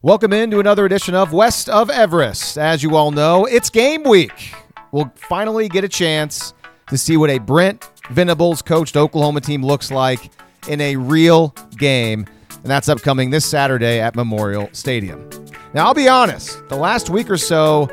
Welcome 0.00 0.32
into 0.32 0.60
another 0.60 0.86
edition 0.86 1.16
of 1.16 1.32
West 1.32 1.68
of 1.68 1.90
Everest. 1.90 2.56
As 2.56 2.84
you 2.84 2.94
all 2.94 3.10
know, 3.10 3.46
it's 3.46 3.68
game 3.68 4.04
week. 4.04 4.54
We'll 4.92 5.12
finally 5.16 5.68
get 5.68 5.82
a 5.82 5.88
chance 5.88 6.54
to 6.88 6.96
see 6.96 7.16
what 7.16 7.30
a 7.30 7.38
Brent 7.38 7.90
Venables 8.08 8.62
coached 8.62 8.96
Oklahoma 8.96 9.40
team 9.40 9.66
looks 9.66 9.90
like 9.90 10.30
in 10.68 10.80
a 10.80 10.94
real 10.94 11.52
game, 11.78 12.26
and 12.48 12.66
that's 12.66 12.88
upcoming 12.88 13.30
this 13.30 13.44
Saturday 13.44 13.98
at 13.98 14.14
Memorial 14.14 14.68
Stadium. 14.70 15.28
Now, 15.74 15.86
I'll 15.86 15.94
be 15.94 16.08
honest, 16.08 16.68
the 16.68 16.76
last 16.76 17.10
week 17.10 17.28
or 17.28 17.36
so, 17.36 17.90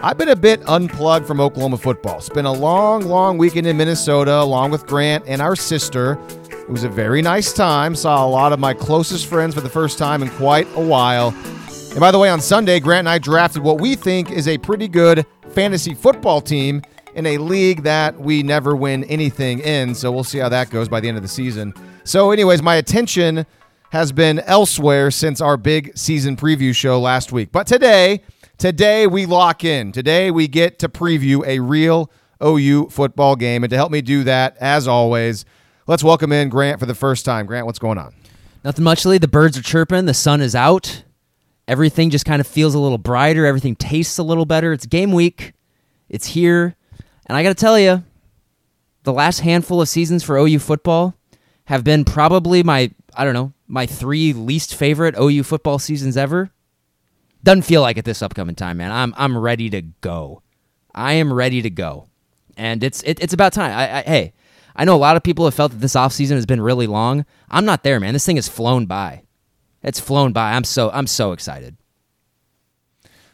I've 0.00 0.16
been 0.16 0.28
a 0.28 0.36
bit 0.36 0.62
unplugged 0.68 1.26
from 1.26 1.40
Oklahoma 1.40 1.78
football. 1.78 2.18
It's 2.18 2.28
been 2.28 2.46
a 2.46 2.52
long, 2.52 3.02
long 3.02 3.36
weekend 3.36 3.66
in 3.66 3.76
Minnesota, 3.76 4.40
along 4.40 4.70
with 4.70 4.86
Grant 4.86 5.24
and 5.26 5.42
our 5.42 5.56
sister. 5.56 6.20
It 6.68 6.72
was 6.72 6.84
a 6.84 6.88
very 6.88 7.22
nice 7.22 7.52
time. 7.54 7.94
Saw 7.94 8.24
a 8.24 8.28
lot 8.28 8.52
of 8.52 8.60
my 8.60 8.74
closest 8.74 9.26
friends 9.26 9.54
for 9.54 9.62
the 9.62 9.70
first 9.70 9.96
time 9.96 10.22
in 10.22 10.28
quite 10.28 10.68
a 10.76 10.80
while. 10.80 11.34
And 11.90 12.00
by 12.00 12.10
the 12.12 12.18
way, 12.18 12.28
on 12.28 12.40
Sunday, 12.40 12.78
Grant 12.78 13.00
and 13.00 13.08
I 13.08 13.18
drafted 13.18 13.62
what 13.62 13.80
we 13.80 13.96
think 13.96 14.30
is 14.30 14.46
a 14.46 14.56
pretty 14.58 14.86
good 14.86 15.26
fantasy 15.50 15.94
football 15.94 16.40
team 16.40 16.82
in 17.16 17.26
a 17.26 17.38
league 17.38 17.82
that 17.82 18.18
we 18.20 18.42
never 18.44 18.76
win 18.76 19.02
anything 19.04 19.58
in. 19.60 19.94
So 19.94 20.12
we'll 20.12 20.22
see 20.22 20.38
how 20.38 20.48
that 20.48 20.70
goes 20.70 20.88
by 20.88 21.00
the 21.00 21.08
end 21.08 21.16
of 21.16 21.22
the 21.22 21.28
season. 21.28 21.74
So, 22.04 22.30
anyways, 22.30 22.62
my 22.62 22.76
attention 22.76 23.46
has 23.90 24.12
been 24.12 24.38
elsewhere 24.40 25.10
since 25.10 25.40
our 25.40 25.56
big 25.56 25.96
season 25.98 26.36
preview 26.36 26.74
show 26.74 27.00
last 27.00 27.32
week. 27.32 27.50
But 27.50 27.66
today, 27.66 28.22
today 28.58 29.06
we 29.06 29.26
lock 29.26 29.64
in. 29.64 29.90
Today 29.90 30.30
we 30.30 30.46
get 30.46 30.78
to 30.80 30.88
preview 30.88 31.44
a 31.46 31.58
real 31.58 32.12
OU 32.44 32.90
football 32.90 33.34
game. 33.34 33.64
And 33.64 33.70
to 33.70 33.76
help 33.76 33.90
me 33.90 34.02
do 34.02 34.22
that, 34.24 34.56
as 34.58 34.86
always, 34.86 35.44
let's 35.88 36.04
welcome 36.04 36.30
in 36.30 36.48
Grant 36.48 36.78
for 36.78 36.86
the 36.86 36.94
first 36.94 37.24
time. 37.24 37.46
Grant, 37.46 37.66
what's 37.66 37.80
going 37.80 37.98
on? 37.98 38.14
Nothing 38.62 38.84
much, 38.84 39.04
Lee. 39.04 39.18
The 39.18 39.26
birds 39.26 39.58
are 39.58 39.62
chirping. 39.62 40.04
The 40.04 40.14
sun 40.14 40.40
is 40.40 40.54
out. 40.54 41.02
Everything 41.68 42.08
just 42.08 42.24
kind 42.24 42.40
of 42.40 42.46
feels 42.46 42.74
a 42.74 42.78
little 42.78 42.98
brighter. 42.98 43.44
Everything 43.44 43.76
tastes 43.76 44.16
a 44.16 44.22
little 44.22 44.46
better. 44.46 44.72
It's 44.72 44.86
game 44.86 45.12
week. 45.12 45.52
It's 46.08 46.28
here. 46.28 46.74
And 47.26 47.36
I 47.36 47.42
got 47.42 47.50
to 47.50 47.54
tell 47.54 47.78
you, 47.78 48.02
the 49.02 49.12
last 49.12 49.40
handful 49.40 49.82
of 49.82 49.88
seasons 49.88 50.24
for 50.24 50.38
OU 50.38 50.60
football 50.60 51.14
have 51.66 51.84
been 51.84 52.06
probably 52.06 52.62
my, 52.62 52.90
I 53.14 53.24
don't 53.24 53.34
know, 53.34 53.52
my 53.66 53.84
three 53.84 54.32
least 54.32 54.74
favorite 54.74 55.14
OU 55.20 55.42
football 55.42 55.78
seasons 55.78 56.16
ever. 56.16 56.50
Doesn't 57.44 57.62
feel 57.62 57.82
like 57.82 57.98
it 57.98 58.06
this 58.06 58.22
upcoming 58.22 58.54
time, 58.54 58.78
man. 58.78 58.90
I'm 58.90 59.14
I'm 59.16 59.36
ready 59.38 59.70
to 59.70 59.82
go. 59.82 60.42
I 60.94 61.12
am 61.12 61.32
ready 61.32 61.62
to 61.62 61.70
go. 61.70 62.08
And 62.56 62.82
it's 62.82 63.02
it, 63.02 63.20
it's 63.20 63.32
about 63.32 63.52
time. 63.52 63.70
I, 63.70 63.98
I, 63.98 64.02
hey, 64.02 64.32
I 64.74 64.84
know 64.84 64.96
a 64.96 64.98
lot 64.98 65.16
of 65.16 65.22
people 65.22 65.44
have 65.44 65.54
felt 65.54 65.72
that 65.72 65.78
this 65.78 65.94
offseason 65.94 66.32
has 66.32 66.46
been 66.46 66.60
really 66.60 66.86
long. 66.86 67.24
I'm 67.48 67.64
not 67.64 67.84
there, 67.84 68.00
man. 68.00 68.14
This 68.14 68.26
thing 68.26 68.36
has 68.36 68.48
flown 68.48 68.86
by. 68.86 69.22
It's 69.88 69.98
flown 69.98 70.34
by. 70.34 70.52
I'm 70.52 70.64
so 70.64 70.90
I'm 70.90 71.06
so 71.06 71.32
excited. 71.32 71.74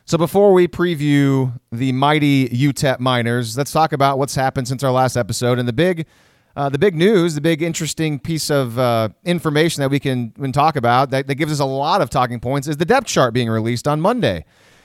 So 0.05 0.17
before 0.17 0.53
we 0.53 0.69
preview 0.69 1.59
the 1.73 1.91
mighty 1.91 2.49
UTEP 2.49 3.01
Miners, 3.01 3.59
let's 3.59 3.73
talk 3.73 3.93
about 3.93 4.19
what's 4.19 4.37
happened 4.37 4.69
since 4.69 4.85
our 4.85 4.93
last 4.93 5.17
episode 5.17 5.59
and 5.59 5.67
the 5.67 5.73
big, 5.73 6.07
uh, 6.55 6.69
the 6.69 6.79
big 6.79 6.95
news, 6.95 7.35
the 7.35 7.41
big 7.41 7.61
interesting 7.61 8.21
piece 8.21 8.51
of 8.51 8.79
uh, 8.79 9.09
information 9.25 9.81
that 9.81 9.91
we 9.91 9.99
can, 9.99 10.31
can 10.31 10.53
talk 10.53 10.77
about 10.77 11.11
that, 11.11 11.27
that 11.27 11.35
gives 11.35 11.51
us 11.51 11.59
a 11.59 11.65
lot 11.65 12.01
of 12.01 12.09
talking 12.09 12.39
points 12.39 12.69
is 12.69 12.77
the 12.77 12.85
depth 12.85 13.09
chart 13.09 13.35
being 13.35 13.49
released 13.49 13.89
on 13.89 14.01
Monday. 14.01 14.45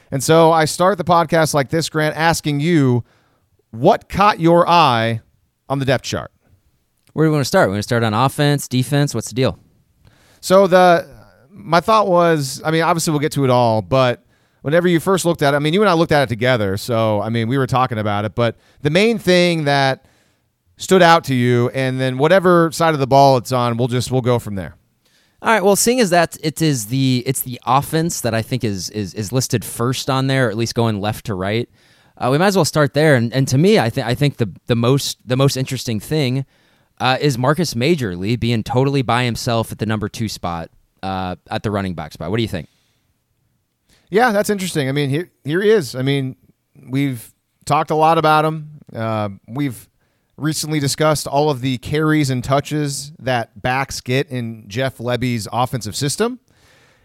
And 0.09 0.23
so 0.23 0.51
I 0.51 0.65
start 0.65 0.97
the 0.97 1.03
podcast 1.03 1.53
like 1.53 1.69
this, 1.69 1.87
Grant, 1.87 2.15
asking 2.15 2.61
you 2.61 3.03
what 3.69 4.09
caught 4.09 4.39
your 4.39 4.67
eye 4.67 5.21
on 5.67 5.77
the 5.77 5.85
depth 5.85 6.05
chart. 6.05 6.31
Where 7.13 7.27
do 7.27 7.29
we 7.29 7.35
want 7.35 7.43
to 7.43 7.47
start? 7.47 7.69
We 7.69 7.73
want 7.73 7.79
to 7.79 7.83
start 7.83 8.03
on 8.03 8.15
offense, 8.15 8.67
defense. 8.67 9.13
What's 9.13 9.27
the 9.27 9.35
deal? 9.35 9.59
So 10.41 10.65
the 10.65 11.18
my 11.59 11.81
thought 11.81 12.07
was, 12.07 12.61
I 12.63 12.71
mean, 12.71 12.81
obviously 12.81 13.11
we'll 13.11 13.19
get 13.19 13.31
to 13.33 13.43
it 13.43 13.49
all, 13.49 13.81
but 13.81 14.25
whenever 14.61 14.87
you 14.87 14.99
first 14.99 15.25
looked 15.25 15.41
at 15.41 15.53
it, 15.53 15.57
I 15.57 15.59
mean, 15.59 15.73
you 15.73 15.81
and 15.81 15.89
I 15.89 15.93
looked 15.93 16.11
at 16.11 16.23
it 16.23 16.29
together. 16.29 16.77
So, 16.77 17.21
I 17.21 17.29
mean, 17.29 17.47
we 17.47 17.57
were 17.57 17.67
talking 17.67 17.97
about 17.97 18.25
it, 18.25 18.35
but 18.35 18.57
the 18.81 18.89
main 18.89 19.17
thing 19.17 19.65
that 19.65 20.05
stood 20.77 21.01
out 21.01 21.23
to 21.25 21.35
you, 21.35 21.69
and 21.69 21.99
then 21.99 22.17
whatever 22.17 22.71
side 22.71 22.93
of 22.93 22.99
the 22.99 23.07
ball 23.07 23.37
it's 23.37 23.51
on, 23.51 23.77
we'll 23.77 23.87
just, 23.87 24.11
we'll 24.11 24.21
go 24.21 24.39
from 24.39 24.55
there. 24.55 24.75
All 25.41 25.53
right. 25.53 25.63
Well, 25.63 25.77
seeing 25.77 26.01
as 26.01 26.09
that 26.09 26.37
it 26.43 26.61
is 26.61 26.87
the 26.87 27.23
it's 27.25 27.43
the 27.43 27.61
offense 27.65 28.19
that 28.21 28.33
I 28.33 28.41
think 28.41 28.65
is 28.65 28.89
is 28.89 29.13
is 29.13 29.31
listed 29.31 29.63
first 29.63 30.09
on 30.09 30.27
there, 30.27 30.47
or 30.47 30.49
at 30.49 30.57
least 30.57 30.75
going 30.75 30.99
left 30.99 31.27
to 31.27 31.33
right. 31.33 31.69
Uh, 32.17 32.27
we 32.29 32.37
might 32.37 32.47
as 32.47 32.57
well 32.57 32.65
start 32.65 32.93
there. 32.93 33.15
And, 33.15 33.33
and 33.33 33.47
to 33.47 33.57
me, 33.57 33.79
I 33.79 33.89
think 33.89 34.05
I 34.05 34.15
think 34.15 34.35
the 34.35 34.51
the 34.67 34.75
most 34.75 35.17
the 35.25 35.37
most 35.37 35.55
interesting 35.55 36.01
thing 36.01 36.45
uh, 36.99 37.17
is 37.21 37.37
Marcus 37.37 37.73
Major 37.73 38.17
Lee 38.17 38.35
being 38.35 38.63
totally 38.63 39.01
by 39.01 39.23
himself 39.23 39.71
at 39.71 39.79
the 39.79 39.85
number 39.85 40.09
two 40.09 40.27
spot 40.27 40.71
uh, 41.03 41.35
at 41.49 41.63
the 41.63 41.71
running 41.71 41.93
back 41.93 42.13
spot. 42.13 42.29
What 42.31 42.37
do 42.37 42.43
you 42.43 42.49
think? 42.49 42.67
Yeah, 44.09 44.31
that's 44.31 44.49
interesting. 44.49 44.89
I 44.89 44.91
mean, 44.91 45.09
here 45.09 45.29
here 45.43 45.61
he 45.61 45.69
is. 45.69 45.95
I 45.95 46.01
mean, 46.01 46.35
we've 46.87 47.33
talked 47.65 47.91
a 47.91 47.95
lot 47.95 48.17
about 48.17 48.45
him. 48.45 48.79
Uh, 48.93 49.29
we've 49.47 49.87
recently 50.37 50.79
discussed 50.79 51.27
all 51.27 51.49
of 51.49 51.61
the 51.61 51.77
carries 51.79 52.29
and 52.29 52.43
touches 52.43 53.11
that 53.19 53.61
backs 53.61 54.01
get 54.01 54.29
in 54.29 54.67
Jeff 54.67 54.97
Lebby's 54.97 55.47
offensive 55.51 55.95
system. 55.95 56.39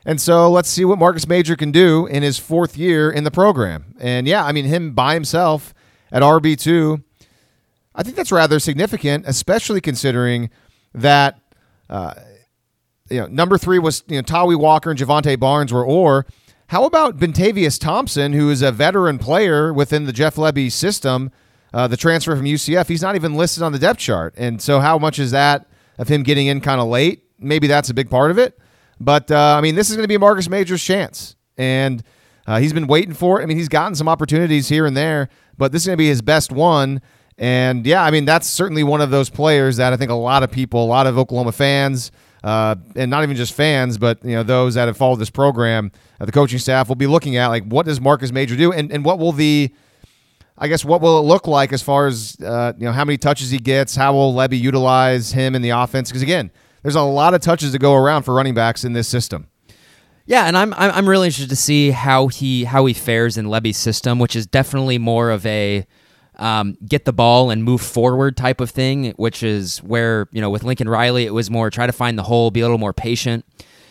And 0.07 0.21
so 0.21 0.51
let's 0.51 0.69
see 0.69 0.85
what 0.85 0.99
Marcus 0.99 1.27
Major 1.27 1.57
can 1.57 1.73
do 1.73 2.07
in 2.07 2.23
his 2.23 2.39
fourth 2.39 2.77
year 2.77 3.11
in 3.11 3.25
the 3.25 3.31
program. 3.31 3.95
And 3.99 4.27
yeah, 4.27 4.45
I 4.45 4.53
mean, 4.53 4.67
him 4.67 4.93
by 4.93 5.15
himself 5.15 5.73
at 6.13 6.23
RB2, 6.23 7.03
I 7.95 8.03
think 8.03 8.17
that's 8.17 8.33
rather 8.33 8.59
significant, 8.59 9.25
especially 9.27 9.81
considering 9.81 10.51
that, 10.93 11.41
uh, 11.89 12.15
you 13.11 13.21
know, 13.21 13.27
number 13.27 13.59
three 13.59 13.79
was, 13.79 14.03
you 14.09 14.17
know, 14.17 14.23
Tawee 14.23 14.59
Walker 14.59 14.91
and 14.91 14.99
Jovantae 14.99 15.39
Barnes 15.39 15.73
were 15.73 15.85
or. 15.85 16.27
How 16.69 16.85
about 16.85 17.19
Bentavious 17.19 17.79
Thompson, 17.79 18.33
who 18.33 18.49
is 18.49 18.63
a 18.63 18.73
veteran 18.73 19.19
player 19.19 19.73
within 19.73 20.07
the 20.07 20.13
Jeff 20.13 20.37
Lebby 20.37 20.73
system, 20.73 21.31
uh, 21.75 21.87
the 21.87 21.97
transfer 21.97 22.35
from 22.35 22.47
UCF? 22.47 22.89
He's 22.89 23.03
not 23.03 23.15
even 23.17 23.35
listed 23.35 23.63
on 23.63 23.73
the 23.73 23.79
depth 23.79 24.01
chart. 24.01 24.35
And 24.37 24.63
so, 24.63 24.81
how 24.81 24.99
much 24.99 25.19
is 25.19 25.31
that 25.33 25.67
of 25.99 26.09
him 26.09 26.23
getting 26.23 26.47
in 26.47 26.61
kind 26.63 26.81
of 26.81 26.89
late? 26.89 27.25
Maybe 27.39 27.67
that's 27.67 27.91
a 27.91 27.95
big 27.95 28.09
part 28.09 28.31
of 28.31 28.39
it. 28.39 28.59
But, 28.99 29.31
uh, 29.31 29.57
I 29.59 29.61
mean, 29.61 29.75
this 29.75 29.91
is 29.91 29.97
going 29.97 30.05
to 30.05 30.09
be 30.09 30.17
Marcus 30.17 30.49
Major's 30.49 30.83
chance. 30.83 31.37
And 31.59 32.03
uh, 32.47 32.61
he's 32.61 32.73
been 32.73 32.87
waiting 32.87 33.15
for 33.15 33.41
it. 33.41 33.43
I 33.43 33.47
mean, 33.47 33.59
he's 33.59 33.69
gotten 33.69 33.95
some 33.95 34.09
opportunities 34.09 34.69
here 34.69 34.87
and 34.87 34.97
there, 34.97 35.29
but 35.59 35.73
this 35.73 35.83
is 35.83 35.87
going 35.87 35.97
to 35.97 36.03
be 36.03 36.09
his 36.09 36.23
best 36.23 36.51
one. 36.51 37.03
And 37.37 37.87
yeah, 37.87 38.03
I 38.03 38.11
mean, 38.11 38.25
that's 38.25 38.49
certainly 38.49 38.85
one 38.85 39.01
of 39.01 39.11
those 39.11 39.29
players 39.29 39.77
that 39.77 39.93
I 39.93 39.97
think 39.97 40.11
a 40.11 40.15
lot 40.15 40.43
of 40.43 40.51
people, 40.51 40.85
a 40.85 40.87
lot 40.87 41.07
of 41.07 41.19
Oklahoma 41.19 41.53
fans, 41.53 42.11
uh, 42.45 42.77
and 42.95 43.11
not 43.11 43.23
even 43.23 43.37
just 43.37 43.55
fans, 43.55 43.97
but 43.97 44.23
you 44.23 44.33
know 44.33 44.43
those 44.43 44.75
that 44.75 44.87
have 44.87 44.99
followed 44.99 45.17
this 45.17 45.31
program, 45.31 45.91
uh, 46.21 46.27
the 46.27 46.33
coaching 46.33 46.59
staff 46.59 46.89
will 46.89 46.95
be 46.95 47.07
looking 47.07 47.37
at 47.37 47.47
like 47.47 47.65
what 47.65 47.87
does 47.87 48.03
Marcus 48.03 48.31
Major 48.31 48.55
do, 48.55 48.71
and 48.71 48.93
and 48.93 49.03
what 49.03 49.19
will 49.19 49.33
the, 49.33 49.75
I 50.59 50.69
guess 50.69 50.85
what 50.85 51.01
will 51.01 51.19
it 51.19 51.23
look 51.23 51.47
like 51.47 51.73
as 51.73 51.81
far 51.81 52.07
as 52.07 52.37
uh, 52.45 52.75
you 52.77 52.85
know 52.85 52.93
how 52.93 53.07
many 53.07 53.17
touches 53.17 53.51
he 53.51 53.57
gets, 53.57 53.97
how 53.97 54.13
will 54.13 54.35
Lebby 54.35 54.61
utilize 54.61 55.33
him 55.33 55.55
in 55.55 55.63
the 55.63 55.71
offense? 55.71 56.11
Because 56.11 56.21
again, 56.21 56.51
there's 56.83 56.97
a 56.97 57.03
lot 57.03 57.33
of 57.33 57.41
touches 57.41 57.73
to 57.73 57.79
go 57.79 57.95
around 57.95 58.25
for 58.25 58.35
running 58.35 58.53
backs 58.53 58.85
in 58.85 58.93
this 58.93 59.09
system. 59.09 59.49
Yeah, 60.27 60.45
and 60.45 60.55
I'm 60.55 60.75
I'm 60.75 61.09
really 61.09 61.29
interested 61.29 61.49
to 61.49 61.57
see 61.57 61.93
how 61.93 62.29
he 62.29 62.65
how 62.65 62.85
he 62.85 62.93
fares 62.93 63.39
in 63.39 63.47
Lebby's 63.47 63.79
system, 63.79 64.19
which 64.19 64.37
is 64.37 64.47
definitely 64.47 64.99
more 64.99 65.31
of 65.31 65.47
a 65.47 65.87
um, 66.37 66.77
get 66.87 67.05
the 67.05 67.13
ball 67.13 67.51
and 67.51 67.65
move 67.65 67.81
forward 67.81 68.37
type 68.37 68.61
of 68.61 68.71
thing, 68.71 69.13
which 69.13 69.43
is 69.43 69.79
where, 69.79 70.29
you 70.33 70.41
know, 70.41 70.51
with 70.51 70.65
Lincoln 70.65 70.89
Riley, 70.89 71.27
it 71.27 71.33
was 71.33 71.51
more 71.51 71.71
try 71.71 71.87
to 71.87 71.93
find 71.93 72.19
the 72.19 72.23
hole, 72.23 72.51
be 72.51 72.61
a 72.61 72.65
little 72.65 72.79
more 72.79 72.93
patient. 72.93 73.45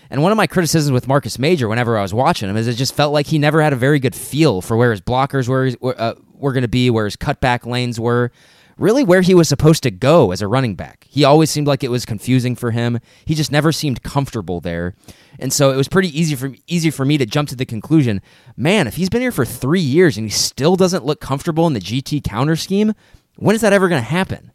And 0.09 0.21
one 0.21 0.31
of 0.31 0.37
my 0.37 0.47
criticisms 0.47 0.91
with 0.91 1.07
Marcus 1.07 1.39
Major, 1.39 1.67
whenever 1.67 1.97
I 1.97 2.01
was 2.01 2.13
watching 2.13 2.49
him, 2.49 2.57
is 2.57 2.67
it 2.67 2.75
just 2.75 2.93
felt 2.93 3.13
like 3.13 3.27
he 3.27 3.39
never 3.39 3.61
had 3.61 3.73
a 3.73 3.77
very 3.77 3.99
good 3.99 4.13
feel 4.13 4.61
for 4.61 4.77
where 4.77 4.91
his 4.91 5.01
blockers 5.01 5.47
were, 5.47 5.71
uh, 5.97 6.13
were 6.35 6.53
going 6.53 6.63
to 6.63 6.67
be, 6.67 6.89
where 6.89 7.05
his 7.05 7.15
cutback 7.15 7.65
lanes 7.65 7.99
were, 7.99 8.31
really 8.77 9.03
where 9.03 9.21
he 9.21 9.33
was 9.33 9.47
supposed 9.47 9.83
to 9.83 9.91
go 9.91 10.31
as 10.31 10.41
a 10.41 10.47
running 10.47 10.75
back. 10.75 11.05
He 11.09 11.23
always 11.23 11.49
seemed 11.49 11.67
like 11.67 11.83
it 11.83 11.91
was 11.91 12.05
confusing 12.05 12.55
for 12.55 12.71
him. 12.71 12.99
He 13.25 13.35
just 13.35 13.51
never 13.51 13.71
seemed 13.71 14.03
comfortable 14.03 14.59
there. 14.59 14.95
And 15.39 15.51
so 15.51 15.71
it 15.71 15.75
was 15.75 15.87
pretty 15.87 16.17
easy 16.17 16.35
for 16.35 16.53
easy 16.67 16.89
for 16.89 17.05
me 17.05 17.17
to 17.17 17.25
jump 17.25 17.49
to 17.49 17.55
the 17.55 17.65
conclusion, 17.65 18.21
man, 18.55 18.87
if 18.87 18.95
he's 18.95 19.09
been 19.09 19.21
here 19.21 19.31
for 19.31 19.45
3 19.45 19.79
years 19.79 20.17
and 20.17 20.25
he 20.25 20.31
still 20.31 20.75
doesn't 20.75 21.05
look 21.05 21.19
comfortable 21.19 21.67
in 21.67 21.73
the 21.73 21.79
GT 21.79 22.23
counter 22.23 22.55
scheme, 22.55 22.93
when 23.37 23.55
is 23.55 23.61
that 23.61 23.73
ever 23.73 23.89
going 23.89 24.01
to 24.01 24.09
happen? 24.09 24.51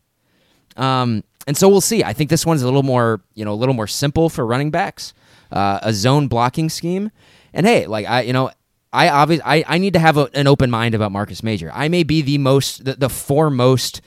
Um, 0.77 1.25
and 1.47 1.57
so 1.57 1.69
we'll 1.69 1.81
see. 1.81 2.05
I 2.05 2.13
think 2.13 2.31
this 2.31 2.47
one's 2.47 2.63
a 2.63 2.67
little 2.67 2.83
more, 2.83 3.23
you 3.35 3.45
know, 3.45 3.53
a 3.53 3.57
little 3.57 3.75
more 3.75 3.87
simple 3.87 4.29
for 4.29 4.47
running 4.47 4.71
backs, 4.71 5.15
uh, 5.51 5.81
a 5.83 5.93
zone 5.93 6.29
blocking 6.29 6.69
scheme. 6.69 7.11
And 7.53 7.67
hey, 7.67 7.87
like 7.87 8.07
I, 8.07 8.21
you 8.21 8.33
know, 8.33 8.51
I 8.93 9.09
obviously 9.09 9.45
I, 9.45 9.65
I 9.67 9.79
need 9.79 9.93
to 9.93 9.99
have 9.99 10.17
a, 10.17 10.29
an 10.35 10.47
open 10.47 10.71
mind 10.71 10.95
about 10.95 11.13
Marcus 11.13 11.43
Major. 11.43 11.71
I 11.75 11.89
may 11.89 12.03
be 12.03 12.23
the 12.23 12.39
most 12.39 12.85
the, 12.85 12.95
the 12.95 13.09
foremost 13.09 14.01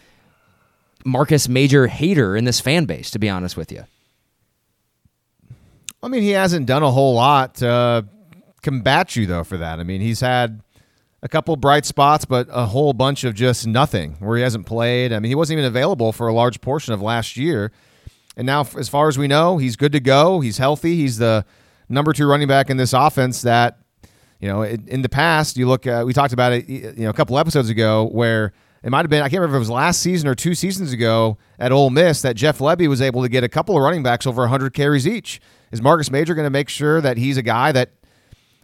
Marcus 1.06 1.48
Major 1.48 1.88
hater 1.88 2.36
in 2.36 2.46
this 2.46 2.60
fan 2.60 2.86
base, 2.86 3.12
to 3.12 3.20
be 3.20 3.30
honest 3.30 3.58
with 3.58 3.72
you. 3.72 3.86
I 6.04 6.08
mean, 6.08 6.24
he 6.24 6.32
hasn't 6.32 6.66
done 6.66 6.82
a 6.82 6.92
whole 6.92 7.14
lot 7.14 7.56
to 7.56 8.08
combat 8.64 9.16
you 9.16 9.26
though 9.26 9.44
for 9.44 9.58
that. 9.58 9.80
I 9.80 9.84
mean, 9.84 10.02
he's 10.02 10.20
had 10.20 10.62
a 11.24 11.30
couple 11.30 11.56
bright 11.56 11.86
spots, 11.86 12.26
but 12.26 12.48
a 12.50 12.66
whole 12.66 12.94
bunch 12.94 13.24
of 13.24 13.36
just 13.36 13.68
nothing 13.68 14.14
where 14.20 14.38
he 14.38 14.44
hasn't 14.44 14.66
played. 14.66 15.14
I 15.14 15.20
mean, 15.20 15.30
he 15.30 15.36
wasn't 15.36 15.60
even 15.60 15.68
available 15.68 16.12
for 16.12 16.28
a 16.28 16.34
large 16.34 16.62
portion 16.62 16.94
of 16.94 17.02
last 17.02 17.38
year. 17.38 17.72
And 18.36 18.48
now, 18.48 18.62
as 18.78 18.90
far 18.90 19.08
as 19.08 19.18
we 19.18 19.28
know, 19.28 19.58
he's 19.58 19.76
good 19.76 19.92
to 19.92 20.00
go. 20.00 20.40
He's 20.40 20.58
healthy. 20.58 20.96
He's 20.96 21.18
the 21.18 21.46
number 21.90 22.14
two 22.14 22.26
running 22.26 22.48
back 22.48 22.70
in 22.70 22.78
this 22.78 22.94
offense 22.94 23.44
that, 23.44 23.78
you 24.42 24.48
know, 24.48 24.64
in, 24.64 25.04
the 25.04 25.10
past, 25.10 25.56
you 25.56 25.68
look, 25.68 25.86
uh, 25.86 26.04
we 26.04 26.14
talked 26.14 26.34
about 26.34 26.52
it, 26.52 26.68
you 26.68 26.94
know, 26.98 27.12
a 27.12 27.14
couple 27.14 27.38
episodes 27.38 27.70
ago 27.70 28.10
where 28.12 28.54
it 28.84 28.90
might 28.90 29.02
have 29.02 29.10
been, 29.10 29.22
I 29.22 29.30
can't 29.30 29.40
remember 29.40 29.58
if 29.58 29.60
it 29.60 29.60
was 29.60 29.70
last 29.70 30.02
season 30.02 30.28
or 30.28 30.34
two 30.34 30.56
seasons 30.56 30.92
ago 30.92 31.38
at 31.60 31.72
Ole 31.72 31.92
Miss 31.92 32.24
that 32.24 32.36
Jeff 32.36 32.58
Lebby 32.58 32.88
was 32.88 33.02
able 33.02 33.22
to 33.22 33.30
get 33.30 33.44
a 33.44 33.50
couple 33.50 33.78
of 33.78 33.84
running 33.84 34.02
backs 34.02 34.26
over 34.26 34.42
100 34.42 34.74
carries 34.74 35.08
each. 35.08 35.40
Is 35.72 35.80
Marcus 35.80 36.10
Major 36.10 36.34
going 36.34 36.48
to 36.48 36.52
make 36.52 36.70
sure 36.70 37.02
that 37.02 37.18
he's 37.18 37.38
a 37.38 37.44
guy 37.44 37.72
that 37.72 37.92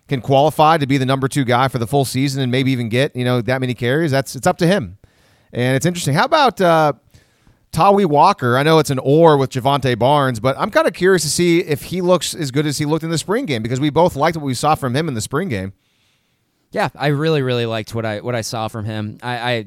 can 0.08 0.20
qualify 0.20 0.78
to 0.78 0.88
be 0.88 0.98
the 0.98 1.06
number 1.06 1.28
two 1.28 1.46
guy 1.46 1.68
for 1.68 1.78
the 1.78 1.86
full 1.86 2.06
season 2.06 2.42
and 2.42 2.52
maybe 2.52 2.72
even 2.72 2.90
get, 2.90 3.16
you 3.16 3.24
know, 3.24 3.40
that 3.42 3.62
many 3.62 3.76
carries? 3.76 4.10
That's, 4.10 4.36
it's 4.36 4.48
up 4.48 4.58
to 4.58 4.66
him. 4.66 4.98
And 5.54 5.76
it's 5.76 5.86
interesting. 5.86 6.16
How 6.16 6.26
about, 6.26 6.60
uh, 6.60 6.94
Tawee 7.78 8.08
Walker, 8.08 8.58
I 8.58 8.64
know 8.64 8.80
it's 8.80 8.90
an 8.90 8.98
or 8.98 9.38
with 9.38 9.52
Jovantae 9.52 10.00
Barnes, 10.00 10.40
but 10.40 10.58
I'm 10.58 10.72
kind 10.72 10.88
of 10.88 10.94
curious 10.96 11.22
to 11.22 11.30
see 11.30 11.60
if 11.60 11.84
he 11.84 12.02
looks 12.02 12.34
as 12.34 12.50
good 12.50 12.66
as 12.66 12.80
he 12.80 12.86
looked 12.86 13.04
in 13.04 13.12
the 13.12 13.20
spring 13.20 13.46
game 13.46 13.62
because 13.62 13.80
we 13.80 13.92
both 13.92 14.16
liked 14.16 14.36
what 14.36 14.44
we 14.44 14.56
saw 14.56 14.74
from 14.74 14.96
him 14.96 15.08
in 15.08 15.14
the 15.14 15.22
spring 15.22 15.48
game. 15.48 15.74
Yeah, 16.72 16.90
I 16.96 17.08
really, 17.08 17.44
really 17.44 17.68
liked 17.68 17.94
what 17.94 18.04
I 18.04 18.22
what 18.22 18.34
I 18.34 18.42
saw 18.42 18.68
from 18.68 18.86
him. 18.86 19.20
I, 19.22 19.38
I 19.38 19.66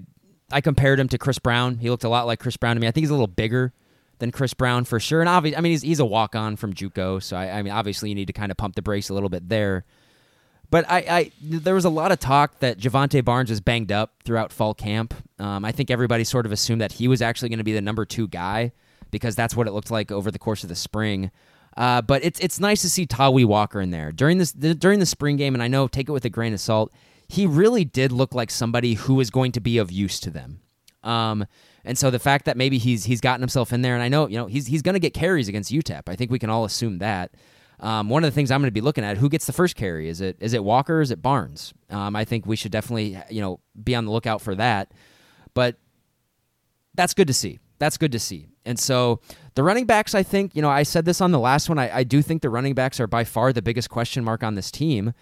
I 0.50 0.60
compared 0.60 0.98
him 0.98 1.06
to 1.08 1.18
Chris 1.18 1.38
Brown. 1.38 1.78
He 1.78 1.88
looked 1.88 2.02
a 2.02 2.08
lot 2.08 2.26
like 2.26 2.40
Chris 2.40 2.56
Brown 2.56 2.74
to 2.74 2.80
me. 2.80 2.88
I 2.88 2.90
think 2.90 3.04
he's 3.04 3.10
a 3.10 3.14
little 3.14 3.28
bigger 3.28 3.72
than 4.18 4.32
Chris 4.32 4.54
Brown 4.54 4.84
for 4.84 4.98
sure. 4.98 5.20
And 5.20 5.28
obviously, 5.28 5.56
I 5.56 5.60
mean, 5.60 5.70
he's 5.70 5.82
he's 5.82 6.00
a 6.00 6.04
walk 6.04 6.34
on 6.34 6.56
from 6.56 6.74
JUCO, 6.74 7.22
so 7.22 7.36
I, 7.36 7.58
I 7.58 7.62
mean, 7.62 7.72
obviously, 7.72 8.08
you 8.08 8.16
need 8.16 8.26
to 8.26 8.32
kind 8.32 8.50
of 8.50 8.56
pump 8.56 8.74
the 8.74 8.82
brakes 8.82 9.08
a 9.08 9.14
little 9.14 9.28
bit 9.28 9.48
there. 9.48 9.84
But 10.68 10.84
I, 10.88 10.98
I, 10.98 11.30
there 11.42 11.74
was 11.74 11.84
a 11.84 11.90
lot 11.90 12.10
of 12.12 12.18
talk 12.18 12.60
that 12.60 12.78
Jovantae 12.78 13.24
Barnes 13.24 13.50
was 13.50 13.60
banged 13.60 13.92
up 13.92 14.14
throughout 14.24 14.52
fall 14.52 14.74
camp. 14.74 15.14
Um, 15.40 15.64
I 15.64 15.72
think 15.72 15.90
everybody 15.90 16.22
sort 16.24 16.46
of 16.46 16.52
assumed 16.52 16.80
that 16.80 16.92
he 16.92 17.08
was 17.08 17.22
actually 17.22 17.48
going 17.48 17.58
to 17.58 17.64
be 17.64 17.72
the 17.72 17.80
number 17.80 18.04
two 18.04 18.28
guy 18.28 18.72
because 19.10 19.34
that's 19.34 19.56
what 19.56 19.66
it 19.66 19.72
looked 19.72 19.90
like 19.90 20.12
over 20.12 20.30
the 20.30 20.38
course 20.38 20.62
of 20.62 20.68
the 20.68 20.76
spring. 20.76 21.30
Uh, 21.76 22.02
but 22.02 22.24
it's 22.24 22.38
it's 22.40 22.60
nice 22.60 22.82
to 22.82 22.90
see 22.90 23.06
Tawee 23.06 23.44
Walker 23.44 23.80
in 23.80 23.90
there 23.90 24.12
during 24.12 24.38
this 24.38 24.52
the, 24.52 24.74
during 24.74 24.98
the 24.98 25.06
spring 25.06 25.36
game, 25.36 25.54
and 25.54 25.62
I 25.62 25.68
know 25.68 25.88
take 25.88 26.08
it 26.08 26.12
with 26.12 26.24
a 26.24 26.30
grain 26.30 26.52
of 26.52 26.60
salt. 26.60 26.92
He 27.28 27.46
really 27.46 27.84
did 27.84 28.12
look 28.12 28.34
like 28.34 28.50
somebody 28.50 28.94
who 28.94 29.14
was 29.14 29.30
going 29.30 29.52
to 29.52 29.60
be 29.60 29.78
of 29.78 29.90
use 29.90 30.18
to 30.20 30.30
them. 30.30 30.60
Um, 31.02 31.46
and 31.84 31.96
so 31.96 32.10
the 32.10 32.18
fact 32.18 32.44
that 32.44 32.56
maybe 32.56 32.78
he's 32.78 33.04
he's 33.04 33.20
gotten 33.20 33.40
himself 33.40 33.72
in 33.72 33.82
there, 33.82 33.94
and 33.94 34.02
I 34.02 34.08
know 34.08 34.28
you 34.28 34.36
know 34.36 34.46
he's 34.46 34.66
he's 34.66 34.82
going 34.82 34.94
to 34.94 35.00
get 35.00 35.14
carries 35.14 35.48
against 35.48 35.72
UTEP. 35.72 36.02
I 36.08 36.16
think 36.16 36.30
we 36.30 36.38
can 36.38 36.50
all 36.50 36.64
assume 36.64 36.98
that. 36.98 37.32
Um, 37.78 38.10
one 38.10 38.24
of 38.24 38.30
the 38.30 38.34
things 38.34 38.50
I'm 38.50 38.60
going 38.60 38.68
to 38.68 38.72
be 38.72 38.82
looking 38.82 39.04
at 39.04 39.16
who 39.16 39.30
gets 39.30 39.46
the 39.46 39.54
first 39.54 39.74
carry 39.74 40.08
is 40.08 40.20
it 40.20 40.36
is 40.40 40.52
it 40.52 40.62
Walker 40.62 41.00
is 41.00 41.10
it 41.10 41.22
Barnes? 41.22 41.72
Um, 41.88 42.14
I 42.14 42.24
think 42.24 42.44
we 42.44 42.56
should 42.56 42.72
definitely 42.72 43.16
you 43.30 43.40
know 43.40 43.60
be 43.82 43.94
on 43.94 44.04
the 44.04 44.10
lookout 44.10 44.42
for 44.42 44.54
that. 44.56 44.92
But 45.54 45.76
that's 46.94 47.14
good 47.14 47.26
to 47.28 47.34
see. 47.34 47.58
That's 47.78 47.96
good 47.96 48.12
to 48.12 48.18
see. 48.18 48.46
And 48.64 48.78
so 48.78 49.20
the 49.54 49.62
running 49.62 49.86
backs, 49.86 50.14
I 50.14 50.22
think 50.22 50.54
you 50.54 50.62
know 50.62 50.68
I 50.68 50.82
said 50.82 51.04
this 51.04 51.20
on 51.20 51.32
the 51.32 51.38
last 51.38 51.68
one. 51.68 51.78
I, 51.78 51.98
I 51.98 52.04
do 52.04 52.22
think 52.22 52.42
the 52.42 52.50
running 52.50 52.74
backs 52.74 53.00
are 53.00 53.06
by 53.06 53.24
far 53.24 53.52
the 53.52 53.62
biggest 53.62 53.90
question 53.90 54.22
mark 54.22 54.42
on 54.42 54.54
this 54.54 54.70
team 54.70 55.12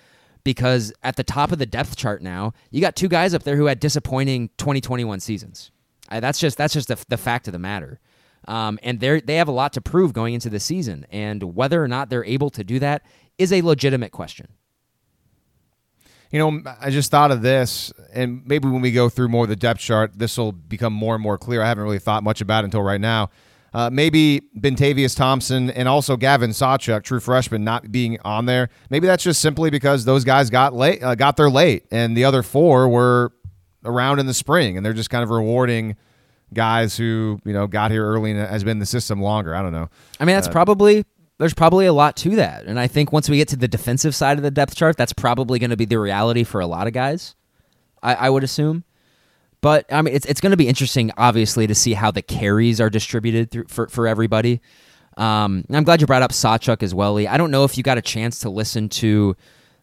because 0.44 0.92
at 1.02 1.16
the 1.16 1.24
top 1.24 1.52
of 1.52 1.58
the 1.58 1.66
depth 1.66 1.96
chart 1.96 2.22
now, 2.22 2.52
you 2.70 2.80
got 2.80 2.96
two 2.96 3.08
guys 3.08 3.34
up 3.34 3.42
there 3.42 3.56
who 3.56 3.66
had 3.66 3.80
disappointing 3.80 4.48
2021 4.58 5.20
seasons. 5.20 5.70
I, 6.08 6.20
that's 6.20 6.38
just 6.38 6.58
that's 6.58 6.74
just 6.74 6.88
the, 6.88 7.04
the 7.08 7.16
fact 7.16 7.48
of 7.48 7.52
the 7.52 7.58
matter. 7.58 8.00
Um, 8.46 8.78
and 8.82 8.98
they 8.98 9.20
they 9.20 9.36
have 9.36 9.48
a 9.48 9.52
lot 9.52 9.72
to 9.74 9.80
prove 9.80 10.12
going 10.12 10.34
into 10.34 10.50
the 10.50 10.60
season, 10.60 11.06
and 11.10 11.54
whether 11.54 11.82
or 11.82 11.88
not 11.88 12.08
they're 12.10 12.24
able 12.24 12.50
to 12.50 12.64
do 12.64 12.78
that 12.78 13.02
is 13.36 13.52
a 13.52 13.62
legitimate 13.62 14.10
question. 14.10 14.48
You 16.30 16.38
know, 16.38 16.62
I 16.80 16.90
just 16.90 17.10
thought 17.10 17.30
of 17.30 17.40
this, 17.40 17.92
and 18.12 18.46
maybe 18.46 18.68
when 18.68 18.82
we 18.82 18.92
go 18.92 19.08
through 19.08 19.28
more 19.28 19.44
of 19.44 19.48
the 19.48 19.56
depth 19.56 19.80
chart, 19.80 20.12
this 20.14 20.36
will 20.36 20.52
become 20.52 20.92
more 20.92 21.14
and 21.14 21.22
more 21.22 21.38
clear. 21.38 21.62
I 21.62 21.68
haven't 21.68 21.84
really 21.84 21.98
thought 21.98 22.22
much 22.22 22.40
about 22.40 22.64
it 22.64 22.66
until 22.66 22.82
right 22.82 23.00
now. 23.00 23.30
Uh, 23.72 23.90
maybe 23.90 24.42
Bentavious 24.58 25.14
Thompson 25.14 25.70
and 25.70 25.88
also 25.88 26.16
Gavin 26.16 26.50
Sawchuk, 26.50 27.02
true 27.02 27.20
freshman, 27.20 27.64
not 27.64 27.92
being 27.92 28.18
on 28.24 28.46
there. 28.46 28.70
Maybe 28.90 29.06
that's 29.06 29.22
just 29.22 29.40
simply 29.40 29.70
because 29.70 30.04
those 30.04 30.24
guys 30.24 30.48
got 30.50 30.74
late, 30.74 31.02
uh, 31.02 31.14
got 31.14 31.36
there 31.36 31.50
late, 31.50 31.84
and 31.90 32.16
the 32.16 32.24
other 32.24 32.42
four 32.42 32.88
were 32.88 33.32
around 33.84 34.18
in 34.18 34.26
the 34.26 34.34
spring, 34.34 34.76
and 34.76 34.84
they're 34.84 34.94
just 34.94 35.10
kind 35.10 35.22
of 35.22 35.30
rewarding 35.30 35.96
guys 36.54 36.96
who 36.96 37.38
you 37.44 37.52
know 37.52 37.66
got 37.66 37.90
here 37.90 38.06
early 38.06 38.30
and 38.30 38.40
has 38.40 38.64
been 38.64 38.72
in 38.72 38.78
the 38.78 38.86
system 38.86 39.20
longer. 39.20 39.54
I 39.54 39.62
don't 39.62 39.72
know. 39.72 39.90
I 40.18 40.24
mean, 40.24 40.34
that's 40.34 40.48
uh, 40.48 40.52
probably 40.52 41.04
there's 41.38 41.54
probably 41.54 41.86
a 41.86 41.92
lot 41.92 42.16
to 42.18 42.36
that, 42.36 42.66
and 42.66 42.78
I 42.78 42.86
think 42.86 43.12
once 43.12 43.28
we 43.28 43.36
get 43.36 43.48
to 43.48 43.56
the 43.56 43.68
defensive 43.68 44.14
side 44.14 44.36
of 44.36 44.42
the 44.42 44.50
depth 44.50 44.74
chart, 44.74 44.96
that's 44.96 45.12
probably 45.12 45.58
going 45.58 45.70
to 45.70 45.76
be 45.76 45.84
the 45.84 45.98
reality 45.98 46.44
for 46.44 46.60
a 46.60 46.66
lot 46.66 46.86
of 46.86 46.92
guys. 46.92 47.34
I, 48.02 48.14
I 48.14 48.30
would 48.30 48.44
assume. 48.44 48.84
But 49.60 49.92
I 49.92 50.02
mean, 50.02 50.14
it's 50.14 50.26
it's 50.26 50.40
going 50.40 50.52
to 50.52 50.56
be 50.56 50.68
interesting, 50.68 51.10
obviously, 51.16 51.66
to 51.66 51.74
see 51.74 51.94
how 51.94 52.10
the 52.10 52.22
carries 52.22 52.80
are 52.80 52.90
distributed 52.90 53.50
through, 53.50 53.64
for 53.68 53.88
for 53.88 54.06
everybody. 54.06 54.60
Um, 55.16 55.64
I'm 55.70 55.82
glad 55.82 56.00
you 56.00 56.06
brought 56.06 56.22
up 56.22 56.30
Sawchuk 56.30 56.82
as 56.82 56.94
well, 56.94 57.14
Lee. 57.14 57.26
I 57.26 57.36
don't 57.36 57.50
know 57.50 57.64
if 57.64 57.76
you 57.76 57.82
got 57.82 57.98
a 57.98 58.02
chance 58.02 58.38
to 58.40 58.50
listen 58.50 58.88
to 58.90 59.36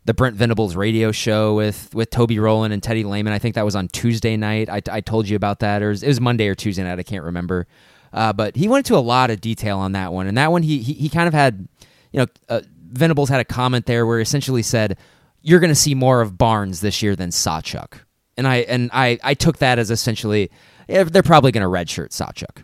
the 0.06 0.14
Brent 0.14 0.38
Venables 0.38 0.78
radio 0.78 1.12
show 1.12 1.56
with 1.56 1.94
with 1.94 2.10
Toby 2.10 2.40
Rowland 2.40 2.74
and 2.74 2.82
Teddy 2.82 3.04
Lehman. 3.04 3.34
I 3.34 3.40
think 3.40 3.56
that 3.56 3.66
was 3.66 3.76
on 3.76 3.90
Tuesday 3.90 4.38
night. 4.38 4.70
I, 4.70 4.82
I 4.90 5.02
told 5.02 5.28
you 5.28 5.36
about 5.36 5.60
that, 5.60 5.82
or 5.82 5.88
it 5.88 5.90
was, 5.90 6.04
it 6.04 6.08
was 6.08 6.22
Monday 6.22 6.48
or 6.48 6.56
Tuesday 6.56 6.84
night. 6.84 7.00
I 7.00 7.04
can't 7.04 7.26
remember. 7.26 7.68
Uh, 8.16 8.34
but 8.34 8.56
he 8.56 8.68
went 8.68 8.88
into 8.88 8.98
a 8.98 9.04
lot 9.04 9.30
of 9.30 9.40
detail 9.42 9.78
on 9.78 9.92
that 9.92 10.12
one, 10.12 10.26
and 10.26 10.38
that 10.38 10.52
one 10.52 10.64
he 10.64 10.80
he, 10.80 10.94
he 10.94 11.10
kind 11.10 11.28
of 11.28 11.34
had, 11.34 11.68
you 12.12 12.22
know, 12.22 12.26
uh, 12.50 12.62
Venables 12.92 13.30
had 13.30 13.40
a 13.42 13.46
comment 13.46 13.86
there 13.86 14.08
where 14.08 14.18
he 14.18 14.24
essentially 14.24 14.64
said, 14.64 14.98
"You're 15.44 15.60
going 15.60 15.70
to 15.70 15.76
see 15.76 15.94
more 15.94 16.22
of 16.22 16.38
Barnes 16.38 16.82
this 16.82 17.04
year 17.04 17.16
than 17.16 17.30
Sawchuk," 17.30 18.00
and 18.38 18.48
I 18.48 18.58
and 18.58 18.90
I 18.92 19.20
I 19.24 19.34
took 19.36 19.58
that 19.58 19.78
as 19.78 19.92
essentially 19.92 20.50
yeah, 20.88 21.04
they're 21.04 21.24
probably 21.24 21.52
going 21.52 21.64
to 21.64 21.70
redshirt 21.70 22.10
Sawchuk. 22.10 22.64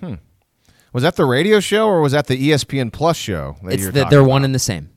Hmm. 0.00 0.14
Was 0.92 1.02
that 1.02 1.16
the 1.16 1.24
radio 1.24 1.60
show 1.60 1.88
or 1.88 2.00
was 2.00 2.12
that 2.12 2.26
the 2.26 2.50
ESPN 2.50 2.92
Plus 2.92 3.16
show? 3.16 3.56
it's 3.64 3.86
the, 3.86 3.90
they're 3.90 4.20
about? 4.20 4.28
one 4.28 4.44
and 4.44 4.54
the 4.54 4.60
same. 4.60 4.90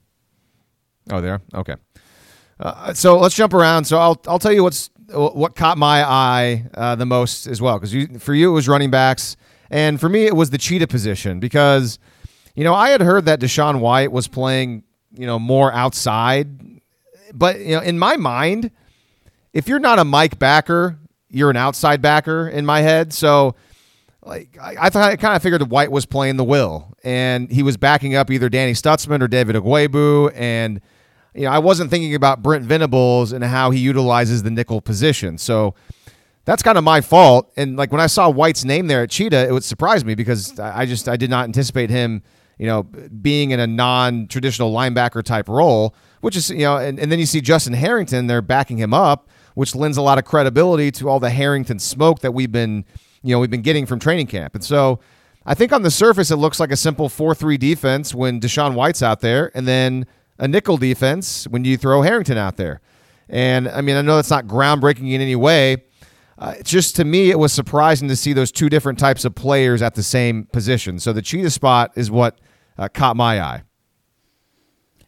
Oh, 1.09 1.21
there. 1.21 1.41
Okay. 1.53 1.75
Uh, 2.59 2.93
so 2.93 3.17
let's 3.17 3.35
jump 3.35 3.53
around. 3.53 3.85
So 3.85 3.97
I'll 3.97 4.21
I'll 4.27 4.39
tell 4.39 4.53
you 4.53 4.63
what's 4.63 4.89
what 5.11 5.55
caught 5.55 5.77
my 5.77 6.03
eye 6.03 6.65
uh, 6.73 6.95
the 6.95 7.05
most 7.05 7.47
as 7.47 7.61
well, 7.61 7.79
because 7.79 8.21
for 8.21 8.33
you 8.33 8.49
it 8.49 8.53
was 8.53 8.67
running 8.67 8.91
backs, 8.91 9.37
and 9.69 9.99
for 9.99 10.09
me 10.09 10.25
it 10.25 10.35
was 10.35 10.49
the 10.49 10.57
cheetah 10.57 10.87
position 10.87 11.39
because 11.39 11.99
you 12.55 12.63
know 12.63 12.73
I 12.73 12.89
had 12.89 13.01
heard 13.01 13.25
that 13.25 13.39
DaShaun 13.39 13.79
White 13.79 14.11
was 14.11 14.27
playing 14.27 14.83
you 15.13 15.25
know 15.25 15.39
more 15.39 15.71
outside, 15.73 16.81
but 17.33 17.59
you 17.59 17.75
know 17.75 17.81
in 17.81 17.99
my 17.99 18.17
mind, 18.17 18.71
if 19.53 19.67
you're 19.67 19.79
not 19.79 19.99
a 19.99 20.05
Mike 20.05 20.39
backer, 20.39 20.99
you're 21.29 21.49
an 21.49 21.57
outside 21.57 22.01
backer 22.01 22.47
in 22.47 22.65
my 22.65 22.81
head. 22.81 23.13
So 23.13 23.55
like 24.23 24.57
I, 24.61 24.75
I 24.81 24.89
thought 24.89 25.09
I 25.09 25.15
kind 25.15 25.35
of 25.35 25.41
figured 25.41 25.69
White 25.69 25.91
was 25.91 26.05
playing 26.05 26.37
the 26.37 26.43
will, 26.43 26.93
and 27.03 27.49
he 27.51 27.63
was 27.63 27.77
backing 27.77 28.15
up 28.15 28.29
either 28.29 28.49
Danny 28.49 28.73
Stutsman 28.73 29.21
or 29.21 29.27
David 29.27 29.55
Ugwoegbu, 29.55 30.33
and 30.35 30.81
you 31.33 31.43
know, 31.43 31.51
I 31.51 31.59
wasn't 31.59 31.91
thinking 31.91 32.15
about 32.15 32.41
Brent 32.41 32.65
Venables 32.65 33.31
and 33.31 33.43
how 33.43 33.69
he 33.71 33.79
utilizes 33.79 34.43
the 34.43 34.49
nickel 34.49 34.81
position. 34.81 35.37
So 35.37 35.75
that's 36.47 36.63
kind 36.63 36.77
of 36.77 36.83
my 36.85 37.01
fault. 37.01 37.51
And 37.57 37.75
like 37.75 37.91
when 37.91 37.99
I 37.99 38.07
saw 38.07 38.29
White's 38.29 38.63
name 38.63 38.87
there 38.87 39.03
at 39.03 39.09
Cheetah, 39.09 39.49
it 39.49 39.51
would 39.51 39.65
surprise 39.65 40.05
me 40.05 40.15
because 40.15 40.57
I 40.57 40.85
just 40.85 41.09
I 41.09 41.17
did 41.17 41.29
not 41.29 41.43
anticipate 41.43 41.89
him, 41.89 42.23
you 42.57 42.65
know, 42.65 42.83
being 42.83 43.51
in 43.51 43.59
a 43.59 43.67
non-traditional 43.67 44.71
linebacker 44.73 45.21
type 45.23 45.49
role, 45.49 45.93
which 46.21 46.37
is 46.37 46.49
you 46.49 46.59
know, 46.59 46.77
and, 46.77 46.99
and 46.99 47.11
then 47.11 47.19
you 47.19 47.25
see 47.25 47.41
Justin 47.41 47.73
Harrington 47.73 48.27
there 48.27 48.41
backing 48.41 48.77
him 48.77 48.93
up, 48.93 49.27
which 49.55 49.75
lends 49.75 49.97
a 49.97 50.01
lot 50.01 50.17
of 50.17 50.23
credibility 50.23 50.89
to 50.91 51.09
all 51.09 51.19
the 51.19 51.31
Harrington 51.31 51.79
smoke 51.79 52.19
that 52.19 52.31
we've 52.31 52.51
been, 52.51 52.85
you 53.23 53.35
know, 53.35 53.39
we've 53.41 53.51
been 53.51 53.61
getting 53.61 53.85
from 53.85 53.99
training 53.99 54.27
camp. 54.27 54.55
And 54.55 54.63
so 54.63 55.01
I 55.45 55.53
think 55.53 55.73
on 55.73 55.81
the 55.81 55.91
surface 55.91 56.31
it 56.31 56.37
looks 56.37 56.61
like 56.61 56.71
a 56.71 56.77
simple 56.77 57.09
4-3 57.09 57.59
defense 57.59 58.15
when 58.15 58.39
DaShaun 58.39 58.73
White's 58.73 59.03
out 59.03 59.19
there, 59.19 59.51
and 59.53 59.67
then 59.67 60.05
a 60.39 60.47
nickel 60.47 60.77
defense 60.77 61.45
when 61.49 61.65
you 61.65 61.75
throw 61.75 62.03
Harrington 62.03 62.37
out 62.37 62.55
there. 62.55 62.79
And 63.27 63.67
I 63.67 63.81
mean, 63.81 63.97
I 63.97 64.01
know 64.01 64.15
that's 64.15 64.29
not 64.29 64.47
groundbreaking 64.47 65.11
in 65.11 65.19
any 65.19 65.35
way. 65.35 65.83
Uh, 66.39 66.55
just 66.63 66.95
to 66.95 67.03
me, 67.03 67.31
it 67.31 67.39
was 67.39 67.51
surprising 67.51 68.07
to 68.07 68.15
see 68.15 68.33
those 68.33 68.51
two 68.51 68.69
different 68.69 68.99
types 68.99 69.25
of 69.25 69.33
players 69.33 69.81
at 69.81 69.95
the 69.95 70.03
same 70.03 70.45
position. 70.45 70.99
So 70.99 71.11
the 71.11 71.21
cheetah 71.21 71.49
spot 71.49 71.91
is 71.95 72.11
what 72.11 72.39
uh, 72.77 72.89
caught 72.89 73.15
my 73.15 73.41
eye. 73.41 73.63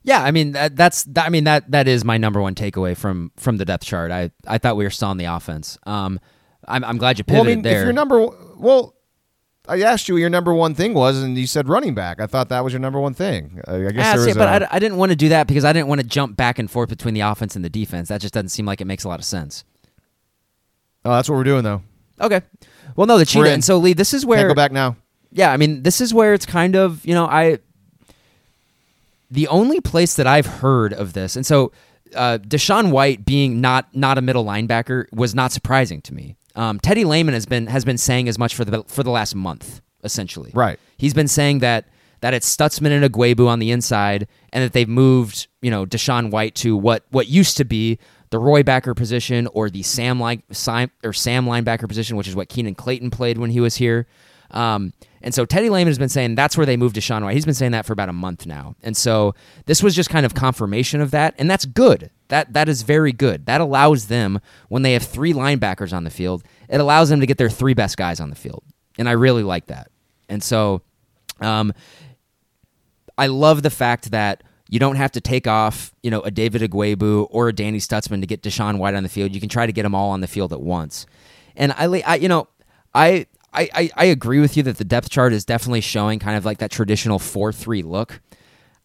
Yeah, 0.02 0.24
I 0.24 0.32
mean 0.32 0.54
that, 0.54 0.76
that's 0.76 1.04
that, 1.04 1.26
I 1.26 1.30
mean 1.30 1.44
that 1.44 1.70
that 1.70 1.88
is 1.88 2.04
my 2.04 2.18
number 2.18 2.42
one 2.42 2.56
takeaway 2.56 2.98
from 2.98 3.32
from 3.38 3.58
the 3.58 3.66
depth 3.66 3.86
chart. 3.86 4.12
I 4.12 4.32
I 4.48 4.58
thought 4.58 4.76
we 4.76 4.86
were 4.86 4.90
still 4.90 5.10
on 5.10 5.18
the 5.18 5.26
offense. 5.26 5.78
Um, 5.84 6.20
I'm, 6.68 6.84
I'm 6.84 6.98
glad 6.98 7.18
you 7.18 7.24
pivoted 7.24 7.46
well, 7.46 7.52
I 7.52 7.56
mean, 7.56 7.62
there. 7.64 7.82
If 7.82 7.86
your 7.86 7.94
number 7.94 8.26
well, 8.58 8.96
I 9.68 9.82
asked 9.82 10.08
you 10.08 10.16
what 10.16 10.20
your 10.20 10.30
number 10.30 10.54
one 10.54 10.74
thing 10.74 10.94
was, 10.94 11.22
and 11.22 11.38
you 11.38 11.46
said 11.46 11.68
running 11.70 11.94
back. 11.94 12.20
I 12.20 12.28
thought 12.28 12.50
that 12.50 12.64
was 12.64 12.74
your 12.74 12.80
number 12.80 13.00
one 13.00 13.14
thing. 13.14 13.62
I 13.68 13.92
guess 13.92 13.92
ah, 13.98 14.16
there 14.16 14.18
see, 14.20 14.28
was 14.30 14.38
but 14.38 14.74
I 14.74 14.80
didn't 14.80 14.98
want 14.98 15.12
to 15.12 15.16
do 15.16 15.30
that 15.30 15.48
because 15.48 15.66
I 15.66 15.74
didn't 15.74 15.88
want 15.88 16.02
to 16.02 16.08
jump 16.08 16.36
back 16.36 16.58
and 16.58 16.72
forth 16.72 16.90
between 16.90 17.14
the 17.14 17.22
offense 17.22 17.56
and 17.56 17.64
the 17.64 17.70
defense. 17.70 18.10
That 18.10 18.22
just 18.22 18.34
doesn't 18.34 18.50
seem 18.50 18.66
like 18.66 18.82
it 18.82 18.86
makes 18.86 19.04
a 19.04 19.10
lot 19.10 19.20
of 19.20 19.26
sense. 19.26 19.64
Oh, 21.06 21.12
that's 21.12 21.30
what 21.30 21.36
we're 21.36 21.44
doing 21.44 21.64
though. 21.64 21.82
Okay. 22.20 22.42
Well, 22.96 23.08
no, 23.08 23.18
the 23.18 23.26
cheetah. 23.26 23.50
And 23.52 23.64
so 23.64 23.78
Lee, 23.78 23.94
this 23.94 24.14
is 24.14 24.26
where 24.26 24.40
Can't 24.40 24.50
go 24.50 24.56
back 24.56 24.72
now. 24.72 24.98
Yeah, 25.32 25.52
I 25.52 25.58
mean, 25.58 25.84
this 25.84 26.02
is 26.02 26.14
where 26.14 26.34
it's 26.34 26.46
kind 26.46 26.76
of 26.76 27.06
you 27.06 27.14
know 27.14 27.26
I. 27.26 27.60
The 29.32 29.48
only 29.48 29.80
place 29.80 30.16
that 30.16 30.26
I've 30.26 30.48
heard 30.48 30.92
of 30.92 31.14
this, 31.14 31.36
and 31.36 31.46
so 31.46 31.72
uh, 32.16 32.40
DaShaun 32.40 32.92
White 32.92 33.26
being 33.26 33.62
not 33.62 33.94
not 33.96 34.18
a 34.18 34.22
middle 34.22 34.44
linebacker 34.44 35.06
was 35.14 35.36
not 35.36 35.52
surprising 35.52 36.02
to 36.02 36.14
me. 36.14 36.36
Um, 36.56 36.80
Teddy 36.80 37.06
Lehman 37.06 37.34
has 37.34 37.46
been 37.46 37.68
has 37.68 37.86
been 37.86 37.98
saying 37.98 38.28
as 38.28 38.40
much 38.40 38.56
for 38.56 38.66
the 38.66 38.84
for 38.88 39.04
the 39.04 39.12
last 39.12 39.36
month 39.36 39.82
essentially. 40.04 40.52
Right. 40.54 40.80
He's 40.98 41.14
been 41.14 41.28
saying 41.28 41.60
that 41.60 41.86
that 42.22 42.34
it's 42.34 42.54
Stutsman 42.54 42.92
and 42.92 43.14
Ugwoegbu 43.14 43.48
on 43.48 43.60
the 43.60 43.72
inside, 43.72 44.28
and 44.52 44.64
that 44.64 44.74
they've 44.74 44.90
moved, 44.90 45.48
you 45.62 45.72
know, 45.72 45.86
DaShaun 45.86 46.32
White 46.32 46.56
to 46.56 46.76
what 46.76 47.06
what 47.12 47.28
used 47.28 47.58
to 47.58 47.66
be 47.66 48.00
the 48.30 48.40
Roy 48.40 48.64
backer 48.64 48.94
position 48.94 49.48
or 49.48 49.70
the 49.70 49.84
Sam 49.84 50.20
like 50.20 50.42
or 51.04 51.14
Sam 51.14 51.46
linebacker 51.46 51.88
position, 51.88 52.18
which 52.18 52.28
is 52.28 52.36
what 52.36 52.50
Keenan 52.50 52.76
Clayton 52.76 53.10
played 53.10 53.38
when 53.38 53.50
he 53.50 53.60
was 53.60 53.76
here. 53.76 54.08
Um, 54.52 54.94
and 55.22 55.34
so 55.34 55.46
Teddy 55.46 55.70
Lehman 55.70 55.88
has 55.88 56.00
been 56.00 56.10
saying 56.10 56.36
that's 56.36 56.58
where 56.58 56.66
they 56.66 56.78
moved 56.78 56.96
DaShaun 56.96 57.24
White. 57.24 57.34
He's 57.34 57.46
been 57.46 57.54
saying 57.54 57.74
that 57.74 57.86
for 57.86 57.94
about 57.94 58.10
a 58.10 58.14
month 58.14 58.46
now. 58.46 58.76
And 58.82 58.96
so 58.96 59.36
this 59.66 59.84
was 59.84 59.96
just 59.96 60.10
kind 60.10 60.26
of 60.26 60.34
confirmation 60.34 61.02
of 61.02 61.12
that, 61.12 61.36
and 61.38 61.50
that's 61.50 61.66
good. 61.66 62.10
That 62.30 62.54
that 62.54 62.70
is 62.70 62.84
very 62.84 63.12
good. 63.12 63.46
That 63.46 63.62
allows 63.62 64.08
them 64.08 64.40
when 64.70 64.82
they 64.82 64.94
have 64.94 65.04
three 65.04 65.34
linebackers 65.34 65.94
on 65.94 66.04
the 66.04 66.10
field, 66.10 66.44
it 66.70 66.80
allows 66.80 67.10
them 67.10 67.20
to 67.20 67.26
get 67.26 67.38
their 67.38 67.50
three 67.50 67.74
best 67.74 67.98
guys 67.98 68.20
on 68.20 68.30
the 68.30 68.36
field. 68.36 68.64
And 68.98 69.10
I 69.10 69.14
really 69.14 69.44
like 69.44 69.68
that. 69.68 69.90
And 70.28 70.44
so 70.44 70.82
um, 71.42 71.74
I 73.18 73.28
love 73.28 73.64
the 73.64 73.70
fact 73.70 74.12
that 74.12 74.44
you 74.70 74.80
don't 74.80 74.96
have 74.96 75.12
to 75.14 75.22
take 75.22 75.48
off, 75.48 75.94
you 76.04 76.12
know, 76.12 76.22
a 76.22 76.30
David 76.30 76.62
Ugwoegbu 76.62 77.28
or 77.32 77.50
a 77.50 77.54
Danny 77.54 77.80
Stutsman 77.80 78.22
to 78.22 78.28
get 78.28 78.44
DaShaun 78.44 78.78
White 78.78 78.94
on 78.94 79.02
the 79.02 79.10
field. 79.10 79.34
You 79.34 79.40
can 79.40 79.50
try 79.50 79.66
to 79.66 79.72
get 79.72 79.84
them 79.84 79.96
all 79.96 80.12
on 80.12 80.22
the 80.22 80.28
field 80.28 80.54
at 80.54 80.62
once. 80.62 81.08
And 81.56 81.72
I, 81.74 82.04
I 82.06 82.16
you 82.16 82.28
know, 82.28 82.48
I, 82.94 83.26
I, 83.52 83.90
I 83.96 84.06
agree 84.06 84.40
with 84.40 84.56
you 84.56 84.64
that 84.64 84.78
the 84.78 84.86
depth 84.86 85.10
chart 85.10 85.34
is 85.34 85.44
definitely 85.44 85.82
showing 85.82 86.20
kind 86.20 86.38
of 86.38 86.46
like 86.46 86.60
that 86.60 86.70
traditional 86.70 87.18
4 87.18 87.52
3 87.52 87.82
look. 87.82 88.22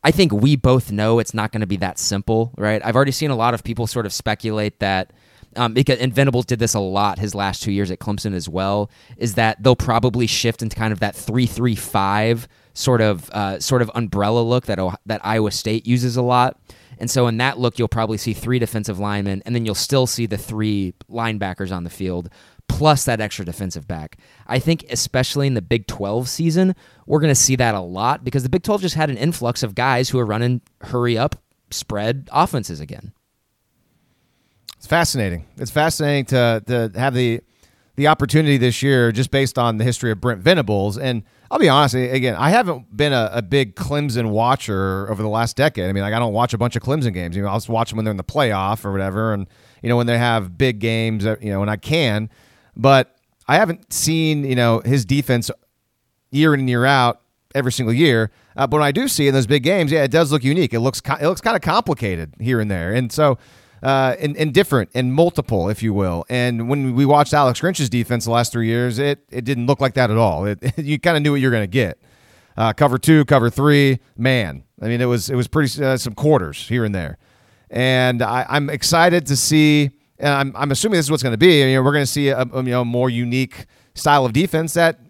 I 0.02 0.10
think 0.10 0.32
we 0.32 0.56
both 0.56 0.90
know 0.90 1.18
it's 1.18 1.34
not 1.34 1.52
going 1.52 1.60
to 1.60 1.66
be 1.66 1.76
that 1.76 1.98
simple, 1.98 2.52
right? 2.56 2.80
I've 2.84 2.96
already 2.96 3.12
seen 3.12 3.30
a 3.30 3.36
lot 3.36 3.54
of 3.54 3.62
people 3.62 3.86
sort 3.86 4.06
of 4.06 4.12
speculate 4.12 4.80
that 4.80 5.12
um, 5.56 5.74
because 5.74 5.98
and 5.98 6.12
Venables 6.12 6.44
did 6.46 6.58
this 6.58 6.74
a 6.74 6.80
lot 6.80 7.18
his 7.18 7.34
last 7.34 7.62
two 7.62 7.72
years 7.72 7.90
at 7.90 7.98
Clemson 7.98 8.34
as 8.34 8.48
well. 8.48 8.90
Is 9.16 9.34
that 9.34 9.62
they'll 9.62 9.76
probably 9.76 10.26
shift 10.26 10.62
into 10.62 10.76
kind 10.76 10.92
of 10.92 11.00
that 11.00 11.14
three 11.16 11.46
three 11.46 11.74
five 11.74 12.48
sort 12.74 13.00
of 13.00 13.30
uh, 13.30 13.60
sort 13.60 13.82
of 13.82 13.90
umbrella 13.94 14.40
look 14.40 14.66
that 14.66 14.78
that 15.06 15.20
Iowa 15.24 15.50
State 15.50 15.86
uses 15.86 16.16
a 16.16 16.22
lot. 16.22 16.60
And 16.98 17.10
so 17.10 17.26
in 17.26 17.38
that 17.38 17.58
look, 17.58 17.78
you'll 17.78 17.88
probably 17.88 18.18
see 18.18 18.34
three 18.34 18.58
defensive 18.58 18.98
linemen, 18.98 19.42
and 19.44 19.54
then 19.54 19.66
you'll 19.66 19.74
still 19.74 20.06
see 20.06 20.26
the 20.26 20.38
three 20.38 20.94
linebackers 21.10 21.74
on 21.74 21.82
the 21.82 21.90
field, 21.90 22.28
plus 22.68 23.04
that 23.04 23.20
extra 23.20 23.44
defensive 23.44 23.88
back. 23.88 24.18
I 24.46 24.58
think, 24.58 24.84
especially 24.90 25.46
in 25.46 25.54
the 25.54 25.62
Big 25.62 25.86
12 25.86 26.28
season, 26.28 26.74
we're 27.06 27.20
going 27.20 27.32
to 27.32 27.34
see 27.34 27.56
that 27.56 27.74
a 27.74 27.80
lot 27.80 28.24
because 28.24 28.42
the 28.42 28.48
Big 28.48 28.62
12 28.62 28.82
just 28.82 28.94
had 28.94 29.10
an 29.10 29.16
influx 29.16 29.62
of 29.62 29.74
guys 29.74 30.08
who 30.08 30.18
are 30.18 30.26
running 30.26 30.60
hurry 30.82 31.18
up 31.18 31.36
spread 31.70 32.28
offenses 32.32 32.80
again. 32.80 33.12
It's 34.84 34.90
fascinating. 34.90 35.46
It's 35.56 35.70
fascinating 35.70 36.26
to 36.26 36.62
to 36.66 36.92
have 36.94 37.14
the 37.14 37.40
the 37.96 38.06
opportunity 38.06 38.58
this 38.58 38.82
year 38.82 39.12
just 39.12 39.30
based 39.30 39.58
on 39.58 39.78
the 39.78 39.84
history 39.84 40.10
of 40.10 40.20
Brent 40.20 40.42
Venables. 40.42 40.98
And 40.98 41.22
I'll 41.50 41.58
be 41.58 41.70
honest, 41.70 41.94
again, 41.94 42.34
I 42.34 42.50
haven't 42.50 42.94
been 42.94 43.14
a, 43.14 43.30
a, 43.32 43.40
big 43.40 43.76
Clemson 43.76 44.28
watcher 44.28 45.08
over 45.10 45.22
the 45.22 45.28
last 45.30 45.56
decade. 45.56 45.88
I 45.88 45.92
mean, 45.94 46.02
like 46.02 46.12
I 46.12 46.18
don't 46.18 46.34
watch 46.34 46.52
a 46.52 46.58
bunch 46.58 46.76
of 46.76 46.82
Clemson 46.82 47.14
games. 47.14 47.34
You 47.34 47.42
know, 47.42 47.48
I'll 47.48 47.56
just 47.56 47.70
watch 47.70 47.88
them 47.88 47.96
when 47.96 48.04
they're 48.04 48.10
in 48.10 48.18
the 48.18 48.24
playoff 48.24 48.84
or 48.84 48.92
whatever, 48.92 49.32
and 49.32 49.46
you 49.82 49.88
know 49.88 49.96
when 49.96 50.06
they 50.06 50.18
have 50.18 50.58
big 50.58 50.80
games. 50.80 51.24
Uh, 51.24 51.36
you 51.40 51.48
know, 51.48 51.60
when 51.60 51.70
I 51.70 51.76
can, 51.76 52.28
but 52.76 53.16
I 53.48 53.56
haven't 53.56 53.90
seen 53.90 54.44
you 54.44 54.54
know 54.54 54.80
his 54.84 55.06
defense 55.06 55.50
year 56.30 56.52
in 56.52 56.60
and 56.60 56.68
year 56.68 56.84
out 56.84 57.22
every 57.54 57.72
single 57.72 57.94
year. 57.94 58.30
Uh, 58.54 58.66
but 58.66 58.76
when 58.76 58.86
I 58.86 58.92
do 58.92 59.08
see 59.08 59.28
in 59.28 59.32
those 59.32 59.46
big 59.46 59.62
games, 59.62 59.90
yeah, 59.90 60.02
it 60.02 60.10
does 60.10 60.30
look 60.30 60.44
unique. 60.44 60.74
It 60.74 60.80
looks 60.80 61.00
it 61.00 61.26
looks 61.26 61.40
kind 61.40 61.56
of 61.56 61.62
complicated 61.62 62.34
here 62.38 62.60
and 62.60 62.70
there, 62.70 62.92
and 62.92 63.10
so 63.10 63.38
uh, 63.84 64.16
and, 64.18 64.34
and 64.38 64.54
different 64.54 64.90
and 64.94 65.12
multiple, 65.12 65.68
if 65.68 65.82
you 65.82 65.92
will. 65.92 66.24
And 66.30 66.68
when 66.70 66.94
we 66.94 67.04
watched 67.04 67.34
Alex 67.34 67.60
Grinch's 67.60 67.90
defense 67.90 68.24
the 68.24 68.30
last 68.30 68.50
three 68.50 68.66
years, 68.66 68.98
it, 68.98 69.20
it 69.30 69.44
didn't 69.44 69.66
look 69.66 69.80
like 69.80 69.92
that 69.94 70.10
at 70.10 70.16
all. 70.16 70.46
It, 70.46 70.58
you 70.78 70.98
kind 70.98 71.18
of 71.18 71.22
knew 71.22 71.32
what 71.32 71.40
you're 71.42 71.50
going 71.50 71.64
to 71.64 71.66
get. 71.66 71.98
Uh, 72.56 72.72
cover 72.72 72.96
two, 72.98 73.26
cover 73.26 73.50
three, 73.50 73.98
man. 74.16 74.64
I 74.80 74.86
mean, 74.86 75.00
it 75.00 75.06
was 75.06 75.28
it 75.28 75.34
was 75.34 75.48
pretty 75.48 75.84
uh, 75.84 75.96
some 75.96 76.14
quarters 76.14 76.68
here 76.68 76.84
and 76.84 76.94
there, 76.94 77.18
and 77.68 78.22
I, 78.22 78.46
I'm 78.48 78.70
excited 78.70 79.26
to 79.26 79.36
see. 79.36 79.90
And 80.18 80.32
I'm, 80.32 80.56
I'm 80.56 80.70
assuming 80.70 80.96
this 80.96 81.06
is 81.06 81.10
what's 81.10 81.24
going 81.24 81.32
to 81.32 81.38
be. 81.38 81.62
I 81.62 81.66
mean, 81.66 81.84
we're 81.84 81.92
going 81.92 82.04
to 82.04 82.10
see 82.10 82.28
a, 82.28 82.42
a 82.42 82.62
you 82.62 82.70
know 82.70 82.84
more 82.84 83.10
unique 83.10 83.66
style 83.94 84.24
of 84.24 84.32
defense 84.32 84.74
that 84.74 85.00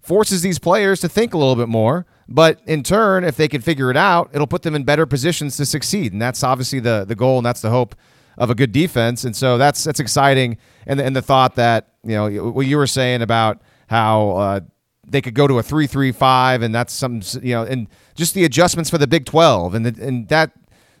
forces 0.00 0.42
these 0.42 0.58
players 0.58 1.00
to 1.00 1.08
think 1.08 1.32
a 1.32 1.38
little 1.38 1.56
bit 1.56 1.68
more. 1.68 2.06
But 2.28 2.60
in 2.66 2.82
turn, 2.82 3.24
if 3.24 3.36
they 3.36 3.48
can 3.48 3.60
figure 3.60 3.90
it 3.90 3.96
out, 3.96 4.30
it'll 4.32 4.46
put 4.46 4.62
them 4.62 4.74
in 4.74 4.84
better 4.84 5.06
positions 5.06 5.56
to 5.58 5.66
succeed. 5.66 6.12
And 6.12 6.20
that's 6.20 6.42
obviously 6.42 6.80
the 6.80 7.04
the 7.06 7.14
goal 7.14 7.38
and 7.38 7.46
that's 7.46 7.60
the 7.60 7.70
hope 7.70 7.94
of 8.38 8.50
a 8.50 8.54
good 8.54 8.72
defense. 8.72 9.24
And 9.24 9.36
so 9.36 9.58
that's 9.58 9.84
that's 9.84 10.00
exciting. 10.00 10.58
And 10.86 10.98
the, 10.98 11.04
and 11.04 11.14
the 11.14 11.22
thought 11.22 11.56
that 11.56 11.94
you 12.02 12.12
know 12.12 12.50
what 12.50 12.66
you 12.66 12.76
were 12.76 12.86
saying 12.86 13.22
about 13.22 13.60
how 13.88 14.30
uh, 14.30 14.60
they 15.06 15.20
could 15.20 15.34
go 15.34 15.46
to 15.46 15.58
a 15.58 15.62
three 15.62 15.86
three 15.86 16.12
five, 16.12 16.62
and 16.62 16.74
that's 16.74 16.92
some 16.92 17.20
you 17.42 17.54
know, 17.54 17.64
and 17.64 17.88
just 18.14 18.34
the 18.34 18.44
adjustments 18.44 18.90
for 18.90 18.98
the 18.98 19.06
Big 19.06 19.26
Twelve, 19.26 19.74
and 19.74 19.86
the, 19.86 20.06
and 20.06 20.28
that. 20.28 20.52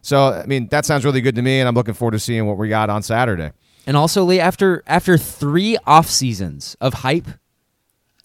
So 0.02 0.32
I 0.32 0.44
mean, 0.44 0.68
that 0.68 0.84
sounds 0.84 1.04
really 1.04 1.22
good 1.22 1.34
to 1.36 1.42
me, 1.42 1.60
and 1.60 1.68
I'm 1.68 1.74
looking 1.74 1.94
forward 1.94 2.12
to 2.12 2.18
seeing 2.18 2.46
what 2.46 2.58
we 2.58 2.68
got 2.68 2.90
on 2.90 3.02
Saturday. 3.02 3.52
And 3.86 3.96
also, 3.96 4.22
Lee, 4.24 4.40
after 4.40 4.82
after 4.86 5.16
three 5.16 5.78
off 5.86 6.08
seasons 6.10 6.76
of 6.80 6.94
hype 6.94 7.28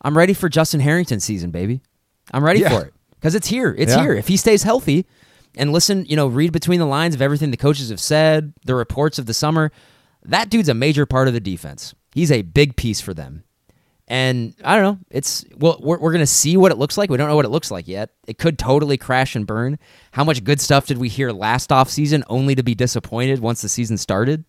I'm 0.02 0.18
ready 0.18 0.34
for 0.34 0.48
Justin 0.48 0.80
Harrington 0.80 1.20
season, 1.20 1.52
baby. 1.52 1.82
I'm 2.32 2.44
ready 2.44 2.60
yeah. 2.62 2.70
for 2.70 2.86
it 2.86 2.94
because 3.16 3.36
it's 3.36 3.48
here. 3.48 3.76
It's 3.78 3.94
yeah. 3.94 4.02
here. 4.02 4.14
If 4.14 4.28
he 4.28 4.38
stays 4.38 4.64
healthy 4.64 5.06
and 5.56 5.72
listen, 5.72 6.06
you 6.06 6.16
know, 6.16 6.28
read 6.28 6.52
between 6.52 6.80
the 6.80 6.86
lines 6.86 7.16
of 7.16 7.22
everything 7.22 7.52
the 7.52 7.58
coaches 7.58 7.90
have 7.90 8.00
said, 8.00 8.54
the 8.66 8.76
reports 8.76 9.20
of 9.20 9.26
the 9.26 9.34
summer, 9.34 9.72
that 10.24 10.50
dude's 10.50 10.70
a 10.70 10.74
major 10.74 11.06
part 11.06 11.28
of 11.28 11.34
the 11.34 11.40
defense. 11.40 11.94
He's 12.14 12.32
a 12.32 12.42
big 12.42 12.76
piece 12.76 13.02
for 13.02 13.14
them. 13.14 13.44
And 14.08 14.56
I 14.64 14.76
don't 14.76 14.84
know. 14.84 15.06
It's 15.12 15.46
well, 15.56 15.80
we're, 15.82 16.00
we're 16.00 16.12
going 16.12 16.24
to 16.24 16.28
see 16.28 16.58
what 16.58 16.72
it 16.72 16.80
looks 16.80 16.98
like. 16.98 17.12
We 17.12 17.18
don't 17.18 17.30
know 17.30 17.36
what 17.36 17.46
it 17.46 17.50
looks 17.50 17.70
like 17.70 17.88
yet. 17.88 18.10
It 18.28 18.40
could 18.40 18.58
totally 18.58 18.98
crash 18.98 19.36
and 19.36 19.46
burn. 19.46 19.78
How 20.12 20.24
much 20.24 20.44
good 20.44 20.60
stuff 20.60 20.88
did 20.88 20.98
we 20.98 21.10
hear 21.10 21.32
last 21.32 21.72
off 21.72 21.92
season 21.92 22.24
only 22.28 22.56
to 22.56 22.64
be 22.64 22.74
disappointed 22.74 23.40
once 23.40 23.62
the 23.62 23.70
season 23.70 23.98
started? 23.98 24.46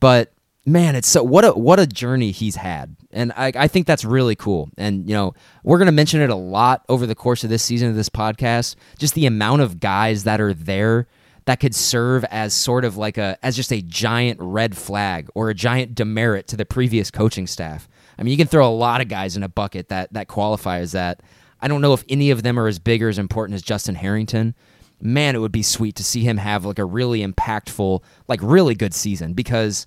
But 0.00 0.32
man, 0.66 0.96
it's 0.96 1.08
so 1.08 1.22
what 1.22 1.44
a 1.44 1.52
what 1.52 1.78
a 1.78 1.86
journey 1.86 2.32
he's 2.32 2.56
had, 2.56 2.96
and 3.12 3.32
I, 3.36 3.52
I 3.54 3.68
think 3.68 3.86
that's 3.86 4.04
really 4.04 4.34
cool. 4.34 4.68
And 4.76 5.08
you 5.08 5.14
know, 5.14 5.34
we're 5.62 5.78
gonna 5.78 5.92
mention 5.92 6.20
it 6.20 6.30
a 6.30 6.34
lot 6.36 6.84
over 6.88 7.06
the 7.06 7.14
course 7.14 7.44
of 7.44 7.50
this 7.50 7.62
season 7.62 7.88
of 7.88 7.94
this 7.94 8.10
podcast. 8.10 8.74
Just 8.98 9.14
the 9.14 9.26
amount 9.26 9.62
of 9.62 9.80
guys 9.80 10.24
that 10.24 10.40
are 10.40 10.52
there 10.52 11.06
that 11.46 11.60
could 11.60 11.74
serve 11.74 12.24
as 12.24 12.52
sort 12.52 12.84
of 12.84 12.96
like 12.96 13.16
a 13.16 13.38
as 13.42 13.56
just 13.56 13.72
a 13.72 13.80
giant 13.80 14.38
red 14.40 14.76
flag 14.76 15.30
or 15.34 15.48
a 15.48 15.54
giant 15.54 15.94
demerit 15.94 16.48
to 16.48 16.56
the 16.56 16.66
previous 16.66 17.10
coaching 17.10 17.46
staff. 17.46 17.88
I 18.18 18.22
mean, 18.22 18.32
you 18.32 18.36
can 18.36 18.48
throw 18.48 18.68
a 18.68 18.70
lot 18.70 19.00
of 19.00 19.08
guys 19.08 19.36
in 19.36 19.42
a 19.42 19.48
bucket 19.48 19.88
that 19.88 20.12
that 20.12 20.28
qualify 20.28 20.80
as 20.80 20.92
that. 20.92 21.22
I 21.60 21.68
don't 21.68 21.80
know 21.80 21.94
if 21.94 22.04
any 22.08 22.30
of 22.30 22.42
them 22.42 22.58
are 22.58 22.66
as 22.66 22.78
big 22.78 23.02
or 23.02 23.08
as 23.08 23.18
important 23.18 23.54
as 23.54 23.62
Justin 23.62 23.94
Harrington. 23.94 24.54
Man, 25.00 25.34
it 25.34 25.38
would 25.38 25.52
be 25.52 25.62
sweet 25.62 25.94
to 25.96 26.04
see 26.04 26.22
him 26.22 26.38
have 26.38 26.64
like 26.64 26.78
a 26.78 26.84
really 26.84 27.26
impactful, 27.26 28.02
like 28.28 28.40
really 28.42 28.74
good 28.74 28.94
season 28.94 29.34
because 29.34 29.86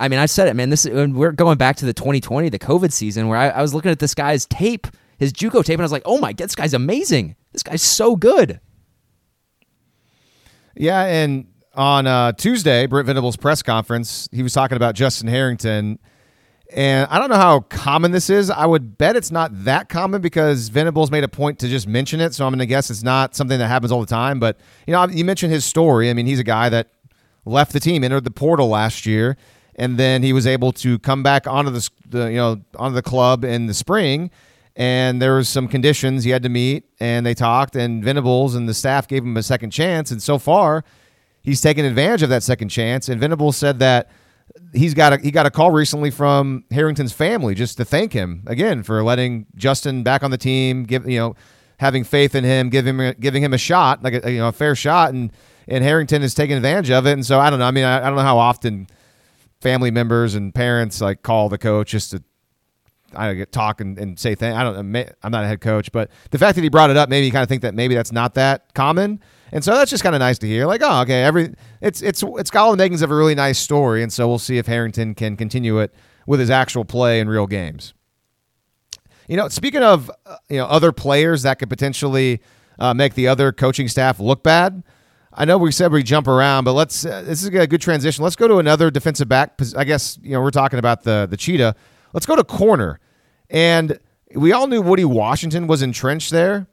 I 0.00 0.08
mean, 0.08 0.18
I 0.18 0.26
said 0.26 0.48
it, 0.48 0.56
man. 0.56 0.70
This 0.70 0.86
we're 0.86 1.32
going 1.32 1.58
back 1.58 1.76
to 1.76 1.84
the 1.84 1.92
2020, 1.92 2.48
the 2.48 2.58
COVID 2.58 2.90
season, 2.90 3.28
where 3.28 3.38
I, 3.38 3.50
I 3.50 3.62
was 3.62 3.74
looking 3.74 3.90
at 3.90 3.98
this 3.98 4.14
guy's 4.14 4.46
tape, 4.46 4.86
his 5.18 5.30
JUCO 5.30 5.62
tape, 5.62 5.74
and 5.74 5.82
I 5.82 5.84
was 5.84 5.92
like, 5.92 6.02
"Oh 6.06 6.18
my, 6.18 6.32
God, 6.32 6.48
this 6.48 6.54
guy's 6.54 6.72
amazing. 6.72 7.36
This 7.52 7.62
guy's 7.62 7.82
so 7.82 8.16
good." 8.16 8.60
Yeah, 10.74 11.02
and 11.04 11.46
on 11.74 12.06
uh, 12.06 12.32
Tuesday, 12.32 12.86
Brent 12.86 13.06
Venables' 13.06 13.36
press 13.36 13.62
conference, 13.62 14.26
he 14.32 14.42
was 14.42 14.54
talking 14.54 14.76
about 14.76 14.94
Justin 14.94 15.28
Harrington. 15.28 15.98
And 16.72 17.08
I 17.10 17.18
don't 17.18 17.30
know 17.30 17.36
how 17.36 17.60
common 17.60 18.12
this 18.12 18.30
is. 18.30 18.48
I 18.48 18.64
would 18.64 18.96
bet 18.96 19.16
it's 19.16 19.32
not 19.32 19.64
that 19.64 19.88
common 19.88 20.20
because 20.20 20.68
Venables 20.68 21.10
made 21.10 21.24
a 21.24 21.28
point 21.28 21.58
to 21.58 21.68
just 21.68 21.88
mention 21.88 22.20
it. 22.20 22.32
So 22.32 22.46
I'm 22.46 22.52
going 22.52 22.60
to 22.60 22.66
guess 22.66 22.90
it's 22.90 23.02
not 23.02 23.34
something 23.34 23.58
that 23.58 23.66
happens 23.66 23.90
all 23.90 24.00
the 24.00 24.06
time. 24.06 24.38
But, 24.38 24.60
you 24.86 24.92
know, 24.92 25.04
you 25.08 25.24
mentioned 25.24 25.52
his 25.52 25.64
story. 25.64 26.10
I 26.10 26.14
mean, 26.14 26.26
he's 26.26 26.38
a 26.38 26.44
guy 26.44 26.68
that 26.68 26.92
left 27.44 27.72
the 27.72 27.80
team, 27.80 28.04
entered 28.04 28.22
the 28.22 28.30
portal 28.30 28.68
last 28.68 29.04
year, 29.04 29.36
and 29.80 29.96
then 29.96 30.22
he 30.22 30.34
was 30.34 30.46
able 30.46 30.72
to 30.72 30.98
come 30.98 31.22
back 31.22 31.46
onto 31.46 31.70
the, 31.70 31.88
the 32.06 32.26
you 32.26 32.36
know 32.36 32.60
onto 32.76 32.94
the 32.94 33.02
club 33.02 33.44
in 33.44 33.66
the 33.66 33.74
spring. 33.74 34.30
And 34.76 35.20
there 35.20 35.34
was 35.34 35.48
some 35.48 35.68
conditions. 35.68 36.22
He 36.22 36.30
had 36.30 36.42
to 36.42 36.48
meet 36.48 36.84
and 37.00 37.24
they 37.24 37.34
talked 37.34 37.74
and 37.74 38.04
Venables 38.04 38.54
and 38.54 38.68
the 38.68 38.74
staff 38.74 39.08
gave 39.08 39.24
him 39.24 39.36
a 39.36 39.42
second 39.42 39.70
chance. 39.70 40.10
And 40.10 40.22
so 40.22 40.38
far 40.38 40.84
he's 41.42 41.62
taken 41.62 41.86
advantage 41.86 42.22
of 42.22 42.28
that 42.28 42.42
second 42.42 42.68
chance. 42.68 43.08
And 43.08 43.18
Venables 43.18 43.56
said 43.56 43.78
that 43.78 44.10
he's 44.74 44.92
got 44.92 45.14
a 45.14 45.16
he 45.16 45.30
got 45.30 45.46
a 45.46 45.50
call 45.50 45.70
recently 45.70 46.10
from 46.10 46.64
Harrington's 46.70 47.14
family 47.14 47.54
just 47.54 47.78
to 47.78 47.84
thank 47.84 48.12
him 48.12 48.42
again 48.46 48.82
for 48.82 49.02
letting 49.02 49.46
Justin 49.56 50.02
back 50.02 50.22
on 50.22 50.30
the 50.30 50.38
team 50.38 50.84
give 50.84 51.08
you 51.08 51.18
know 51.18 51.36
having 51.78 52.04
faith 52.04 52.34
in 52.34 52.44
him 52.44 52.68
giving 52.68 52.98
him 52.98 53.14
giving 53.18 53.42
him 53.42 53.54
a 53.54 53.58
shot 53.58 54.02
like 54.02 54.22
a 54.24 54.30
you 54.30 54.38
know 54.38 54.48
a 54.48 54.52
fair 54.52 54.74
shot. 54.74 55.14
And 55.14 55.32
and 55.66 55.82
Harrington 55.82 56.22
is 56.22 56.34
taking 56.34 56.56
advantage 56.56 56.90
of 56.90 57.06
it. 57.06 57.12
And 57.12 57.24
so 57.24 57.40
I 57.40 57.48
don't 57.48 57.58
know. 57.58 57.66
I 57.66 57.70
mean 57.70 57.84
I, 57.84 57.96
I 57.98 58.06
don't 58.08 58.16
know 58.16 58.22
how 58.22 58.38
often 58.38 58.86
family 59.60 59.90
members 59.90 60.34
and 60.34 60.54
parents 60.54 61.00
like 61.00 61.22
call 61.22 61.48
the 61.48 61.58
coach 61.58 61.90
just 61.90 62.12
to 62.12 62.22
I 63.14 63.34
get 63.34 63.52
talk 63.52 63.80
and, 63.80 63.98
and 63.98 64.18
say 64.18 64.34
things. 64.34 64.54
I 64.54 64.62
don't. 64.62 64.76
I'm 65.22 65.32
not 65.32 65.44
a 65.44 65.46
head 65.46 65.60
coach, 65.60 65.90
but 65.92 66.10
the 66.30 66.38
fact 66.38 66.54
that 66.56 66.62
he 66.62 66.68
brought 66.68 66.90
it 66.90 66.96
up 66.96 67.08
made 67.08 67.22
me 67.22 67.30
kind 67.30 67.42
of 67.42 67.48
think 67.48 67.62
that 67.62 67.74
maybe 67.74 67.94
that's 67.94 68.12
not 68.12 68.34
that 68.34 68.72
common, 68.74 69.20
and 69.52 69.64
so 69.64 69.74
that's 69.74 69.90
just 69.90 70.02
kind 70.02 70.14
of 70.14 70.20
nice 70.20 70.38
to 70.38 70.46
hear. 70.46 70.66
Like, 70.66 70.80
oh, 70.84 71.02
okay, 71.02 71.22
every 71.22 71.54
it's 71.80 72.02
it's 72.02 72.22
it's 72.22 72.50
the 72.50 72.74
makings 72.76 73.02
of 73.02 73.10
a 73.10 73.14
really 73.14 73.34
nice 73.34 73.58
story, 73.58 74.02
and 74.02 74.12
so 74.12 74.28
we'll 74.28 74.38
see 74.38 74.58
if 74.58 74.66
Harrington 74.66 75.14
can 75.14 75.36
continue 75.36 75.80
it 75.80 75.92
with 76.26 76.40
his 76.40 76.50
actual 76.50 76.84
play 76.84 77.20
in 77.20 77.28
real 77.28 77.46
games. 77.46 77.94
You 79.26 79.36
know, 79.36 79.48
speaking 79.48 79.82
of 79.82 80.10
uh, 80.26 80.36
you 80.48 80.58
know 80.58 80.66
other 80.66 80.92
players 80.92 81.42
that 81.42 81.58
could 81.58 81.68
potentially 81.68 82.40
uh, 82.78 82.94
make 82.94 83.14
the 83.14 83.28
other 83.28 83.52
coaching 83.52 83.88
staff 83.88 84.20
look 84.20 84.42
bad. 84.42 84.82
I 85.32 85.44
know 85.44 85.58
we 85.58 85.70
said 85.70 85.92
we 85.92 86.02
jump 86.02 86.26
around, 86.26 86.64
but 86.64 86.72
let's. 86.72 87.04
Uh, 87.04 87.22
this 87.22 87.42
is 87.42 87.48
a 87.48 87.66
good 87.66 87.80
transition. 87.80 88.24
Let's 88.24 88.36
go 88.36 88.48
to 88.48 88.58
another 88.58 88.90
defensive 88.90 89.28
back. 89.28 89.60
I 89.76 89.84
guess 89.84 90.18
you 90.22 90.32
know 90.32 90.40
we're 90.40 90.50
talking 90.50 90.78
about 90.78 91.04
the 91.04 91.26
the 91.30 91.36
cheetah. 91.36 91.76
Let's 92.12 92.26
go 92.26 92.34
to 92.34 92.42
corner, 92.42 92.98
and 93.48 93.98
we 94.34 94.52
all 94.52 94.66
knew 94.66 94.82
Woody 94.82 95.04
Washington 95.04 95.68
was 95.68 95.82
entrenched 95.82 96.30
there, 96.30 96.66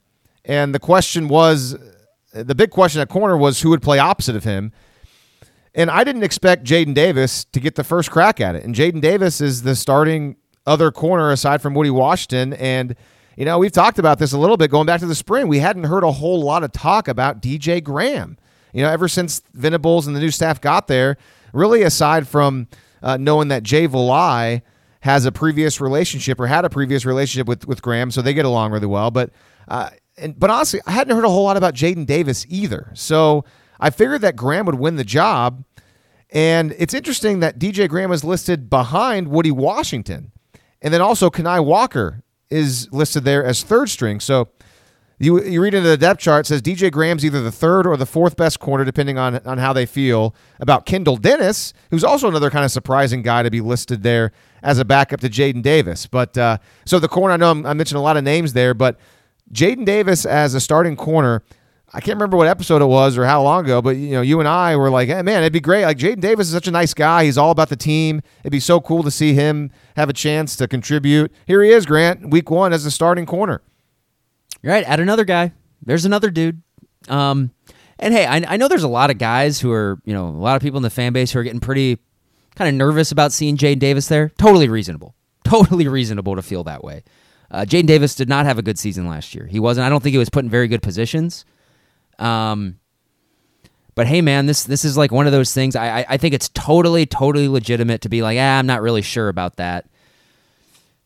and 0.44 0.74
the 0.74 0.80
question 0.80 1.28
was, 1.28 1.78
the 2.32 2.56
big 2.56 2.72
question 2.72 3.02
at 3.02 3.10
corner 3.10 3.38
was 3.38 3.62
who 3.62 3.70
would 3.70 3.82
play 3.82 4.00
opposite 4.00 4.36
of 4.36 4.44
him. 4.44 4.72
And 5.76 5.92
I 5.92 6.04
didn't 6.04 6.24
expect 6.24 6.64
Jaden 6.64 6.96
Davis 6.96 7.46
to 7.46 7.60
get 7.60 7.76
the 7.76 7.84
first 7.84 8.10
crack 8.10 8.42
at 8.42 8.56
it. 8.56 8.64
And 8.64 8.74
Jaden 8.74 9.00
Davis 9.00 9.42
is 9.42 9.62
the 9.62 9.76
starting 9.76 10.38
other 10.66 10.92
corner 10.92 11.30
aside 11.32 11.62
from 11.62 11.76
Woody 11.76 11.92
Washington. 11.92 12.54
And, 12.54 12.96
you 13.36 13.46
know, 13.46 13.60
we've 13.60 13.72
talked 13.72 14.00
about 14.00 14.18
this 14.18 14.32
a 14.34 14.40
little 14.40 14.58
bit 14.58 14.72
going 14.72 14.88
back 14.88 15.02
to 15.02 15.06
the 15.06 15.14
spring. 15.14 15.48
We 15.48 15.60
hadn't 15.60 15.84
heard 15.84 16.04
a 16.04 16.12
whole 16.12 16.42
lot 16.42 16.64
of 16.64 16.72
talk 16.72 17.08
about 17.08 17.44
DJ 17.44 17.84
Graham. 17.84 18.38
You 18.74 18.84
know, 18.84 18.90
ever 18.90 19.08
since 19.08 19.42
Venables 19.54 20.08
and 20.08 20.16
the 20.16 20.20
new 20.20 20.32
staff 20.32 20.62
got 20.62 20.88
there, 20.88 21.18
really 21.54 21.84
aside 21.84 22.28
from 22.28 22.68
uh, 23.02 23.18
knowing 23.18 23.48
that 23.50 23.64
Jay 23.64 23.88
Valai 23.88 24.62
has 25.02 25.26
a 25.26 25.32
previous 25.32 25.80
relationship 25.80 26.40
or 26.40 26.48
had 26.48 26.66
a 26.66 26.70
previous 26.70 27.06
relationship 27.06 27.48
with, 27.48 27.68
with 27.68 27.82
Graham, 27.82 28.12
so 28.12 28.22
they 28.22 28.34
get 28.34 28.46
along 28.46 28.72
really 28.72 28.88
well. 28.88 29.12
But, 29.12 29.32
uh, 29.68 29.90
and, 30.18 30.38
but 30.38 30.50
honestly, 30.50 30.82
I 30.86 30.92
hadn't 30.92 31.16
heard 31.16 31.26
a 31.26 31.30
whole 31.30 31.44
lot 31.44 31.58
about 31.58 31.76
Jaden 31.76 32.06
Davis 32.06 32.46
either. 32.50 32.92
So 32.94 33.46
I 33.80 33.90
figured 33.90 34.22
that 34.22 34.36
Graham 34.36 34.66
would 34.66 34.76
win 34.76 34.96
the 34.96 35.04
job. 35.04 35.64
And 36.32 36.76
it's 36.78 36.94
interesting 36.94 37.40
that 37.40 37.58
DJ 37.58 37.88
Graham 37.88 38.12
is 38.12 38.24
listed 38.24 38.70
behind 38.70 39.30
Woody 39.30 39.52
Washington. 39.52 40.32
And 40.82 40.94
then 40.94 41.02
also 41.02 41.30
Kani 41.30 41.64
Walker 41.64 42.24
is 42.50 42.92
listed 42.92 43.24
there 43.24 43.44
as 43.44 43.64
third 43.64 43.90
string. 43.90 44.20
So 44.20 44.50
you, 45.20 45.44
you 45.44 45.62
read 45.62 45.74
into 45.74 45.90
the 45.90 45.98
depth 45.98 46.20
chart, 46.20 46.46
says 46.46 46.62
DJ 46.62 46.92
Graham's 46.92 47.26
either 47.26 47.42
the 47.42 47.52
third 47.52 47.88
or 47.88 47.98
the 47.98 48.06
fourth 48.06 48.36
best 48.36 48.60
corner, 48.60 48.86
depending 48.86 49.18
on, 49.18 49.36
on 49.46 49.58
how 49.58 49.74
they 49.74 49.86
feel 49.86 50.36
about 50.60 50.86
Kendall 50.86 51.18
Dennis, 51.18 51.74
who's 51.90 52.04
also 52.04 52.28
another 52.28 52.50
kind 52.50 52.64
of 52.64 52.72
surprising 52.72 53.22
guy 53.22 53.44
to 53.44 53.50
be 53.50 53.62
listed 53.62 54.04
there 54.04 54.32
as 54.62 54.80
a 54.80 54.86
backup 54.86 55.20
to 55.22 55.30
Jaden 55.30 55.62
Davis. 55.62 56.06
But 56.08 56.38
uh, 56.38 56.58
so 56.86 57.00
the 57.00 57.08
corner, 57.08 57.34
I 57.34 57.38
know 57.38 57.52
I'm, 57.52 57.66
I 57.66 57.74
mentioned 57.74 57.98
a 57.98 58.02
lot 58.02 58.18
of 58.18 58.24
names 58.24 58.54
there, 58.54 58.74
but 58.74 59.00
Jaden 59.54 59.86
Davis 59.86 60.26
as 60.26 60.54
a 60.54 60.60
starting 60.60 60.96
corner– 60.96 61.44
I 61.94 62.02
can't 62.02 62.18
remember 62.18 62.36
what 62.36 62.48
episode 62.48 62.82
it 62.82 62.86
was 62.86 63.18
or 63.18 63.26
how 63.26 63.42
long 63.42 63.64
ago, 63.64 63.82
but 63.82 63.96
you 63.96 64.12
know, 64.12 64.22
you 64.22 64.40
and 64.40 64.48
I 64.48 64.76
were 64.76 64.90
like, 64.90 65.08
hey, 65.08 65.22
man, 65.22 65.42
it'd 65.42 65.54
be 65.54 65.62
great. 65.62 65.86
Like 65.86 65.98
Jaden 65.98 66.20
Davis 66.20 66.48
is 66.48 66.54
such 66.54 66.68
a 66.68 66.72
nice 66.72 66.94
guy. 66.94 67.24
He's 67.24 67.38
all 67.38 67.52
about 67.52 67.70
the 67.70 67.78
team. 67.78 68.22
It'd 68.42 68.52
be 68.52 68.60
so 68.60 68.82
cool 68.82 69.04
to 69.04 69.12
see 69.12 69.34
him 69.34 69.72
have 69.96 70.10
a 70.10 70.14
chance 70.14 70.58
to 70.58 70.68
contribute. 70.68 71.32
Here 71.46 71.64
he 71.64 71.72
is, 71.72 71.86
Grant, 71.86 72.30
week 72.30 72.52
one 72.52 72.74
as 72.74 72.86
a 72.86 72.92
starting 72.92 73.26
corner. 73.26 73.62
Right. 74.68 74.84
Add 74.86 75.00
another 75.00 75.26
guy. 75.26 75.54
There's 75.84 76.06
another 76.06 76.30
dude. 76.30 76.62
Um, 77.08 77.52
and 78.00 78.14
hey, 78.14 78.26
I, 78.26 78.44
I 78.48 78.58
know 78.58 78.68
there's 78.68 78.84
a 78.84 78.88
lot 78.90 79.10
of 79.10 79.18
guys 79.18 79.60
who 79.60 79.72
are, 79.72 80.00
you 80.06 80.14
know, 80.14 80.28
a 80.28 80.30
lot 80.30 80.56
of 80.56 80.62
people 80.62 80.78
in 80.78 80.84
the 80.84 80.90
fan 80.90 81.14
base 81.14 81.32
who 81.32 81.40
are 81.40 81.44
getting 81.44 81.60
pretty 81.60 82.00
kind 82.56 82.68
of 82.68 82.76
nervous 82.76 83.12
about 83.12 83.32
seeing 83.32 83.56
Jaden 83.58 83.80
Davis 83.80 84.08
there. 84.08 84.30
Totally 84.38 84.68
reasonable. 84.68 85.16
Totally 85.44 85.88
reasonable 85.88 86.36
to 86.36 86.42
feel 86.42 86.64
that 86.66 86.84
way. 86.84 87.04
Uh, 87.50 87.62
Jaden 87.62 87.88
Davis 87.88 88.16
did 88.16 88.28
not 88.28 88.46
have 88.46 88.60
a 88.60 88.62
good 88.62 88.78
season 88.78 89.08
last 89.08 89.34
year. 89.34 89.46
He 89.46 89.60
wasn't. 89.60 89.86
I 89.86 89.90
don't 89.90 90.04
think 90.04 90.12
he 90.12 90.18
was 90.18 90.30
put 90.30 90.44
in 90.44 90.50
very 90.50 90.68
good 90.68 90.82
positions. 90.82 91.46
Um, 92.20 92.80
but 93.96 94.06
hey, 94.06 94.22
man, 94.22 94.48
this 94.48 94.64
this 94.66 94.84
is 94.84 94.98
like 94.98 95.12
one 95.12 95.28
of 95.28 95.32
those 95.32 95.54
things. 95.54 95.76
I, 95.76 96.00
I, 96.00 96.06
I 96.10 96.18
think 96.18 96.34
it's 96.34 96.50
totally 96.50 97.06
totally 97.06 97.48
legitimate 97.48 98.02
to 98.02 98.10
be 98.10 98.22
like, 98.22 98.38
ah, 98.38 98.60
I'm 98.60 98.68
not 98.68 98.82
really 98.82 99.02
sure 99.02 99.30
about 99.30 99.56
that. 99.56 99.86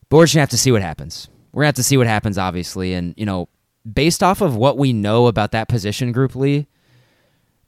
But 0.08 0.16
we're 0.16 0.24
just 0.24 0.34
gonna 0.34 0.42
have 0.42 0.50
to 0.50 0.58
see 0.58 0.72
what 0.72 0.82
happens. 0.82 1.28
We're 1.52 1.62
gonna 1.62 1.68
have 1.68 1.74
to 1.76 1.82
see 1.82 1.96
what 1.96 2.06
happens, 2.06 2.38
obviously, 2.38 2.94
and 2.94 3.14
you 3.16 3.26
know, 3.26 3.48
based 3.90 4.22
off 4.22 4.40
of 4.40 4.56
what 4.56 4.78
we 4.78 4.92
know 4.92 5.26
about 5.26 5.52
that 5.52 5.68
position 5.68 6.12
group, 6.12 6.34
Lee. 6.34 6.66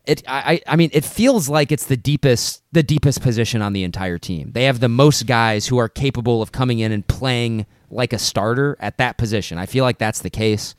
It, 0.06 0.22
I, 0.28 0.60
I 0.66 0.76
mean, 0.76 0.90
it 0.92 1.02
feels 1.02 1.48
like 1.48 1.72
it's 1.72 1.86
the 1.86 1.96
deepest, 1.96 2.62
the 2.72 2.82
deepest 2.82 3.22
position 3.22 3.62
on 3.62 3.72
the 3.72 3.84
entire 3.84 4.18
team. 4.18 4.52
They 4.52 4.64
have 4.64 4.80
the 4.80 4.88
most 4.88 5.26
guys 5.26 5.66
who 5.66 5.78
are 5.78 5.88
capable 5.88 6.42
of 6.42 6.52
coming 6.52 6.78
in 6.78 6.92
and 6.92 7.06
playing 7.06 7.64
like 7.90 8.12
a 8.12 8.18
starter 8.18 8.76
at 8.80 8.98
that 8.98 9.16
position. 9.16 9.56
I 9.56 9.64
feel 9.64 9.82
like 9.82 9.96
that's 9.96 10.20
the 10.20 10.28
case. 10.28 10.74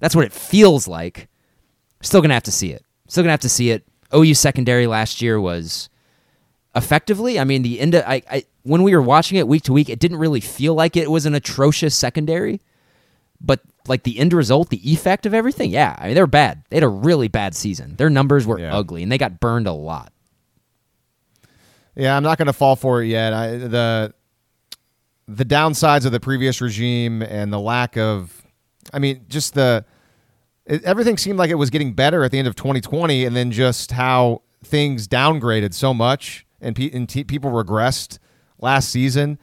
That's 0.00 0.16
what 0.16 0.24
it 0.24 0.32
feels 0.32 0.88
like. 0.88 1.28
Still 2.02 2.20
gonna 2.20 2.34
have 2.34 2.42
to 2.44 2.52
see 2.52 2.72
it. 2.72 2.84
Still 3.06 3.22
gonna 3.22 3.32
have 3.32 3.40
to 3.40 3.48
see 3.48 3.70
it. 3.70 3.84
OU 4.14 4.34
secondary 4.34 4.88
last 4.88 5.22
year 5.22 5.40
was 5.40 5.88
effectively. 6.74 7.38
I 7.38 7.44
mean, 7.44 7.62
the 7.62 7.78
end. 7.78 7.94
Of, 7.94 8.04
I, 8.06 8.22
I 8.28 8.44
when 8.64 8.82
we 8.82 8.94
were 8.96 9.02
watching 9.02 9.38
it 9.38 9.46
week 9.46 9.62
to 9.64 9.72
week, 9.72 9.88
it 9.88 9.98
didn't 9.98 10.18
really 10.18 10.40
feel 10.40 10.74
like 10.74 10.96
it 10.96 11.10
was 11.10 11.26
an 11.26 11.34
atrocious 11.34 11.94
secondary, 11.94 12.60
but 13.40 13.60
like 13.86 14.02
the 14.02 14.18
end 14.18 14.32
result, 14.32 14.70
the 14.70 14.90
effect 14.90 15.26
of 15.26 15.34
everything, 15.34 15.70
yeah. 15.70 15.94
I 15.98 16.06
mean, 16.06 16.14
they 16.14 16.20
were 16.20 16.26
bad. 16.26 16.64
They 16.70 16.76
had 16.78 16.84
a 16.84 16.88
really 16.88 17.28
bad 17.28 17.54
season. 17.54 17.96
Their 17.96 18.10
numbers 18.10 18.46
were 18.46 18.58
yeah. 18.58 18.74
ugly, 18.74 19.02
and 19.02 19.12
they 19.12 19.18
got 19.18 19.38
burned 19.38 19.66
a 19.66 19.72
lot. 19.72 20.12
Yeah, 21.94 22.16
I'm 22.16 22.22
not 22.22 22.38
going 22.38 22.46
to 22.46 22.54
fall 22.54 22.74
for 22.74 23.02
it 23.02 23.06
yet. 23.06 23.32
I, 23.32 23.56
the 23.56 24.14
the 25.28 25.44
downsides 25.44 26.04
of 26.06 26.12
the 26.12 26.20
previous 26.20 26.60
regime 26.60 27.22
and 27.22 27.50
the 27.50 27.60
lack 27.60 27.96
of, 27.96 28.44
I 28.92 28.98
mean, 28.98 29.24
just 29.28 29.54
the 29.54 29.84
it, 30.66 30.82
everything 30.84 31.18
seemed 31.18 31.38
like 31.38 31.50
it 31.50 31.54
was 31.54 31.70
getting 31.70 31.92
better 31.92 32.24
at 32.24 32.30
the 32.30 32.38
end 32.38 32.48
of 32.48 32.56
2020, 32.56 33.26
and 33.26 33.36
then 33.36 33.50
just 33.50 33.92
how 33.92 34.42
things 34.64 35.06
downgraded 35.06 35.74
so 35.74 35.92
much 35.92 36.46
and, 36.60 36.74
pe- 36.74 36.90
and 36.90 37.06
t- 37.08 37.24
people 37.24 37.50
regressed 37.50 38.18
last 38.64 38.90
season. 38.90 39.38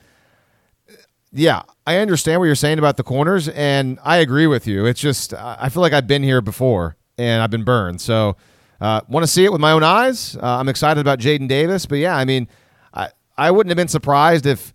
Yeah, 1.31 1.61
I 1.87 1.97
understand 1.97 2.41
what 2.41 2.47
you're 2.47 2.55
saying 2.55 2.77
about 2.77 2.97
the 2.97 3.03
corners, 3.03 3.47
and 3.47 3.99
I 4.03 4.17
agree 4.17 4.47
with 4.47 4.67
you. 4.67 4.85
It's 4.85 4.99
just 4.99 5.33
I 5.33 5.69
feel 5.69 5.81
like 5.81 5.93
I've 5.93 6.07
been 6.07 6.23
here 6.23 6.41
before 6.41 6.97
and 7.17 7.41
I've 7.41 7.51
been 7.51 7.63
burned. 7.63 8.01
So, 8.01 8.35
uh, 8.81 9.01
want 9.07 9.23
to 9.23 9.27
see 9.27 9.45
it 9.45 9.51
with 9.51 9.61
my 9.61 9.71
own 9.71 9.83
eyes. 9.83 10.35
Uh, 10.35 10.57
I'm 10.57 10.67
excited 10.67 10.99
about 10.99 11.19
Jaden 11.19 11.47
Davis, 11.47 11.85
but 11.85 11.99
yeah, 11.99 12.17
I 12.17 12.25
mean, 12.25 12.49
I 12.93 13.09
I 13.37 13.51
wouldn't 13.51 13.69
have 13.69 13.77
been 13.77 13.87
surprised 13.87 14.45
if 14.45 14.73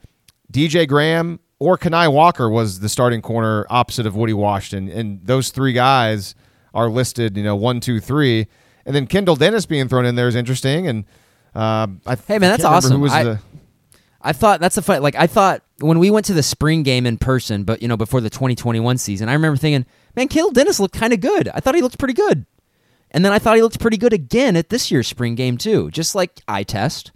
DJ 0.50 0.88
Graham 0.88 1.40
or 1.58 1.76
Kani 1.76 2.10
Walker 2.10 2.48
was 2.48 2.80
the 2.80 2.88
starting 2.88 3.20
corner 3.20 3.66
opposite 3.68 4.06
of 4.06 4.16
Woody 4.16 4.32
Washington, 4.32 4.88
and 4.96 5.20
those 5.26 5.50
three 5.50 5.72
guys 5.72 6.34
are 6.72 6.88
listed. 6.88 7.36
You 7.36 7.42
know, 7.42 7.56
one, 7.56 7.80
two, 7.80 8.00
three, 8.00 8.46
and 8.86 8.94
then 8.94 9.06
Kendall 9.06 9.36
Dennis 9.36 9.66
being 9.66 9.88
thrown 9.88 10.06
in 10.06 10.14
there 10.14 10.28
is 10.28 10.34
interesting. 10.34 10.86
And 10.86 11.04
uh, 11.54 11.88
I, 12.06 12.16
hey 12.26 12.38
man, 12.38 12.50
that's 12.50 12.64
awesome. 12.64 13.02
I, 13.04 13.24
the... 13.24 13.40
I 14.26 14.32
thought 14.32 14.58
that's 14.58 14.76
a 14.76 14.82
fun. 14.82 15.02
Like 15.02 15.14
I 15.14 15.28
thought 15.28 15.62
when 15.78 16.00
we 16.00 16.10
went 16.10 16.26
to 16.26 16.34
the 16.34 16.42
spring 16.42 16.82
game 16.82 17.06
in 17.06 17.16
person, 17.16 17.62
but 17.62 17.80
you 17.80 17.86
know 17.86 17.96
before 17.96 18.20
the 18.20 18.28
2021 18.28 18.98
season, 18.98 19.28
I 19.28 19.34
remember 19.34 19.56
thinking, 19.56 19.86
man, 20.16 20.26
Kendall 20.26 20.50
Dennis 20.50 20.80
looked 20.80 20.96
kind 20.96 21.12
of 21.12 21.20
good. 21.20 21.48
I 21.54 21.60
thought 21.60 21.76
he 21.76 21.82
looked 21.82 21.98
pretty 21.98 22.14
good. 22.14 22.44
And 23.12 23.24
then 23.24 23.32
I 23.32 23.38
thought 23.38 23.54
he 23.54 23.62
looked 23.62 23.78
pretty 23.78 23.96
good 23.96 24.12
again 24.12 24.56
at 24.56 24.68
this 24.68 24.90
year's 24.90 25.06
spring 25.06 25.36
game 25.36 25.56
too, 25.56 25.92
just 25.92 26.16
like 26.16 26.40
eye 26.48 26.64
test. 26.64 27.12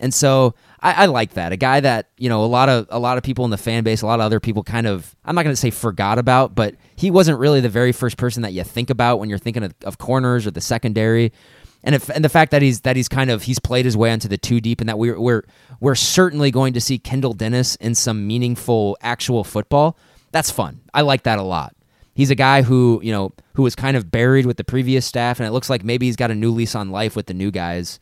And 0.00 0.14
so 0.14 0.54
I, 0.80 1.02
I, 1.02 1.06
like 1.06 1.34
that. 1.34 1.52
A 1.52 1.58
guy 1.58 1.80
that 1.80 2.08
you 2.16 2.30
know 2.30 2.42
a 2.42 2.46
lot 2.46 2.70
of 2.70 2.86
a 2.88 2.98
lot 2.98 3.18
of 3.18 3.22
people 3.22 3.44
in 3.44 3.50
the 3.50 3.58
fan 3.58 3.84
base, 3.84 4.00
a 4.00 4.06
lot 4.06 4.18
of 4.18 4.24
other 4.24 4.40
people 4.40 4.62
kind 4.62 4.86
of 4.86 5.14
I'm 5.26 5.34
not 5.34 5.42
going 5.42 5.52
to 5.52 5.60
say 5.60 5.68
forgot 5.68 6.18
about, 6.18 6.54
but 6.54 6.74
he 6.96 7.10
wasn't 7.10 7.38
really 7.38 7.60
the 7.60 7.68
very 7.68 7.92
first 7.92 8.16
person 8.16 8.42
that 8.44 8.54
you 8.54 8.64
think 8.64 8.88
about 8.88 9.20
when 9.20 9.28
you're 9.28 9.38
thinking 9.38 9.62
of, 9.62 9.74
of 9.84 9.98
corners 9.98 10.46
or 10.46 10.52
the 10.52 10.62
secondary. 10.62 11.32
And 11.82 11.94
if 11.94 12.08
and 12.10 12.24
the 12.24 12.28
fact 12.28 12.50
that 12.50 12.62
he's 12.62 12.82
that 12.82 12.96
he's 12.96 13.08
kind 13.08 13.30
of 13.30 13.44
he's 13.44 13.58
played 13.58 13.84
his 13.84 13.96
way 13.96 14.12
onto 14.12 14.28
the 14.28 14.38
two 14.38 14.60
deep, 14.60 14.80
and 14.80 14.88
that 14.88 14.98
we're 14.98 15.18
we're 15.18 15.44
we're 15.80 15.94
certainly 15.94 16.50
going 16.50 16.74
to 16.74 16.80
see 16.80 16.98
Kendall 16.98 17.32
Dennis 17.32 17.76
in 17.76 17.94
some 17.94 18.26
meaningful 18.26 18.96
actual 19.00 19.44
football. 19.44 19.96
That's 20.32 20.50
fun. 20.50 20.80
I 20.92 21.00
like 21.02 21.22
that 21.24 21.38
a 21.38 21.42
lot. 21.42 21.74
He's 22.14 22.30
a 22.30 22.34
guy 22.34 22.62
who 22.62 23.00
you 23.02 23.12
know 23.12 23.32
who 23.54 23.62
was 23.62 23.74
kind 23.74 23.96
of 23.96 24.10
buried 24.10 24.46
with 24.46 24.58
the 24.58 24.64
previous 24.64 25.06
staff, 25.06 25.40
and 25.40 25.46
it 25.46 25.52
looks 25.52 25.70
like 25.70 25.82
maybe 25.84 26.06
he's 26.06 26.16
got 26.16 26.30
a 26.30 26.34
new 26.34 26.50
lease 26.50 26.74
on 26.74 26.90
life 26.90 27.16
with 27.16 27.26
the 27.26 27.34
new 27.34 27.50
guys 27.50 27.98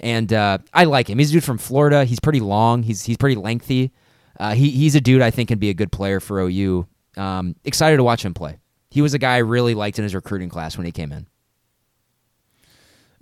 and 0.00 0.32
uh, 0.32 0.58
I 0.72 0.84
like 0.84 1.08
him. 1.08 1.18
He's 1.18 1.30
a 1.30 1.34
dude 1.34 1.44
from 1.44 1.58
Florida. 1.58 2.04
He's 2.04 2.20
pretty 2.20 2.40
long. 2.40 2.82
He's 2.82 3.04
he's 3.04 3.16
pretty 3.16 3.36
lengthy. 3.36 3.92
Uh, 4.38 4.54
he 4.54 4.70
he's 4.70 4.94
a 4.94 5.00
dude 5.00 5.22
I 5.22 5.30
think 5.30 5.48
can 5.48 5.58
be 5.58 5.70
a 5.70 5.74
good 5.74 5.92
player 5.92 6.20
for 6.20 6.40
OU. 6.40 6.86
Um, 7.16 7.56
excited 7.64 7.98
to 7.98 8.04
watch 8.04 8.24
him 8.24 8.34
play. 8.34 8.58
He 8.90 9.00
was 9.02 9.14
a 9.14 9.18
guy 9.18 9.34
I 9.34 9.38
really 9.38 9.74
liked 9.74 9.98
in 9.98 10.02
his 10.02 10.14
recruiting 10.14 10.48
class 10.48 10.76
when 10.76 10.86
he 10.86 10.92
came 10.92 11.12
in. 11.12 11.26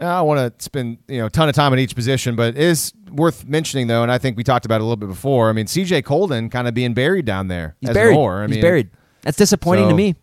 I 0.00 0.22
want 0.22 0.58
to 0.58 0.64
spend 0.64 0.98
you 1.08 1.18
know 1.18 1.26
a 1.26 1.30
ton 1.30 1.48
of 1.48 1.54
time 1.54 1.72
in 1.72 1.78
each 1.78 1.94
position, 1.94 2.36
but 2.36 2.56
it 2.56 2.58
is 2.58 2.92
worth 3.10 3.46
mentioning 3.46 3.86
though, 3.86 4.02
and 4.02 4.10
I 4.10 4.18
think 4.18 4.36
we 4.36 4.44
talked 4.44 4.64
about 4.64 4.76
it 4.76 4.80
a 4.80 4.84
little 4.84 4.96
bit 4.96 5.08
before. 5.08 5.50
I 5.50 5.52
mean, 5.52 5.66
C.J. 5.66 6.02
Coldon 6.02 6.48
kind 6.48 6.66
of 6.66 6.74
being 6.74 6.94
buried 6.94 7.24
down 7.24 7.48
there. 7.48 7.76
He's 7.80 7.90
buried. 7.90 8.14
More. 8.14 8.42
I 8.42 8.46
He's 8.46 8.56
mean, 8.56 8.62
buried. 8.62 8.90
That's 9.22 9.36
disappointing 9.36 9.84
so, 9.84 9.90
to 9.90 9.96
me. 9.96 10.14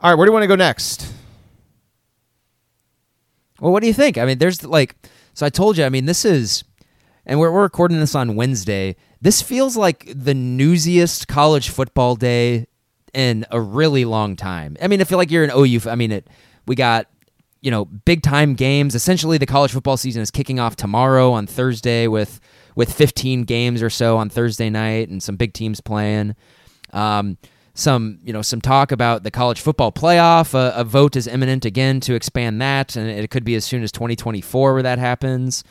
All 0.00 0.10
right, 0.10 0.16
where 0.16 0.26
do 0.26 0.30
you 0.30 0.32
want 0.32 0.44
to 0.44 0.48
go 0.48 0.56
next? 0.56 1.12
Well, 3.60 3.72
what 3.72 3.80
do 3.80 3.86
you 3.86 3.94
think? 3.94 4.18
I 4.18 4.24
mean, 4.24 4.38
there's 4.38 4.64
like, 4.64 4.96
so 5.34 5.46
I 5.46 5.48
told 5.48 5.78
you, 5.78 5.84
I 5.84 5.88
mean, 5.88 6.06
this 6.06 6.24
is, 6.24 6.64
and 7.24 7.38
we're, 7.38 7.52
we're 7.52 7.62
recording 7.62 8.00
this 8.00 8.16
on 8.16 8.34
Wednesday. 8.34 8.96
This 9.20 9.40
feels 9.40 9.76
like 9.76 10.12
the 10.12 10.34
newsiest 10.34 11.28
college 11.28 11.68
football 11.68 12.16
day 12.16 12.66
in 13.14 13.46
a 13.52 13.60
really 13.60 14.04
long 14.04 14.34
time. 14.34 14.76
I 14.82 14.88
mean, 14.88 15.00
I 15.00 15.04
feel 15.04 15.18
like 15.18 15.30
you're 15.30 15.44
an 15.44 15.52
OU. 15.54 15.88
I 15.88 15.94
mean, 15.94 16.10
it. 16.10 16.28
We 16.66 16.74
got 16.74 17.06
you 17.62 17.70
know, 17.70 17.84
big 17.84 18.22
time 18.22 18.54
games. 18.54 18.94
Essentially, 18.94 19.38
the 19.38 19.46
college 19.46 19.70
football 19.72 19.96
season 19.96 20.20
is 20.20 20.30
kicking 20.30 20.58
off 20.60 20.76
tomorrow 20.76 21.32
on 21.32 21.46
Thursday 21.46 22.08
with 22.08 22.40
with 22.74 22.92
15 22.92 23.44
games 23.44 23.82
or 23.82 23.90
so 23.90 24.16
on 24.16 24.28
Thursday 24.28 24.68
night 24.68 25.08
and 25.08 25.22
some 25.22 25.36
big 25.36 25.52
teams 25.52 25.80
playing. 25.80 26.34
Um, 26.92 27.38
some 27.74 28.18
you 28.22 28.32
know 28.32 28.42
some 28.42 28.60
talk 28.60 28.92
about 28.92 29.22
the 29.22 29.30
college 29.30 29.60
football 29.60 29.92
playoff. 29.92 30.54
A, 30.54 30.74
a, 30.76 30.84
vote 30.84 31.16
is 31.16 31.26
imminent 31.26 31.64
again 31.64 32.00
to 32.00 32.14
expand 32.14 32.60
that, 32.60 32.96
and 32.96 33.08
it 33.08 33.30
could 33.30 33.44
be 33.44 33.54
as 33.54 33.64
soon 33.64 33.82
as 33.82 33.92
2024 33.92 34.74
where 34.74 34.82
that 34.82 34.98
happens. 34.98 35.62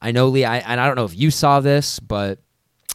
I 0.00 0.10
know 0.10 0.28
Lee. 0.28 0.44
I, 0.44 0.58
and 0.58 0.80
I 0.80 0.86
don't 0.86 0.96
know 0.96 1.04
if 1.04 1.16
you 1.16 1.30
saw 1.30 1.60
this, 1.60 2.00
but 2.00 2.38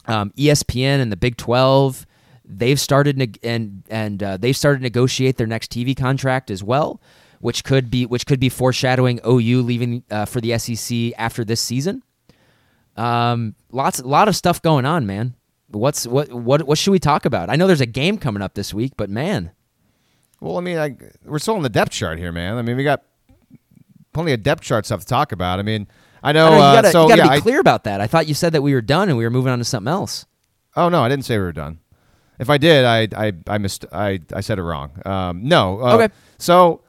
um, 0.06 0.30
ESPN 0.36 1.00
and 1.00 1.10
the 1.10 1.16
Big 1.16 1.36
12 1.36 2.04
they've 2.44 2.80
started 2.80 3.16
neg- 3.16 3.38
and 3.42 3.84
and 3.88 4.22
uh, 4.22 4.36
they've 4.36 4.56
started 4.56 4.78
to 4.78 4.82
negotiate 4.82 5.36
their 5.36 5.46
next 5.46 5.70
TV 5.70 5.96
contract 5.96 6.50
as 6.50 6.64
well, 6.64 7.00
which 7.40 7.64
could 7.64 7.90
be 7.90 8.06
which 8.06 8.26
could 8.26 8.38
be 8.38 8.48
foreshadowing 8.48 9.20
OU 9.26 9.62
leaving 9.62 10.04
uh, 10.10 10.26
for 10.26 10.40
the 10.40 10.56
SEC 10.58 11.12
after 11.18 11.44
this 11.44 11.60
season. 11.60 12.02
Um, 12.96 13.54
lots, 13.72 13.98
a 13.98 14.06
lot 14.06 14.28
of 14.28 14.36
stuff 14.36 14.60
going 14.60 14.84
on, 14.84 15.06
man. 15.06 15.34
What's 15.68 16.06
what 16.06 16.32
what 16.32 16.66
what 16.66 16.78
should 16.78 16.90
we 16.90 16.98
talk 16.98 17.24
about? 17.24 17.48
I 17.48 17.56
know 17.56 17.66
there's 17.66 17.80
a 17.80 17.86
game 17.86 18.18
coming 18.18 18.42
up 18.42 18.54
this 18.54 18.74
week, 18.74 18.92
but 18.96 19.08
man. 19.08 19.52
Well, 20.40 20.58
I 20.58 20.60
mean, 20.60 20.78
I, 20.78 20.96
we're 21.24 21.38
still 21.38 21.56
on 21.56 21.62
the 21.62 21.68
depth 21.68 21.92
chart 21.92 22.18
here, 22.18 22.32
man. 22.32 22.56
I 22.56 22.62
mean, 22.62 22.76
we 22.76 22.82
got 22.84 23.02
plenty 24.12 24.32
of 24.32 24.42
depth 24.42 24.62
chart 24.62 24.86
stuff 24.86 25.00
to 25.00 25.06
talk 25.06 25.32
about. 25.32 25.58
I 25.58 25.62
mean, 25.62 25.86
I 26.22 26.32
know. 26.32 26.46
I 26.46 26.50
know 26.50 26.56
you 26.56 26.60
gotta, 26.76 26.88
uh, 26.88 26.92
so, 26.92 27.02
you 27.02 27.08
gotta 27.10 27.22
yeah, 27.22 27.28
be 27.28 27.36
I, 27.36 27.40
clear 27.40 27.60
about 27.60 27.84
that. 27.84 28.00
I 28.00 28.06
thought 28.06 28.26
you 28.26 28.34
said 28.34 28.52
that 28.52 28.62
we 28.62 28.74
were 28.74 28.80
done 28.80 29.08
and 29.08 29.16
we 29.16 29.24
were 29.24 29.30
moving 29.30 29.52
on 29.52 29.58
to 29.58 29.64
something 29.64 29.90
else. 29.90 30.26
Oh 30.76 30.88
no, 30.88 31.02
I 31.02 31.08
didn't 31.08 31.24
say 31.24 31.36
we 31.36 31.44
were 31.44 31.52
done. 31.52 31.78
If 32.38 32.50
I 32.50 32.58
did, 32.58 32.84
I 32.84 33.08
I 33.16 33.32
I 33.46 33.58
missed. 33.58 33.84
I 33.92 34.20
I 34.32 34.40
said 34.40 34.58
it 34.58 34.62
wrong. 34.62 34.90
Um, 35.06 35.44
no. 35.44 35.80
Uh, 35.80 35.94
Okay. 35.94 36.14
So. 36.38 36.82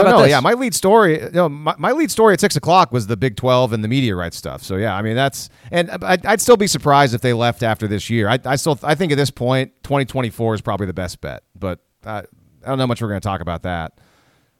About 0.00 0.10
no, 0.10 0.22
this? 0.22 0.30
yeah, 0.30 0.40
my 0.40 0.54
lead 0.54 0.74
story, 0.74 1.20
you 1.22 1.30
know, 1.30 1.48
my, 1.48 1.74
my 1.78 1.92
lead 1.92 2.10
story 2.10 2.32
at 2.32 2.40
six 2.40 2.56
o'clock 2.56 2.92
was 2.92 3.06
the 3.06 3.16
Big 3.16 3.36
Twelve 3.36 3.72
and 3.72 3.82
the 3.84 3.88
media 3.88 4.16
rights 4.16 4.36
stuff. 4.36 4.62
So 4.62 4.76
yeah, 4.76 4.96
I 4.96 5.02
mean 5.02 5.14
that's, 5.16 5.50
and 5.70 5.90
I'd, 5.90 6.24
I'd 6.24 6.40
still 6.40 6.56
be 6.56 6.66
surprised 6.66 7.14
if 7.14 7.20
they 7.20 7.32
left 7.32 7.62
after 7.62 7.86
this 7.86 8.08
year. 8.10 8.28
I, 8.28 8.38
I 8.44 8.56
still, 8.56 8.78
I 8.82 8.94
think 8.94 9.12
at 9.12 9.16
this 9.16 9.30
point, 9.30 9.72
twenty 9.82 10.04
twenty 10.04 10.30
four 10.30 10.54
is 10.54 10.60
probably 10.60 10.86
the 10.86 10.94
best 10.94 11.20
bet. 11.20 11.42
But 11.58 11.80
uh, 12.04 12.22
I 12.64 12.68
don't 12.68 12.78
know 12.78 12.86
much 12.86 13.02
we're 13.02 13.08
going 13.08 13.20
to 13.20 13.26
talk 13.26 13.40
about 13.40 13.62
that. 13.62 13.98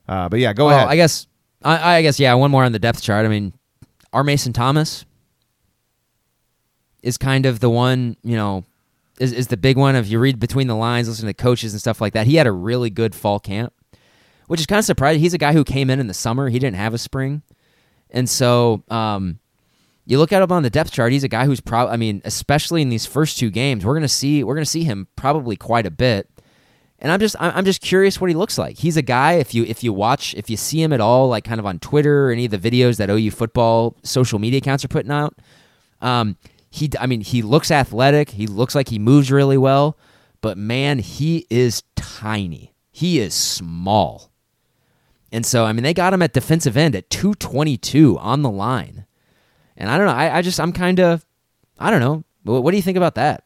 Uh, 0.09 0.29
but 0.29 0.41
yeah, 0.41 0.53
go 0.53 0.67
Well, 0.67 0.77
ahead. 0.77 0.89
I 0.89 0.97
guess 0.97 1.27
I, 1.63 1.97
I 1.97 2.03
guess 2.03 2.19
yeah. 2.19 2.35
One 2.35 2.51
more 2.51 2.65
on 2.65 2.73
the 2.73 2.79
depth 2.79 3.03
chart. 3.03 3.25
I 3.25 3.29
mean, 3.29 3.53
our 4.13 4.25
Mason 4.25 4.53
Thomas 4.53 5.05
is 7.03 7.17
kind 7.17 7.47
of 7.47 7.61
the 7.61 7.71
one. 7.71 8.17
You 8.23 8.37
know, 8.37 8.65
is 9.21 9.33
is 9.33 9.47
the 9.47 9.57
big 9.57 9.77
one. 9.77 9.95
If 9.95 10.09
you 10.09 10.19
read 10.19 10.41
between 10.41 10.67
the 10.67 10.75
lines, 10.75 11.09
listen 11.09 11.27
to 11.27 11.35
coaches 11.35 11.73
and 11.73 11.81
stuff 11.81 12.01
like 12.01 12.15
that, 12.15 12.27
he 12.27 12.35
had 12.35 12.47
a 12.47 12.53
really 12.53 12.91
good 12.91 13.15
fall 13.15 13.39
camp, 13.39 13.73
which 14.53 14.61
is 14.61 14.67
kind 14.67 14.79
of 14.79 14.85
surprising. 14.85 15.19
He's 15.19 15.33
a 15.33 15.39
guy 15.39 15.55
who 15.55 15.65
came 15.65 15.89
in 15.89 15.99
in 15.99 16.09
the 16.09 16.13
summer. 16.13 16.51
He 16.51 16.59
didn't 16.59 16.77
have 16.77 16.93
a 16.93 16.99
spring, 16.99 17.41
and 18.11 18.29
so 18.29 18.85
um, 18.91 19.39
you 20.05 20.19
look 20.19 20.31
at 20.31 20.43
him 20.43 20.53
on 20.53 20.63
the 20.63 20.69
depth 20.69 20.93
chart. 20.93 21.11
He's 21.11 21.25
a 21.25 21.29
guy 21.29 21.47
who's 21.47 21.63
probably. 21.63 21.95
I 21.95 21.97
mean, 21.97 22.21
especially 22.27 22.83
in 22.83 22.91
these 22.91 23.07
first 23.07 23.39
two 23.39 23.49
games, 23.49 23.83
we're 23.83 23.95
gonna 23.95 24.09
see 24.09 24.45
we're 24.45 24.53
gonna 24.55 24.67
see 24.67 24.85
him 24.85 25.09
probably 25.17 25.57
quite 25.57 25.87
a 25.87 25.91
bit. 25.91 26.29
And 26.99 27.11
I'm 27.11 27.19
just 27.19 27.35
I'm 27.41 27.65
just 27.65 27.81
curious 27.81 28.21
what 28.21 28.29
he 28.29 28.37
looks 28.37 28.59
like. 28.59 28.77
He's 28.77 28.99
a 28.99 29.03
guy 29.03 29.37
if 29.37 29.55
you 29.55 29.65
if 29.65 29.83
you 29.83 29.95
watch 29.95 30.35
if 30.35 30.51
you 30.51 30.59
see 30.59 30.83
him 30.83 30.93
at 30.93 31.01
all 31.01 31.29
like 31.29 31.45
kind 31.45 31.59
of 31.59 31.65
on 31.65 31.79
Twitter 31.79 32.29
or 32.29 32.31
any 32.31 32.45
of 32.45 32.51
the 32.51 32.59
videos 32.59 32.99
that 32.99 33.09
OU 33.09 33.31
football 33.31 33.97
social 34.03 34.39
media 34.39 34.59
accounts 34.59 34.85
are 34.85 34.89
putting 34.89 35.13
out. 35.13 35.35
Um, 36.03 36.37
he 36.69 36.91
I 37.01 37.07
mean 37.07 37.23
he 37.23 37.41
looks 37.41 37.71
athletic. 37.71 38.29
He 38.29 38.47
looks 38.47 38.75
like 38.75 38.91
he 38.91 38.99
moves 38.99 39.33
really 39.33 39.57
well, 39.57 39.97
but 40.43 40.59
man, 40.59 40.99
he 40.99 41.47
is 41.49 41.85
tiny. 41.97 42.75
He 42.91 43.19
is 43.19 43.33
small. 43.33 44.32
And 45.33 45.45
so 45.45 45.65
I 45.65 45.73
mean 45.73 45.83
they 45.83 45.95
got 45.95 46.13
him 46.13 46.23
at 46.23 46.33
defensive 46.33 46.77
end 46.77 46.95
at 46.95 47.11
222 47.11 48.19
on 48.19 48.43
the 48.43 48.51
line. 48.51 49.07
And 49.77 49.91
I 49.91 49.97
don't 49.99 50.07
know. 50.07 50.13
I, 50.13 50.39
I 50.39 50.43
just 50.43 50.61
I'm 50.61 50.73
kind 50.73 51.01
of 51.01 51.25
I 51.79 51.91
don't 51.91 52.01
know. 52.01 52.25
What, 52.45 52.63
what 52.63 52.71
do 52.71 52.77
you 52.77 52.83
think 52.83 52.97
about 52.97 53.15
that? 53.17 53.45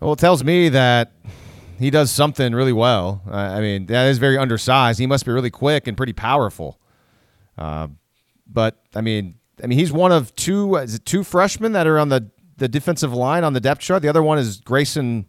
Well, 0.00 0.14
it 0.14 0.18
tells 0.18 0.42
me 0.42 0.68
that 0.70 1.12
he 1.78 1.90
does 1.90 2.10
something 2.10 2.54
really 2.54 2.72
well. 2.72 3.22
Uh, 3.30 3.34
I 3.34 3.60
mean, 3.60 3.86
that 3.86 4.08
is 4.08 4.18
very 4.18 4.36
undersized. 4.38 4.98
He 4.98 5.06
must 5.06 5.24
be 5.24 5.32
really 5.32 5.50
quick 5.50 5.86
and 5.86 5.96
pretty 5.96 6.12
powerful. 6.12 6.80
Uh, 7.56 7.88
but 8.46 8.82
I 8.94 9.00
mean, 9.00 9.36
I 9.62 9.66
mean, 9.66 9.78
he's 9.78 9.92
one 9.92 10.12
of 10.12 10.34
two. 10.34 10.76
Is 10.76 10.96
it 10.96 11.04
two 11.04 11.22
freshmen 11.22 11.72
that 11.72 11.86
are 11.86 11.98
on 11.98 12.08
the 12.08 12.30
the 12.56 12.68
defensive 12.68 13.12
line 13.12 13.44
on 13.44 13.52
the 13.52 13.60
depth 13.60 13.80
chart? 13.80 14.02
The 14.02 14.08
other 14.08 14.22
one 14.22 14.38
is 14.38 14.60
Gracen. 14.60 15.26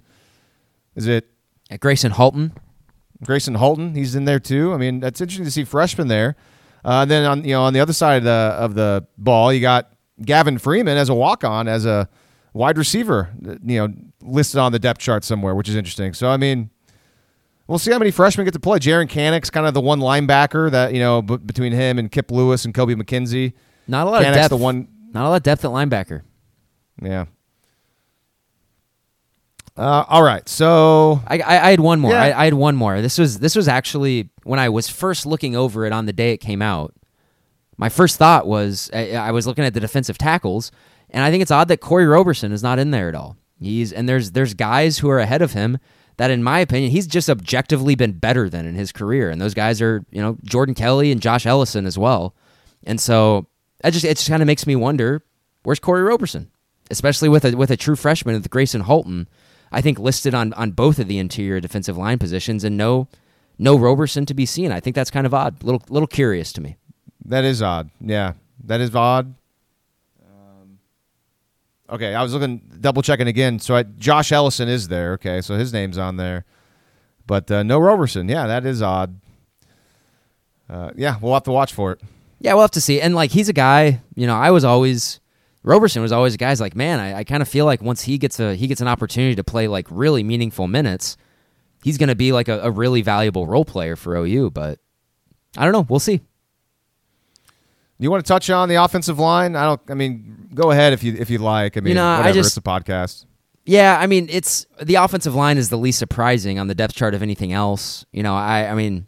Is 0.95 1.07
it 1.07 1.27
At 1.69 1.79
Gracen 1.79 2.11
Halton. 2.11 2.53
Gracen 3.23 3.55
Halton? 3.57 3.95
He's 3.95 4.15
in 4.15 4.25
there 4.25 4.39
too. 4.39 4.73
I 4.73 4.77
mean, 4.77 4.99
that's 4.99 5.21
interesting 5.21 5.45
to 5.45 5.51
see 5.51 5.63
freshmen 5.63 6.07
there. 6.07 6.36
Uh, 6.86 7.05
then 7.05 7.25
on 7.25 7.43
you 7.43 7.51
know 7.53 7.63
on 7.63 7.73
the 7.73 7.79
other 7.79 7.93
side 7.93 8.17
of 8.17 8.23
the 8.23 8.31
of 8.31 8.75
the 8.75 9.05
ball, 9.17 9.53
you 9.53 9.62
got 9.62 9.93
Gavin 10.23 10.57
Freeman 10.57 10.97
as 10.97 11.09
a 11.09 11.13
walk 11.13 11.43
on 11.43 11.67
as 11.67 11.86
a 11.86 12.09
wide 12.53 12.77
receiver. 12.77 13.29
You 13.41 13.88
know, 13.88 13.93
listed 14.21 14.59
on 14.59 14.71
the 14.71 14.79
depth 14.79 14.99
chart 14.99 15.23
somewhere, 15.23 15.55
which 15.55 15.69
is 15.69 15.75
interesting. 15.75 16.13
So 16.13 16.29
I 16.29 16.38
mean, 16.38 16.69
we'll 17.67 17.79
see 17.79 17.91
how 17.91 17.99
many 17.99 18.12
freshmen 18.12 18.43
get 18.45 18.53
to 18.53 18.59
play. 18.59 18.79
Jaren 18.79 19.07
Kanak's 19.07 19.49
kind 19.49 19.65
of 19.65 19.73
the 19.73 19.81
one 19.81 19.99
linebacker 19.99 20.69
that 20.71 20.93
you 20.93 20.99
know 20.99 21.21
b- 21.21 21.38
between 21.38 21.71
him 21.71 21.97
and 21.99 22.12
Kip 22.12 22.31
Lewis 22.31 22.65
and 22.65 22.73
Kobie 22.73 23.01
McKinzie. 23.01 23.53
Not 23.88 24.07
a 24.07 24.09
lot 24.09 24.21
Canick's 24.21 24.27
of 24.29 24.36
depth. 24.36 24.49
the 24.49 24.57
one. 24.57 24.88
Not 25.13 25.25
a 25.25 25.29
lot 25.29 25.36
of 25.38 25.43
depth 25.43 25.63
at 25.63 25.71
linebacker. 25.71 26.21
Yeah. 27.01 27.25
Uh, 29.75 30.05
all 30.07 30.21
right, 30.21 30.47
so 30.47 31.21
I, 31.27 31.39
I, 31.39 31.67
I 31.67 31.69
had 31.71 31.79
one 31.79 31.99
more. 31.99 32.12
Yeah. 32.12 32.21
I, 32.21 32.41
I 32.41 32.45
had 32.45 32.53
one 32.53 32.75
more. 32.75 33.01
This 33.01 33.17
was 33.17 33.39
this 33.39 33.55
was 33.55 33.67
actually 33.67 34.29
when 34.43 34.59
I 34.59 34.69
was 34.69 34.88
first 34.88 35.25
looking 35.25 35.55
over 35.55 35.86
it 35.86 35.91
on 35.91 36.05
the 36.05 36.13
day 36.13 36.31
it 36.31 36.38
came 36.38 36.62
out. 36.62 36.93
My 37.77 37.89
first 37.89 38.17
thought 38.17 38.45
was 38.45 38.91
I, 38.93 39.13
I 39.13 39.31
was 39.31 39.47
looking 39.47 39.65
at 39.65 39.73
the 39.73 39.79
defensive 39.79 40.17
tackles, 40.19 40.71
and 41.09 41.23
I 41.23 41.31
think 41.31 41.41
it's 41.41 41.49
odd 41.51 41.69
that 41.69 41.81
Corey 41.81 42.05
Roberson 42.05 42.51
is 42.51 42.62
not 42.62 42.77
in 42.77 42.91
there 42.91 43.09
at 43.09 43.15
all. 43.15 43.36
He's 43.59 43.91
and 43.91 44.07
there's 44.07 44.31
there's 44.31 44.53
guys 44.53 44.99
who 44.99 45.09
are 45.09 45.19
ahead 45.19 45.41
of 45.41 45.53
him 45.53 45.79
that, 46.17 46.29
in 46.29 46.43
my 46.43 46.59
opinion, 46.59 46.91
he's 46.91 47.07
just 47.07 47.27
objectively 47.29 47.95
been 47.95 48.12
better 48.12 48.49
than 48.49 48.67
in 48.67 48.75
his 48.75 48.91
career, 48.91 49.31
and 49.31 49.41
those 49.41 49.55
guys 49.55 49.81
are 49.81 50.05
you 50.12 50.21
know 50.21 50.38
Jordan 50.43 50.75
Kelley 50.75 51.12
and 51.12 51.19
Josh 51.19 51.47
Ellison 51.47 51.88
as 51.88 51.97
well. 51.97 52.36
And 52.83 53.01
so 53.01 53.47
I 53.83 53.89
just 53.89 54.05
it 54.05 54.17
just 54.17 54.29
kind 54.29 54.43
of 54.43 54.47
makes 54.47 54.67
me 54.67 54.75
wonder 54.75 55.23
where's 55.63 55.79
Corey 55.79 56.03
Roberson, 56.03 56.51
especially 56.91 57.29
with 57.29 57.43
a 57.43 57.57
with 57.57 57.71
a 57.71 57.77
true 57.77 57.95
freshman 57.95 58.36
with 58.36 58.51
Gracen 58.51 58.83
Halton. 58.83 59.27
I 59.73 59.81
think 59.81 59.99
listed 59.99 60.33
on 60.33 60.53
on 60.53 60.71
both 60.71 60.99
of 60.99 61.07
the 61.07 61.17
interior 61.17 61.59
defensive 61.59 61.97
line 61.97 62.19
positions, 62.19 62.63
and 62.63 62.77
no 62.77 63.07
no 63.57 63.77
Roberson 63.77 64.25
to 64.27 64.33
be 64.33 64.45
seen. 64.45 64.71
I 64.71 64.79
think 64.79 64.95
that's 64.95 65.12
kind 65.12 65.25
of 65.25 65.33
odd. 65.33 65.63
Little 65.63 65.81
little 65.89 66.07
curious 66.07 66.53
to 66.53 66.62
me. 66.62 66.77
That 67.25 67.43
is 67.43 67.62
odd. 67.62 67.89
Yeah, 67.99 68.33
that 68.65 68.81
is 68.81 68.95
odd. 68.95 69.33
Um, 70.23 70.79
okay, 71.89 72.13
I 72.13 72.21
was 72.21 72.33
looking, 72.33 72.62
double 72.79 73.01
checking 73.01 73.27
again. 73.27 73.59
So 73.59 73.75
I, 73.75 73.83
Josh 73.83 74.31
Ellison 74.31 74.67
is 74.67 74.88
there. 74.88 75.13
Okay, 75.13 75.41
so 75.41 75.55
his 75.55 75.73
name's 75.73 75.97
on 75.97 76.17
there, 76.17 76.45
but 77.25 77.49
uh, 77.49 77.63
no 77.63 77.79
Roberson. 77.79 78.29
Yeah, 78.29 78.47
that 78.47 78.65
is 78.65 78.81
odd. 78.81 79.19
Uh, 80.69 80.91
yeah, 80.95 81.17
we'll 81.21 81.33
have 81.33 81.43
to 81.43 81.51
watch 81.51 81.73
for 81.73 81.91
it. 81.91 82.01
Yeah, 82.39 82.53
we'll 82.53 82.63
have 82.63 82.71
to 82.71 82.81
see. 82.81 82.99
And 82.99 83.15
like 83.15 83.31
he's 83.31 83.49
a 83.49 83.53
guy, 83.53 84.01
you 84.15 84.27
know, 84.27 84.36
I 84.36 84.51
was 84.51 84.65
always 84.65 85.19
Roberson 85.63 86.02
was 86.02 86.12
always 86.12 86.34
a 86.34 86.38
guy's 86.38 86.60
like, 86.60 86.76
man, 86.76 86.99
I, 86.99 87.19
I 87.19 87.23
kind 87.23 87.41
of 87.41 87.47
feel 87.47 87.65
like 87.65 87.82
once 87.82 88.04
he 88.04 88.17
gets 88.17 88.39
a 88.39 88.56
he 88.56 88.67
gets 88.67 88.82
an 88.82 88.88
opportunity 88.88 89.36
to 89.36 89.43
play 89.43 89.67
like 89.67 89.88
really 89.89 90.21
meaningful 90.23 90.67
minutes, 90.67 91.15
he's 91.84 91.97
gonna 91.97 92.15
be 92.15 92.32
like 92.32 92.47
a, 92.49 92.60
a 92.62 92.71
really 92.71 93.02
valuable 93.02 93.47
role 93.47 93.65
player 93.65 93.95
for 93.95 94.15
OU. 94.15 94.52
But 94.52 94.80
I 95.58 95.63
don't 95.63 95.71
know. 95.73 95.86
We'll 95.88 95.99
see. 95.99 96.21
You 97.99 98.12
want 98.12 98.26
to 98.26 98.28
touch 98.28 98.49
on 98.49 98.67
the 98.69 98.76
offensive 98.76 99.19
line? 99.19 99.56
I 99.56 99.63
don't. 99.65 99.82
I 99.89 99.93
mean, 99.93 100.49
go 100.54 100.71
ahead 100.71 100.93
if 100.93 101.04
you 101.04 101.13
if 101.17 101.30
you 101.30 101.38
like. 101.38 101.78
I 101.78 101.80
mean, 101.80 101.89
you 101.89 101.95
know, 101.95 102.06
I 102.06 102.32
just- 102.34 102.47
it's 102.47 102.58
a 102.58 102.62
podcast. 102.62 103.26
Yeah, 103.65 103.97
I 103.97 104.08
mean, 104.08 104.28
it's 104.30 104.65
the 104.82 104.95
offensive 104.95 105.36
line 105.36 105.58
is 105.58 105.69
the 105.69 105.78
least 105.78 105.97
surprising 105.97 106.60
on 106.60 106.67
the 106.67 106.76
depth 106.76 106.95
chart 106.95 107.13
of 107.13 107.21
anything 107.21 107.54
else. 107.54 108.06
You 108.12 108.21
know, 108.21 108.36
I, 108.36 108.67
I 108.69 108.76
mean, 108.76 109.06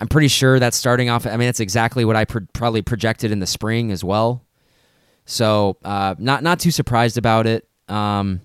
I'm 0.00 0.06
pretty 0.06 0.28
sure 0.28 0.60
that's 0.60 0.76
starting 0.76 1.08
off. 1.10 1.26
I 1.26 1.30
mean, 1.30 1.48
that's 1.48 1.58
exactly 1.58 2.04
what 2.04 2.14
I 2.14 2.24
pro- 2.24 2.46
probably 2.52 2.80
projected 2.80 3.32
in 3.32 3.40
the 3.40 3.46
spring 3.46 3.90
as 3.90 4.04
well. 4.04 4.44
So, 5.30 5.76
uh, 5.84 6.14
not 6.18 6.42
not 6.42 6.58
too 6.58 6.70
surprised 6.70 7.18
about 7.18 7.46
it. 7.46 7.68
Um, 7.88 8.40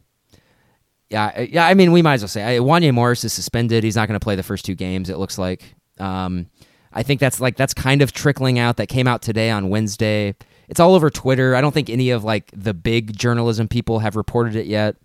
yeah, 1.10 1.41
yeah. 1.41 1.65
I 1.65 1.74
mean, 1.74 1.91
we 1.91 2.02
might 2.02 2.15
as 2.15 2.22
well 2.22 2.28
say 2.28 2.58
I, 2.58 2.60
Wanya 2.60 2.93
Morris 2.93 3.24
is 3.24 3.34
suspended. 3.34 3.84
He's 3.84 3.96
not 3.96 4.08
going 4.08 4.19
to 4.19 4.24
play 4.24 4.36
the 4.36 4.43
first 4.43 4.65
two 4.65 4.76
games. 4.76 5.10
It 5.10 5.17
looks 5.17 5.38
like. 5.38 5.76
Um, 6.00 6.48
I 6.91 7.04
think 7.04 7.19
that's 7.19 7.39
like 7.39 7.56
that's 7.56 7.74
kind 7.74 8.02
of 8.02 8.12
trickling 8.12 8.60
out. 8.60 8.78
That 8.78 8.88
came 8.88 9.08
out 9.08 9.22
today 9.22 9.50
on 9.50 9.69
Wednesday. 9.69 10.36
It's 10.67 10.80
all 10.80 10.93
over 10.93 11.10
Twitter. 11.10 11.56
I 11.56 11.62
don't 11.62 11.74
think 11.74 11.89
any 11.89 12.10
of 12.10 12.24
like 12.24 12.52
the 12.56 12.74
big 12.74 13.17
journalism 13.17 13.67
people 13.67 14.00
have 14.00 14.15
reported 14.15 14.56
it 14.56 14.65
yet 14.65 14.96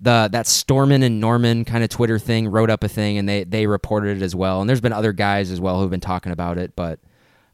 the 0.00 0.28
that 0.32 0.46
Storman 0.46 1.04
and 1.04 1.20
Norman 1.20 1.64
kind 1.64 1.84
of 1.84 1.90
Twitter 1.90 2.18
thing 2.18 2.48
wrote 2.48 2.70
up 2.70 2.82
a 2.82 2.88
thing 2.88 3.18
and 3.18 3.28
they 3.28 3.44
they 3.44 3.66
reported 3.66 4.16
it 4.16 4.22
as 4.22 4.34
well. 4.34 4.60
And 4.60 4.68
there's 4.68 4.80
been 4.80 4.92
other 4.92 5.12
guys 5.12 5.50
as 5.50 5.60
well 5.60 5.80
who've 5.80 5.90
been 5.90 6.00
talking 6.00 6.32
about 6.32 6.58
it, 6.58 6.74
but 6.74 7.00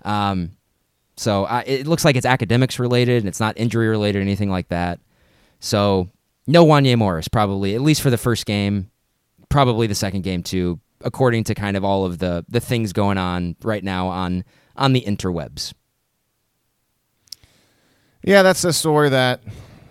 um, 0.03 0.56
so 1.16 1.46
it 1.66 1.87
looks 1.87 2.05
like 2.05 2.16
it's 2.16 2.26
academics 2.26 2.79
related 2.79 3.18
and 3.18 3.29
it's 3.29 3.40
not 3.40 3.57
injury 3.57 3.88
related 3.88 4.18
or 4.18 4.22
anything 4.22 4.50
like 4.50 4.68
that. 4.68 5.00
So 5.61 6.09
no 6.46 6.64
Wanya 6.64 6.96
Morris 6.96 7.29
probably 7.29 7.74
at 7.74 7.81
least 7.81 8.02
for 8.02 8.11
the 8.11 8.18
first 8.18 8.46
game, 8.46 8.90
probably 9.48 9.87
the 9.87 9.94
second 9.94 10.22
game 10.22 10.42
too, 10.42 10.79
according 11.02 11.44
to 11.44 11.55
kind 11.55 11.76
of 11.76 11.85
all 11.85 12.05
of 12.05 12.18
the 12.18 12.44
the 12.48 12.61
things 12.61 12.92
going 12.92 13.18
on 13.18 13.57
right 13.62 13.83
now 13.83 14.09
on 14.09 14.44
on 14.76 14.92
the 14.92 15.02
interwebs. 15.02 15.72
Yeah, 18.22 18.42
that's 18.42 18.64
a 18.64 18.72
story 18.72 19.09
that 19.09 19.40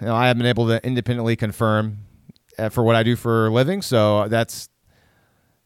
you 0.01 0.07
know, 0.07 0.15
I 0.15 0.27
have 0.27 0.37
been 0.37 0.45
able 0.45 0.67
to 0.67 0.85
independently 0.85 1.35
confirm 1.35 1.99
uh, 2.59 2.69
for 2.69 2.83
what 2.83 2.95
I 2.95 3.03
do 3.03 3.15
for 3.15 3.47
a 3.47 3.49
living. 3.49 3.81
So 3.81 4.27
that's 4.27 4.69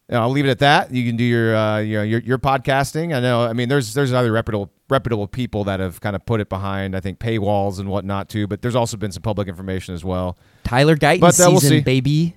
you 0.08 0.14
know, 0.14 0.22
I'll 0.22 0.30
leave 0.30 0.46
it 0.46 0.50
at 0.50 0.60
that. 0.60 0.92
You 0.92 1.06
can 1.06 1.16
do 1.16 1.24
your 1.24 1.54
uh, 1.54 1.78
you 1.78 1.98
know 1.98 2.02
your, 2.02 2.20
your 2.20 2.38
podcasting. 2.38 3.14
I 3.14 3.20
know. 3.20 3.42
I 3.42 3.52
mean, 3.52 3.68
there's 3.68 3.92
there's 3.92 4.12
other 4.12 4.32
reputable 4.32 4.70
reputable 4.90 5.28
people 5.28 5.64
that 5.64 5.80
have 5.80 6.00
kind 6.00 6.16
of 6.16 6.24
put 6.26 6.40
it 6.40 6.48
behind. 6.48 6.96
I 6.96 7.00
think 7.00 7.18
paywalls 7.18 7.78
and 7.78 7.88
whatnot 7.88 8.28
too. 8.28 8.46
But 8.46 8.62
there's 8.62 8.76
also 8.76 8.96
been 8.96 9.12
some 9.12 9.22
public 9.22 9.48
information 9.48 9.94
as 9.94 10.04
well. 10.04 10.36
Tyler 10.64 10.96
Guyton 10.96 11.20
But, 11.20 11.38
uh, 11.40 11.46
we'll 11.50 11.60
season, 11.60 11.78
see. 11.78 11.80
baby. 11.84 12.34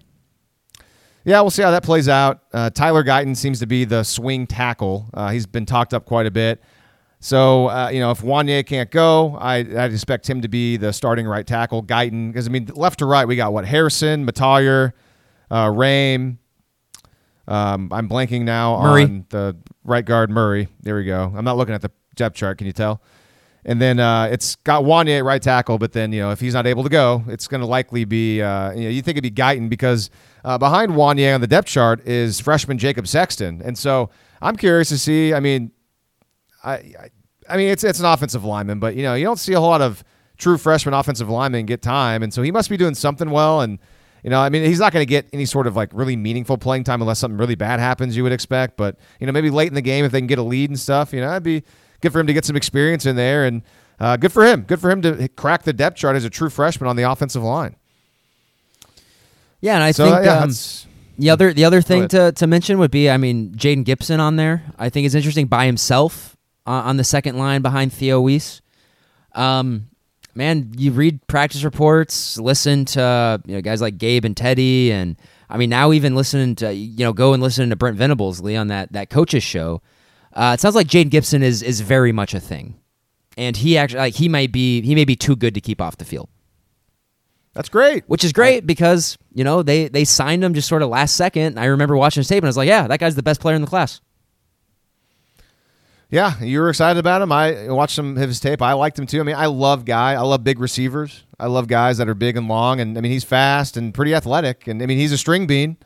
Yeah, 1.26 1.40
we'll 1.42 1.52
see 1.52 1.62
how 1.64 1.72
that 1.72 1.84
plays 1.84 2.10
out. 2.10 2.42
Uh, 2.54 2.70
Tyler 2.70 3.04
Guyton 3.04 3.36
seems 3.38 3.60
to 3.60 3.66
be 3.66 3.86
the 3.86 4.04
swing 4.04 4.46
tackle. 4.46 5.10
Uh, 5.14 5.30
he's 5.30 5.46
been 5.46 5.66
talked 5.66 5.94
up 5.94 6.06
quite 6.06 6.26
a 6.26 6.32
bit. 6.32 6.62
So, 7.22 7.70
uh, 7.70 7.88
you 7.90 8.02
know, 8.02 8.12
if 8.12 8.22
Wanya 8.22 8.66
can't 8.66 8.92
go, 8.92 9.38
I, 9.38 9.60
I'd 9.60 9.94
expect 9.94 10.30
him 10.30 10.42
to 10.42 10.50
be 10.50 10.76
the 10.76 10.92
starting 10.92 11.26
right 11.26 11.48
tackle. 11.48 11.82
Guyton, 11.82 12.28
because, 12.34 12.46
I 12.46 12.52
mean, 12.52 12.70
left 12.76 13.00
to 13.00 13.06
right, 13.06 13.26
we 13.26 13.38
got 13.38 13.54
what? 13.54 13.64
Harrison, 13.66 14.28
Mettauer, 14.28 14.92
uh, 15.50 15.68
Raym. 15.68 16.38
Um, 17.48 17.90
I'm 17.94 18.10
blanking 18.10 18.42
now 18.42 18.82
Murray. 18.82 19.04
on 19.04 19.26
the 19.30 19.56
right 19.86 20.04
guard, 20.04 20.30
Murray. 20.30 20.68
There 20.82 20.98
we 20.98 21.06
go. 21.06 21.32
I'm 21.34 21.46
not 21.46 21.56
looking 21.56 21.74
at 21.76 21.82
the 21.82 21.92
depth 22.16 22.36
chart. 22.36 22.58
Can 22.58 22.68
you 22.68 22.74
tell? 22.74 23.02
And 23.66 23.82
then 23.82 24.00
uh, 24.00 24.26
it's 24.26 24.56
got 24.58 24.84
Wanya 24.84 25.20
at 25.20 25.24
right 25.24 25.42
tackle, 25.42 25.78
but 25.78 25.94
then 25.94 26.12
you 26.12 26.20
know 26.20 26.32
if 26.32 26.40
he's 26.40 26.54
not 26.54 26.68
able 26.68 26.84
to 26.84 26.90
go, 26.90 27.24
it's 27.28 27.48
going 27.48 27.62
to 27.62 27.68
likely 27.68 28.04
be 28.04 28.42
uh, 28.42 28.72
you 28.74 28.84
know 28.84 28.90
you 28.90 29.02
think 29.02 29.18
it'd 29.18 29.24
be 29.24 29.42
Guyton 29.42 29.70
because 29.70 30.10
uh, 30.44 30.58
behind 30.58 30.92
Wanya 30.92 31.34
on 31.34 31.42
the 31.42 31.48
depth 31.48 31.68
chart 31.68 32.06
is 32.06 32.40
freshman 32.40 32.78
Jacob 32.78 33.08
Sexton, 33.08 33.62
and 33.64 33.78
so 33.78 34.10
I'm 34.42 34.58
curious 34.58 34.90
to 34.90 34.98
see. 34.98 35.34
I 35.34 35.40
mean, 35.40 35.72
I 36.64 36.74
I, 36.74 37.10
I 37.50 37.58
mean 37.58 37.70
it's 37.70 37.86
it's 37.86 38.00
an 38.00 38.06
offensive 38.06 38.44
lineman, 38.44 38.80
but 38.80 38.96
you 38.96 39.04
know 39.04 39.14
you 39.14 39.24
don't 39.24 39.40
see 39.40 39.54
a 39.54 39.60
whole 39.60 39.70
lot 39.70 39.82
of 39.82 40.04
true 40.38 40.58
freshman 40.58 40.94
offensive 40.94 41.30
linemen 41.30 41.66
get 41.66 41.82
time, 41.82 42.22
and 42.22 42.34
so 42.34 42.42
he 42.42 42.52
must 42.52 42.70
be 42.70 42.76
doing 42.76 42.96
something 42.96 43.30
well. 43.30 43.62
And 43.62 43.80
you 44.24 44.30
know, 44.30 44.42
I 44.42 44.50
mean, 44.50 44.64
he's 44.64 44.80
not 44.80 44.92
going 44.92 45.02
to 45.02 45.10
get 45.10 45.28
any 45.32 45.46
sort 45.46 45.68
of 45.68 45.76
like 45.78 45.90
really 45.94 46.18
meaningful 46.18 46.58
playing 46.58 46.84
time 46.84 47.02
unless 47.02 47.20
something 47.20 47.38
really 47.38 47.56
bad 47.56 47.80
happens. 47.80 48.18
You 48.18 48.24
would 48.24 48.32
expect, 48.32 48.76
but 48.76 48.98
you 49.22 49.28
know, 49.28 49.32
maybe 49.32 49.50
late 49.50 49.70
in 49.70 49.74
the 49.74 49.82
game 49.82 50.04
if 50.04 50.12
they 50.12 50.20
can 50.20 50.28
get 50.28 50.40
a 50.40 50.44
lead 50.44 50.70
and 50.70 50.80
stuff, 50.80 51.14
you 51.14 51.22
know, 51.22 51.32
it'd 51.32 51.44
be 51.44 51.64
good 52.04 52.12
for 52.14 52.20
him 52.20 52.28
to 52.28 52.34
get 52.34 52.46
some 52.46 52.56
experience 52.56 53.06
in 53.08 53.16
there, 53.16 53.46
and 53.46 53.64
uh, 54.00 54.18
good 54.18 54.32
for 54.32 54.46
him. 54.46 54.62
Good 54.62 54.80
for 54.80 54.92
him 54.92 55.02
to 55.02 55.28
crack 55.30 55.64
the 55.64 55.74
depth 55.74 55.98
chart 55.98 56.16
as 56.16 56.26
a 56.26 56.30
true 56.30 56.50
freshman 56.52 56.88
on 56.90 56.96
the 56.98 57.04
offensive 57.10 57.42
line. 57.42 57.76
Yeah, 59.62 59.76
and 59.76 59.84
I 59.84 59.92
So 59.92 60.06
think 60.06 60.26
yeah, 60.26 60.34
um, 60.34 60.40
that's- 60.42 60.88
the 61.18 61.30
other 61.30 61.54
the 61.54 61.64
other 61.66 61.82
thing 61.82 62.08
to, 62.10 62.32
to 62.34 62.48
mention 62.48 62.80
would 62.80 62.90
be, 62.92 63.10
I 63.10 63.18
mean, 63.18 63.52
Jayden 63.56 63.86
Gibson 63.86 64.20
on 64.20 64.36
there. 64.36 64.64
I 64.80 64.90
think 64.90 65.06
is 65.06 65.14
interesting 65.16 65.46
by 65.48 65.66
himself 65.68 66.36
uh, 66.66 66.72
on 66.72 66.98
the 66.98 67.04
second 67.04 67.38
line 67.38 67.62
behind 67.62 67.94
Theo 67.94 68.20
Wease. 68.20 68.62
Um, 69.36 69.88
man, 70.34 70.72
you 70.76 70.92
read 70.92 71.26
practice 71.28 71.64
reports, 71.64 72.38
listen 72.40 72.86
to 72.86 73.42
you 73.46 73.56
know 73.56 73.62
guys 73.62 73.80
like 73.80 73.98
Gabe 74.00 74.26
and 74.26 74.36
Teddy, 74.36 74.92
and 74.92 75.16
I 75.50 75.58
mean 75.58 75.70
now 75.70 75.92
even 75.94 76.16
listening 76.16 76.56
to 76.56 76.74
you 76.74 77.06
know 77.06 77.14
go 77.14 77.34
and 77.34 77.42
listen 77.44 77.70
to 77.70 77.76
Brent 77.76 77.96
Venables 77.96 78.42
Lee 78.42 78.56
on 78.56 78.68
that 78.68 78.92
that 78.94 79.10
coaches 79.12 79.44
show. 79.44 79.82
Uh, 80.34 80.52
it 80.56 80.60
sounds 80.60 80.76
like 80.76 80.88
Jayden 80.88 81.10
Gibson 81.10 81.44
is 81.44 81.62
is 81.62 81.82
very 81.82 82.12
much 82.12 82.34
a 82.34 82.40
thing, 82.40 82.80
and 83.38 83.56
he 83.56 83.78
actually 83.78 84.00
like 84.00 84.16
he 84.16 84.28
might 84.30 84.52
be 84.52 84.82
he 84.82 84.96
may 84.96 85.06
be 85.06 85.16
too 85.16 85.36
good 85.36 85.54
to 85.54 85.62
keep 85.62 85.82
off 85.82 85.98
the 85.98 86.06
field 86.06 86.30
that's 87.54 87.70
great. 87.70 88.04
which 88.08 88.24
is 88.24 88.34
great 88.34 88.66
because 88.66 89.18
you 89.34 89.44
know 89.44 89.62
they 89.62 89.88
they 89.88 90.06
signed 90.06 90.44
him 90.44 90.54
just 90.54 90.68
sort 90.68 90.82
of 90.82 90.90
last 90.90 91.16
second. 91.16 91.60
I 91.60 91.66
remember 91.66 91.96
watching 91.96 92.22
his 92.22 92.28
tape 92.28 92.40
and 92.40 92.48
I 92.48 92.50
was 92.50 92.58
like, 92.58 92.68
yeah, 92.68 92.88
that 92.88 93.00
guy's 93.00 93.16
the 93.16 93.24
best 93.24 93.40
player 93.40 93.56
in 93.56 93.62
the 93.62 93.68
class. 93.68 94.02
Yeah, 96.10 96.40
you 96.44 96.60
were 96.60 96.70
excited 96.70 97.00
about 97.00 97.22
him. 97.22 97.32
I 97.32 97.70
watched 97.70 97.96
some 97.96 98.18
of 98.18 98.28
his 98.28 98.40
tape. 98.40 98.62
I 98.62 98.74
liked 98.74 99.00
him 99.00 99.08
too. 99.08 99.20
I 99.20 99.24
mean, 99.24 99.36
I 99.36 99.48
love 99.48 99.86
guy. 99.86 100.14
I 100.14 100.22
love 100.22 100.44
big 100.44 100.60
receivers. 100.60 101.24
I 101.40 101.48
love 101.48 101.68
guys 101.68 101.98
that 101.98 102.08
are 102.08 102.14
big 102.14 102.38
and 102.38 102.48
long, 102.48 102.80
and 102.80 102.98
I 102.98 103.02
mean, 103.02 103.12
he's 103.12 103.24
fast 103.24 103.78
and 103.78 103.94
pretty 103.94 104.14
athletic. 104.14 104.68
And 104.68 104.82
I 104.82 104.86
mean, 104.86 104.98
he's 104.98 105.12
a 105.12 105.18
string 105.18 105.48
bean. 105.48 105.78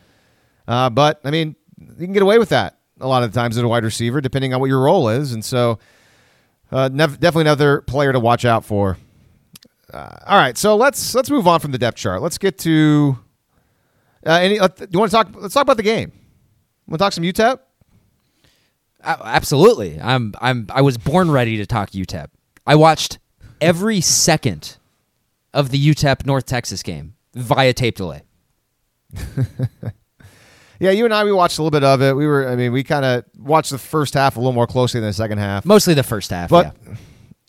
Uh, 0.67 0.89
but 0.89 1.21
I 1.23 1.31
mean, 1.31 1.55
you 1.79 2.05
can 2.05 2.13
get 2.13 2.23
away 2.23 2.39
with 2.39 2.49
that 2.49 2.76
a 2.99 3.07
lot 3.07 3.23
of 3.23 3.31
the 3.31 3.39
times 3.39 3.57
as 3.57 3.63
a 3.63 3.67
wide 3.67 3.83
receiver, 3.83 4.21
depending 4.21 4.53
on 4.53 4.59
what 4.59 4.67
your 4.67 4.81
role 4.81 5.09
is. 5.09 5.33
And 5.33 5.43
so, 5.43 5.79
uh, 6.71 6.89
nev- 6.91 7.19
definitely 7.19 7.43
another 7.43 7.81
player 7.81 8.11
to 8.11 8.19
watch 8.19 8.45
out 8.45 8.65
for. 8.65 8.97
Uh, 9.93 10.17
all 10.25 10.37
right, 10.37 10.57
so 10.57 10.75
let's 10.75 11.15
let's 11.15 11.29
move 11.29 11.47
on 11.47 11.59
from 11.59 11.71
the 11.71 11.77
depth 11.77 11.97
chart. 11.97 12.21
Let's 12.21 12.37
get 12.37 12.57
to 12.59 13.17
uh, 14.25 14.31
any. 14.31 14.59
Uh, 14.59 14.67
do 14.67 14.87
you 14.91 14.99
want 14.99 15.11
to 15.11 15.15
talk? 15.15 15.29
Let's 15.33 15.53
talk 15.53 15.61
about 15.61 15.77
the 15.77 15.83
game. 15.83 16.11
Want 16.87 16.99
to 16.99 17.03
talk 17.05 17.13
some 17.13 17.23
UTEP? 17.23 17.59
Absolutely, 19.03 20.01
I'm 20.01 20.33
I'm 20.41 20.67
I 20.69 20.81
was 20.81 20.97
born 20.97 21.31
ready 21.31 21.55
to 21.57 21.65
talk 21.65 21.91
UTEP. 21.91 22.27
I 22.65 22.75
watched 22.75 23.19
every 23.61 24.01
second 24.01 24.77
of 25.53 25.71
the 25.71 25.89
UTEP 25.89 26.25
North 26.25 26.45
Texas 26.45 26.83
game 26.83 27.15
via 27.33 27.73
tape 27.73 27.95
delay. 27.95 28.23
Yeah, 30.79 30.91
you 30.91 31.05
and 31.05 31.13
I 31.13 31.23
we 31.23 31.31
watched 31.31 31.57
a 31.57 31.63
little 31.63 31.71
bit 31.77 31.83
of 31.83 32.01
it. 32.01 32.15
We 32.15 32.27
were, 32.27 32.47
I 32.47 32.55
mean, 32.55 32.71
we 32.71 32.83
kind 32.83 33.03
of 33.05 33.25
watched 33.37 33.71
the 33.71 33.77
first 33.77 34.13
half 34.13 34.35
a 34.35 34.39
little 34.39 34.53
more 34.53 34.67
closely 34.67 34.99
than 34.99 35.09
the 35.09 35.13
second 35.13 35.39
half. 35.39 35.65
Mostly 35.65 35.93
the 35.93 36.03
first 36.03 36.29
half. 36.29 36.49
But 36.49 36.75
yeah. 36.85 36.95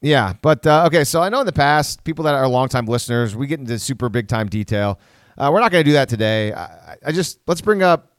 yeah, 0.01 0.33
but 0.41 0.67
uh, 0.67 0.85
okay. 0.87 1.05
So 1.05 1.21
I 1.23 1.29
know 1.29 1.41
in 1.41 1.47
the 1.47 1.53
past, 1.53 2.05
people 2.05 2.25
that 2.25 2.35
are 2.35 2.49
longtime 2.49 2.87
listeners, 2.87 3.37
we 3.37 3.47
get 3.47 3.61
into 3.61 3.79
super 3.79 4.09
big 4.09 4.29
time 4.29 4.49
detail. 4.49 4.99
Uh, 5.37 5.51
we're 5.53 5.61
not 5.61 5.71
going 5.71 5.85
to 5.85 5.89
do 5.89 5.95
that 5.95 6.09
today. 6.09 6.53
I, 6.53 6.97
I- 7.07 7.13
just 7.13 7.39
let's 7.47 7.61
bring 7.61 7.83
up 7.83 8.13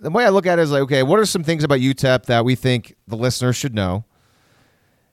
the 0.00 0.10
way 0.10 0.24
I 0.24 0.30
look 0.30 0.46
at 0.46 0.58
it 0.58 0.62
is 0.62 0.70
like, 0.72 0.82
okay, 0.82 1.02
what 1.02 1.18
are 1.18 1.24
some 1.24 1.44
things 1.44 1.62
about 1.64 1.78
UTEP 1.78 2.24
that 2.26 2.44
we 2.44 2.54
think 2.56 2.96
the 3.06 3.16
listeners 3.16 3.56
should 3.56 3.74
know? 3.74 4.04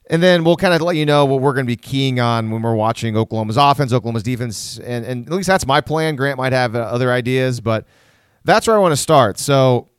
And 0.10 0.24
then 0.24 0.44
we'll 0.44 0.56
kind 0.56 0.74
of 0.74 0.82
let 0.82 0.96
you 0.96 1.06
know 1.06 1.26
what 1.26 1.42
we're 1.42 1.54
going 1.54 1.68
to 1.68 1.72
be 1.72 1.76
keying 1.76 2.20
on 2.20 2.50
when 2.50 2.64
we're 2.64 2.74
watching 2.74 3.16
Oklahoma's 3.16 3.58
offense, 3.58 3.94
Oklahoma's 3.94 4.24
defense, 4.24 4.80
and, 4.80 5.06
and 5.06 5.28
at 5.28 5.32
least 5.32 5.46
that's 5.46 5.68
my 5.68 5.82
plan. 5.82 6.16
Grant 6.16 6.38
might 6.40 6.52
have 6.54 6.76
uh, 6.76 6.80
other 6.80 7.12
ideas, 7.12 7.62
but 7.62 7.86
that's 8.50 8.68
where 8.68 8.76
I 8.76 8.80
want 8.80 8.92
to 8.92 8.98
start. 8.98 9.38
So 9.38 9.90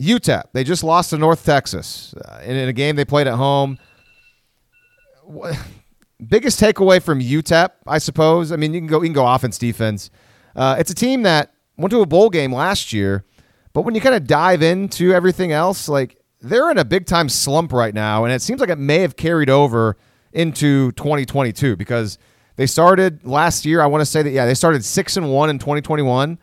UTEP, 0.00 0.44
they 0.52 0.64
just 0.64 0.84
lost 0.84 1.10
to 1.10 1.18
North 1.18 1.44
Texas 1.44 2.14
uh, 2.14 2.40
in, 2.44 2.56
in 2.56 2.68
a 2.68 2.72
game 2.72 2.96
they 2.96 3.04
played 3.04 3.26
at 3.26 3.34
home. 3.34 3.78
Wha- 5.24 5.54
Biggest 6.26 6.60
takeaway 6.60 7.00
from 7.00 7.20
UTEP, 7.20 7.70
I 7.86 7.98
suppose. 7.98 8.50
I 8.50 8.56
mean, 8.56 8.74
you 8.74 8.80
can 8.80 8.88
go, 8.88 9.00
you 9.02 9.06
can 9.08 9.12
go 9.12 9.26
offense, 9.26 9.56
defense. 9.56 10.10
Uh, 10.56 10.74
it's 10.76 10.90
a 10.90 10.94
team 10.94 11.22
that 11.22 11.52
went 11.76 11.92
to 11.92 12.00
a 12.00 12.06
bowl 12.06 12.28
game 12.28 12.52
last 12.52 12.92
year, 12.92 13.24
but 13.72 13.82
when 13.82 13.94
you 13.94 14.00
kind 14.00 14.16
of 14.16 14.26
dive 14.26 14.60
into 14.60 15.12
everything 15.12 15.52
else, 15.52 15.88
like 15.88 16.16
they're 16.40 16.72
in 16.72 16.78
a 16.78 16.84
big 16.84 17.06
time 17.06 17.28
slump 17.28 17.72
right 17.72 17.94
now, 17.94 18.24
and 18.24 18.32
it 18.32 18.42
seems 18.42 18.58
like 18.60 18.68
it 18.68 18.78
may 18.78 18.98
have 18.98 19.14
carried 19.14 19.48
over 19.48 19.96
into 20.32 20.90
2022 20.92 21.76
because 21.76 22.18
they 22.56 22.66
started 22.66 23.24
last 23.24 23.64
year. 23.64 23.80
I 23.80 23.86
want 23.86 24.00
to 24.00 24.06
say 24.06 24.22
that 24.22 24.30
yeah, 24.30 24.44
they 24.46 24.54
started 24.54 24.84
six 24.84 25.16
and 25.16 25.32
one 25.32 25.50
in 25.50 25.60
2021 25.60 26.36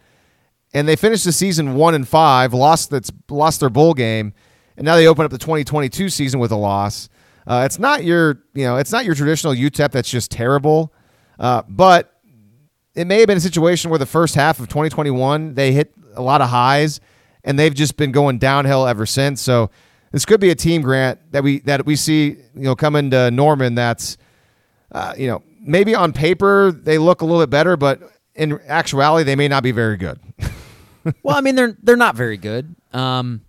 and 0.75 0.89
they 0.89 0.97
finished 0.97 1.23
the 1.23 1.31
season 1.31 1.75
one 1.75 1.95
and 1.95 2.05
five, 2.05 2.53
lost 2.53 2.89
that's 2.89 3.09
lost 3.29 3.61
their 3.61 3.69
bowl 3.69 3.93
game, 3.93 4.33
and 4.75 4.83
now 4.83 4.97
they 4.97 5.07
open 5.07 5.23
up 5.23 5.31
the 5.31 5.37
2022 5.37 6.09
season 6.09 6.37
with 6.39 6.51
a 6.51 6.55
loss. 6.55 7.07
Uh, 7.47 7.63
it's 7.65 7.79
not 7.79 8.03
your 8.03 8.41
you 8.53 8.65
know 8.65 8.75
it's 8.75 8.91
not 8.91 9.05
your 9.05 9.15
traditional 9.15 9.53
UTEP 9.53 9.91
that's 9.91 10.09
just 10.09 10.29
terrible, 10.29 10.93
uh, 11.39 11.61
but 11.69 12.19
it 12.93 13.07
may 13.07 13.19
have 13.19 13.27
been 13.27 13.37
a 13.37 13.41
situation 13.41 13.89
where 13.89 13.97
the 13.97 14.05
first 14.05 14.35
half 14.35 14.59
of 14.59 14.67
2021 14.67 15.53
they 15.53 15.71
hit 15.71 15.93
a 16.13 16.21
lot 16.21 16.41
of 16.41 16.49
highs, 16.49 16.99
and 17.45 17.57
they've 17.57 17.73
just 17.73 17.95
been 17.95 18.11
going 18.11 18.37
downhill 18.37 18.85
ever 18.85 19.05
since. 19.05 19.41
So 19.41 19.71
this 20.11 20.25
could 20.25 20.41
be 20.41 20.49
a 20.49 20.55
team 20.55 20.81
grant 20.81 21.19
that 21.31 21.41
we 21.41 21.59
that 21.59 21.85
we 21.85 21.95
see 21.95 22.35
you 22.53 22.63
know 22.63 22.75
coming 22.75 23.11
to 23.11 23.31
Norman 23.31 23.75
that's 23.75 24.17
uh, 24.91 25.13
you 25.17 25.27
know 25.27 25.41
maybe 25.61 25.95
on 25.95 26.11
paper 26.11 26.73
they 26.73 26.97
look 26.97 27.21
a 27.21 27.25
little 27.25 27.41
bit 27.41 27.49
better, 27.49 27.77
but 27.77 28.01
in 28.33 28.59
actuality 28.67 29.23
they 29.23 29.37
may 29.37 29.47
not 29.47 29.63
be 29.63 29.71
very 29.71 29.95
good. 29.95 30.19
well, 31.23 31.37
I 31.37 31.41
mean 31.41 31.55
they're 31.55 31.77
they're 31.81 31.95
not 31.95 32.15
very 32.15 32.37
good. 32.37 32.75
Um, 32.93 33.41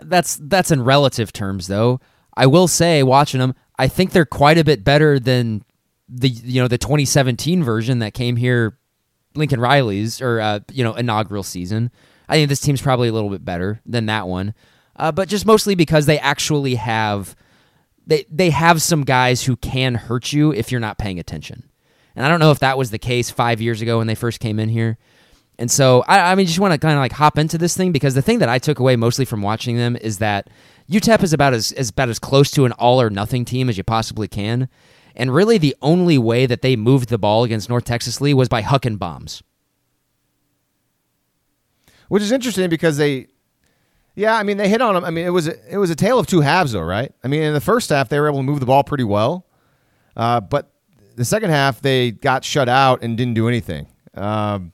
that's 0.00 0.38
that's 0.42 0.70
in 0.70 0.82
relative 0.82 1.32
terms, 1.32 1.66
though. 1.66 2.00
I 2.34 2.46
will 2.46 2.68
say, 2.68 3.02
watching 3.02 3.40
them, 3.40 3.54
I 3.78 3.88
think 3.88 4.12
they're 4.12 4.24
quite 4.24 4.58
a 4.58 4.64
bit 4.64 4.84
better 4.84 5.18
than 5.18 5.64
the 6.08 6.28
you 6.28 6.60
know 6.62 6.68
the 6.68 6.78
2017 6.78 7.62
version 7.62 7.98
that 7.98 8.14
came 8.14 8.36
here, 8.36 8.78
Lincoln 9.34 9.60
Riley's 9.60 10.20
or 10.20 10.40
uh, 10.40 10.60
you 10.72 10.84
know 10.84 10.94
inaugural 10.94 11.42
season. 11.42 11.90
I 12.28 12.34
think 12.34 12.48
this 12.48 12.60
team's 12.60 12.82
probably 12.82 13.08
a 13.08 13.12
little 13.12 13.30
bit 13.30 13.44
better 13.44 13.80
than 13.86 14.06
that 14.06 14.28
one, 14.28 14.54
uh, 14.96 15.12
but 15.12 15.28
just 15.28 15.46
mostly 15.46 15.74
because 15.74 16.06
they 16.06 16.18
actually 16.18 16.76
have 16.76 17.34
they 18.06 18.24
they 18.30 18.50
have 18.50 18.82
some 18.82 19.04
guys 19.04 19.44
who 19.44 19.56
can 19.56 19.94
hurt 19.94 20.32
you 20.32 20.52
if 20.52 20.70
you're 20.70 20.80
not 20.80 20.98
paying 20.98 21.18
attention. 21.18 21.68
And 22.16 22.26
I 22.26 22.28
don't 22.28 22.40
know 22.40 22.50
if 22.50 22.58
that 22.58 22.76
was 22.76 22.90
the 22.90 22.98
case 22.98 23.30
five 23.30 23.60
years 23.60 23.80
ago 23.80 23.98
when 23.98 24.08
they 24.08 24.16
first 24.16 24.40
came 24.40 24.58
in 24.58 24.68
here. 24.68 24.98
And 25.58 25.70
so 25.70 26.04
I, 26.06 26.32
I 26.32 26.34
mean, 26.36 26.46
just 26.46 26.60
want 26.60 26.72
to 26.72 26.78
kind 26.78 26.94
of 26.94 27.00
like 27.00 27.12
hop 27.12 27.36
into 27.36 27.58
this 27.58 27.76
thing 27.76 27.90
because 27.90 28.14
the 28.14 28.22
thing 28.22 28.38
that 28.38 28.48
I 28.48 28.58
took 28.58 28.78
away 28.78 28.94
mostly 28.96 29.24
from 29.24 29.42
watching 29.42 29.76
them 29.76 29.96
is 29.96 30.18
that 30.18 30.48
UTEP 30.88 31.22
is 31.22 31.32
about 31.32 31.52
as 31.52 31.90
about 31.90 32.08
as 32.08 32.18
close 32.18 32.50
to 32.52 32.64
an 32.64 32.72
all 32.72 33.00
or 33.00 33.10
nothing 33.10 33.44
team 33.44 33.68
as 33.68 33.76
you 33.76 33.82
possibly 33.84 34.28
can. 34.28 34.68
And 35.16 35.34
really, 35.34 35.58
the 35.58 35.74
only 35.82 36.16
way 36.16 36.46
that 36.46 36.62
they 36.62 36.76
moved 36.76 37.08
the 37.08 37.18
ball 37.18 37.42
against 37.42 37.68
North 37.68 37.84
Texas 37.84 38.20
Lee 38.20 38.34
was 38.34 38.48
by 38.48 38.62
hucking 38.62 38.98
bombs. 39.00 39.42
which 42.08 42.22
is 42.22 42.30
interesting 42.32 42.70
because 42.70 42.96
they, 42.96 43.26
Yeah, 44.14 44.36
I 44.36 44.44
mean 44.44 44.56
they 44.58 44.68
hit 44.68 44.80
on 44.80 44.94
them. 44.94 45.04
I 45.04 45.10
mean 45.10 45.26
it 45.26 45.30
was 45.30 45.48
a, 45.48 45.74
it 45.74 45.78
was 45.78 45.90
a 45.90 45.96
tale 45.96 46.18
of 46.20 46.26
two 46.28 46.40
halves, 46.40 46.72
though, 46.72 46.82
right? 46.82 47.12
I 47.24 47.28
mean 47.28 47.42
in 47.42 47.52
the 47.52 47.60
first 47.60 47.90
half 47.90 48.08
they 48.08 48.20
were 48.20 48.28
able 48.28 48.38
to 48.38 48.44
move 48.44 48.60
the 48.60 48.66
ball 48.66 48.84
pretty 48.84 49.04
well, 49.04 49.44
uh, 50.16 50.40
but 50.40 50.70
the 51.16 51.24
second 51.24 51.50
half 51.50 51.80
they 51.80 52.12
got 52.12 52.44
shut 52.44 52.68
out 52.68 53.02
and 53.02 53.16
didn't 53.16 53.34
do 53.34 53.48
anything. 53.48 53.88
Um, 54.14 54.72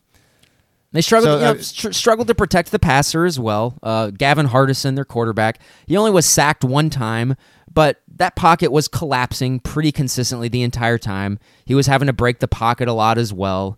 They 0.94 1.02
struggled, 1.02 1.26
So, 1.26 1.34
you 1.34 1.40
know, 1.40 1.50
uh, 1.50 1.62
str- 1.62 1.92
struggled 1.92 2.28
to 2.28 2.36
protect 2.36 2.70
the 2.70 2.78
passer 2.78 3.24
as 3.24 3.38
well. 3.38 3.76
Uh, 3.82 4.10
Gavin 4.10 4.46
Hardison, 4.46 4.94
their 4.94 5.04
quarterback, 5.04 5.58
he 5.88 5.96
only 5.96 6.12
was 6.12 6.24
sacked 6.24 6.62
one 6.62 6.88
time, 6.88 7.34
but 7.72 8.00
that 8.16 8.36
pocket 8.36 8.70
was 8.70 8.86
collapsing 8.86 9.58
pretty 9.58 9.90
consistently 9.90 10.48
the 10.48 10.62
entire 10.62 10.96
time. 10.96 11.40
He 11.64 11.74
was 11.74 11.88
having 11.88 12.06
to 12.06 12.12
break 12.12 12.38
the 12.38 12.46
pocket 12.46 12.86
a 12.86 12.92
lot 12.92 13.18
as 13.18 13.32
well. 13.32 13.76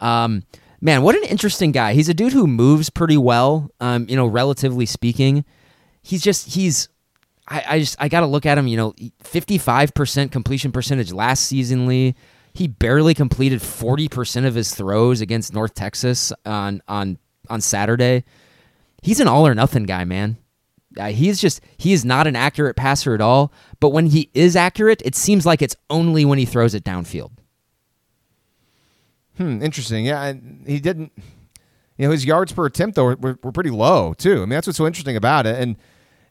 Um, 0.00 0.42
man, 0.80 1.02
what 1.02 1.14
an 1.14 1.22
interesting 1.24 1.70
guy. 1.70 1.94
He's 1.94 2.08
a 2.08 2.14
dude 2.14 2.32
who 2.32 2.48
moves 2.48 2.90
pretty 2.90 3.16
well. 3.16 3.70
Um, 3.80 4.06
you 4.08 4.16
know, 4.16 4.26
relatively 4.26 4.84
speaking, 4.84 5.44
he's 6.02 6.22
just 6.22 6.54
he's. 6.54 6.88
I, 7.50 7.64
I 7.68 7.78
just 7.78 7.96
I 8.00 8.08
got 8.08 8.20
to 8.20 8.26
look 8.26 8.46
at 8.46 8.58
him. 8.58 8.66
You 8.66 8.76
know, 8.76 8.94
fifty 9.22 9.58
five 9.58 9.94
percent 9.94 10.32
completion 10.32 10.72
percentage 10.72 11.12
last 11.12 11.46
seasonly. 11.46 12.16
He 12.58 12.66
barely 12.66 13.14
completed 13.14 13.62
forty 13.62 14.08
percent 14.08 14.44
of 14.44 14.56
his 14.56 14.74
throws 14.74 15.20
against 15.20 15.54
North 15.54 15.74
Texas 15.74 16.32
on 16.44 16.82
on 16.88 17.16
on 17.48 17.60
Saturday. 17.60 18.24
He's 19.00 19.20
an 19.20 19.28
all 19.28 19.46
or 19.46 19.54
nothing 19.54 19.84
guy, 19.84 20.04
man. 20.04 20.38
Uh, 20.98 21.10
he's 21.10 21.40
just 21.40 21.60
he 21.76 21.92
is 21.92 22.04
not 22.04 22.26
an 22.26 22.34
accurate 22.34 22.74
passer 22.74 23.14
at 23.14 23.20
all. 23.20 23.52
But 23.78 23.90
when 23.90 24.06
he 24.06 24.28
is 24.34 24.56
accurate, 24.56 25.00
it 25.04 25.14
seems 25.14 25.46
like 25.46 25.62
it's 25.62 25.76
only 25.88 26.24
when 26.24 26.36
he 26.36 26.44
throws 26.44 26.74
it 26.74 26.82
downfield. 26.82 27.30
Hmm, 29.36 29.62
interesting. 29.62 30.04
Yeah, 30.04 30.24
and 30.24 30.66
he 30.66 30.80
didn't. 30.80 31.12
You 31.96 32.06
know, 32.06 32.10
his 32.10 32.24
yards 32.24 32.50
per 32.50 32.66
attempt 32.66 32.96
though 32.96 33.14
were, 33.14 33.38
were 33.40 33.52
pretty 33.52 33.70
low 33.70 34.14
too. 34.14 34.38
I 34.38 34.40
mean, 34.40 34.48
that's 34.48 34.66
what's 34.66 34.78
so 34.78 34.86
interesting 34.88 35.14
about 35.14 35.46
it. 35.46 35.62
And 35.62 35.76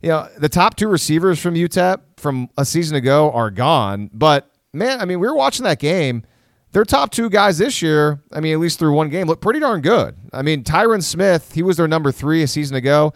you 0.01 0.09
know, 0.09 0.27
the 0.37 0.49
top 0.49 0.75
two 0.75 0.89
receivers 0.89 1.39
from 1.39 1.55
UTEP 1.55 2.01
from 2.17 2.49
a 2.57 2.65
season 2.65 2.97
ago 2.97 3.31
are 3.31 3.49
gone. 3.49 4.09
But 4.13 4.51
man, 4.73 5.01
I 5.01 5.05
mean, 5.05 5.19
we 5.19 5.27
were 5.27 5.35
watching 5.35 5.63
that 5.63 5.79
game. 5.79 6.23
Their 6.71 6.83
top 6.83 7.11
two 7.11 7.29
guys 7.29 7.57
this 7.57 7.81
year, 7.81 8.21
I 8.31 8.39
mean, 8.39 8.53
at 8.53 8.59
least 8.59 8.77
through 8.77 8.93
one 8.93 9.09
game, 9.09 9.27
look 9.27 9.41
pretty 9.41 9.59
darn 9.59 9.81
good. 9.81 10.15
I 10.33 10.41
mean, 10.41 10.63
Tyrin 10.63 11.01
Smith, 11.01 11.53
he 11.53 11.63
was 11.63 11.77
their 11.77 11.87
number 11.87 12.11
three 12.11 12.43
a 12.43 12.47
season 12.47 12.75
ago. 12.75 13.13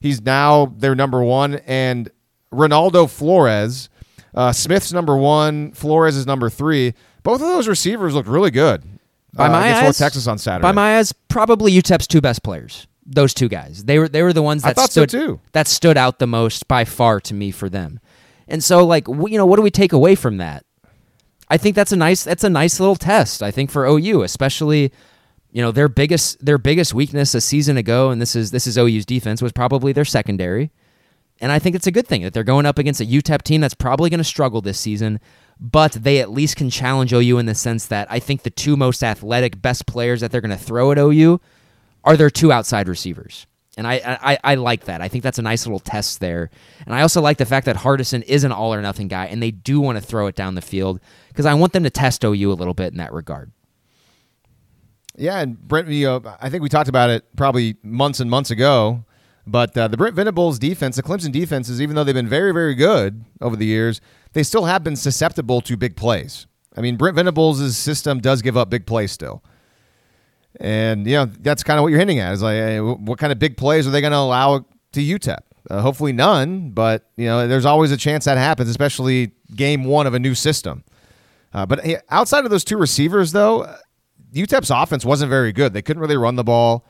He's 0.00 0.20
now 0.22 0.66
their 0.76 0.94
number 0.94 1.22
one, 1.22 1.56
and 1.66 2.10
Ronaldo 2.52 3.10
Flores, 3.10 3.88
uh, 4.34 4.52
Smith's 4.52 4.92
number 4.92 5.16
one, 5.16 5.72
Flores 5.72 6.16
is 6.16 6.26
number 6.26 6.48
three. 6.48 6.94
Both 7.22 7.40
of 7.40 7.48
those 7.48 7.68
receivers 7.68 8.14
looked 8.14 8.28
really 8.28 8.50
good 8.50 8.82
By 9.32 9.46
uh, 9.46 9.50
my 9.50 9.72
eyes, 9.74 9.82
North 9.82 9.98
Texas 9.98 10.26
on 10.26 10.38
Saturday. 10.38 10.62
By 10.62 10.72
my 10.72 10.98
eyes, 10.98 11.12
probably 11.28 11.72
UTEP's 11.72 12.06
two 12.06 12.20
best 12.20 12.42
players. 12.42 12.86
Those 13.04 13.34
two 13.34 13.48
guys. 13.48 13.84
They 13.84 13.98
were 13.98 14.08
they 14.08 14.22
were 14.22 14.32
the 14.32 14.42
ones 14.42 14.62
that 14.62 14.78
so, 14.78 14.86
stood 14.86 15.10
too. 15.10 15.40
that 15.52 15.66
stood 15.66 15.96
out 15.96 16.18
the 16.18 16.26
most 16.26 16.68
by 16.68 16.84
far 16.84 17.20
to 17.20 17.34
me 17.34 17.50
for 17.50 17.68
them. 17.68 17.98
And 18.46 18.62
so 18.62 18.86
like 18.86 19.08
you 19.08 19.36
know, 19.36 19.46
what 19.46 19.56
do 19.56 19.62
we 19.62 19.72
take 19.72 19.92
away 19.92 20.14
from 20.14 20.36
that? 20.36 20.64
I 21.52 21.58
think 21.58 21.76
that's 21.76 21.92
a 21.92 21.96
nice 21.96 22.24
that's 22.24 22.44
a 22.44 22.48
nice 22.48 22.80
little 22.80 22.96
test. 22.96 23.42
I 23.42 23.50
think 23.50 23.70
for 23.70 23.84
OU, 23.84 24.22
especially 24.22 24.90
you 25.50 25.60
know 25.60 25.70
their 25.70 25.90
biggest 25.90 26.42
their 26.42 26.56
biggest 26.56 26.94
weakness 26.94 27.34
a 27.34 27.42
season 27.42 27.76
ago, 27.76 28.08
and 28.08 28.22
this 28.22 28.34
is 28.34 28.52
this 28.52 28.66
is 28.66 28.78
OU's 28.78 29.04
defense 29.04 29.42
was 29.42 29.52
probably 29.52 29.92
their 29.92 30.06
secondary. 30.06 30.70
And 31.42 31.52
I 31.52 31.58
think 31.58 31.76
it's 31.76 31.86
a 31.86 31.90
good 31.92 32.06
thing 32.06 32.22
that 32.22 32.32
they're 32.32 32.42
going 32.42 32.64
up 32.64 32.78
against 32.78 33.02
a 33.02 33.04
UTEP 33.04 33.42
team 33.42 33.60
that's 33.60 33.74
probably 33.74 34.08
going 34.08 34.16
to 34.16 34.24
struggle 34.24 34.62
this 34.62 34.80
season, 34.80 35.20
but 35.60 35.92
they 35.92 36.20
at 36.20 36.30
least 36.30 36.56
can 36.56 36.70
challenge 36.70 37.12
OU 37.12 37.36
in 37.36 37.44
the 37.44 37.54
sense 37.54 37.84
that 37.86 38.10
I 38.10 38.18
think 38.18 38.44
the 38.44 38.50
two 38.50 38.74
most 38.74 39.04
athletic, 39.04 39.60
best 39.60 39.86
players 39.86 40.22
that 40.22 40.32
they're 40.32 40.40
going 40.40 40.56
to 40.56 40.64
throw 40.64 40.90
at 40.90 40.96
OU 40.96 41.38
are 42.02 42.16
their 42.16 42.30
two 42.30 42.50
outside 42.50 42.88
receivers. 42.88 43.46
And 43.76 43.86
I, 43.86 44.18
I, 44.22 44.38
I 44.44 44.54
like 44.56 44.84
that. 44.84 45.00
I 45.00 45.08
think 45.08 45.24
that's 45.24 45.38
a 45.38 45.42
nice 45.42 45.66
little 45.66 45.80
test 45.80 46.20
there. 46.20 46.50
And 46.84 46.94
I 46.94 47.00
also 47.00 47.22
like 47.22 47.38
the 47.38 47.46
fact 47.46 47.64
that 47.66 47.76
Hardison 47.76 48.22
is 48.24 48.44
an 48.44 48.52
all 48.52 48.74
or 48.74 48.82
nothing 48.82 49.08
guy, 49.08 49.26
and 49.26 49.42
they 49.42 49.50
do 49.50 49.80
want 49.80 49.96
to 49.96 50.04
throw 50.04 50.26
it 50.26 50.34
down 50.34 50.54
the 50.54 50.60
field 50.60 51.00
because 51.28 51.46
I 51.46 51.54
want 51.54 51.72
them 51.72 51.84
to 51.84 51.90
test 51.90 52.22
OU 52.22 52.52
a 52.52 52.54
little 52.54 52.74
bit 52.74 52.92
in 52.92 52.98
that 52.98 53.12
regard. 53.12 53.50
Yeah, 55.16 55.40
and 55.40 55.58
Brent, 55.58 55.88
you 55.88 56.06
know, 56.06 56.36
I 56.40 56.50
think 56.50 56.62
we 56.62 56.68
talked 56.68 56.88
about 56.88 57.10
it 57.10 57.24
probably 57.36 57.76
months 57.82 58.20
and 58.20 58.30
months 58.30 58.50
ago. 58.50 59.04
But 59.46 59.76
uh, 59.76 59.88
the 59.88 59.96
Brent 59.96 60.14
Venables 60.14 60.58
defense, 60.58 60.96
the 60.96 61.02
Clemson 61.02 61.32
defenses, 61.32 61.82
even 61.82 61.96
though 61.96 62.04
they've 62.04 62.14
been 62.14 62.28
very, 62.28 62.52
very 62.52 62.74
good 62.74 63.24
over 63.40 63.56
the 63.56 63.66
years, 63.66 64.00
they 64.34 64.42
still 64.42 64.66
have 64.66 64.84
been 64.84 64.96
susceptible 64.96 65.60
to 65.62 65.76
big 65.76 65.96
plays. 65.96 66.46
I 66.76 66.80
mean, 66.80 66.96
Brent 66.96 67.16
Venables' 67.16 67.76
system 67.76 68.20
does 68.20 68.40
give 68.40 68.56
up 68.56 68.70
big 68.70 68.86
plays 68.86 69.10
still. 69.12 69.42
And, 70.60 71.06
you 71.06 71.14
know, 71.14 71.26
that's 71.26 71.62
kind 71.62 71.78
of 71.78 71.82
what 71.82 71.88
you're 71.88 71.98
hinting 71.98 72.18
at 72.18 72.32
is 72.32 72.42
like, 72.42 72.56
hey, 72.56 72.80
what 72.80 73.18
kind 73.18 73.32
of 73.32 73.38
big 73.38 73.56
plays 73.56 73.86
are 73.86 73.90
they 73.90 74.00
going 74.00 74.12
to 74.12 74.18
allow 74.18 74.64
to 74.92 75.00
UTEP? 75.00 75.38
Uh, 75.70 75.80
hopefully 75.80 76.12
none, 76.12 76.70
but, 76.70 77.10
you 77.16 77.26
know, 77.26 77.46
there's 77.46 77.64
always 77.64 77.92
a 77.92 77.96
chance 77.96 78.24
that 78.24 78.36
happens, 78.36 78.68
especially 78.68 79.32
game 79.54 79.84
one 79.84 80.06
of 80.06 80.14
a 80.14 80.18
new 80.18 80.34
system. 80.34 80.84
Uh, 81.54 81.64
but 81.64 81.80
outside 82.10 82.44
of 82.44 82.50
those 82.50 82.64
two 82.64 82.76
receivers, 82.76 83.32
though, 83.32 83.72
UTEP's 84.32 84.70
offense 84.70 85.04
wasn't 85.04 85.30
very 85.30 85.52
good. 85.52 85.72
They 85.72 85.82
couldn't 85.82 86.00
really 86.00 86.16
run 86.16 86.36
the 86.36 86.44
ball. 86.44 86.86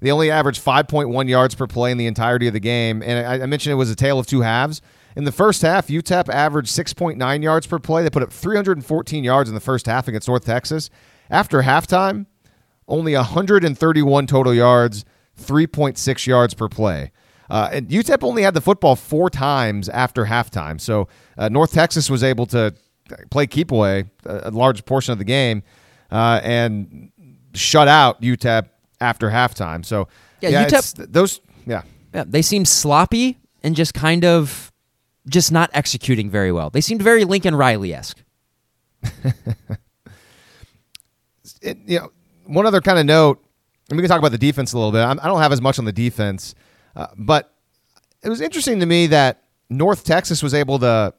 They 0.00 0.10
only 0.10 0.30
averaged 0.30 0.62
5.1 0.62 1.28
yards 1.28 1.54
per 1.54 1.66
play 1.66 1.90
in 1.90 1.98
the 1.98 2.06
entirety 2.06 2.46
of 2.46 2.52
the 2.52 2.60
game. 2.60 3.02
And 3.02 3.26
I, 3.26 3.42
I 3.42 3.46
mentioned 3.46 3.72
it 3.72 3.76
was 3.76 3.90
a 3.90 3.96
tale 3.96 4.18
of 4.18 4.26
two 4.26 4.42
halves. 4.42 4.82
In 5.14 5.24
the 5.24 5.32
first 5.32 5.62
half, 5.62 5.86
UTEP 5.86 6.28
averaged 6.28 6.68
6.9 6.68 7.42
yards 7.42 7.66
per 7.66 7.78
play. 7.78 8.02
They 8.02 8.10
put 8.10 8.22
up 8.22 8.32
314 8.32 9.24
yards 9.24 9.48
in 9.48 9.54
the 9.54 9.60
first 9.60 9.86
half 9.86 10.08
against 10.08 10.28
North 10.28 10.44
Texas. 10.44 10.90
After 11.30 11.62
halftime, 11.62 12.26
only 12.88 13.14
131 13.14 14.26
total 14.26 14.54
yards, 14.54 15.04
3.6 15.40 16.26
yards 16.26 16.54
per 16.54 16.68
play. 16.68 17.12
Uh, 17.48 17.68
and 17.72 17.88
UTEP 17.88 18.22
only 18.22 18.42
had 18.42 18.54
the 18.54 18.60
football 18.60 18.96
four 18.96 19.30
times 19.30 19.88
after 19.88 20.24
halftime. 20.24 20.80
So 20.80 21.08
uh, 21.38 21.48
North 21.48 21.72
Texas 21.72 22.10
was 22.10 22.24
able 22.24 22.46
to 22.46 22.74
play 23.30 23.46
keep 23.46 23.70
away 23.70 24.04
a, 24.24 24.48
a 24.48 24.50
large 24.50 24.84
portion 24.84 25.12
of 25.12 25.18
the 25.18 25.24
game 25.24 25.62
uh, 26.10 26.40
and 26.42 27.12
shut 27.54 27.88
out 27.88 28.20
UTEP 28.20 28.68
after 29.00 29.30
halftime. 29.30 29.84
So 29.84 30.08
Yeah, 30.40 30.66
UTEP 30.66 31.12
those 31.12 31.40
yeah. 31.66 31.82
Yeah, 32.14 32.24
they 32.26 32.42
seem 32.42 32.64
sloppy 32.64 33.38
and 33.62 33.76
just 33.76 33.94
kind 33.94 34.24
of 34.24 34.72
just 35.28 35.52
not 35.52 35.70
executing 35.74 36.30
very 36.30 36.50
well. 36.52 36.70
They 36.70 36.80
seemed 36.80 37.02
very 37.02 37.24
Lincoln 37.24 37.54
Riley 37.54 37.92
esque. 37.92 38.22
you 41.62 41.98
know, 41.98 42.10
one 42.46 42.66
other 42.66 42.80
kind 42.80 42.98
of 42.98 43.06
note, 43.06 43.44
and 43.88 43.96
we 43.96 44.02
can 44.02 44.08
talk 44.08 44.18
about 44.18 44.32
the 44.32 44.38
defense 44.38 44.72
a 44.72 44.78
little 44.78 44.92
bit. 44.92 45.00
I 45.00 45.14
don't 45.26 45.40
have 45.40 45.52
as 45.52 45.60
much 45.60 45.78
on 45.78 45.84
the 45.84 45.92
defense, 45.92 46.54
uh, 46.94 47.06
but 47.16 47.52
it 48.22 48.28
was 48.28 48.40
interesting 48.40 48.80
to 48.80 48.86
me 48.86 49.06
that 49.08 49.44
North 49.70 50.04
Texas 50.04 50.42
was 50.42 50.54
able 50.54 50.78
to 50.80 51.14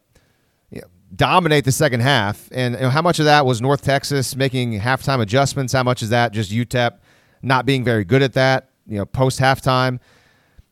you 0.70 0.82
know, 0.82 0.88
dominate 1.16 1.66
the 1.66 1.72
second 1.72 2.02
half, 2.02 2.50
and 2.52 2.76
you 2.76 2.82
know, 2.82 2.90
how 2.90 3.02
much 3.02 3.20
of 3.20 3.26
that 3.26 3.46
was 3.46 3.62
North 3.62 3.82
Texas 3.82 4.36
making 4.36 4.80
halftime 4.80 5.22
adjustments? 5.22 5.74
How 5.74 5.84
much 5.84 6.02
is 6.04 6.10
that 6.10 6.34
just 6.34 6.52
UTEP 6.52 6.98
not 7.42 7.66
being 7.66 7.84
very 7.84 8.04
good 8.04 8.22
at 8.22 8.34
that? 8.34 8.70
You 8.86 8.98
know, 8.98 9.06
post 9.06 9.40
halftime. 9.40 10.00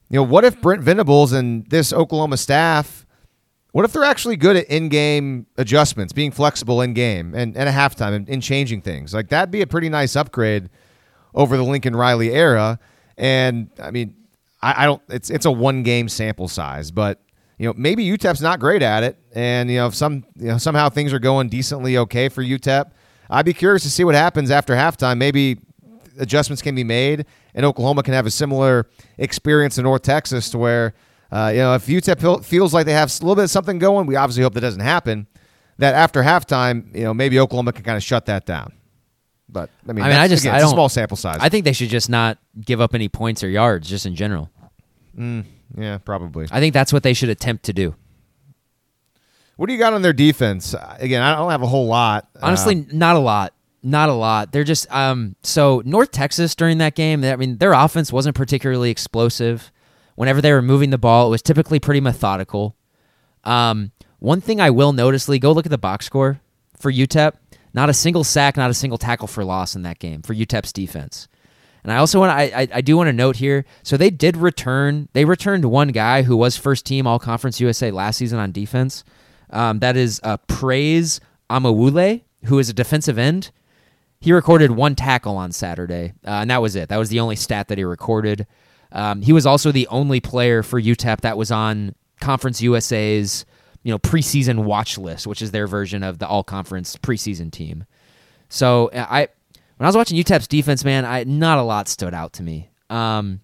You 0.09 0.17
know, 0.17 0.23
what 0.23 0.45
if 0.45 0.61
Brent 0.61 0.83
Venables 0.83 1.33
and 1.33 1.65
this 1.69 1.91
Oklahoma 1.91 2.37
staff? 2.37 3.04
What 3.75 3.83
if 3.83 3.91
they're 3.91 4.05
actually 4.05 4.37
good 4.37 4.55
at 4.55 4.67
in-game 4.67 5.47
adjustments, 5.57 6.13
being 6.13 6.31
flexible 6.31 6.79
in-game 6.79 7.35
and, 7.35 7.57
and 7.57 7.69
halftime 7.69 8.13
and, 8.13 8.29
and 8.29 8.41
changing 8.41 8.81
things? 8.81 9.13
Like 9.13 9.27
that'd 9.27 9.51
be 9.51 9.61
a 9.61 9.67
pretty 9.67 9.89
nice 9.89 10.15
upgrade 10.15 10.69
over 11.33 11.57
the 11.57 11.63
Lincoln 11.63 11.93
Riley 11.93 12.31
era. 12.31 12.79
And 13.17 13.69
I 13.83 13.91
mean, 13.91 14.15
I, 14.61 14.83
I 14.83 14.85
don't. 14.85 15.01
It's 15.09 15.29
it's 15.29 15.45
a 15.45 15.51
one-game 15.51 16.07
sample 16.07 16.47
size, 16.47 16.89
but 16.89 17.19
you 17.57 17.67
know 17.67 17.73
maybe 17.75 18.05
UTEP's 18.05 18.41
not 18.41 18.61
great 18.61 18.81
at 18.81 19.03
it, 19.03 19.17
and 19.33 19.69
you 19.69 19.75
know 19.75 19.87
if 19.87 19.95
some 19.95 20.23
you 20.37 20.47
know 20.47 20.57
somehow 20.57 20.87
things 20.87 21.11
are 21.11 21.19
going 21.19 21.49
decently 21.49 21.97
okay 21.97 22.29
for 22.29 22.41
UTEP. 22.41 22.91
I'd 23.29 23.45
be 23.45 23.53
curious 23.53 23.83
to 23.83 23.89
see 23.89 24.05
what 24.05 24.15
happens 24.15 24.51
after 24.51 24.73
halftime. 24.73 25.17
Maybe 25.17 25.59
adjustments 26.17 26.61
can 26.61 26.75
be 26.75 26.85
made, 26.85 27.25
and 27.53 27.65
Oklahoma 27.65 28.03
can 28.03 28.13
have 28.13 28.25
a 28.25 28.31
similar 28.31 28.87
experience 29.17 29.77
in 29.77 29.83
North 29.83 30.03
Texas 30.03 30.49
to 30.51 30.57
where. 30.57 30.93
Uh, 31.31 31.49
you 31.53 31.59
know, 31.59 31.73
if 31.75 31.87
UTEP 31.87 32.45
feels 32.45 32.73
like 32.73 32.85
they 32.85 32.93
have 32.93 33.09
a 33.09 33.23
little 33.23 33.35
bit 33.35 33.45
of 33.45 33.49
something 33.49 33.79
going, 33.79 34.05
we 34.05 34.15
obviously 34.15 34.43
hope 34.43 34.53
that 34.53 34.61
doesn't 34.61 34.81
happen. 34.81 35.27
That 35.77 35.93
after 35.95 36.23
halftime, 36.23 36.95
you 36.95 37.03
know, 37.03 37.13
maybe 37.13 37.39
Oklahoma 37.39 37.73
can 37.73 37.83
kind 37.83 37.97
of 37.97 38.03
shut 38.03 38.27
that 38.27 38.45
down. 38.45 38.71
But 39.49 39.69
I 39.87 39.93
mean, 39.93 40.05
I 40.05 40.09
mean, 40.09 40.17
I 40.17 40.27
just 40.27 40.43
again, 40.43 40.55
I 40.55 40.59
don't 40.59 40.67
a 40.67 40.71
small 40.71 40.89
sample 40.89 41.17
size. 41.17 41.37
I 41.41 41.49
think 41.49 41.65
they 41.65 41.73
should 41.73 41.89
just 41.89 42.09
not 42.09 42.37
give 42.59 42.81
up 42.81 42.95
any 42.95 43.09
points 43.09 43.43
or 43.43 43.49
yards, 43.49 43.89
just 43.89 44.05
in 44.05 44.15
general. 44.15 44.49
yeah, 45.77 45.97
probably. 45.99 46.47
I 46.51 46.59
think 46.59 46.73
that's 46.73 46.91
what 46.91 47.03
they 47.03 47.13
should 47.13 47.29
attempt 47.29 47.65
to 47.65 47.73
do. 47.73 47.95
What 49.57 49.67
do 49.67 49.73
you 49.73 49.79
got 49.79 49.93
on 49.93 50.01
their 50.01 50.13
defense? 50.13 50.73
Uh, 50.73 50.97
Again, 50.99 51.21
I 51.21 51.35
don't 51.35 51.51
have 51.51 51.61
a 51.61 51.67
whole 51.67 51.87
lot. 51.87 52.27
Uh, 52.35 52.39
Honestly, 52.43 52.85
not 52.91 53.15
a 53.15 53.19
lot. 53.19 53.53
Not 53.81 54.09
a 54.09 54.13
lot. 54.13 54.51
They're 54.51 54.63
just 54.63 54.91
um 54.91 55.35
so 55.43 55.81
North 55.85 56.11
Texas 56.11 56.55
during 56.55 56.79
that 56.79 56.95
game, 56.95 57.23
I 57.23 57.35
mean, 57.35 57.57
their 57.57 57.73
offense 57.73 58.11
wasn't 58.11 58.35
particularly 58.35 58.89
explosive. 58.89 59.71
Whenever 60.15 60.41
they 60.41 60.51
were 60.51 60.61
moving 60.61 60.89
the 60.89 60.97
ball, 60.97 61.27
it 61.27 61.31
was 61.31 61.41
typically 61.41 61.79
pretty 61.79 62.01
methodical. 62.01 62.75
Um 63.43 63.91
one 64.19 64.41
thing 64.41 64.59
I 64.59 64.69
will 64.71 64.93
notice, 64.93 65.29
Lee, 65.29 65.39
go 65.39 65.51
look 65.51 65.67
at 65.67 65.71
the 65.71 65.77
box 65.77 66.05
score 66.05 66.41
for 66.79 66.91
UTEP. 66.91 67.33
Not 67.73 67.89
a 67.89 67.93
single 67.93 68.23
sack, 68.23 68.57
not 68.57 68.71
a 68.71 68.73
single 68.73 68.97
tackle 68.97 69.27
for 69.27 69.43
loss 69.43 69.75
in 69.75 69.83
that 69.83 69.99
game 69.99 70.21
for 70.21 70.33
UTEP's 70.33 70.71
defense. 70.73 71.27
And 71.83 71.91
I 71.91 71.97
also 71.97 72.19
want 72.19 72.31
I, 72.31 72.43
I 72.45 72.67
I 72.75 72.81
do 72.81 72.97
want 72.97 73.09
to 73.09 73.13
note 73.13 73.35
here. 73.35 73.63
So 73.83 73.95
they 73.95 74.09
did 74.09 74.37
return. 74.37 75.07
They 75.13 75.25
returned 75.25 75.65
one 75.65 75.89
guy 75.89 76.23
who 76.23 76.35
was 76.35 76.57
first 76.57 76.85
team 76.85 77.05
All 77.05 77.19
Conference 77.19 77.59
USA 77.59 77.91
last 77.91 78.17
season 78.17 78.39
on 78.39 78.51
defense. 78.51 79.03
Um, 79.51 79.79
that 79.79 79.95
is 79.95 80.19
uh, 80.23 80.37
Praise 80.47 81.19
Amaewhule, 81.49 82.21
who 82.45 82.57
is 82.57 82.69
a 82.69 82.73
defensive 82.73 83.19
end. 83.19 83.51
He 84.19 84.33
recorded 84.33 84.71
one 84.71 84.95
tackle 84.95 85.37
on 85.37 85.51
Saturday, 85.51 86.13
uh, 86.25 86.41
and 86.41 86.49
that 86.49 86.61
was 86.61 86.75
it. 86.75 86.89
That 86.89 86.97
was 86.97 87.09
the 87.09 87.19
only 87.19 87.35
stat 87.35 87.67
that 87.67 87.77
he 87.77 87.83
recorded. 87.83 88.47
Um, 88.91 89.21
he 89.21 89.33
was 89.33 89.45
also 89.45 89.71
the 89.71 89.87
only 89.87 90.19
player 90.19 90.63
for 90.63 90.81
UTEP 90.81 91.21
that 91.21 91.37
was 91.37 91.51
on 91.51 91.95
Conference 92.21 92.61
USA's 92.61 93.45
you 93.83 93.91
know 93.91 93.99
preseason 93.99 94.63
watch 94.63 94.97
list, 94.97 95.27
which 95.27 95.41
is 95.41 95.51
their 95.51 95.67
version 95.67 96.03
of 96.03 96.19
the 96.19 96.27
All 96.27 96.43
Conference 96.43 96.95
preseason 96.97 97.51
team. 97.51 97.85
So 98.49 98.87
uh, 98.87 99.05
I 99.09 99.27
when 99.77 99.85
I 99.85 99.87
was 99.87 99.95
watching 99.95 100.17
UTEP's 100.17 100.47
defense, 100.47 100.83
man, 100.83 101.05
I 101.05 101.23
not 101.23 101.59
a 101.59 101.63
lot 101.63 101.87
stood 101.87 102.13
out 102.13 102.33
to 102.33 102.43
me. 102.43 102.69
Um, 102.89 103.41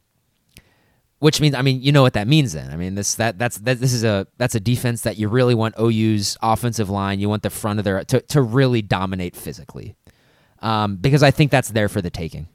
which 1.19 1.39
means, 1.39 1.53
I 1.53 1.61
mean, 1.61 1.83
you 1.83 1.91
know 1.91 2.01
what 2.01 2.13
that 2.13 2.27
means. 2.27 2.53
Then, 2.53 2.71
I 2.71 2.75
mean, 2.75 2.95
this 2.95 3.13
that 3.15 3.37
that's 3.37 3.59
that, 3.59 3.79
this 3.79 3.93
is 3.93 4.03
a 4.03 4.25
that's 4.37 4.55
a 4.55 4.59
defense 4.59 5.03
that 5.03 5.17
you 5.17 5.27
really 5.27 5.53
want 5.53 5.75
OU's 5.79 6.35
offensive 6.41 6.89
line. 6.89 7.19
You 7.19 7.29
want 7.29 7.43
the 7.43 7.51
front 7.51 7.77
of 7.77 7.85
their 7.85 8.03
to 8.05 8.21
to 8.21 8.41
really 8.41 8.81
dominate 8.81 9.35
physically, 9.35 9.95
um, 10.59 10.95
because 10.95 11.21
I 11.21 11.29
think 11.29 11.51
that's 11.51 11.69
there 11.69 11.89
for 11.89 12.01
the 12.01 12.09
taking. 12.09 12.47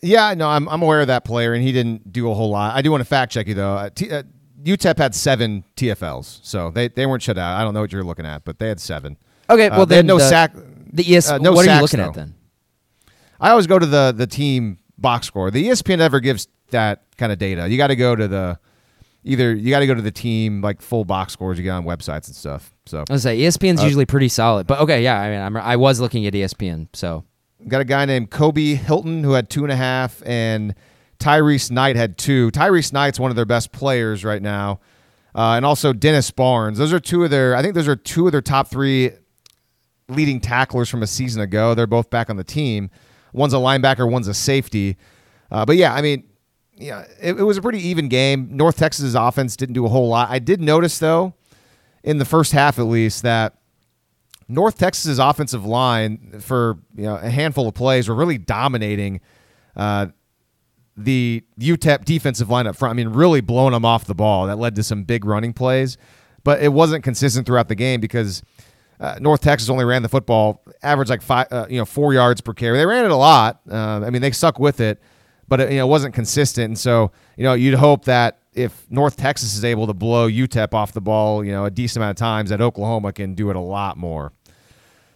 Yeah, 0.00 0.34
no, 0.34 0.48
I'm 0.48 0.68
I'm 0.68 0.82
aware 0.82 1.00
of 1.00 1.08
that 1.08 1.24
player, 1.24 1.54
and 1.54 1.62
he 1.62 1.72
didn't 1.72 2.12
do 2.12 2.30
a 2.30 2.34
whole 2.34 2.50
lot. 2.50 2.76
I 2.76 2.82
do 2.82 2.90
want 2.90 3.00
to 3.00 3.04
fact 3.04 3.32
check 3.32 3.46
you 3.48 3.54
though. 3.54 3.74
Uh, 3.74 3.90
T, 3.90 4.10
uh, 4.10 4.22
UTEP 4.62 4.98
had 4.98 5.14
seven 5.14 5.64
TFLs, 5.76 6.40
so 6.42 6.70
they, 6.70 6.88
they 6.88 7.04
weren't 7.04 7.22
shut 7.22 7.36
out. 7.36 7.60
I 7.60 7.64
don't 7.64 7.74
know 7.74 7.80
what 7.80 7.92
you're 7.92 8.04
looking 8.04 8.26
at, 8.26 8.44
but 8.44 8.58
they 8.60 8.68
had 8.68 8.78
seven. 8.78 9.16
Okay, 9.50 9.68
well 9.70 9.82
uh, 9.82 9.84
they 9.84 9.96
had 9.96 10.06
no 10.06 10.18
the, 10.18 10.28
sack. 10.28 10.54
The 10.92 11.16
ES, 11.16 11.30
uh, 11.30 11.38
no 11.38 11.52
what 11.52 11.66
are 11.66 11.74
you 11.74 11.80
looking 11.80 11.98
though. 11.98 12.08
at 12.08 12.14
then? 12.14 12.34
I 13.40 13.50
always 13.50 13.66
go 13.66 13.78
to 13.78 13.86
the 13.86 14.14
the 14.16 14.26
team 14.26 14.78
box 14.98 15.26
score. 15.26 15.50
The 15.50 15.66
ESPN 15.68 15.98
never 15.98 16.20
gives 16.20 16.46
that 16.70 17.02
kind 17.16 17.32
of 17.32 17.38
data. 17.38 17.68
You 17.68 17.76
got 17.76 17.88
to 17.88 17.96
go 17.96 18.14
to 18.14 18.28
the 18.28 18.58
either 19.24 19.54
you 19.54 19.70
got 19.70 19.80
to 19.80 19.86
go 19.86 19.94
to 19.94 20.02
the 20.02 20.12
team 20.12 20.60
like 20.60 20.80
full 20.80 21.04
box 21.04 21.32
scores 21.32 21.58
you 21.58 21.64
get 21.64 21.70
on 21.70 21.84
websites 21.84 22.28
and 22.28 22.36
stuff. 22.36 22.72
So 22.86 23.04
I 23.08 23.12
was 23.12 23.22
say 23.22 23.38
ESPN's 23.38 23.80
Uh, 23.80 23.84
usually 23.84 24.06
pretty 24.06 24.28
solid, 24.28 24.66
but 24.66 24.80
okay, 24.80 25.02
yeah. 25.02 25.20
I 25.20 25.30
mean, 25.30 25.40
I'm, 25.40 25.56
I 25.56 25.76
was 25.76 26.00
looking 26.00 26.26
at 26.26 26.34
ESPN, 26.34 26.88
so 26.92 27.24
got 27.68 27.80
a 27.80 27.84
guy 27.84 28.04
named 28.04 28.30
Kobe 28.30 28.74
Hilton 28.74 29.24
who 29.24 29.32
had 29.32 29.50
two 29.50 29.62
and 29.62 29.72
a 29.72 29.76
half, 29.76 30.22
and 30.26 30.74
Tyrice 31.18 31.70
Knight 31.70 31.96
had 31.96 32.18
two. 32.18 32.50
Tyrice 32.50 32.92
Knight's 32.92 33.18
one 33.18 33.30
of 33.30 33.36
their 33.36 33.44
best 33.44 33.72
players 33.72 34.24
right 34.24 34.42
now, 34.42 34.80
uh, 35.34 35.52
and 35.52 35.64
also 35.64 35.92
Dennis 35.92 36.30
Barnes. 36.30 36.78
Those 36.78 36.92
are 36.92 37.00
two 37.00 37.24
of 37.24 37.30
their. 37.30 37.54
I 37.56 37.62
think 37.62 37.74
those 37.74 37.88
are 37.88 37.96
two 37.96 38.26
of 38.26 38.32
their 38.32 38.42
top 38.42 38.68
three 38.68 39.12
leading 40.08 40.40
tacklers 40.40 40.88
from 40.88 41.02
a 41.02 41.06
season 41.06 41.40
ago. 41.40 41.74
They're 41.74 41.86
both 41.86 42.10
back 42.10 42.28
on 42.28 42.36
the 42.36 42.44
team. 42.44 42.90
One's 43.32 43.54
a 43.54 43.58
linebacker, 43.58 44.10
one's 44.10 44.28
a 44.28 44.34
safety. 44.34 44.96
Uh, 45.50 45.64
but 45.64 45.76
yeah, 45.76 45.94
I 45.94 46.02
mean, 46.02 46.24
yeah, 46.76 47.04
it, 47.20 47.38
it 47.38 47.42
was 47.42 47.56
a 47.56 47.62
pretty 47.62 47.86
even 47.88 48.08
game. 48.08 48.48
North 48.56 48.76
Texas's 48.76 49.14
offense 49.14 49.56
didn't 49.56 49.74
do 49.74 49.86
a 49.86 49.88
whole 49.88 50.08
lot. 50.08 50.30
I 50.30 50.38
did 50.38 50.60
notice 50.60 50.98
though, 50.98 51.34
in 52.02 52.18
the 52.18 52.24
first 52.24 52.52
half 52.52 52.78
at 52.78 52.86
least, 52.86 53.22
that 53.22 53.58
North 54.48 54.78
Texas's 54.78 55.18
offensive 55.18 55.64
line 55.64 56.40
for 56.40 56.78
you 56.96 57.04
know 57.04 57.16
a 57.16 57.30
handful 57.30 57.68
of 57.68 57.74
plays 57.74 58.08
were 58.08 58.14
really 58.14 58.38
dominating 58.38 59.20
uh, 59.76 60.06
the 60.96 61.42
UTEP 61.58 62.04
defensive 62.04 62.50
line 62.50 62.66
up 62.66 62.76
front. 62.76 62.90
I 62.90 62.94
mean, 62.94 63.08
really 63.08 63.40
blowing 63.40 63.72
them 63.72 63.84
off 63.84 64.04
the 64.04 64.14
ball. 64.14 64.46
That 64.46 64.58
led 64.58 64.74
to 64.76 64.82
some 64.82 65.04
big 65.04 65.24
running 65.24 65.52
plays, 65.52 65.96
but 66.44 66.62
it 66.62 66.72
wasn't 66.72 67.04
consistent 67.04 67.46
throughout 67.46 67.68
the 67.68 67.74
game 67.74 68.00
because 68.00 68.42
uh, 69.00 69.18
North 69.20 69.40
Texas 69.40 69.68
only 69.68 69.84
ran 69.84 70.02
the 70.02 70.08
football 70.08 70.62
average 70.82 71.08
like 71.08 71.22
five, 71.22 71.48
uh, 71.50 71.66
you 71.68 71.78
know, 71.78 71.84
four 71.84 72.14
yards 72.14 72.40
per 72.40 72.52
carry. 72.52 72.78
They 72.78 72.86
ran 72.86 73.04
it 73.04 73.10
a 73.10 73.16
lot. 73.16 73.60
Uh, 73.70 74.02
I 74.04 74.10
mean, 74.10 74.22
they 74.22 74.30
stuck 74.30 74.58
with 74.58 74.80
it, 74.80 75.00
but 75.48 75.60
it, 75.60 75.72
you 75.72 75.78
know, 75.78 75.86
it 75.86 75.90
wasn't 75.90 76.14
consistent. 76.14 76.66
And 76.66 76.78
so, 76.78 77.10
you 77.36 77.44
know, 77.44 77.54
you'd 77.54 77.74
hope 77.74 78.04
that 78.04 78.41
if 78.54 78.86
North 78.90 79.16
Texas 79.16 79.54
is 79.54 79.64
able 79.64 79.86
to 79.86 79.94
blow 79.94 80.28
UTEP 80.28 80.74
off 80.74 80.92
the 80.92 81.00
ball, 81.00 81.44
you 81.44 81.52
know, 81.52 81.64
a 81.64 81.70
decent 81.70 81.98
amount 81.98 82.10
of 82.10 82.16
times, 82.16 82.50
that 82.50 82.60
Oklahoma 82.60 83.12
can 83.12 83.34
do 83.34 83.50
it 83.50 83.56
a 83.56 83.60
lot 83.60 83.96
more. 83.96 84.32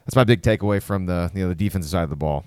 That's 0.05 0.17
my 0.17 0.25
big 0.25 0.43
takeaway 0.43 0.83
from 0.83 1.07
the 1.07 1.31
you 1.35 1.43
know 1.43 1.49
the 1.49 1.55
defensive 1.55 1.91
side 1.91 2.05
of 2.05 2.11
the 2.11 2.17
ball. 2.17 2.45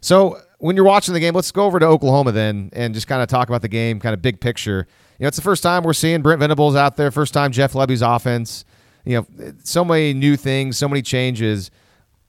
So 0.00 0.40
when 0.58 0.76
you're 0.76 0.84
watching 0.84 1.14
the 1.14 1.20
game, 1.20 1.34
let's 1.34 1.50
go 1.52 1.64
over 1.64 1.78
to 1.78 1.86
Oklahoma 1.86 2.32
then 2.32 2.70
and 2.72 2.94
just 2.94 3.06
kind 3.06 3.22
of 3.22 3.28
talk 3.28 3.48
about 3.48 3.62
the 3.62 3.68
game, 3.68 4.00
kind 4.00 4.14
of 4.14 4.22
big 4.22 4.40
picture. 4.40 4.86
You 5.18 5.24
know, 5.24 5.28
it's 5.28 5.36
the 5.36 5.42
first 5.42 5.62
time 5.62 5.82
we're 5.82 5.92
seeing 5.92 6.22
Brent 6.22 6.40
Venables 6.40 6.76
out 6.76 6.96
there, 6.96 7.10
first 7.10 7.34
time 7.34 7.52
Jeff 7.52 7.72
Lebby's 7.72 8.02
offense. 8.02 8.64
You 9.04 9.18
know, 9.18 9.52
so 9.62 9.84
many 9.84 10.14
new 10.14 10.36
things, 10.36 10.76
so 10.76 10.88
many 10.88 11.02
changes. 11.02 11.70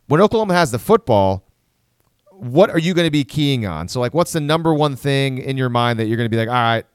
When 0.07 0.21
Oklahoma 0.21 0.53
has 0.53 0.71
the 0.71 0.79
football, 0.79 1.45
what 2.31 2.69
are 2.69 2.79
you 2.79 2.93
going 2.93 3.07
to 3.07 3.11
be 3.11 3.23
keying 3.23 3.65
on? 3.65 3.87
So, 3.87 3.99
like, 3.99 4.13
what's 4.13 4.31
the 4.31 4.39
number 4.39 4.73
one 4.73 4.95
thing 4.95 5.39
in 5.39 5.57
your 5.57 5.69
mind 5.69 5.99
that 5.99 6.05
you're 6.05 6.17
going 6.17 6.29
to 6.29 6.35
be 6.35 6.37
like, 6.37 6.47
all 6.47 6.53
right, 6.53 6.85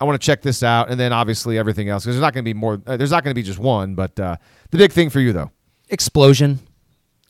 I 0.00 0.04
want 0.04 0.20
to 0.20 0.24
check 0.24 0.42
this 0.42 0.62
out, 0.62 0.90
and 0.90 0.98
then 0.98 1.12
obviously 1.12 1.58
everything 1.58 1.88
else 1.88 2.04
there's 2.04 2.20
not 2.20 2.32
going 2.32 2.44
to 2.44 2.48
be 2.48 2.54
more. 2.54 2.80
Uh, 2.86 2.96
there's 2.96 3.10
not 3.10 3.24
going 3.24 3.32
to 3.32 3.38
be 3.38 3.42
just 3.42 3.58
one, 3.58 3.94
but 3.94 4.18
uh, 4.20 4.36
the 4.70 4.78
big 4.78 4.92
thing 4.92 5.10
for 5.10 5.20
you 5.20 5.32
though. 5.32 5.50
explosion. 5.88 6.60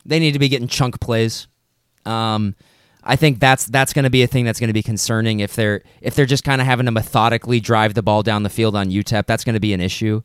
They 0.05 0.19
need 0.19 0.31
to 0.31 0.39
be 0.39 0.49
getting 0.49 0.67
chunk 0.67 0.99
plays. 0.99 1.47
Um, 2.05 2.55
I 3.03 3.15
think 3.15 3.39
that's 3.39 3.65
that's 3.65 3.93
going 3.93 4.03
to 4.03 4.09
be 4.09 4.23
a 4.23 4.27
thing 4.27 4.45
that's 4.45 4.59
going 4.59 4.69
to 4.69 4.73
be 4.73 4.83
concerning 4.83 5.39
if 5.39 5.55
they're 5.55 5.81
if 6.01 6.15
they're 6.15 6.25
just 6.25 6.43
kind 6.43 6.61
of 6.61 6.67
having 6.67 6.85
to 6.85 6.91
methodically 6.91 7.59
drive 7.59 7.93
the 7.93 8.03
ball 8.03 8.23
down 8.23 8.43
the 8.43 8.49
field 8.49 8.75
on 8.75 8.89
UTEP. 8.89 9.25
That's 9.25 9.43
going 9.43 9.53
to 9.53 9.59
be 9.59 9.73
an 9.73 9.81
issue. 9.81 10.21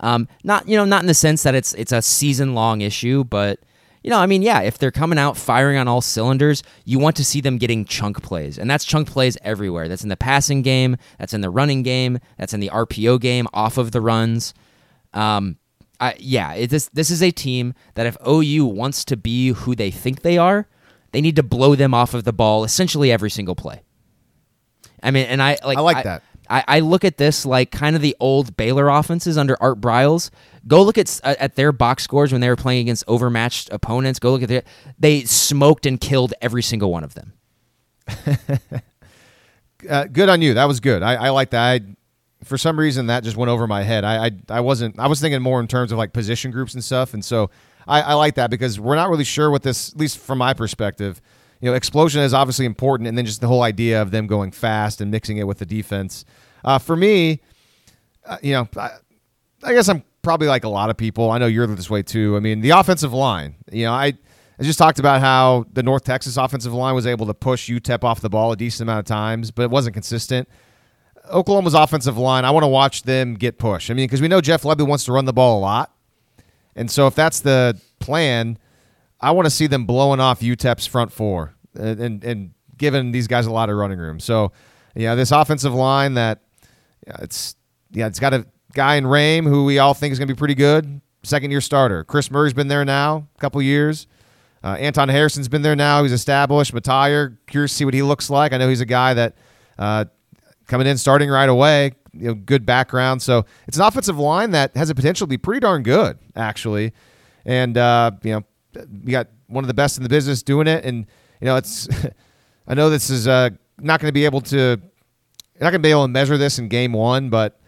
Um, 0.00 0.28
not 0.44 0.68
you 0.68 0.76
know 0.76 0.84
not 0.84 1.02
in 1.02 1.06
the 1.06 1.14
sense 1.14 1.42
that 1.42 1.54
it's 1.54 1.74
it's 1.74 1.92
a 1.92 2.02
season 2.02 2.54
long 2.54 2.80
issue, 2.80 3.24
but 3.24 3.60
you 4.02 4.10
know 4.10 4.18
I 4.18 4.26
mean 4.26 4.42
yeah, 4.42 4.60
if 4.60 4.78
they're 4.78 4.90
coming 4.90 5.18
out 5.18 5.36
firing 5.36 5.78
on 5.78 5.88
all 5.88 6.00
cylinders, 6.00 6.62
you 6.84 6.98
want 6.98 7.16
to 7.16 7.24
see 7.24 7.40
them 7.40 7.58
getting 7.58 7.84
chunk 7.84 8.22
plays, 8.22 8.58
and 8.58 8.70
that's 8.70 8.84
chunk 8.84 9.08
plays 9.08 9.36
everywhere. 9.42 9.88
That's 9.88 10.02
in 10.02 10.08
the 10.08 10.16
passing 10.16 10.62
game, 10.62 10.96
that's 11.18 11.34
in 11.34 11.40
the 11.40 11.50
running 11.50 11.82
game, 11.82 12.18
that's 12.38 12.54
in 12.54 12.60
the 12.60 12.70
RPO 12.70 13.20
game 13.20 13.46
off 13.52 13.78
of 13.78 13.92
the 13.92 14.00
runs. 14.00 14.54
Um, 15.12 15.58
I, 16.00 16.16
yeah, 16.18 16.52
it, 16.54 16.70
this 16.70 16.88
this 16.92 17.10
is 17.10 17.22
a 17.22 17.30
team 17.30 17.74
that 17.94 18.06
if 18.06 18.16
OU 18.26 18.66
wants 18.66 19.04
to 19.04 19.16
be 19.16 19.50
who 19.50 19.76
they 19.76 19.90
think 19.90 20.22
they 20.22 20.36
are, 20.36 20.66
they 21.12 21.20
need 21.20 21.36
to 21.36 21.44
blow 21.44 21.76
them 21.76 21.94
off 21.94 22.12
of 22.12 22.24
the 22.24 22.32
ball 22.32 22.64
essentially 22.64 23.12
every 23.12 23.30
single 23.30 23.54
play. 23.54 23.82
I 25.02 25.10
mean, 25.10 25.26
and 25.26 25.42
I 25.42 25.58
like 25.64 25.78
I 25.78 25.80
like 25.80 26.04
that. 26.04 26.22
I, 26.52 26.64
I 26.68 26.80
look 26.80 27.02
at 27.02 27.16
this 27.16 27.46
like 27.46 27.70
kind 27.70 27.96
of 27.96 28.02
the 28.02 28.14
old 28.20 28.58
Baylor 28.58 28.88
offenses 28.90 29.38
under 29.38 29.56
Art 29.62 29.80
Briles. 29.80 30.28
Go 30.66 30.82
look 30.82 30.98
at 30.98 31.20
at 31.24 31.56
their 31.56 31.72
box 31.72 32.04
scores 32.04 32.30
when 32.30 32.42
they 32.42 32.48
were 32.48 32.56
playing 32.56 32.82
against 32.82 33.04
overmatched 33.08 33.70
opponents. 33.72 34.18
Go 34.18 34.32
look 34.32 34.42
at 34.42 34.48
their 34.50 34.62
they 34.98 35.24
smoked 35.24 35.86
and 35.86 35.98
killed 35.98 36.34
every 36.42 36.62
single 36.62 36.92
one 36.92 37.04
of 37.04 37.14
them. 37.14 37.32
uh, 39.88 40.04
good 40.04 40.28
on 40.28 40.42
you. 40.42 40.54
That 40.54 40.66
was 40.66 40.80
good. 40.80 41.02
I, 41.02 41.14
I 41.14 41.28
like 41.30 41.50
that. 41.50 41.62
I, 41.62 41.80
for 42.44 42.58
some 42.58 42.78
reason, 42.78 43.06
that 43.06 43.24
just 43.24 43.36
went 43.36 43.48
over 43.48 43.66
my 43.66 43.82
head. 43.82 44.04
I, 44.04 44.26
I 44.26 44.30
I 44.50 44.60
wasn't. 44.60 44.98
I 44.98 45.06
was 45.06 45.20
thinking 45.22 45.40
more 45.40 45.58
in 45.58 45.68
terms 45.68 45.90
of 45.90 45.96
like 45.96 46.12
position 46.12 46.50
groups 46.50 46.74
and 46.74 46.84
stuff. 46.84 47.14
And 47.14 47.24
so 47.24 47.50
I, 47.86 48.02
I 48.02 48.14
like 48.14 48.34
that 48.34 48.50
because 48.50 48.78
we're 48.78 48.96
not 48.96 49.08
really 49.08 49.24
sure 49.24 49.50
what 49.50 49.62
this, 49.62 49.90
at 49.92 49.96
least 49.96 50.18
from 50.18 50.38
my 50.38 50.52
perspective. 50.52 51.22
You 51.62 51.70
know, 51.70 51.74
explosion 51.74 52.20
is 52.22 52.34
obviously 52.34 52.66
important, 52.66 53.08
and 53.08 53.16
then 53.16 53.24
just 53.24 53.40
the 53.40 53.48
whole 53.48 53.62
idea 53.62 54.02
of 54.02 54.10
them 54.10 54.26
going 54.26 54.50
fast 54.50 55.00
and 55.00 55.10
mixing 55.10 55.38
it 55.38 55.46
with 55.46 55.58
the 55.58 55.66
defense. 55.66 56.26
Uh, 56.64 56.78
for 56.78 56.96
me, 56.96 57.40
uh, 58.26 58.38
you 58.42 58.52
know, 58.52 58.68
I, 58.76 58.90
I 59.62 59.72
guess 59.72 59.88
I'm 59.88 60.04
probably 60.22 60.46
like 60.46 60.64
a 60.64 60.68
lot 60.68 60.90
of 60.90 60.96
people. 60.96 61.30
I 61.30 61.38
know 61.38 61.46
you're 61.46 61.66
this 61.66 61.90
way 61.90 62.02
too. 62.02 62.36
I 62.36 62.40
mean, 62.40 62.60
the 62.60 62.70
offensive 62.70 63.12
line. 63.12 63.56
You 63.70 63.86
know, 63.86 63.92
I 63.92 64.14
I 64.58 64.64
just 64.64 64.78
talked 64.78 64.98
about 64.98 65.20
how 65.20 65.66
the 65.72 65.82
North 65.82 66.04
Texas 66.04 66.36
offensive 66.36 66.72
line 66.72 66.94
was 66.94 67.06
able 67.06 67.26
to 67.26 67.34
push 67.34 67.68
UTEP 67.68 68.04
off 68.04 68.20
the 68.20 68.30
ball 68.30 68.52
a 68.52 68.56
decent 68.56 68.88
amount 68.88 69.00
of 69.00 69.06
times, 69.06 69.50
but 69.50 69.62
it 69.62 69.70
wasn't 69.70 69.94
consistent. 69.94 70.48
Oklahoma's 71.32 71.74
offensive 71.74 72.18
line, 72.18 72.44
I 72.44 72.50
want 72.50 72.64
to 72.64 72.68
watch 72.68 73.02
them 73.02 73.34
get 73.34 73.58
pushed. 73.58 73.90
I 73.90 73.94
mean, 73.94 74.06
because 74.06 74.20
we 74.20 74.28
know 74.28 74.40
Jeff 74.40 74.62
Lebby 74.62 74.86
wants 74.86 75.04
to 75.06 75.12
run 75.12 75.24
the 75.24 75.32
ball 75.32 75.58
a 75.58 75.62
lot. 75.62 75.92
And 76.76 76.90
so 76.90 77.06
if 77.06 77.14
that's 77.14 77.40
the 77.40 77.80
plan, 77.98 78.58
I 79.20 79.30
want 79.30 79.46
to 79.46 79.50
see 79.50 79.66
them 79.66 79.86
blowing 79.86 80.20
off 80.20 80.40
UTEP's 80.40 80.86
front 80.86 81.12
four 81.12 81.54
and, 81.74 82.00
and, 82.00 82.24
and 82.24 82.50
giving 82.76 83.12
these 83.12 83.28
guys 83.28 83.46
a 83.46 83.52
lot 83.52 83.70
of 83.70 83.76
running 83.76 83.98
room. 83.98 84.20
So, 84.20 84.52
yeah, 84.94 85.14
this 85.14 85.30
offensive 85.30 85.74
line 85.74 86.14
that 86.14 86.42
yeah, 87.06 87.16
it's 87.20 87.56
yeah, 87.90 88.06
it's 88.06 88.20
got 88.20 88.34
a 88.34 88.46
guy 88.72 88.96
in 88.96 89.04
Raym 89.04 89.44
who 89.44 89.64
we 89.64 89.78
all 89.78 89.94
think 89.94 90.12
is 90.12 90.18
going 90.18 90.28
to 90.28 90.34
be 90.34 90.38
pretty 90.38 90.54
good. 90.54 91.00
Second 91.22 91.50
year 91.50 91.60
starter. 91.60 92.04
Chris 92.04 92.30
Murray's 92.30 92.52
been 92.52 92.68
there 92.68 92.84
now 92.84 93.28
a 93.36 93.40
couple 93.40 93.62
years. 93.62 94.06
Uh, 94.64 94.76
Anton 94.78 95.08
Harrison's 95.08 95.48
been 95.48 95.62
there 95.62 95.76
now. 95.76 96.02
He's 96.02 96.12
established. 96.12 96.72
Mettauer, 96.72 97.36
curious 97.46 97.72
to 97.72 97.76
see 97.78 97.84
what 97.84 97.94
he 97.94 98.02
looks 98.02 98.30
like. 98.30 98.52
I 98.52 98.58
know 98.58 98.68
he's 98.68 98.80
a 98.80 98.86
guy 98.86 99.14
that 99.14 99.36
uh, 99.78 100.04
coming 100.66 100.86
in 100.86 100.96
starting 100.98 101.30
right 101.30 101.48
away. 101.48 101.92
You 102.12 102.28
know, 102.28 102.34
good 102.34 102.66
background. 102.66 103.22
So 103.22 103.44
it's 103.66 103.76
an 103.76 103.84
offensive 103.84 104.18
line 104.18 104.50
that 104.52 104.76
has 104.76 104.90
a 104.90 104.94
potential 104.94 105.26
to 105.26 105.30
be 105.30 105.38
pretty 105.38 105.60
darn 105.60 105.82
good, 105.82 106.18
actually. 106.36 106.92
And 107.44 107.76
uh, 107.76 108.12
you 108.22 108.32
know, 108.32 108.44
you 109.04 109.10
got 109.10 109.28
one 109.46 109.64
of 109.64 109.68
the 109.68 109.74
best 109.74 109.96
in 109.96 110.02
the 110.02 110.08
business 110.08 110.42
doing 110.42 110.66
it. 110.66 110.84
And 110.84 111.06
you 111.40 111.46
know, 111.46 111.56
it's 111.56 111.88
I 112.66 112.74
know 112.74 112.90
this 112.90 113.10
is 113.10 113.26
uh, 113.26 113.50
not 113.78 114.00
going 114.00 114.08
to 114.08 114.12
be 114.12 114.24
able 114.24 114.42
to 114.42 114.80
you're 115.62 115.66
not 115.66 115.70
going 115.70 115.82
to 115.82 115.86
be 115.86 115.92
able 115.92 116.02
to 116.02 116.08
measure 116.08 116.36
this 116.36 116.58
in 116.58 116.66
game 116.66 116.92
one, 116.92 117.30
but 117.30 117.60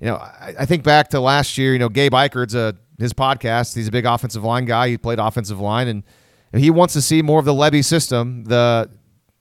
you 0.00 0.06
know, 0.06 0.16
I, 0.16 0.54
I 0.60 0.64
think 0.64 0.84
back 0.84 1.08
to 1.08 1.20
last 1.20 1.58
year. 1.58 1.74
You 1.74 1.78
know, 1.78 1.90
Gabe 1.90 2.12
Eichert's 2.12 2.54
a 2.54 2.74
his 2.98 3.12
podcast. 3.12 3.74
He's 3.74 3.88
a 3.88 3.90
big 3.90 4.06
offensive 4.06 4.42
line 4.42 4.64
guy. 4.64 4.88
He 4.88 4.96
played 4.96 5.18
offensive 5.18 5.60
line, 5.60 5.86
and 5.86 6.02
and 6.54 6.62
he 6.62 6.70
wants 6.70 6.94
to 6.94 7.02
see 7.02 7.20
more 7.20 7.38
of 7.38 7.44
the 7.44 7.52
Lebby 7.52 7.84
system, 7.84 8.44
the 8.44 8.88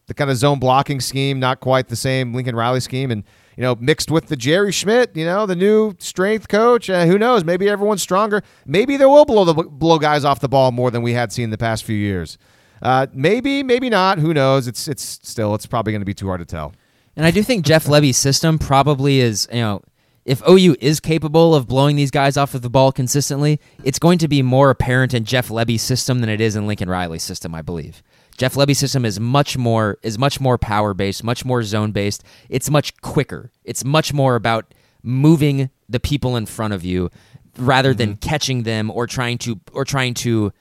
the 0.08 0.14
kind 0.14 0.30
of 0.30 0.36
zone 0.36 0.60
blocking 0.60 1.00
scheme, 1.00 1.40
not 1.40 1.62
quite 1.62 1.88
the 1.88 1.96
same 1.96 2.34
Lincoln 2.34 2.54
Riley 2.54 2.82
scheme, 2.82 3.12
and 3.12 3.24
you 3.56 3.64
know 3.64 3.76
mixed 3.80 4.12
with 4.12 4.26
the 4.26 4.36
Jerry 4.36 4.74
Schmidt, 4.74 5.16
you 5.16 5.24
know 5.24 5.46
the 5.46 5.56
new 5.56 5.96
strength 5.98 6.50
coach. 6.50 6.90
Uh, 6.90 7.06
who 7.06 7.18
knows? 7.18 7.46
Maybe 7.46 7.70
everyone's 7.70 8.02
stronger. 8.02 8.44
Maybe 8.66 8.98
they 8.98 9.06
will 9.06 9.24
blow 9.24 9.46
the 9.46 9.54
blow 9.54 10.00
guys 10.00 10.26
off 10.26 10.42
the 10.42 10.50
ball 10.50 10.74
more 10.74 10.92
than 10.92 11.02
we 11.02 11.14
had 11.14 11.32
seen 11.32 11.50
the 11.50 11.58
past 11.58 11.86
few 11.86 11.96
years. 11.96 12.38
Uh, 12.82 13.08
maybe, 13.14 13.64
maybe 13.64 13.90
not. 13.90 14.20
Who 14.20 14.34
knows? 14.34 14.68
It's 14.68 14.90
it's 14.90 15.02
still 15.24 15.56
it's 15.56 15.66
probably 15.66 15.94
going 15.94 16.02
to 16.02 16.06
be 16.06 16.14
too 16.14 16.28
hard 16.28 16.42
to 16.42 16.46
tell. 16.46 16.74
And 17.22 17.28
I 17.28 17.30
do 17.30 17.44
think 17.44 17.64
Jeff 17.64 17.86
Lebby's 17.86 18.18
system 18.18 18.58
probably 18.58 19.20
is 19.20 19.48
you 19.52 19.60
know 19.60 19.84
if 20.26 20.42
OU 20.50 20.78
is 20.80 21.00
capable 21.00 21.54
of 21.54 21.68
blowing 21.68 21.96
these 21.96 22.10
guys 22.10 22.36
off 22.36 22.56
of 22.56 22.64
the 22.64 22.70
ball 22.70 22.92
consistently, 22.92 23.60
it's 23.84 24.00
going 24.00 24.18
to 24.18 24.28
be 24.28 24.42
more 24.42 24.72
apparent 24.72 25.14
in 25.14 25.24
Jeff 25.24 25.50
Lebby's 25.50 25.84
system 25.84 26.22
than 26.22 26.32
it 26.32 26.42
is 26.42 26.56
in 26.56 26.66
Lincoln 26.66 26.90
Riley's 26.90 27.22
system, 27.22 27.54
I 27.54 27.62
believe. 27.62 28.02
Jeff 28.38 28.56
Lebby's 28.56 28.80
system 28.80 29.06
is 29.06 29.20
much 29.20 29.56
more 29.56 30.00
is 30.02 30.18
much 30.18 30.42
more 30.42 30.58
power 30.58 30.96
based, 30.96 31.24
much 31.24 31.46
more 31.46 31.62
zone 31.62 31.92
based. 31.92 32.24
It's 32.50 32.72
much 32.72 33.00
quicker. 33.02 33.52
It's 33.64 33.86
much 33.86 34.14
more 34.14 34.34
about 34.34 34.74
moving 35.04 35.70
the 35.88 36.00
people 36.00 36.36
in 36.36 36.48
front 36.48 36.74
of 36.74 36.84
you 36.84 37.12
rather 37.56 37.94
than 37.94 38.16
mm-hmm. 38.16 38.30
catching 38.30 38.64
them 38.64 38.90
or 38.90 39.06
trying 39.06 39.38
to 39.38 39.60
or 39.74 39.86
trying 39.86 40.16
to 40.16 40.54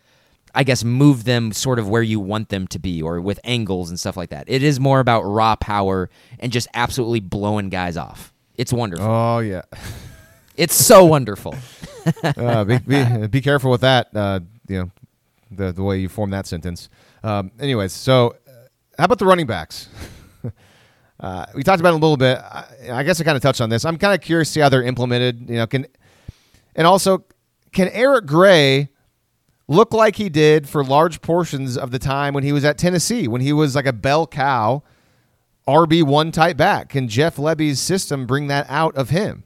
I 0.55 0.65
guess 0.65 0.85
move 0.85 1.25
them 1.25 1.53
sort 1.53 1.79
of 1.79 1.89
where 1.89 2.03
you 2.03 2.19
want 2.21 2.49
them 2.49 2.67
to 2.69 2.79
be 2.79 3.03
or 3.03 3.21
with 3.21 3.39
angles 3.45 3.89
and 3.91 3.99
stuff 3.99 4.17
like 4.17 4.31
that. 4.31 4.49
It 4.49 4.63
is 4.63 4.81
more 4.81 5.01
about 5.01 5.23
raw 5.23 5.57
power 5.57 6.11
and 6.39 6.51
just 6.51 6.69
absolutely 6.75 7.21
blowing 7.21 7.69
guys 7.69 7.97
off. 7.97 8.33
It's 8.57 8.73
wonderful. 8.73 9.07
Oh 9.07 9.39
yeah, 9.39 9.63
it's 10.57 10.75
so 10.75 11.05
wonderful. 11.05 11.55
uh, 12.23 12.65
be, 12.65 12.79
be, 12.79 13.27
be, 13.29 13.41
careful 13.41 13.71
with 13.71 13.83
that. 13.83 14.15
Uh, 14.15 14.41
you 14.69 14.79
know, 14.79 14.91
the 15.51 15.73
the 15.73 15.83
way 15.83 15.99
you 15.99 16.09
form 16.09 16.31
that 16.31 16.47
sentence. 16.47 16.89
Um, 17.23 17.53
anyways, 17.59 17.93
so 17.93 18.37
uh, 18.47 18.53
how 18.99 19.05
about 19.05 19.19
the 19.19 19.27
running 19.27 19.47
backs? 19.47 19.89
uh, 21.21 21.47
we 21.55 21.63
talked 21.63 21.81
about 21.81 21.91
it 21.91 21.97
a 21.97 21.99
little 21.99 22.17
bit. 22.17 22.39
I, 22.39 22.65
I 22.93 23.03
guess 23.03 23.21
I 23.21 23.25
kind 23.25 23.37
of 23.37 23.43
touched 23.43 23.61
on 23.61 23.71
this. 23.71 23.85
I'm 23.85 23.97
kind 23.97 24.15
of 24.15 24.21
curious 24.21 24.49
to 24.49 24.53
see 24.53 24.61
how 24.61 24.69
they're 24.69 24.83
implemented. 24.83 25.49
You 25.49 25.57
know, 25.57 25.67
can 25.67 25.87
and 26.75 26.87
also 26.87 27.25
can 27.73 27.89
Eric 27.89 28.27
Gray 28.27 28.91
look 29.71 29.95
like 29.95 30.17
he 30.17 30.29
did 30.29 30.69
for 30.69 30.85
large 30.85 31.23
portions 31.23 31.79
of 31.79 31.93
the 31.93 31.99
time 31.99 32.35
when 32.35 32.43
he 32.43 32.53
was 32.53 32.65
at 32.65 32.77
Tennessee, 32.77 33.29
when 33.29 33.41
he 33.41 33.53
was 33.53 33.77
like 33.77 33.87
a 33.87 33.93
bell 33.93 34.27
cow 34.27 34.83
RB1 35.67 36.33
type 36.33 36.57
back. 36.57 36.89
Can 36.91 37.09
Jeff 37.09 37.37
Lebby's 37.37 37.79
system 37.79 38.27
bring 38.27 38.49
that 38.49 38.67
out 38.69 38.97
of 38.97 39.11
him? 39.11 39.45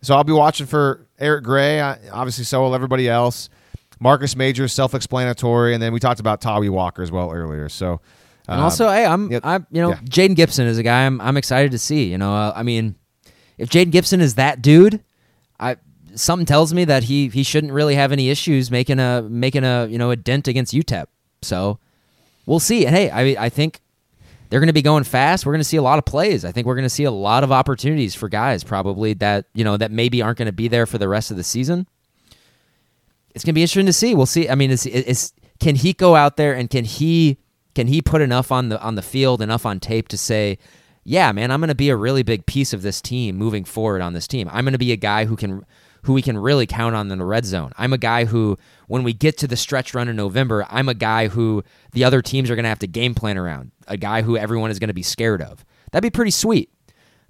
So 0.00 0.14
I'll 0.14 0.24
be 0.24 0.32
watching 0.32 0.66
for 0.66 1.06
Eric 1.18 1.44
Gray. 1.44 1.80
Obviously, 1.80 2.44
so 2.44 2.62
will 2.62 2.74
everybody 2.74 3.08
else. 3.08 3.50
Marcus 3.98 4.34
Major, 4.36 4.66
self-explanatory, 4.68 5.74
and 5.74 5.82
then 5.82 5.92
we 5.92 6.00
talked 6.00 6.20
about 6.20 6.40
Tawee 6.40 6.70
Walker 6.70 7.02
as 7.02 7.12
well 7.12 7.32
earlier. 7.32 7.68
So, 7.68 8.00
and 8.48 8.60
also, 8.60 8.88
hey, 8.88 9.04
I'm, 9.04 9.30
yeah, 9.30 9.38
I'm, 9.44 9.66
you 9.70 9.80
know, 9.80 9.90
yeah. 9.90 10.00
Jayden 10.02 10.34
Gibson 10.34 10.66
is 10.66 10.78
a 10.78 10.82
guy 10.82 11.06
I'm, 11.06 11.20
I'm 11.20 11.36
excited 11.36 11.70
to 11.72 11.78
see. 11.78 12.10
You 12.10 12.18
know, 12.18 12.32
uh, 12.34 12.52
I 12.54 12.64
mean, 12.64 12.96
if 13.58 13.68
Jayden 13.68 13.92
Gibson 13.92 14.20
is 14.20 14.36
that 14.36 14.60
dude, 14.60 15.02
I 15.60 15.76
something 16.14 16.46
tells 16.46 16.72
me 16.74 16.84
that 16.84 17.04
he 17.04 17.28
he 17.28 17.42
shouldn't 17.42 17.72
really 17.72 17.94
have 17.94 18.12
any 18.12 18.30
issues 18.30 18.70
making 18.70 18.98
a 18.98 19.22
making 19.22 19.64
a 19.64 19.86
you 19.86 19.98
know 19.98 20.10
a 20.10 20.16
dent 20.16 20.48
against 20.48 20.72
UTEP. 20.72 21.06
So 21.42 21.78
we'll 22.46 22.60
see. 22.60 22.86
And 22.86 22.94
hey, 22.94 23.10
I 23.10 23.44
I 23.46 23.48
think 23.48 23.80
they're 24.48 24.60
going 24.60 24.68
to 24.68 24.74
be 24.74 24.82
going 24.82 25.04
fast. 25.04 25.46
We're 25.46 25.52
going 25.52 25.60
to 25.60 25.64
see 25.64 25.78
a 25.78 25.82
lot 25.82 25.98
of 25.98 26.04
plays. 26.04 26.44
I 26.44 26.52
think 26.52 26.66
we're 26.66 26.74
going 26.74 26.84
to 26.84 26.90
see 26.90 27.04
a 27.04 27.10
lot 27.10 27.42
of 27.42 27.50
opportunities 27.50 28.14
for 28.14 28.28
guys 28.28 28.62
probably 28.62 29.14
that 29.14 29.46
you 29.54 29.64
know 29.64 29.76
that 29.76 29.90
maybe 29.90 30.20
aren't 30.20 30.38
going 30.38 30.46
to 30.46 30.52
be 30.52 30.68
there 30.68 30.86
for 30.86 30.98
the 30.98 31.08
rest 31.08 31.30
of 31.30 31.36
the 31.36 31.44
season. 31.44 31.86
It's 33.34 33.44
going 33.44 33.52
to 33.52 33.54
be 33.54 33.62
interesting 33.62 33.86
to 33.86 33.94
see. 33.94 34.14
We'll 34.14 34.26
see. 34.26 34.50
I 34.50 34.54
mean, 34.54 34.70
is, 34.70 34.84
is 34.84 35.32
can 35.58 35.76
he 35.76 35.94
go 35.94 36.16
out 36.16 36.36
there 36.36 36.54
and 36.54 36.68
can 36.68 36.84
he 36.84 37.38
can 37.74 37.86
he 37.86 38.02
put 38.02 38.20
enough 38.20 38.52
on 38.52 38.68
the 38.68 38.80
on 38.82 38.94
the 38.94 39.02
field, 39.02 39.40
enough 39.40 39.64
on 39.64 39.80
tape 39.80 40.08
to 40.08 40.18
say, 40.18 40.58
yeah, 41.04 41.32
man, 41.32 41.50
I'm 41.50 41.60
going 41.60 41.68
to 41.68 41.74
be 41.74 41.88
a 41.88 41.96
really 41.96 42.22
big 42.22 42.46
piece 42.46 42.72
of 42.72 42.82
this 42.82 43.00
team 43.00 43.36
moving 43.36 43.64
forward 43.64 44.02
on 44.02 44.12
this 44.12 44.28
team. 44.28 44.48
I'm 44.52 44.64
going 44.64 44.72
to 44.72 44.78
be 44.78 44.92
a 44.92 44.96
guy 44.96 45.24
who 45.24 45.36
can 45.36 45.64
who 46.02 46.12
we 46.12 46.22
can 46.22 46.36
really 46.36 46.66
count 46.66 46.94
on 46.94 47.10
in 47.10 47.18
the 47.18 47.24
red 47.24 47.44
zone. 47.44 47.72
I'm 47.76 47.92
a 47.92 47.98
guy 47.98 48.24
who, 48.24 48.58
when 48.88 49.04
we 49.04 49.12
get 49.12 49.38
to 49.38 49.46
the 49.46 49.56
stretch 49.56 49.94
run 49.94 50.08
in 50.08 50.16
November, 50.16 50.66
I'm 50.68 50.88
a 50.88 50.94
guy 50.94 51.28
who 51.28 51.62
the 51.92 52.04
other 52.04 52.22
teams 52.22 52.50
are 52.50 52.56
going 52.56 52.64
to 52.64 52.68
have 52.68 52.80
to 52.80 52.86
game 52.86 53.14
plan 53.14 53.38
around, 53.38 53.70
a 53.86 53.96
guy 53.96 54.22
who 54.22 54.36
everyone 54.36 54.70
is 54.70 54.78
going 54.78 54.88
to 54.88 54.94
be 54.94 55.02
scared 55.02 55.40
of. 55.40 55.64
That'd 55.92 56.02
be 56.02 56.14
pretty 56.14 56.32
sweet. 56.32 56.70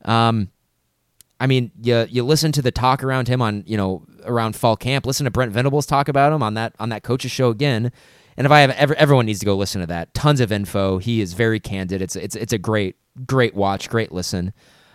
Um, 0.05 0.51
I 1.39 1.47
mean, 1.49 1.73
you 1.83 2.07
you 2.09 2.23
listen 2.23 2.53
to 2.53 2.63
the 2.63 2.71
talk 2.71 3.03
around 3.03 3.27
him 3.27 3.43
on 3.43 3.65
you 3.67 3.77
know 3.77 4.07
around 4.25 4.55
fall 4.55 4.77
camp. 4.77 5.07
Listen 5.07 5.25
to 5.25 5.31
Brent 5.31 5.53
Venables 5.53 5.87
talk 5.87 6.09
about 6.09 6.33
him 6.33 6.43
on 6.43 6.55
that 6.55 6.75
on 6.79 6.91
that 6.91 7.03
coaches 7.03 7.33
show 7.33 7.51
again. 7.51 7.91
And 8.37 8.47
if 8.47 8.53
I 8.53 8.61
have 8.61 8.71
ever, 8.71 8.95
everyone 8.95 9.27
needs 9.27 9.41
to 9.41 9.47
go 9.47 9.57
listen 9.57 9.81
to 9.81 9.87
that. 9.89 10.15
Tons 10.15 10.41
of 10.41 10.53
info. 10.53 10.99
He 10.99 11.21
is 11.21 11.35
very 11.35 11.61
candid. 11.61 12.01
It's 12.01 12.17
it's 12.17 12.37
it's 12.37 12.53
a 12.53 12.59
great 12.59 12.97
great 13.27 13.55
watch, 13.55 13.91
great 13.91 14.13
listen. 14.13 14.53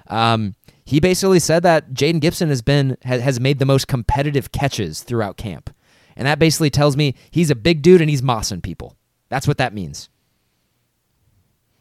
Um, 0.07 0.55
he 0.87 1.01
basically 1.01 1.39
said 1.39 1.63
that 1.63 1.93
Jayden 1.93 2.21
Gibson 2.21 2.47
has 2.47 2.61
been 2.61 2.95
has 3.03 3.41
made 3.41 3.59
the 3.59 3.65
most 3.65 3.89
competitive 3.89 4.53
catches 4.53 5.03
throughout 5.03 5.35
camp. 5.35 5.69
And 6.15 6.25
that 6.25 6.39
basically 6.39 6.69
tells 6.69 6.95
me 6.95 7.13
he's 7.29 7.49
a 7.49 7.55
big 7.55 7.81
dude 7.81 7.99
and 7.99 8.09
he's 8.09 8.21
mossing 8.21 8.63
people. 8.63 8.95
That's 9.27 9.49
what 9.49 9.57
that 9.57 9.73
means. 9.73 10.09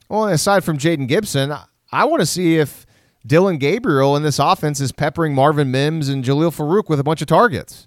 Well, 0.08 0.26
aside 0.26 0.64
from 0.64 0.76
Jayden 0.76 1.06
Gibson, 1.06 1.54
I 1.92 2.04
want 2.04 2.20
to 2.20 2.26
see 2.26 2.56
if 2.56 2.84
Dillon 3.24 3.58
Gabriel 3.58 4.16
in 4.16 4.24
this 4.24 4.40
offense 4.40 4.80
is 4.80 4.90
peppering 4.90 5.36
Marvin 5.36 5.70
Mims 5.70 6.08
and 6.08 6.24
Jalil 6.24 6.52
Farooq 6.52 6.88
with 6.88 6.98
a 6.98 7.04
bunch 7.04 7.22
of 7.22 7.28
targets. 7.28 7.86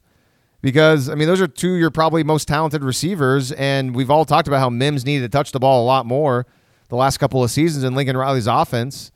Because, 0.61 1.09
I 1.09 1.15
mean, 1.15 1.27
those 1.27 1.41
are 1.41 1.47
two 1.47 1.73
your 1.73 1.91
probably 1.91 2.23
most 2.23 2.47
talented 2.47 2.81
receivers. 2.81 3.51
And 3.51 3.93
we've 3.93 4.09
all 4.09 4.23
talked 4.23 4.47
about 4.47 4.61
how 4.61 4.69
Mims 4.69 5.05
needed 5.05 5.29
to 5.29 5.37
touch 5.37 5.51
the 5.51 5.59
ball 5.59 5.83
a 5.83 5.85
lot 5.85 6.05
more 6.05 6.47
the 6.87 6.95
last 6.95 7.17
couple 7.17 7.43
of 7.43 7.51
seasons 7.51 7.83
in 7.83 7.93
Lincoln 7.93 8.15
Riley's 8.15 8.47
offense. 8.47 9.11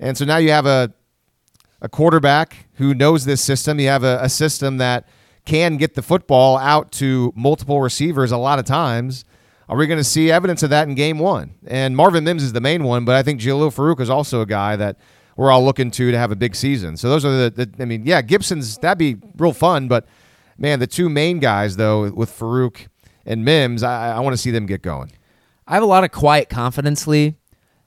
And 0.00 0.16
so 0.16 0.24
now 0.24 0.38
you 0.38 0.50
have 0.50 0.64
a 0.64 0.94
a 1.82 1.88
quarterback 1.88 2.68
who 2.74 2.94
knows 2.94 3.26
this 3.26 3.42
system. 3.42 3.78
You 3.78 3.88
have 3.88 4.04
a, 4.04 4.20
a 4.22 4.28
system 4.28 4.78
that 4.78 5.06
can 5.44 5.76
get 5.76 5.94
the 5.94 6.02
football 6.02 6.56
out 6.56 6.92
to 6.92 7.32
multiple 7.36 7.80
receivers 7.80 8.32
a 8.32 8.38
lot 8.38 8.58
of 8.58 8.64
times. 8.64 9.24
Are 9.68 9.76
we 9.76 9.86
going 9.86 9.98
to 9.98 10.04
see 10.04 10.30
evidence 10.30 10.62
of 10.62 10.70
that 10.70 10.88
in 10.88 10.94
game 10.94 11.18
one? 11.18 11.54
And 11.66 11.96
Marvin 11.96 12.24
Mims 12.24 12.42
is 12.42 12.52
the 12.52 12.60
main 12.60 12.84
one, 12.84 13.04
but 13.04 13.16
I 13.16 13.22
think 13.22 13.40
Jalil 13.40 13.74
Farooq 13.74 14.00
is 14.00 14.08
also 14.08 14.40
a 14.40 14.46
guy 14.46 14.76
that 14.76 14.96
we're 15.36 15.50
all 15.50 15.64
looking 15.64 15.90
to 15.92 16.10
to 16.10 16.18
have 16.18 16.30
a 16.30 16.36
big 16.36 16.54
season. 16.54 16.96
So 16.96 17.08
those 17.08 17.24
are 17.24 17.50
the, 17.50 17.66
the 17.66 17.82
I 17.82 17.84
mean, 17.84 18.06
yeah, 18.06 18.22
Gibson's 18.22 18.78
that'd 18.78 18.98
be 18.98 19.16
real 19.36 19.52
fun, 19.52 19.88
but 19.88 20.06
man, 20.58 20.78
the 20.78 20.86
two 20.86 21.08
main 21.08 21.40
guys 21.40 21.76
though 21.76 22.10
with 22.12 22.30
Farooq 22.30 22.86
and 23.26 23.44
Mims, 23.44 23.82
I, 23.82 24.16
I 24.16 24.20
want 24.20 24.34
to 24.34 24.36
see 24.36 24.50
them 24.50 24.66
get 24.66 24.82
going. 24.82 25.10
I 25.66 25.74
have 25.74 25.82
a 25.82 25.86
lot 25.86 26.04
of 26.04 26.12
quiet 26.12 26.48
confidence, 26.48 27.06
Lee, 27.06 27.36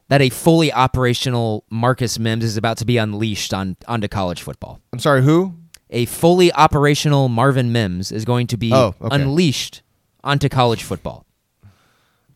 that 0.08 0.22
a 0.22 0.30
fully 0.30 0.72
operational 0.72 1.66
Marcus 1.70 2.20
Mims 2.20 2.43
is 2.43 2.58
about 2.58 2.78
to 2.78 2.86
be 2.86 2.97
unleashed 2.97 3.53
on 3.53 3.76
onto 3.88 4.08
college 4.08 4.41
football. 4.41 4.80
I'm 4.93 4.99
sorry, 4.99 5.24
who? 5.24 5.56
A 5.89 6.06
fully 6.06 6.51
operational 6.53 7.30
Marvin 7.30 7.72
Mims 7.72 8.12
is 8.12 8.26
going 8.26 8.47
to 8.47 8.58
be 8.58 8.74
oh, 8.74 8.95
okay. 9.01 9.16
unleashed 9.16 9.82
onto 10.24 10.49
college 10.49 10.84
football. 10.84 11.26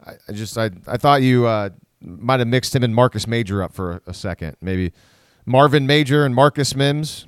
I, 0.06 0.14
I, 0.28 0.32
just 0.32 0.58
I 0.58 0.72
I 0.88 0.98
thought 0.98 1.22
you 1.22 1.46
uh, 1.46 1.70
might 2.02 2.40
have 2.40 2.48
mixed 2.48 2.76
him 2.76 2.84
and 2.84 2.94
Marcus 2.94 3.28
Major 3.28 3.62
up 3.64 3.74
for 3.74 3.94
a, 3.94 4.02
a 4.08 4.14
second. 4.14 4.56
Maybe 4.62 4.94
Marvin 5.46 5.88
Major 5.88 6.26
and 6.26 6.34
Marcus 6.34 6.76
Mims. 6.76 7.26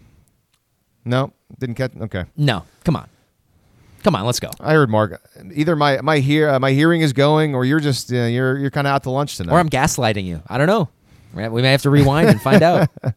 No, 1.04 1.34
didn't 1.60 1.76
catch. 1.76 1.92
Okay. 2.00 2.26
No, 2.38 2.66
come 2.84 2.96
on. 2.96 3.10
Come 4.04 4.16
on, 4.16 4.26
let's 4.26 4.40
go. 4.40 4.50
I 4.60 4.74
heard 4.74 4.90
Mark. 4.90 5.22
Either 5.54 5.76
my 5.76 6.02
my 6.02 6.20
hear 6.20 6.50
uh, 6.50 6.60
my 6.60 6.72
hearing 6.72 7.02
is 7.02 7.14
going, 7.14 7.54
or 7.54 7.66
you're 7.66 7.80
just 7.80 8.12
uh, 8.12 8.24
you're 8.24 8.58
you're 8.58 8.72
kind 8.72 8.88
of 8.88 8.94
out 8.94 9.04
to 9.04 9.12
lunch 9.12 9.38
tonight, 9.38 9.54
or 9.54 9.60
I'm 9.60 9.70
gaslighting 9.70 10.26
you. 10.26 10.42
I 10.48 10.58
don't 10.58 10.68
know. 10.68 10.90
We 11.34 11.62
may 11.62 11.72
have 11.72 11.84
to 11.84 11.90
rewind 11.90 12.30
and 12.30 12.42
find 12.42 12.62
out. 12.64 12.90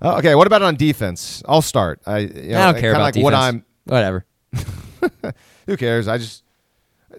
Uh, 0.00 0.16
okay, 0.18 0.36
what 0.36 0.46
about 0.46 0.62
on 0.62 0.76
defense? 0.76 1.42
I'll 1.48 1.60
start. 1.60 2.00
I, 2.06 2.18
you 2.18 2.50
know, 2.50 2.60
I 2.60 2.72
don't 2.72 2.80
care 2.80 2.92
about 2.92 3.02
like 3.02 3.14
defense. 3.14 3.24
what 3.24 3.34
I'm. 3.34 3.64
Whatever. 3.82 4.24
Who 5.66 5.76
cares? 5.76 6.06
I 6.06 6.18
just 6.18 6.44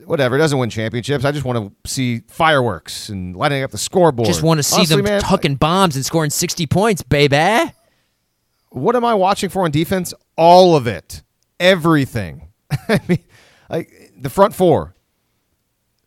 whatever. 0.05 0.35
It 0.35 0.39
doesn't 0.39 0.57
win 0.57 0.69
championships. 0.69 1.25
I 1.25 1.33
just 1.33 1.43
want 1.43 1.73
to 1.83 1.89
see 1.89 2.21
fireworks 2.29 3.09
and 3.09 3.35
lighting 3.35 3.63
up 3.63 3.71
the 3.71 3.77
scoreboard. 3.77 4.27
Just 4.27 4.43
want 4.43 4.59
to 4.59 4.63
see 4.63 4.77
Honestly, 4.77 4.95
them 4.95 5.05
man, 5.05 5.21
tucking 5.21 5.55
bombs 5.55 5.97
and 5.97 6.05
scoring 6.05 6.29
sixty 6.29 6.67
points, 6.67 7.03
baby. 7.03 7.73
What 8.69 8.95
am 8.95 9.03
I 9.03 9.13
watching 9.13 9.49
for 9.49 9.63
on 9.63 9.71
defense? 9.71 10.13
All 10.37 10.77
of 10.77 10.87
it 10.87 11.21
everything. 11.59 12.49
I 12.71 12.99
mean, 13.07 13.23
like 13.69 13.91
the 14.17 14.29
front 14.29 14.53
four. 14.53 14.95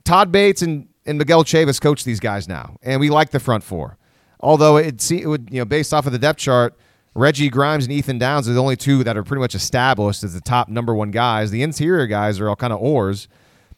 Todd 0.05 0.33
Bates 0.33 0.63
and, 0.63 0.89
and 1.07 1.19
Miguel 1.19 1.45
Chavis 1.45 1.81
coach 1.81 2.05
these 2.05 2.21
guys 2.21 2.49
now, 2.49 2.77
and 2.83 3.01
we 3.01 3.11
like 3.11 3.31
the 3.31 3.41
front 3.41 3.63
four. 3.63 3.99
Although 4.41 4.77
it, 4.77 5.11
it 5.11 5.27
would, 5.27 5.49
you 5.53 5.61
know, 5.61 5.65
based 5.65 5.95
off 5.95 6.07
of 6.07 6.13
the 6.13 6.19
depth 6.19 6.41
chart, 6.41 6.77
Reggie 7.15 7.51
Grimes 7.51 7.85
and 7.85 7.93
Ethan 7.93 8.19
Downs 8.19 8.49
are 8.49 8.53
the 8.53 8.61
only 8.61 8.77
two 8.77 9.05
that 9.05 9.17
are 9.17 9.23
pretty 9.23 9.41
much 9.41 9.55
established 9.55 10.25
as 10.25 10.35
the 10.35 10.41
top 10.41 10.69
number 10.69 10.95
one 10.95 11.11
guys. 11.11 11.51
The 11.51 11.63
interior 11.63 12.07
guys 12.07 12.41
are 12.41 12.49
all 12.49 12.57
kind 12.57 12.73
of 12.73 12.81
oars. 12.81 13.29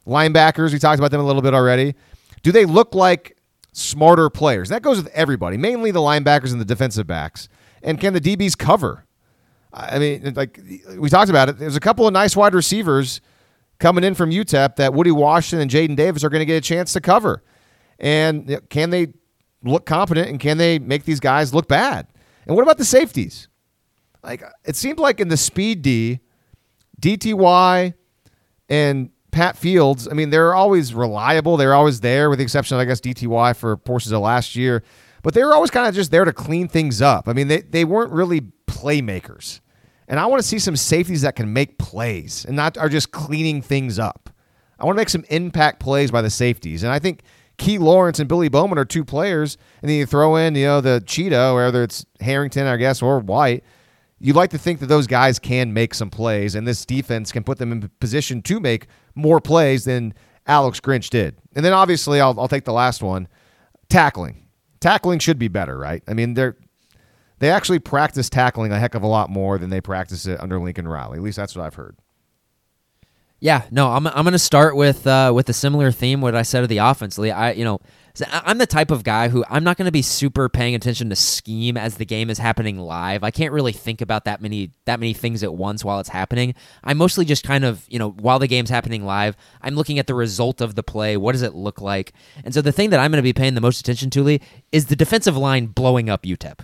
Linebackers, 0.06 0.72
we 0.72 0.78
talked 0.78 0.98
about 0.98 1.10
them 1.10 1.20
a 1.20 1.24
little 1.24 1.42
bit 1.42 1.52
already. 1.52 1.94
Do 2.42 2.52
they 2.52 2.64
look 2.64 2.94
like 2.94 3.36
smarter 3.72 4.30
players? 4.30 4.68
That 4.68 4.82
goes 4.82 5.02
with 5.02 5.12
everybody, 5.12 5.56
mainly 5.56 5.90
the 5.90 6.00
linebackers 6.00 6.52
and 6.52 6.60
the 6.60 6.64
defensive 6.64 7.06
backs. 7.06 7.48
And 7.82 8.00
can 8.00 8.12
the 8.12 8.20
DBs 8.20 8.56
cover? 8.56 9.04
I 9.74 9.98
mean, 9.98 10.32
like 10.36 10.60
we 10.96 11.08
talked 11.08 11.30
about 11.30 11.48
it. 11.48 11.58
There's 11.58 11.76
a 11.76 11.80
couple 11.80 12.06
of 12.06 12.12
nice 12.12 12.36
wide 12.36 12.54
receivers 12.54 13.20
coming 13.80 14.04
in 14.04 14.14
from 14.14 14.30
UTEP 14.30 14.76
that 14.76 14.94
Woody 14.94 15.10
Washington 15.10 15.62
and 15.62 15.70
Jaden 15.70 15.96
Davis 15.96 16.22
are 16.22 16.28
going 16.28 16.40
to 16.40 16.46
get 16.46 16.56
a 16.56 16.60
chance 16.60 16.92
to 16.92 17.00
cover. 17.00 17.42
And 17.98 18.60
can 18.70 18.90
they 18.90 19.08
look 19.64 19.84
competent 19.84 20.28
and 20.28 20.38
can 20.38 20.58
they 20.58 20.78
make 20.78 21.04
these 21.04 21.20
guys 21.20 21.52
look 21.52 21.66
bad? 21.66 22.06
And 22.46 22.54
what 22.54 22.62
about 22.62 22.78
the 22.78 22.84
safeties? 22.84 23.48
Like 24.22 24.44
it 24.64 24.76
seemed 24.76 24.98
like 24.98 25.18
in 25.18 25.28
the 25.28 25.36
speed 25.36 25.82
D, 25.82 26.20
DTY 27.00 27.94
and 28.68 29.10
Pat 29.32 29.56
Fields, 29.56 30.06
I 30.08 30.14
mean, 30.14 30.30
they're 30.30 30.54
always 30.54 30.94
reliable. 30.94 31.56
They're 31.56 31.74
always 31.74 32.00
there, 32.00 32.30
with 32.30 32.38
the 32.38 32.44
exception 32.44 32.76
of, 32.76 32.80
I 32.80 32.84
guess, 32.84 33.00
DTY 33.00 33.56
for 33.56 33.76
portions 33.76 34.12
of 34.12 34.20
last 34.20 34.54
year. 34.54 34.84
But 35.24 35.34
they 35.34 35.42
were 35.42 35.52
always 35.52 35.70
kind 35.70 35.88
of 35.88 35.94
just 35.94 36.12
there 36.12 36.24
to 36.24 36.32
clean 36.32 36.68
things 36.68 37.02
up. 37.02 37.28
I 37.28 37.32
mean, 37.32 37.48
they, 37.48 37.62
they 37.62 37.84
weren't 37.84 38.12
really 38.12 38.42
playmakers. 38.66 39.60
And 40.08 40.20
I 40.20 40.26
want 40.26 40.42
to 40.42 40.46
see 40.46 40.58
some 40.58 40.76
safeties 40.76 41.22
that 41.22 41.36
can 41.36 41.52
make 41.52 41.78
plays 41.78 42.44
and 42.44 42.56
not 42.56 42.76
are 42.76 42.88
just 42.88 43.10
cleaning 43.10 43.62
things 43.62 43.98
up. 43.98 44.30
I 44.78 44.84
want 44.84 44.96
to 44.96 45.00
make 45.00 45.08
some 45.08 45.24
impact 45.30 45.80
plays 45.80 46.10
by 46.10 46.22
the 46.22 46.30
safeties. 46.30 46.82
And 46.82 46.92
I 46.92 46.98
think 46.98 47.22
Key 47.56 47.78
Lawrence 47.78 48.18
and 48.18 48.28
Billy 48.28 48.48
Bowman 48.48 48.78
are 48.78 48.84
two 48.84 49.04
players. 49.04 49.56
And 49.80 49.88
then 49.88 49.96
you 49.96 50.06
throw 50.06 50.36
in, 50.36 50.54
you 50.54 50.66
know, 50.66 50.80
the 50.80 51.02
Cheetah, 51.06 51.54
whether 51.54 51.82
it's 51.82 52.04
Harrington, 52.20 52.66
I 52.66 52.76
guess, 52.76 53.00
or 53.00 53.20
White. 53.20 53.64
You'd 54.18 54.36
like 54.36 54.50
to 54.50 54.58
think 54.58 54.80
that 54.80 54.86
those 54.86 55.06
guys 55.06 55.38
can 55.38 55.72
make 55.74 55.92
some 55.92 56.08
plays, 56.08 56.54
and 56.54 56.66
this 56.66 56.86
defense 56.86 57.30
can 57.30 57.44
put 57.44 57.58
them 57.58 57.72
in 57.72 57.90
position 58.00 58.40
to 58.42 58.58
make 58.58 58.86
more 59.14 59.40
plays 59.40 59.84
than 59.84 60.14
Alex 60.46 60.80
Grinch 60.80 61.10
did. 61.10 61.36
And 61.54 61.64
then 61.64 61.72
obviously, 61.72 62.20
I'll, 62.20 62.38
I'll 62.38 62.48
take 62.48 62.64
the 62.64 62.72
last 62.72 63.02
one 63.02 63.28
tackling. 63.88 64.46
Tackling 64.80 65.18
should 65.18 65.38
be 65.38 65.48
better, 65.48 65.76
right? 65.76 66.02
I 66.08 66.14
mean, 66.14 66.34
they're 66.34 66.56
they 67.44 67.50
actually 67.50 67.78
practice 67.78 68.30
tackling 68.30 68.72
a 68.72 68.78
heck 68.78 68.94
of 68.94 69.02
a 69.02 69.06
lot 69.06 69.28
more 69.28 69.58
than 69.58 69.68
they 69.68 69.82
practice 69.82 70.24
it 70.24 70.40
under 70.40 70.58
Lincoln 70.58 70.88
Riley. 70.88 71.18
At 71.18 71.22
least 71.22 71.36
that's 71.36 71.54
what 71.54 71.66
I've 71.66 71.74
heard. 71.74 71.98
Yeah, 73.38 73.64
no, 73.70 73.90
I'm 73.90 74.06
I'm 74.06 74.24
going 74.24 74.32
to 74.32 74.38
start 74.38 74.74
with 74.74 75.06
uh, 75.06 75.30
with 75.34 75.46
a 75.50 75.52
similar 75.52 75.92
theme. 75.92 76.22
What 76.22 76.34
I 76.34 76.40
said 76.40 76.62
of 76.62 76.70
the 76.70 76.78
offense, 76.78 77.18
Lee. 77.18 77.30
I 77.30 77.52
you 77.52 77.62
know 77.62 77.80
I'm 78.32 78.56
the 78.56 78.66
type 78.66 78.90
of 78.90 79.04
guy 79.04 79.28
who 79.28 79.44
I'm 79.50 79.62
not 79.62 79.76
going 79.76 79.84
to 79.84 79.92
be 79.92 80.00
super 80.00 80.48
paying 80.48 80.74
attention 80.74 81.10
to 81.10 81.16
scheme 81.16 81.76
as 81.76 81.96
the 81.96 82.06
game 82.06 82.30
is 82.30 82.38
happening 82.38 82.78
live. 82.78 83.22
I 83.22 83.30
can't 83.30 83.52
really 83.52 83.72
think 83.72 84.00
about 84.00 84.24
that 84.24 84.40
many 84.40 84.70
that 84.86 84.98
many 84.98 85.12
things 85.12 85.42
at 85.42 85.52
once 85.52 85.84
while 85.84 86.00
it's 86.00 86.08
happening. 86.08 86.54
I'm 86.82 86.96
mostly 86.96 87.26
just 87.26 87.44
kind 87.44 87.66
of, 87.66 87.84
you 87.90 87.98
know, 87.98 88.12
while 88.12 88.38
the 88.38 88.46
game's 88.46 88.70
happening 88.70 89.04
live, 89.04 89.36
I'm 89.60 89.74
looking 89.74 89.98
at 89.98 90.06
the 90.06 90.14
result 90.14 90.62
of 90.62 90.76
the 90.76 90.82
play. 90.82 91.18
What 91.18 91.32
does 91.32 91.42
it 91.42 91.54
look 91.54 91.82
like? 91.82 92.14
And 92.42 92.54
so 92.54 92.62
the 92.62 92.72
thing 92.72 92.88
that 92.88 93.00
I'm 93.00 93.10
going 93.10 93.18
to 93.18 93.22
be 93.22 93.34
paying 93.34 93.54
the 93.54 93.60
most 93.60 93.80
attention 93.80 94.08
to, 94.10 94.22
Lee, 94.22 94.40
is 94.72 94.86
the 94.86 94.96
defensive 94.96 95.36
line 95.36 95.66
blowing 95.66 96.08
up 96.08 96.22
UTEP 96.22 96.60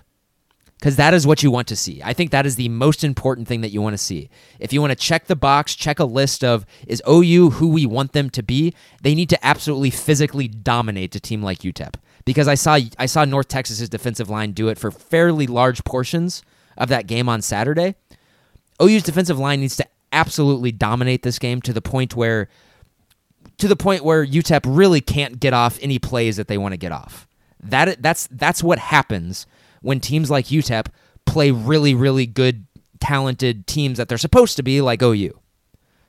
because 0.80 0.96
that 0.96 1.12
is 1.12 1.26
what 1.26 1.42
you 1.42 1.50
want 1.50 1.68
to 1.68 1.76
see. 1.76 2.00
I 2.02 2.14
think 2.14 2.30
that 2.30 2.46
is 2.46 2.56
the 2.56 2.70
most 2.70 3.04
important 3.04 3.46
thing 3.46 3.60
that 3.60 3.68
you 3.68 3.82
want 3.82 3.92
to 3.92 3.98
see. 3.98 4.30
If 4.58 4.72
you 4.72 4.80
want 4.80 4.92
to 4.92 4.96
check 4.96 5.26
the 5.26 5.36
box, 5.36 5.74
check 5.74 5.98
a 5.98 6.04
list 6.04 6.42
of 6.42 6.64
is 6.86 7.02
OU 7.06 7.50
who 7.50 7.68
we 7.68 7.84
want 7.84 8.12
them 8.12 8.30
to 8.30 8.42
be, 8.42 8.74
they 9.02 9.14
need 9.14 9.28
to 9.28 9.46
absolutely 9.46 9.90
physically 9.90 10.48
dominate 10.48 11.14
a 11.14 11.20
team 11.20 11.42
like 11.42 11.58
UTEP. 11.58 11.96
Because 12.24 12.48
I 12.48 12.54
saw 12.54 12.78
I 12.98 13.06
saw 13.06 13.26
North 13.26 13.48
Texas's 13.48 13.90
defensive 13.90 14.30
line 14.30 14.52
do 14.52 14.68
it 14.68 14.78
for 14.78 14.90
fairly 14.90 15.46
large 15.46 15.84
portions 15.84 16.42
of 16.78 16.88
that 16.88 17.06
game 17.06 17.28
on 17.28 17.42
Saturday. 17.42 17.94
OU's 18.82 19.02
defensive 19.02 19.38
line 19.38 19.60
needs 19.60 19.76
to 19.76 19.86
absolutely 20.12 20.72
dominate 20.72 21.22
this 21.22 21.38
game 21.38 21.60
to 21.62 21.74
the 21.74 21.82
point 21.82 22.16
where 22.16 22.48
to 23.58 23.68
the 23.68 23.76
point 23.76 24.02
where 24.02 24.26
UTEP 24.26 24.62
really 24.64 25.02
can't 25.02 25.40
get 25.40 25.52
off 25.52 25.78
any 25.82 25.98
plays 25.98 26.38
that 26.38 26.48
they 26.48 26.56
want 26.56 26.72
to 26.72 26.78
get 26.78 26.92
off. 26.92 27.28
That 27.62 28.02
that's 28.02 28.28
that's 28.30 28.62
what 28.62 28.78
happens 28.78 29.46
when 29.82 30.00
teams 30.00 30.30
like 30.30 30.46
UTEP 30.46 30.86
play 31.26 31.50
really, 31.50 31.94
really 31.94 32.26
good, 32.26 32.66
talented 33.00 33.66
teams 33.66 33.98
that 33.98 34.08
they're 34.08 34.18
supposed 34.18 34.56
to 34.56 34.62
be, 34.62 34.80
like 34.80 35.02
OU. 35.02 35.38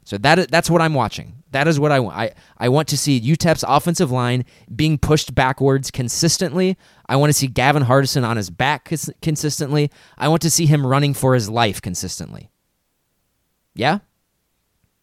So 0.04 0.18
that 0.18 0.50
that's 0.50 0.70
what 0.70 0.82
I'm 0.82 0.94
watching. 0.94 1.44
That 1.52 1.68
is 1.68 1.80
what 1.80 1.92
I 1.92 2.00
want. 2.00 2.18
I, 2.18 2.32
I 2.58 2.70
want 2.70 2.88
to 2.90 2.98
see 2.98 3.20
UTEP's 3.20 3.64
offensive 3.68 4.10
line 4.10 4.46
being 4.74 4.98
pushed 4.98 5.36
backwards 5.36 5.92
consistently. 5.92 6.78
I 7.08 7.18
want 7.18 7.30
to 7.30 7.38
see 7.38 7.48
Gavin 7.48 7.84
Hardison 7.84 8.26
on 8.26 8.38
his 8.38 8.50
back 8.50 8.86
cons- 8.86 9.12
consistently. 9.22 9.92
I 10.18 10.28
want 10.28 10.42
to 10.44 10.50
see 10.50 10.66
him 10.66 10.88
running 10.88 11.14
for 11.14 11.34
his 11.34 11.50
life 11.50 11.82
consistently. 11.82 12.50
Yeah? 13.76 14.00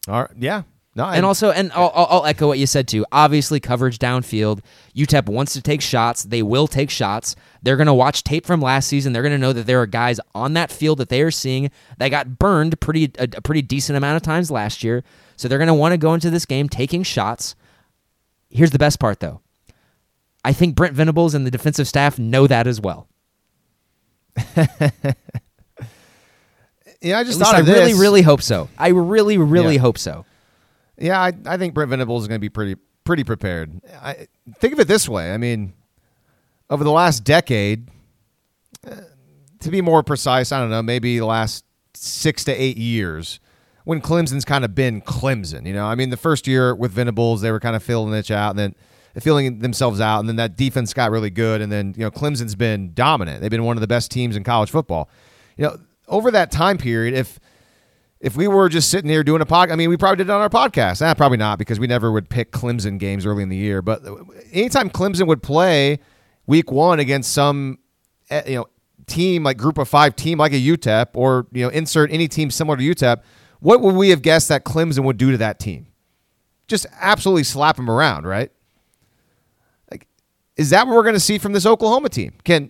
All 0.07 0.21
right. 0.21 0.31
Yeah. 0.37 0.63
No, 0.95 1.05
and 1.05 1.23
also, 1.23 1.51
and 1.51 1.71
I'll, 1.73 1.91
I'll, 1.93 2.25
echo 2.25 2.47
what 2.47 2.57
you 2.57 2.65
said 2.65 2.87
too. 2.87 3.05
Obviously, 3.11 3.59
coverage 3.59 3.99
downfield. 3.99 4.61
UTEP 4.95 5.29
wants 5.29 5.53
to 5.53 5.61
take 5.61 5.81
shots. 5.81 6.23
They 6.23 6.41
will 6.41 6.67
take 6.67 6.89
shots. 6.89 7.35
They're 7.61 7.77
going 7.77 7.87
to 7.87 7.93
watch 7.93 8.23
tape 8.23 8.45
from 8.45 8.59
last 8.59 8.87
season. 8.87 9.13
They're 9.13 9.21
going 9.21 9.33
to 9.33 9.37
know 9.37 9.53
that 9.53 9.67
there 9.67 9.81
are 9.81 9.85
guys 9.85 10.19
on 10.33 10.53
that 10.53 10.71
field 10.71 10.97
that 10.97 11.09
they 11.09 11.21
are 11.21 11.31
seeing 11.31 11.69
that 11.99 12.09
got 12.09 12.39
burned 12.39 12.79
pretty 12.79 13.11
a, 13.19 13.27
a 13.37 13.41
pretty 13.41 13.61
decent 13.61 13.97
amount 13.97 14.17
of 14.17 14.23
times 14.23 14.49
last 14.49 14.83
year. 14.83 15.03
So 15.37 15.47
they're 15.47 15.59
going 15.59 15.67
to 15.67 15.75
want 15.75 15.93
to 15.93 15.97
go 15.97 16.15
into 16.15 16.31
this 16.31 16.45
game 16.45 16.67
taking 16.67 17.03
shots. 17.03 17.55
Here's 18.49 18.71
the 18.71 18.79
best 18.79 18.99
part, 18.99 19.19
though. 19.19 19.41
I 20.43 20.53
think 20.53 20.75
Brent 20.75 20.95
Venables 20.95 21.35
and 21.35 21.45
the 21.45 21.51
defensive 21.51 21.87
staff 21.87 22.17
know 22.17 22.47
that 22.47 22.65
as 22.65 22.81
well. 22.81 23.07
yeah, 24.57 24.79
I 27.19 27.23
just 27.23 27.39
thought 27.39 27.55
I 27.55 27.59
really, 27.59 27.93
really 27.93 28.23
hope 28.23 28.41
so. 28.41 28.69
I 28.77 28.89
really, 28.89 29.37
really 29.37 29.75
yeah. 29.75 29.81
hope 29.81 29.97
so. 29.97 30.25
Yeah, 30.99 31.19
I, 31.19 31.33
I 31.45 31.57
think 31.57 31.73
Brent 31.73 31.89
Venables 31.89 32.23
is 32.23 32.27
going 32.27 32.39
to 32.39 32.41
be 32.41 32.49
pretty 32.49 32.75
pretty 33.03 33.23
prepared. 33.23 33.81
I, 34.01 34.27
think 34.59 34.73
of 34.73 34.79
it 34.79 34.87
this 34.87 35.09
way. 35.09 35.33
I 35.33 35.37
mean, 35.37 35.73
over 36.69 36.83
the 36.83 36.91
last 36.91 37.23
decade, 37.23 37.89
uh, 38.85 38.95
to 39.61 39.71
be 39.71 39.81
more 39.81 40.03
precise, 40.03 40.51
I 40.51 40.59
don't 40.59 40.69
know, 40.69 40.83
maybe 40.83 41.17
the 41.17 41.25
last 41.25 41.65
six 41.95 42.43
to 42.43 42.51
eight 42.51 42.77
years, 42.77 43.39
when 43.85 44.01
Clemson's 44.01 44.45
kind 44.45 44.63
of 44.63 44.75
been 44.75 45.01
Clemson. 45.01 45.65
You 45.65 45.73
know, 45.73 45.85
I 45.85 45.95
mean, 45.95 46.09
the 46.11 46.17
first 46.17 46.47
year 46.47 46.75
with 46.75 46.91
Venables, 46.91 47.41
they 47.41 47.51
were 47.51 47.59
kind 47.59 47.75
of 47.75 47.81
filling 47.81 48.13
it 48.13 48.29
out, 48.29 48.51
and 48.51 48.59
then 48.59 48.75
feeling 49.19 49.59
themselves 49.59 49.99
out, 49.99 50.19
and 50.19 50.29
then 50.29 50.35
that 50.35 50.55
defense 50.55 50.93
got 50.93 51.11
really 51.11 51.29
good, 51.29 51.61
and 51.61 51.71
then 51.71 51.93
you 51.97 52.03
know 52.03 52.11
Clemson's 52.11 52.55
been 52.55 52.93
dominant. 52.93 53.41
They've 53.41 53.49
been 53.49 53.63
one 53.63 53.77
of 53.77 53.81
the 53.81 53.87
best 53.87 54.11
teams 54.11 54.35
in 54.35 54.43
college 54.43 54.69
football. 54.69 55.09
You 55.57 55.65
know, 55.65 55.77
over 56.07 56.31
that 56.31 56.51
time 56.51 56.77
period, 56.77 57.13
if 57.13 57.39
if 58.19 58.35
we 58.35 58.47
were 58.47 58.67
just 58.67 58.89
sitting 58.89 59.09
here 59.09 59.23
doing 59.23 59.41
a 59.41 59.45
podcast, 59.45 59.71
I 59.71 59.75
mean, 59.75 59.89
we 59.89 59.97
probably 59.97 60.17
did 60.17 60.29
it 60.29 60.33
on 60.33 60.41
our 60.41 60.49
podcast. 60.49 61.01
Eh, 61.01 61.13
probably 61.13 61.37
not 61.37 61.57
because 61.57 61.79
we 61.79 61.87
never 61.87 62.11
would 62.11 62.29
pick 62.29 62.51
Clemson 62.51 62.99
games 62.99 63.25
early 63.25 63.43
in 63.43 63.49
the 63.49 63.55
year. 63.55 63.81
But 63.81 64.01
anytime 64.51 64.89
Clemson 64.89 65.25
would 65.27 65.41
play 65.41 65.99
week 66.45 66.71
one 66.71 66.99
against 66.99 67.31
some, 67.31 67.79
eh, 68.29 68.43
you 68.45 68.55
know, 68.57 68.67
team 69.07 69.43
like 69.43 69.57
Group 69.57 69.77
of 69.77 69.87
Five 69.87 70.15
team 70.15 70.37
like 70.37 70.51
a 70.51 70.59
UTEP 70.59 71.07
or 71.15 71.47
you 71.51 71.63
know 71.63 71.69
insert 71.69 72.11
any 72.11 72.27
team 72.27 72.51
similar 72.51 72.77
to 72.77 72.83
UTEP, 72.83 73.21
what 73.59 73.81
would 73.81 73.95
we 73.95 74.09
have 74.09 74.21
guessed 74.21 74.49
that 74.49 74.65
Clemson 74.65 75.03
would 75.05 75.17
do 75.17 75.31
to 75.31 75.37
that 75.37 75.59
team? 75.59 75.87
Just 76.67 76.85
absolutely 76.99 77.43
slap 77.43 77.77
them 77.77 77.89
around, 77.89 78.27
right? 78.27 78.51
Like, 79.89 80.07
is 80.55 80.69
that 80.69 80.85
what 80.85 80.95
we're 80.95 81.03
going 81.03 81.15
to 81.15 81.19
see 81.19 81.37
from 81.37 81.53
this 81.53 81.65
Oklahoma 81.65 82.09
team? 82.09 82.33
Can 82.43 82.69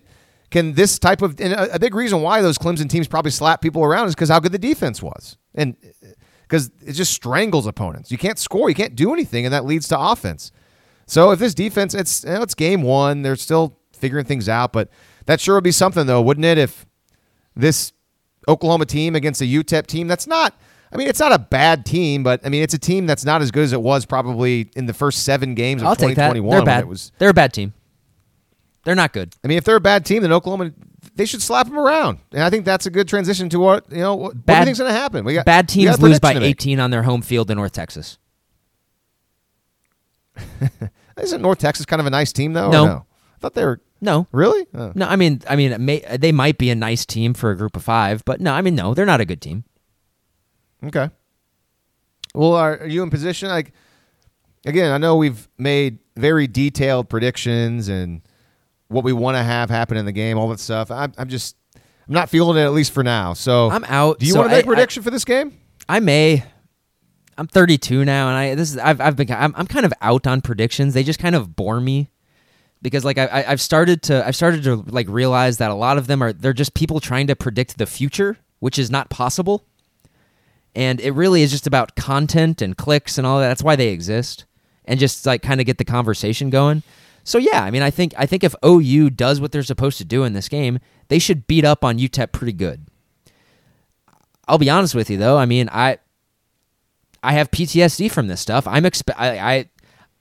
can 0.50 0.72
this 0.74 0.98
type 0.98 1.22
of 1.22 1.40
and 1.40 1.52
a, 1.52 1.78
big 1.78 1.94
reason 1.94 2.22
why 2.22 2.42
those 2.42 2.58
Clemson 2.58 2.88
teams 2.88 3.06
probably 3.06 3.30
slap 3.30 3.60
people 3.60 3.84
around 3.84 4.08
is 4.08 4.14
because 4.14 4.28
how 4.28 4.40
good 4.40 4.52
the 4.52 4.58
defense 4.58 5.02
was, 5.02 5.36
and 5.54 5.76
uh, 5.84 6.08
because 6.42 6.70
it 6.84 6.92
just 6.92 7.12
strangles 7.12 7.66
opponents. 7.66 8.10
You 8.10 8.18
can't 8.18 8.38
score, 8.38 8.68
you 8.68 8.74
can't 8.74 8.96
do 8.96 9.12
anything, 9.12 9.46
and 9.46 9.54
that 9.54 9.64
leads 9.64 9.86
to 9.88 9.98
offense. 9.98 10.50
So 11.06 11.30
if 11.30 11.38
this 11.38 11.54
defense, 11.54 11.94
it's 11.94 12.24
you 12.24 12.30
know, 12.30 12.42
it's 12.42 12.54
game 12.54 12.82
one, 12.82 13.22
they're 13.22 13.36
still 13.36 13.78
figuring 13.92 14.24
things 14.24 14.48
out, 14.48 14.72
but 14.72 14.90
that 15.26 15.40
sure 15.40 15.54
would 15.56 15.64
be 15.64 15.72
something 15.72 16.06
though, 16.06 16.20
wouldn't 16.20 16.44
it? 16.44 16.58
If 16.58 16.86
this 17.54 17.92
Oklahoma 18.48 18.86
team 18.86 19.14
against 19.14 19.40
a 19.40 19.44
UTEP 19.44 19.86
team 19.86 20.08
that's 20.08 20.26
not. 20.26 20.58
I 20.92 20.96
mean, 20.96 21.06
it's 21.06 21.20
not 21.20 21.30
a 21.30 21.38
bad 21.38 21.86
team, 21.86 22.24
but 22.24 22.44
I 22.44 22.48
mean, 22.48 22.64
it's 22.64 22.74
a 22.74 22.78
team 22.78 23.06
that's 23.06 23.24
not 23.24 23.42
as 23.42 23.52
good 23.52 23.62
as 23.62 23.72
it 23.72 23.80
was 23.80 24.04
probably 24.04 24.72
in 24.74 24.86
the 24.86 24.92
first 24.92 25.22
seven 25.24 25.54
games 25.54 25.82
of 25.82 25.86
I'll 25.88 25.94
2021. 25.94 26.50
They're 26.50 26.64
bad. 26.64 26.80
It 26.80 26.88
was, 26.88 27.12
They're 27.18 27.30
a 27.30 27.34
bad 27.34 27.52
team. 27.52 27.74
They're 28.84 28.94
not 28.94 29.12
good. 29.12 29.34
I 29.44 29.48
mean, 29.48 29.58
if 29.58 29.64
they're 29.64 29.76
a 29.76 29.80
bad 29.80 30.04
team, 30.06 30.22
then 30.22 30.32
Oklahoma 30.32 30.72
they 31.14 31.26
should 31.26 31.42
slap 31.42 31.66
them 31.66 31.78
around, 31.78 32.18
and 32.32 32.42
I 32.42 32.50
think 32.50 32.64
that's 32.64 32.86
a 32.86 32.90
good 32.90 33.08
transition 33.08 33.48
to 33.50 33.58
what 33.58 33.90
you 33.90 33.98
know. 33.98 34.14
What 34.14 34.46
bad, 34.46 34.54
do 34.54 34.60
you 34.60 34.64
think's 34.66 34.78
going 34.78 34.92
to 34.92 34.98
happen? 34.98 35.24
We 35.24 35.34
got 35.34 35.44
bad 35.44 35.68
teams 35.68 35.90
got 35.90 36.00
lose 36.00 36.20
by 36.20 36.34
18 36.34 36.80
on 36.80 36.90
their 36.90 37.02
home 37.02 37.22
field 37.22 37.50
in 37.50 37.56
North 37.56 37.72
Texas. 37.72 38.18
Isn't 41.20 41.42
North 41.42 41.58
Texas 41.58 41.84
kind 41.86 42.00
of 42.00 42.06
a 42.06 42.10
nice 42.10 42.32
team 42.32 42.52
though? 42.52 42.70
No, 42.70 42.86
no? 42.86 43.06
I 43.36 43.38
thought 43.38 43.54
they 43.54 43.64
were. 43.64 43.80
No, 44.00 44.26
really? 44.32 44.66
Oh. 44.74 44.92
No, 44.94 45.06
I 45.06 45.16
mean, 45.16 45.42
I 45.48 45.56
mean, 45.56 45.84
may, 45.84 46.00
they 46.16 46.32
might 46.32 46.56
be 46.56 46.70
a 46.70 46.74
nice 46.74 47.04
team 47.04 47.34
for 47.34 47.50
a 47.50 47.56
group 47.56 47.76
of 47.76 47.84
five, 47.84 48.24
but 48.24 48.40
no, 48.40 48.54
I 48.54 48.62
mean, 48.62 48.74
no, 48.74 48.94
they're 48.94 49.04
not 49.04 49.20
a 49.20 49.26
good 49.26 49.42
team. 49.42 49.64
Okay. 50.82 51.10
Well, 52.34 52.54
are, 52.54 52.78
are 52.78 52.86
you 52.86 53.02
in 53.02 53.10
position? 53.10 53.50
Like, 53.50 53.72
again, 54.64 54.90
I 54.92 54.96
know 54.96 55.16
we've 55.16 55.48
made 55.58 55.98
very 56.16 56.46
detailed 56.46 57.10
predictions 57.10 57.88
and 57.88 58.22
what 58.90 59.04
we 59.04 59.12
want 59.12 59.36
to 59.36 59.42
have 59.42 59.70
happen 59.70 59.96
in 59.96 60.04
the 60.04 60.12
game, 60.12 60.36
all 60.36 60.48
that 60.50 60.60
stuff. 60.60 60.90
I'm, 60.90 61.12
I'm 61.16 61.28
just 61.28 61.56
I'm 62.08 62.14
not 62.14 62.28
feeling 62.28 62.58
it 62.58 62.62
at 62.62 62.72
least 62.72 62.92
for 62.92 63.02
now. 63.02 63.32
So 63.32 63.70
I'm 63.70 63.84
out. 63.84 64.18
Do 64.18 64.26
you 64.26 64.32
so 64.32 64.40
want 64.40 64.50
to 64.50 64.56
make 64.56 64.66
I, 64.66 64.66
a 64.66 64.74
prediction 64.74 65.02
I, 65.02 65.04
for 65.04 65.10
this 65.10 65.24
game? 65.24 65.56
I 65.88 66.00
may. 66.00 66.44
I'm 67.38 67.46
32 67.46 68.04
now, 68.04 68.28
and 68.28 68.36
I 68.36 68.54
this 68.54 68.70
is 68.70 68.78
I've 68.78 69.00
I've 69.00 69.16
been 69.16 69.30
I'm, 69.32 69.54
I'm 69.56 69.66
kind 69.66 69.86
of 69.86 69.94
out 70.02 70.26
on 70.26 70.42
predictions. 70.42 70.92
They 70.92 71.02
just 71.02 71.18
kind 71.18 71.34
of 71.34 71.56
bore 71.56 71.80
me 71.80 72.10
because 72.82 73.04
like 73.04 73.16
I 73.16 73.44
I've 73.48 73.60
started 73.60 74.02
to 74.02 74.26
I've 74.26 74.36
started 74.36 74.64
to 74.64 74.76
like 74.76 75.08
realize 75.08 75.58
that 75.58 75.70
a 75.70 75.74
lot 75.74 75.96
of 75.96 76.06
them 76.06 76.22
are 76.22 76.32
they're 76.32 76.52
just 76.52 76.74
people 76.74 77.00
trying 77.00 77.28
to 77.28 77.36
predict 77.36 77.78
the 77.78 77.86
future, 77.86 78.36
which 78.58 78.78
is 78.78 78.90
not 78.90 79.08
possible. 79.08 79.64
and 80.74 81.00
it 81.00 81.12
really 81.12 81.42
is 81.42 81.50
just 81.50 81.66
about 81.66 81.96
content 81.96 82.62
and 82.62 82.76
clicks 82.76 83.18
and 83.18 83.26
all 83.26 83.38
that. 83.40 83.48
That's 83.48 83.62
why 83.62 83.76
they 83.76 83.88
exist, 83.88 84.44
and 84.84 85.00
just 85.00 85.26
like 85.26 85.42
kind 85.42 85.60
of 85.60 85.66
get 85.66 85.78
the 85.78 85.84
conversation 85.84 86.50
going. 86.50 86.82
So 87.24 87.38
yeah, 87.38 87.62
I 87.62 87.70
mean, 87.70 87.82
I 87.82 87.90
think 87.90 88.14
I 88.16 88.26
think 88.26 88.44
if 88.44 88.54
OU 88.64 89.10
does 89.10 89.40
what 89.40 89.52
they're 89.52 89.62
supposed 89.62 89.98
to 89.98 90.04
do 90.04 90.24
in 90.24 90.32
this 90.32 90.48
game, 90.48 90.78
they 91.08 91.18
should 91.18 91.46
beat 91.46 91.64
up 91.64 91.84
on 91.84 91.98
UTEP 91.98 92.32
pretty 92.32 92.52
good. 92.52 92.86
I'll 94.48 94.58
be 94.58 94.70
honest 94.70 94.94
with 94.94 95.10
you 95.10 95.16
though. 95.16 95.38
I 95.38 95.46
mean, 95.46 95.68
I 95.70 95.98
I 97.22 97.34
have 97.34 97.50
PTSD 97.50 98.10
from 98.10 98.28
this 98.28 98.40
stuff. 98.40 98.66
I'm 98.66 98.84
expe- 98.84 99.14
I, 99.16 99.38
I 99.38 99.68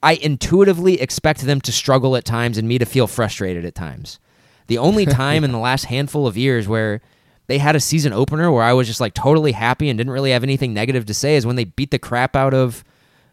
I 0.02 0.14
intuitively 0.14 1.02
expect 1.02 1.42
them 1.42 1.62
to 1.62 1.72
struggle 1.72 2.16
at 2.16 2.26
times 2.26 2.58
and 2.58 2.68
me 2.68 2.78
to 2.78 2.86
feel 2.86 3.08
frustrated 3.08 3.66
at 3.66 3.76
times. 3.76 4.20
The 4.68 4.78
only 4.78 5.06
time 5.08 5.44
in 5.44 5.52
the 5.52 5.58
last 5.58 5.86
handful 5.86 6.28
of 6.28 6.38
years 6.38 6.68
where 6.68 7.02
they 7.48 7.58
had 7.58 7.76
a 7.76 7.80
season 7.80 8.14
opener 8.14 8.52
where 8.52 8.64
I 8.64 8.74
was 8.74 8.88
just 8.88 9.02
like 9.02 9.14
totally 9.14 9.54
happy 9.54 9.90
and 9.90 9.98
didn't 9.98 10.14
really 10.14 10.32
have 10.32 10.44
anything 10.44 10.74
negative 10.74 11.06
to 11.08 11.14
say 11.14 11.36
is 11.36 11.46
when 11.46 11.56
they 11.56 11.64
beat 11.64 11.92
the 11.92 12.00
crap 12.00 12.36
out 12.36 12.54
of 12.54 12.84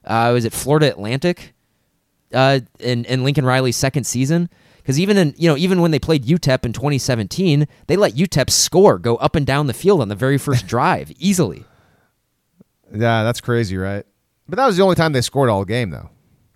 uh, 0.04 0.30
was 0.32 0.44
it 0.44 0.52
Florida 0.52 0.88
Atlantic 0.88 1.54
uh, 2.32 2.60
in 2.78 3.04
in 3.04 3.24
Lincoln 3.24 3.44
Riley's 3.44 3.76
second 3.76 4.04
season. 4.04 4.48
Because 4.78 5.00
even 5.00 5.16
in 5.16 5.34
you 5.36 5.48
know 5.48 5.56
even 5.56 5.80
when 5.80 5.90
they 5.90 5.98
played 5.98 6.24
UTEP 6.24 6.64
in 6.64 6.72
2017, 6.72 7.66
they 7.88 7.96
let 7.96 8.12
UTEP 8.14 8.50
score 8.50 8.98
go 8.98 9.16
up 9.16 9.34
and 9.34 9.46
down 9.46 9.66
the 9.66 9.74
field 9.74 10.00
on 10.00 10.08
the 10.08 10.14
very 10.14 10.38
first 10.38 10.66
drive 10.68 11.12
easily. 11.18 11.64
Yeah, 12.92 13.24
that's 13.24 13.40
crazy, 13.40 13.76
right? 13.76 14.06
But 14.48 14.56
that 14.56 14.66
was 14.66 14.76
the 14.76 14.82
only 14.82 14.94
time 14.94 15.12
they 15.12 15.20
scored 15.22 15.50
all 15.50 15.64
game, 15.64 15.90
though. 15.90 16.10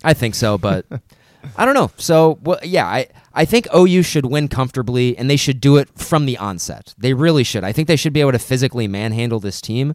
I 0.04 0.14
think 0.14 0.34
so, 0.34 0.58
but 0.58 0.86
I 1.56 1.64
don't 1.64 1.74
know. 1.74 1.90
So, 1.96 2.38
well, 2.42 2.58
yeah, 2.62 2.86
I, 2.86 3.08
I 3.34 3.44
think 3.44 3.66
OU 3.74 4.02
should 4.02 4.26
win 4.26 4.48
comfortably, 4.48 5.16
and 5.16 5.28
they 5.28 5.36
should 5.36 5.60
do 5.60 5.76
it 5.76 5.88
from 5.98 6.26
the 6.26 6.38
onset. 6.38 6.94
They 6.98 7.14
really 7.14 7.44
should. 7.44 7.64
I 7.64 7.72
think 7.72 7.88
they 7.88 7.96
should 7.96 8.12
be 8.12 8.20
able 8.20 8.32
to 8.32 8.38
physically 8.38 8.86
manhandle 8.86 9.40
this 9.40 9.60
team. 9.60 9.94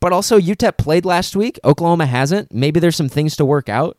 But 0.00 0.12
also, 0.12 0.38
UTEP 0.38 0.76
played 0.78 1.04
last 1.04 1.34
week. 1.34 1.58
Oklahoma 1.64 2.06
hasn't. 2.06 2.54
Maybe 2.54 2.78
there's 2.78 2.96
some 2.96 3.08
things 3.08 3.34
to 3.36 3.44
work 3.44 3.68
out. 3.68 3.98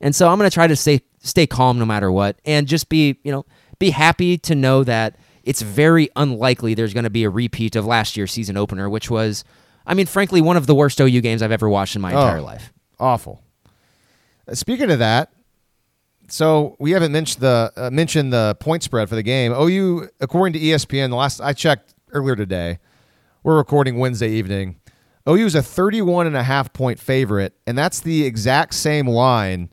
And 0.00 0.14
so 0.14 0.28
I'm 0.28 0.38
going 0.38 0.48
to 0.50 0.54
try 0.54 0.66
to 0.66 0.76
stay 0.76 1.00
stay 1.20 1.46
calm 1.46 1.78
no 1.78 1.84
matter 1.84 2.10
what, 2.12 2.38
and 2.44 2.66
just 2.68 2.88
be 2.88 3.18
you 3.24 3.32
know 3.32 3.44
be 3.78 3.90
happy 3.90 4.38
to 4.38 4.54
know 4.54 4.84
that 4.84 5.16
it's 5.44 5.62
very 5.62 6.08
unlikely 6.16 6.74
there's 6.74 6.92
going 6.94 7.04
to 7.04 7.10
be 7.10 7.24
a 7.24 7.30
repeat 7.30 7.74
of 7.76 7.86
last 7.86 8.16
year's 8.16 8.32
season 8.32 8.56
opener, 8.56 8.88
which 8.90 9.10
was, 9.10 9.44
I 9.86 9.94
mean, 9.94 10.06
frankly, 10.06 10.40
one 10.42 10.56
of 10.56 10.66
the 10.66 10.74
worst 10.74 11.00
OU 11.00 11.20
games 11.22 11.42
I've 11.42 11.52
ever 11.52 11.68
watched 11.68 11.96
in 11.96 12.02
my 12.02 12.12
Oh. 12.12 12.20
entire 12.20 12.40
life. 12.42 12.72
Awful. 13.00 13.40
Uh, 14.46 14.54
Speaking 14.54 14.90
of 14.90 14.98
that, 14.98 15.32
so 16.28 16.76
we 16.78 16.90
haven't 16.90 17.12
mentioned 17.12 17.42
the 17.42 17.72
uh, 17.76 17.90
mentioned 17.90 18.32
the 18.32 18.56
point 18.60 18.82
spread 18.82 19.08
for 19.08 19.14
the 19.14 19.22
game. 19.22 19.52
OU, 19.52 20.08
according 20.20 20.52
to 20.54 20.58
ESPN, 20.60 21.10
the 21.10 21.16
last 21.16 21.40
I 21.40 21.52
checked 21.52 21.94
earlier 22.12 22.36
today, 22.36 22.78
we're 23.42 23.56
recording 23.56 23.98
Wednesday 23.98 24.30
evening. 24.30 24.76
OU 25.28 25.46
is 25.46 25.54
a 25.54 25.62
31 25.62 26.26
and 26.26 26.36
a 26.36 26.42
half 26.42 26.72
point 26.72 26.98
favorite, 26.98 27.54
and 27.66 27.76
that's 27.76 28.00
the 28.00 28.24
exact 28.24 28.74
same 28.74 29.06
line 29.06 29.70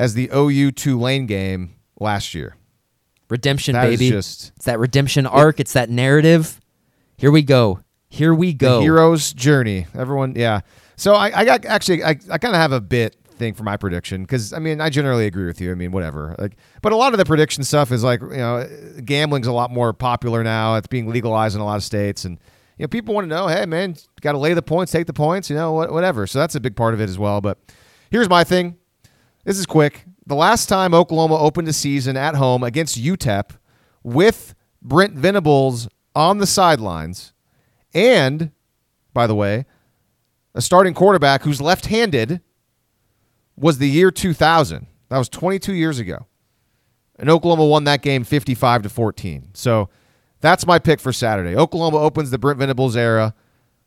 as 0.00 0.14
the 0.14 0.30
OU 0.34 0.72
Tulane 0.72 1.26
game 1.26 1.74
last 2.00 2.34
year. 2.34 2.56
Redemption, 3.28 3.74
That 3.74 3.90
baby. 3.90 4.08
just- 4.08 4.52
it's 4.56 4.64
that 4.64 4.78
redemption 4.78 5.26
arc. 5.26 5.60
It's 5.60 5.74
that 5.74 5.90
narrative. 5.90 6.58
Here 7.18 7.30
we 7.30 7.42
go. 7.42 7.80
Here 8.08 8.34
we 8.34 8.54
go. 8.54 8.76
The 8.78 8.82
hero's 8.84 9.32
journey. 9.34 9.86
Everyone, 9.94 10.32
yeah. 10.34 10.60
So 10.96 11.14
I, 11.14 11.40
I 11.40 11.44
got 11.44 11.66
actually, 11.66 12.02
I, 12.02 12.16
I 12.30 12.38
kind 12.38 12.54
of 12.54 12.60
have 12.60 12.72
a 12.72 12.80
bit 12.80 13.14
thing 13.36 13.52
for 13.52 13.62
my 13.62 13.76
prediction 13.76 14.22
because 14.22 14.54
I 14.54 14.58
mean, 14.58 14.80
I 14.80 14.88
generally 14.88 15.26
agree 15.26 15.44
with 15.46 15.60
you. 15.60 15.70
I 15.70 15.74
mean, 15.74 15.92
whatever. 15.92 16.34
Like, 16.38 16.56
but 16.80 16.92
a 16.92 16.96
lot 16.96 17.12
of 17.12 17.18
the 17.18 17.24
prediction 17.26 17.62
stuff 17.62 17.92
is 17.92 18.02
like, 18.02 18.22
you 18.22 18.28
know, 18.28 18.66
gambling's 19.04 19.46
a 19.46 19.52
lot 19.52 19.70
more 19.70 19.92
popular 19.92 20.42
now. 20.42 20.76
It's 20.76 20.88
being 20.88 21.08
legalized 21.10 21.54
in 21.54 21.60
a 21.60 21.64
lot 21.64 21.76
of 21.76 21.84
states, 21.84 22.24
and 22.24 22.38
you 22.78 22.84
know, 22.84 22.88
people 22.88 23.14
want 23.14 23.26
to 23.26 23.28
know, 23.28 23.48
hey, 23.48 23.66
man, 23.66 23.96
got 24.22 24.32
to 24.32 24.38
lay 24.38 24.54
the 24.54 24.62
points, 24.62 24.90
take 24.92 25.06
the 25.06 25.12
points, 25.12 25.50
you 25.50 25.56
know, 25.56 25.72
whatever. 25.72 26.26
So 26.26 26.38
that's 26.38 26.54
a 26.54 26.60
big 26.60 26.74
part 26.74 26.94
of 26.94 27.00
it 27.00 27.08
as 27.10 27.18
well. 27.18 27.40
But 27.42 27.58
here's 28.10 28.28
my 28.28 28.44
thing. 28.44 28.76
This 29.44 29.58
is 29.58 29.66
quick. 29.66 30.04
The 30.26 30.34
last 30.34 30.68
time 30.68 30.92
Oklahoma 30.92 31.38
opened 31.38 31.68
a 31.68 31.72
season 31.72 32.16
at 32.16 32.34
home 32.34 32.62
against 32.62 33.00
UTEP 33.02 33.50
with 34.02 34.54
Brent 34.82 35.14
Venables 35.14 35.88
on 36.14 36.38
the 36.38 36.46
sidelines, 36.46 37.32
and 37.94 38.52
by 39.14 39.26
the 39.26 39.34
way, 39.34 39.64
a 40.54 40.60
starting 40.60 40.94
quarterback 40.94 41.42
who's 41.42 41.60
left-handed 41.60 42.40
was 43.56 43.78
the 43.78 43.88
year 43.88 44.10
2000. 44.10 44.86
That 45.08 45.18
was 45.18 45.28
22 45.28 45.72
years 45.72 45.98
ago. 45.98 46.26
And 47.18 47.28
Oklahoma 47.28 47.66
won 47.66 47.84
that 47.84 48.02
game 48.02 48.24
55 48.24 48.82
to 48.82 48.88
14. 48.88 49.50
So 49.54 49.88
that's 50.40 50.66
my 50.66 50.78
pick 50.78 51.00
for 51.00 51.12
Saturday. 51.12 51.56
Oklahoma 51.56 51.98
opens 51.98 52.30
the 52.30 52.38
Brent 52.38 52.58
Venables 52.58 52.96
era 52.96 53.34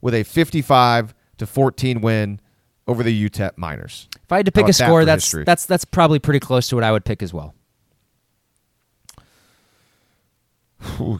with 0.01 0.13
a 0.13 0.23
55 0.23 1.13
to 1.37 1.45
14 1.47 2.01
win 2.01 2.39
over 2.87 3.03
the 3.03 3.29
UTEP 3.29 3.57
Miners. 3.57 4.07
if 4.23 4.31
I 4.31 4.37
had 4.37 4.45
to 4.45 4.51
pick 4.51 4.61
a 4.61 4.65
about 4.65 4.67
that 4.77 4.85
score, 4.85 5.05
that's 5.05 5.23
history? 5.25 5.43
that's 5.43 5.65
that's 5.65 5.85
probably 5.85 6.19
pretty 6.19 6.39
close 6.39 6.67
to 6.69 6.75
what 6.75 6.83
I 6.83 6.91
would 6.91 7.05
pick 7.05 7.23
as 7.23 7.33
well. 7.33 7.53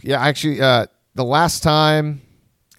Yeah, 0.01 0.21
actually, 0.21 0.61
uh, 0.61 0.87
the 1.15 1.23
last 1.23 1.63
time, 1.63 2.21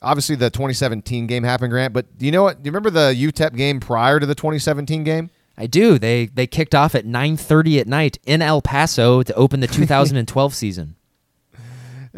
obviously 0.02 0.36
the 0.36 0.50
2017 0.50 1.26
game 1.26 1.42
happened, 1.42 1.70
Grant. 1.70 1.94
But 1.94 2.18
do 2.18 2.26
you 2.26 2.32
know 2.32 2.42
what? 2.42 2.62
Do 2.62 2.68
you 2.68 2.72
remember 2.72 2.90
the 2.90 3.14
UTEP 3.14 3.56
game 3.56 3.80
prior 3.80 4.20
to 4.20 4.26
the 4.26 4.34
2017 4.34 5.02
game? 5.02 5.30
I 5.56 5.66
do. 5.66 5.98
They 5.98 6.26
they 6.26 6.46
kicked 6.46 6.74
off 6.74 6.94
at 6.94 7.06
9:30 7.06 7.80
at 7.80 7.86
night 7.86 8.18
in 8.26 8.42
El 8.42 8.60
Paso 8.60 9.22
to 9.22 9.34
open 9.34 9.60
the 9.60 9.66
2012 9.68 10.54
season. 10.54 10.96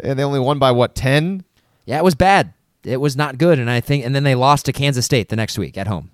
And 0.03 0.19
they 0.19 0.23
only 0.23 0.39
won 0.39 0.59
by 0.59 0.71
what 0.71 0.93
10? 0.95 1.43
Yeah, 1.85 1.97
it 1.97 2.03
was 2.03 2.13
bad. 2.15 2.53
It 2.83 2.97
was 2.97 3.15
not 3.15 3.37
good, 3.37 3.57
and 3.57 3.69
I 3.69 3.81
think, 3.81 4.05
and 4.05 4.13
then 4.13 4.23
they 4.23 4.35
lost 4.35 4.65
to 4.65 4.73
Kansas 4.73 5.05
State 5.05 5.29
the 5.29 5.35
next 5.35 5.57
week 5.57 5.77
at 5.77 5.87
home. 5.87 6.11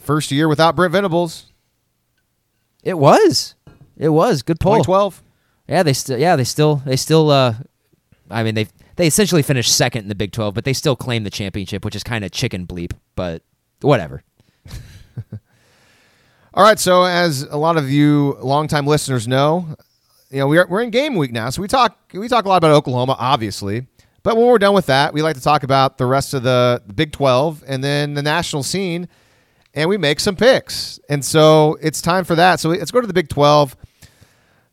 First 0.00 0.30
year 0.30 0.48
without 0.48 0.76
Brent 0.76 0.92
Venables. 0.92 1.46
It 2.82 2.98
was, 2.98 3.54
it 3.96 4.08
was 4.08 4.42
good 4.42 4.58
poll. 4.58 4.74
2012. 4.74 5.22
Yeah, 5.68 5.82
they 5.82 5.92
still, 5.92 6.18
yeah, 6.18 6.36
they 6.36 6.44
still, 6.44 6.76
they 6.84 6.96
still. 6.96 7.30
Uh, 7.30 7.54
I 8.30 8.42
mean, 8.42 8.54
they 8.54 8.66
they 8.96 9.06
essentially 9.06 9.42
finished 9.42 9.76
second 9.76 10.02
in 10.02 10.08
the 10.08 10.14
Big 10.14 10.32
12, 10.32 10.54
but 10.54 10.64
they 10.64 10.72
still 10.72 10.96
claim 10.96 11.24
the 11.24 11.30
championship, 11.30 11.84
which 11.84 11.94
is 11.94 12.02
kind 12.02 12.24
of 12.24 12.32
chicken 12.32 12.66
bleep. 12.66 12.92
But 13.14 13.42
whatever. 13.80 14.22
All 16.54 16.64
right, 16.64 16.78
so 16.78 17.04
as 17.04 17.42
a 17.42 17.56
lot 17.56 17.76
of 17.76 17.90
you 17.90 18.36
longtime 18.40 18.86
listeners 18.86 19.28
know, 19.28 19.76
you 20.30 20.40
know 20.40 20.48
we're 20.48 20.66
we're 20.66 20.82
in 20.82 20.90
game 20.90 21.14
week 21.14 21.32
now, 21.32 21.50
so 21.50 21.62
we 21.62 21.68
talk 21.68 21.96
we 22.12 22.28
talk 22.28 22.44
a 22.44 22.48
lot 22.48 22.56
about 22.56 22.72
Oklahoma, 22.72 23.16
obviously. 23.18 23.86
But 24.22 24.36
when 24.36 24.46
we're 24.46 24.58
done 24.58 24.74
with 24.74 24.86
that, 24.86 25.14
we 25.14 25.22
like 25.22 25.36
to 25.36 25.42
talk 25.42 25.62
about 25.62 25.96
the 25.96 26.06
rest 26.06 26.34
of 26.34 26.42
the 26.42 26.82
Big 26.94 27.12
Twelve 27.12 27.62
and 27.66 27.82
then 27.82 28.14
the 28.14 28.22
national 28.22 28.62
scene, 28.62 29.08
and 29.74 29.88
we 29.88 29.96
make 29.96 30.20
some 30.20 30.36
picks. 30.36 30.98
And 31.08 31.24
so 31.24 31.78
it's 31.80 32.00
time 32.00 32.24
for 32.24 32.34
that. 32.34 32.60
So 32.60 32.70
let's 32.70 32.90
go 32.90 33.00
to 33.00 33.06
the 33.06 33.12
Big 33.12 33.28
Twelve. 33.28 33.76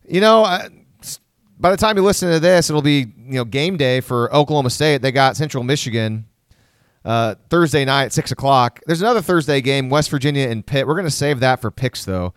You 0.07 0.21
know, 0.21 0.43
by 1.59 1.71
the 1.71 1.77
time 1.77 1.97
you 1.97 2.03
listen 2.03 2.31
to 2.31 2.39
this, 2.39 2.69
it'll 2.69 2.81
be 2.81 3.07
you 3.17 3.33
know 3.33 3.45
game 3.45 3.77
day 3.77 4.01
for 4.01 4.33
Oklahoma 4.33 4.69
State. 4.69 5.01
They 5.01 5.11
got 5.11 5.35
Central 5.35 5.63
Michigan 5.63 6.25
uh, 7.05 7.35
Thursday 7.49 7.85
night 7.85 8.05
at 8.05 8.13
six 8.13 8.31
o'clock. 8.31 8.81
There's 8.85 9.01
another 9.01 9.21
Thursday 9.21 9.61
game, 9.61 9.89
West 9.89 10.09
Virginia 10.09 10.47
and 10.47 10.65
Pitt. 10.65 10.87
We're 10.87 10.95
going 10.95 11.05
to 11.05 11.11
save 11.11 11.39
that 11.39 11.61
for 11.61 11.71
picks 11.71 12.05
though. 12.05 12.33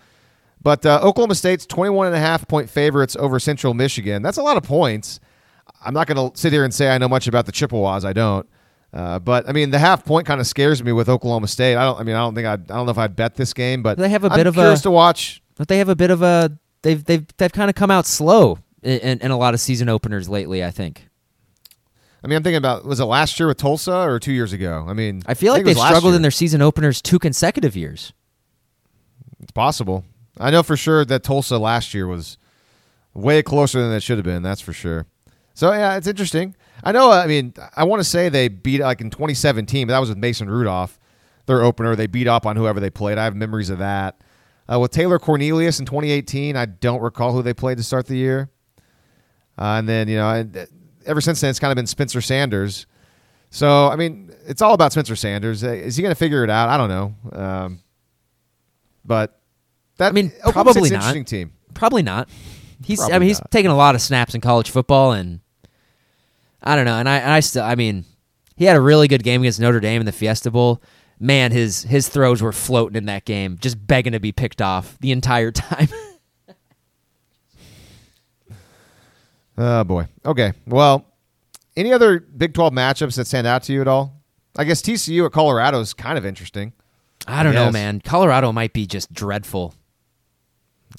But 0.63 0.85
uh, 0.85 1.01
Oklahoma 1.03 1.35
State's 1.35 1.65
21 1.65 2.09
and 2.09 2.17
a 2.17 2.19
half 2.19 2.47
point 2.47 2.69
favorites 2.69 3.17
over 3.17 3.41
Central 3.41 3.73
Michigan. 3.73 4.23
That's 4.23 4.37
a 4.37 4.43
lot 4.43 4.57
of 4.57 4.63
points. 4.63 5.19
I'm 5.83 5.95
not 5.95 6.07
going 6.07 6.31
to 6.31 6.39
sit 6.39 6.53
here 6.53 6.65
and 6.65 6.75
say 6.75 6.91
I 6.91 6.99
know 6.99 7.09
much 7.09 7.27
about 7.27 7.47
the 7.47 7.53
Chippewas. 7.53 8.05
I 8.05 8.13
don't. 8.13 8.47
Uh, 8.93 9.19
but 9.19 9.49
I 9.49 9.53
mean, 9.53 9.71
the 9.71 9.79
half 9.79 10.05
point 10.05 10.27
kind 10.27 10.41
of 10.41 10.47
scares 10.47 10.83
me 10.83 10.93
with 10.93 11.09
Oklahoma 11.09 11.49
State. 11.49 11.77
I 11.77 11.85
don't. 11.85 12.01
I 12.01 12.03
mean, 12.03 12.17
I 12.17 12.21
don't 12.21 12.35
think 12.35 12.47
I. 12.47 12.55
I 12.55 12.57
don't 12.57 12.87
know 12.87 12.93
if 12.93 12.99
I'd 12.99 13.15
bet 13.15 13.37
this 13.37 13.53
game, 13.53 13.83
but 13.83 13.99
They 13.99 14.09
have 14.09 14.25
a 14.25 14.31
I'm 14.31 14.37
bit 14.37 14.47
of 14.47 14.59
a- 14.59 14.77
to 14.77 14.91
watch. 14.91 15.43
But 15.57 15.69
they 15.69 15.79
have 15.79 15.89
a 15.89 15.97
bit 15.97 16.11
of 16.11 16.23
a 16.23 16.59
they've 16.83 17.05
they've 17.05 17.27
they've 17.37 17.53
kind 17.53 17.69
of 17.69 17.77
come 17.77 17.91
out 17.91 18.07
slow 18.07 18.59
in, 18.83 19.21
in, 19.21 19.31
a 19.31 19.37
lot 19.37 19.55
of 19.55 19.61
season 19.61 19.89
openers 19.89 20.29
lately. 20.29 20.65
I 20.65 20.71
think. 20.71 21.07
I 22.23 22.27
mean, 22.27 22.37
I'm 22.37 22.43
thinking 22.43 22.57
about 22.57 22.85
was 22.85 22.99
it 22.99 23.05
last 23.05 23.39
year 23.39 23.47
with 23.47 23.59
Tulsa 23.59 23.95
or 23.95 24.19
two 24.19 24.33
years 24.33 24.53
ago? 24.53 24.85
I 24.89 24.93
mean, 24.93 25.23
I 25.27 25.35
feel 25.35 25.53
like 25.53 25.63
it 25.63 25.65
they've 25.67 25.77
struggled 25.77 26.13
year. 26.13 26.17
in 26.17 26.23
their 26.23 26.31
season 26.31 26.61
openers 26.61 27.01
two 27.01 27.19
consecutive 27.19 27.77
years. 27.77 28.13
It's 29.41 29.53
possible. 29.53 30.05
I 30.39 30.51
know 30.51 30.63
for 30.63 30.77
sure 30.77 31.05
that 31.05 31.23
Tulsa 31.23 31.59
last 31.59 31.95
year 31.95 32.07
was 32.07 32.39
way 33.15 33.43
closer 33.43 33.81
than 33.81 33.93
it 33.93 34.03
should 34.03 34.19
have 34.19 34.25
been. 34.25 34.43
That's 34.43 34.61
for 34.61 34.73
sure. 34.73 35.07
So 35.55 35.73
yeah, 35.73 35.97
it's 35.97 36.07
interesting. 36.07 36.55
I 36.83 36.93
know. 36.93 37.11
I 37.11 37.27
mean, 37.27 37.55
I 37.77 37.85
want 37.85 38.01
to 38.01 38.05
say 38.05 38.29
they 38.29 38.49
beat 38.49 38.81
like 38.81 39.01
in 39.01 39.11
2017, 39.11 39.87
but 39.87 39.93
that 39.93 39.99
was 39.99 40.09
with 40.09 40.19
Mason 40.19 40.49
Rudolph, 40.49 40.99
their 41.47 41.63
opener. 41.63 41.95
They 41.97 42.07
beat 42.07 42.27
up 42.27 42.47
on 42.47 42.57
whoever 42.57 42.81
they 42.81 42.91
played. 42.91 43.19
I 43.19 43.25
have 43.25 43.35
memories 43.37 43.71
of 43.71 43.79
that. 43.79 44.21
Uh, 44.73 44.79
with 44.79 44.93
Taylor 44.93 45.19
Cornelius 45.19 45.81
in 45.81 45.87
2018, 45.87 46.57
I 46.57 46.67
don't 46.67 47.01
recall 47.01 47.33
who 47.33 47.43
they 47.43 47.55
played 47.55 47.79
to 47.79 47.83
start 47.83 48.07
the 48.07 48.17
year. 48.17 48.51
Uh, 49.59 49.79
and 49.79 49.89
then 49.89 50.09
you 50.09 50.17
know, 50.17 50.31
and, 50.31 50.69
ever 51.07 51.21
since 51.21 51.41
then, 51.41 51.51
it's 51.51 51.59
kind 51.59 51.73
of 51.73 51.77
been 51.77 51.87
Spencer 51.87 52.21
Sanders. 52.21 52.87
So 53.51 53.89
I 53.89 53.97
mean, 53.97 54.33
it's 54.47 54.63
all 54.63 54.75
about 54.75 54.93
Spencer 54.93 55.17
Sanders. 55.17 55.65
Uh, 55.65 55.71
Is 55.71 55.97
he 55.97 56.03
going 56.03 56.15
to 56.15 56.19
figure 56.19 56.45
it 56.45 56.51
out? 56.51 56.69
I 56.69 56.77
don't 56.77 56.89
know. 56.89 57.15
Um, 57.33 57.81
but 59.05 59.41
that 59.97 60.11
I 60.11 60.13
mean, 60.13 60.33
Oklahoma 60.39 60.73
probably 60.73 60.89
State's 60.89 60.93
not. 60.93 61.15
interesting 61.17 61.25
team. 61.25 61.53
Probably 61.75 62.03
not. 62.03 62.29
He's 62.85 63.01
I 63.01 63.05
Probably 63.09 63.19
mean 63.21 63.29
he's 63.29 63.41
not. 63.41 63.51
taken 63.51 63.71
a 63.71 63.77
lot 63.77 63.95
of 63.95 64.01
snaps 64.01 64.35
in 64.35 64.41
college 64.41 64.71
football 64.71 65.13
and 65.13 65.41
I 66.63 66.77
don't 66.77 66.85
know 66.85 66.97
and 66.97 67.09
I 67.09 67.19
and 67.19 67.31
I 67.33 67.41
still 67.41 67.63
I 67.65 67.75
mean 67.75 68.05
he 68.57 68.65
had 68.67 68.77
a 68.77 68.81
really 68.81 69.09
good 69.09 69.23
game 69.23 69.41
against 69.43 69.61
Notre 69.61 69.81
Dame 69.81 70.01
in 70.01 70.07
the 70.07 70.13
Fiesta 70.13 70.51
Bowl. 70.51 70.83
Man, 71.19 71.53
his 71.53 71.83
his 71.83 72.09
throws 72.09 72.41
were 72.43 72.53
floating 72.53 72.97
in 72.97 73.05
that 73.07 73.25
game, 73.25 73.59
just 73.61 73.87
begging 73.87 74.13
to 74.13 74.21
be 74.21 74.33
picked 74.33 74.63
off 74.63 74.97
the 75.01 75.13
entire 75.13 75.51
time. 75.53 75.89
Oh 79.59 79.85
boy. 79.85 80.07
Okay. 80.25 80.53
Well, 80.67 81.05
any 81.77 81.93
other 81.93 82.21
Big 82.21 82.55
12 82.55 82.73
matchups 82.73 83.17
that 83.17 83.27
stand 83.27 83.47
out 83.47 83.63
to 83.65 83.73
you 83.73 83.81
at 83.81 83.89
all? 83.89 84.21
I 84.57 84.65
guess 84.65 84.83
TCU 84.83 85.27
at 85.27 85.33
Colorado 85.33 85.81
is 85.81 85.93
kind 85.95 86.19
of 86.19 86.25
interesting. 86.27 86.73
I 87.27 87.43
don't 87.43 87.55
know, 87.55 87.71
man. 87.71 88.01
Colorado 88.01 88.53
might 88.53 88.73
be 88.73 88.87
just 88.87 89.13
dreadful. 89.13 89.75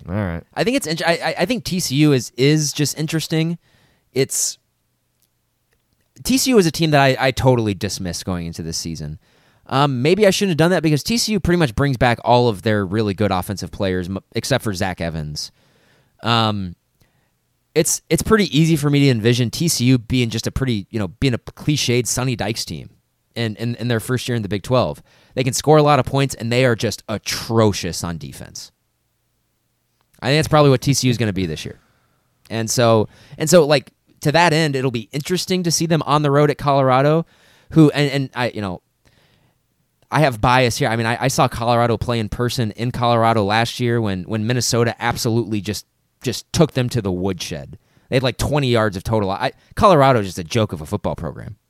All 0.07 0.13
right. 0.15 0.43
I 0.53 0.63
think 0.63 0.77
it's. 0.77 1.01
I, 1.01 1.11
I- 1.13 1.35
I 1.39 1.45
think 1.45 1.65
TCU 1.65 2.13
is 2.13 2.31
is 2.37 2.71
just 2.71 2.97
interesting. 2.97 3.57
It's 4.13 4.57
TCU 6.23 6.57
is 6.57 6.65
a 6.65 6.71
team 6.71 6.91
that 6.91 7.01
I, 7.01 7.15
I 7.19 7.31
totally 7.31 7.73
dismissed 7.73 8.25
going 8.25 8.47
into 8.47 8.63
this 8.63 8.77
season. 8.77 9.19
Um, 9.67 10.01
maybe 10.01 10.27
I 10.27 10.31
shouldn't 10.31 10.51
have 10.51 10.57
done 10.57 10.71
that 10.71 10.83
because 10.83 11.03
TCU 11.03 11.41
pretty 11.41 11.57
much 11.57 11.75
brings 11.75 11.97
back 11.97 12.19
all 12.23 12.49
of 12.49 12.63
their 12.63 12.85
really 12.85 13.13
good 13.13 13.31
offensive 13.31 13.71
players, 13.71 14.09
except 14.35 14.63
for 14.63 14.73
Zach 14.73 14.99
Evans. 14.99 15.51
Um, 16.23 16.75
it's 17.73 18.01
it's 18.09 18.21
pretty 18.21 18.55
easy 18.57 18.75
for 18.75 18.89
me 18.89 18.99
to 19.01 19.09
envision 19.09 19.49
TCU 19.49 20.05
being 20.07 20.29
just 20.29 20.45
a 20.45 20.51
pretty 20.51 20.87
you 20.89 20.99
know 20.99 21.07
being 21.07 21.33
a 21.33 21.37
cliched 21.37 22.05
Sonny 22.05 22.35
Dykes 22.35 22.65
team 22.65 22.89
in, 23.35 23.55
in 23.55 23.75
in 23.75 23.87
their 23.87 24.01
first 24.01 24.27
year 24.27 24.35
in 24.35 24.41
the 24.41 24.49
Big 24.49 24.63
Twelve. 24.63 25.01
They 25.35 25.43
can 25.43 25.53
score 25.53 25.77
a 25.77 25.83
lot 25.83 25.99
of 25.99 26.05
points 26.05 26.35
and 26.35 26.51
they 26.51 26.65
are 26.65 26.75
just 26.75 27.03
atrocious 27.07 28.03
on 28.03 28.17
defense. 28.17 28.71
I 30.21 30.27
think 30.27 30.39
that's 30.39 30.49
probably 30.49 30.69
what 30.69 30.81
TCU 30.81 31.09
is 31.09 31.17
going 31.17 31.27
to 31.27 31.33
be 31.33 31.45
this 31.45 31.65
year. 31.65 31.79
And 32.49 32.69
so 32.69 33.07
and 33.37 33.49
so 33.49 33.65
like 33.65 33.91
to 34.21 34.31
that 34.31 34.53
end, 34.53 34.75
it'll 34.75 34.91
be 34.91 35.09
interesting 35.11 35.63
to 35.63 35.71
see 35.71 35.85
them 35.85 36.01
on 36.03 36.21
the 36.21 36.31
road 36.31 36.49
at 36.49 36.57
Colorado, 36.57 37.25
who 37.71 37.91
and, 37.91 38.11
and 38.11 38.29
I 38.35 38.49
you 38.49 38.61
know 38.61 38.81
I 40.09 40.21
have 40.21 40.41
bias 40.41 40.77
here. 40.77 40.89
I 40.89 40.95
mean, 40.95 41.05
I, 41.05 41.17
I 41.21 41.27
saw 41.27 41.47
Colorado 41.47 41.97
play 41.97 42.19
in 42.19 42.29
person 42.29 42.71
in 42.71 42.91
Colorado 42.91 43.43
last 43.43 43.79
year 43.79 44.01
when 44.01 44.23
when 44.23 44.45
Minnesota 44.47 44.95
absolutely 44.99 45.61
just 45.61 45.85
just 46.21 46.51
took 46.53 46.71
them 46.71 46.89
to 46.89 47.01
the 47.01 47.11
woodshed. 47.11 47.77
They 48.09 48.17
had 48.17 48.23
like 48.23 48.37
20 48.37 48.67
yards 48.67 48.97
of 48.97 49.03
total. 49.03 49.31
I, 49.31 49.53
Colorado 49.75 50.19
is 50.19 50.27
just 50.27 50.39
a 50.39 50.43
joke 50.43 50.73
of 50.73 50.81
a 50.81 50.85
football 50.85 51.15
program. 51.15 51.55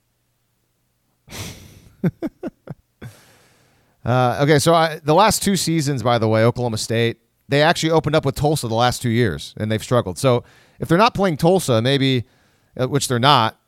Uh, 4.04 4.39
okay, 4.41 4.60
so 4.60 4.74
I, 4.74 4.99
the 5.04 5.14
last 5.14 5.43
two 5.43 5.56
seasons, 5.56 6.02
by 6.02 6.18
the 6.18 6.28
way, 6.28 6.43
Oklahoma 6.43 6.78
State, 6.78 7.20
they 7.49 7.62
actually 7.62 7.91
opened 7.91 8.16
up 8.16 8.26
with 8.26 8.36
Tulsa 8.36 8.68
the 8.68 8.76
last 8.76 9.02
two 9.02 9.10
years, 9.10 9.54
and 9.58 9.72
they've 9.72 9.84
struggled. 9.84 10.18
So 10.18 10.43
if 10.80 10.88
they're 10.88 10.97
not 10.97 11.14
playing 11.14 11.38
Tulsa, 11.38 11.82
maybe, 11.82 12.26
Uh, 12.80 12.88
which 12.88 13.07
they're 13.07 13.19
not, 13.19 13.59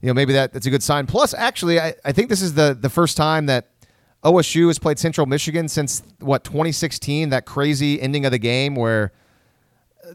you 0.00 0.06
know, 0.08 0.14
maybe 0.14 0.32
that, 0.32 0.52
that's 0.52 0.66
a 0.66 0.70
good 0.70 0.82
sign. 0.82 1.06
Plus, 1.06 1.34
actually, 1.34 1.78
I, 1.78 1.94
I 2.04 2.12
think 2.12 2.28
this 2.28 2.40
is 2.42 2.54
the, 2.54 2.76
the 2.78 2.88
first 2.88 3.16
time 3.16 3.46
that 3.46 3.68
OSU 4.24 4.68
has 4.68 4.78
played 4.78 4.98
Central 4.98 5.26
Michigan 5.26 5.68
since, 5.68 6.02
what, 6.18 6.44
2016, 6.44 7.28
that 7.30 7.44
crazy 7.44 8.00
ending 8.00 8.24
of 8.24 8.32
the 8.32 8.38
game 8.38 8.74
where 8.74 9.12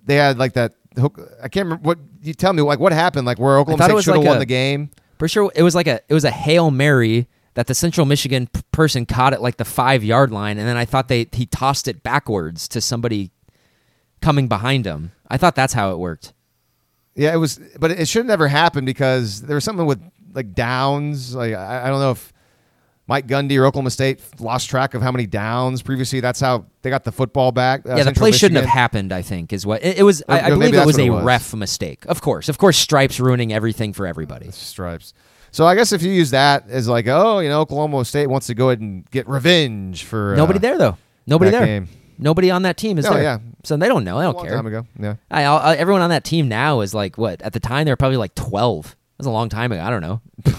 they 0.05 0.15
had 0.15 0.38
like 0.38 0.53
that 0.53 0.74
hook. 0.97 1.20
I 1.41 1.47
can't 1.47 1.65
remember 1.65 1.84
what 1.84 1.99
you 2.22 2.34
tell 2.34 2.53
me, 2.53 2.61
like 2.61 2.80
what 2.80 2.91
happened, 2.91 3.26
like 3.26 3.39
where 3.39 3.57
Oklahoma 3.59 3.84
State 3.84 4.03
should 4.03 4.13
have 4.15 4.24
like 4.24 4.28
won 4.28 4.38
a- 4.38 4.39
the 4.39 4.45
game. 4.45 4.89
Pretty 5.18 5.32
sure 5.32 5.51
it 5.55 5.63
was 5.63 5.74
like 5.76 5.88
a 5.88 5.99
it 6.09 6.13
was 6.13 6.24
a 6.26 6.32
hail 6.32 6.70
mary 6.70 7.28
that 7.55 7.65
the 7.65 7.74
Central 7.74 8.05
Michigan 8.05 8.47
p- 8.47 8.61
person 8.72 9.05
caught 9.05 9.34
at 9.34 9.41
like 9.41 9.57
the 9.57 9.65
five 9.65 10.03
yard 10.03 10.32
line, 10.32 10.57
and 10.59 10.68
then 10.68 10.78
I 10.78 10.86
thought 10.86 11.07
they 11.07 11.28
he 11.32 11.45
tossed 11.47 11.88
it 11.88 12.03
backwards 12.03 12.68
to 12.70 12.82
somebody 12.82 13.32
coming 14.22 14.47
behind 14.47 14.86
him. 14.86 15.11
I 15.28 15.38
thought 15.38 15.55
that's 15.55 15.74
how 15.74 15.91
it 15.91 15.97
worked. 15.97 16.34
Yeah, 17.18 17.34
it 17.34 17.38
was, 17.38 17.59
but 17.80 17.91
it 17.91 18.07
should 18.07 18.20
have 18.20 18.26
never 18.28 18.47
happened 18.47 18.86
because 18.86 19.41
there 19.41 19.55
was 19.55 19.63
something 19.63 19.86
with 19.86 19.99
like 20.34 20.53
downs. 20.53 21.34
Like 21.36 21.53
I, 21.53 21.86
I 21.86 21.89
don't 21.89 21.99
know 21.99 22.11
if 22.11 22.32
Mike 23.07 23.26
Gundy 23.28 23.57
or 23.59 23.65
Oklahoma 23.65 23.89
State 23.89 24.22
lost 24.39 24.70
track 24.70 24.93
of 24.93 25.01
how 25.01 25.11
many 25.11 25.26
downs 25.26 25.82
previously. 25.82 26.20
That's 26.20 26.39
how 26.39 26.65
they 26.84 26.89
got 26.89 27.03
the 27.05 27.11
football 27.11 27.51
back. 27.51 27.88
uh, 27.89 27.95
yeah, 27.95 28.03
the 28.03 28.11
play 28.13 28.32
shouldn't 28.32 28.59
have 28.61 28.70
happened. 28.70 29.11
I 29.11 29.22
think 29.24 29.51
is 29.51 29.65
what 29.65 29.84
it, 29.84 29.97
it 29.99 30.03
was. 30.03 30.22
I, 30.30 30.41
I 30.41 30.49
believe 30.49 30.74
it 30.76 30.86
was 30.86 30.97
a 30.97 31.03
it 31.05 31.09
was. 31.09 31.24
ref 31.24 31.53
mistake. 31.55 32.05
Of 32.05 32.22
course, 32.22 32.49
of 32.49 32.57
course, 32.57 32.78
stripes 32.78 33.20
ruining 33.20 33.51
everything 33.51 33.93
for 33.93 34.05
everybody. 34.05 34.51
stripes. 34.51 35.13
So 35.51 35.65
I 35.65 35.74
guess 35.76 35.91
if 35.93 36.03
you 36.03 36.11
use 36.11 36.32
that 36.32 36.70
as 36.70 36.88
like, 36.88 37.07
oh, 37.07 37.39
you 37.39 37.49
know, 37.49 37.61
Oklahoma 37.61 38.03
State 38.05 38.28
wants 38.28 38.47
to 38.47 38.53
go 38.53 38.70
ahead 38.70 38.82
and 38.82 39.09
get 39.09 39.28
revenge 39.28 40.03
for 40.03 40.34
uh, 40.34 40.38
Nobody 40.38 40.59
there 40.59 40.78
though. 40.78 40.97
Nobody 41.26 41.49
there. 41.51 41.65
game. 41.65 41.88
Nobody 42.20 42.51
on 42.51 42.63
that 42.63 42.78
team 42.78 42.97
is 42.97 43.05
Oh, 43.05 43.13
there. 43.13 43.24
yeah. 43.24 43.39
So 43.64 43.76
they 43.78 43.88
don't 43.88 44.03
know. 44.03 44.18
They 44.20 44.24
a 44.24 44.28
don't 44.28 44.36
long 44.36 44.45
care. 44.45 44.55
time 44.55 44.68
ago. 44.68 44.86
Yeah. 44.99 45.16
I, 45.30 45.43
I, 45.43 45.76
everyone 45.76 46.01
on 46.01 46.10
that 46.12 46.24
team 46.24 46.47
now 46.47 46.82
is 46.82 46.93
like 46.93 47.18
what? 47.18 47.41
At 47.41 47.53
the 47.53 47.60
time, 47.60 47.86
they 47.86 47.91
were 47.91 47.97
probably 47.97 48.18
like 48.18 48.36
twelve. 48.36 48.86
That 48.91 49.20
was 49.20 49.28
a 49.28 49.32
long 49.32 49.49
time 49.49 49.72
ago. 49.72 49.82
I 49.82 49.89
don't 49.89 50.01
know. 50.01 50.22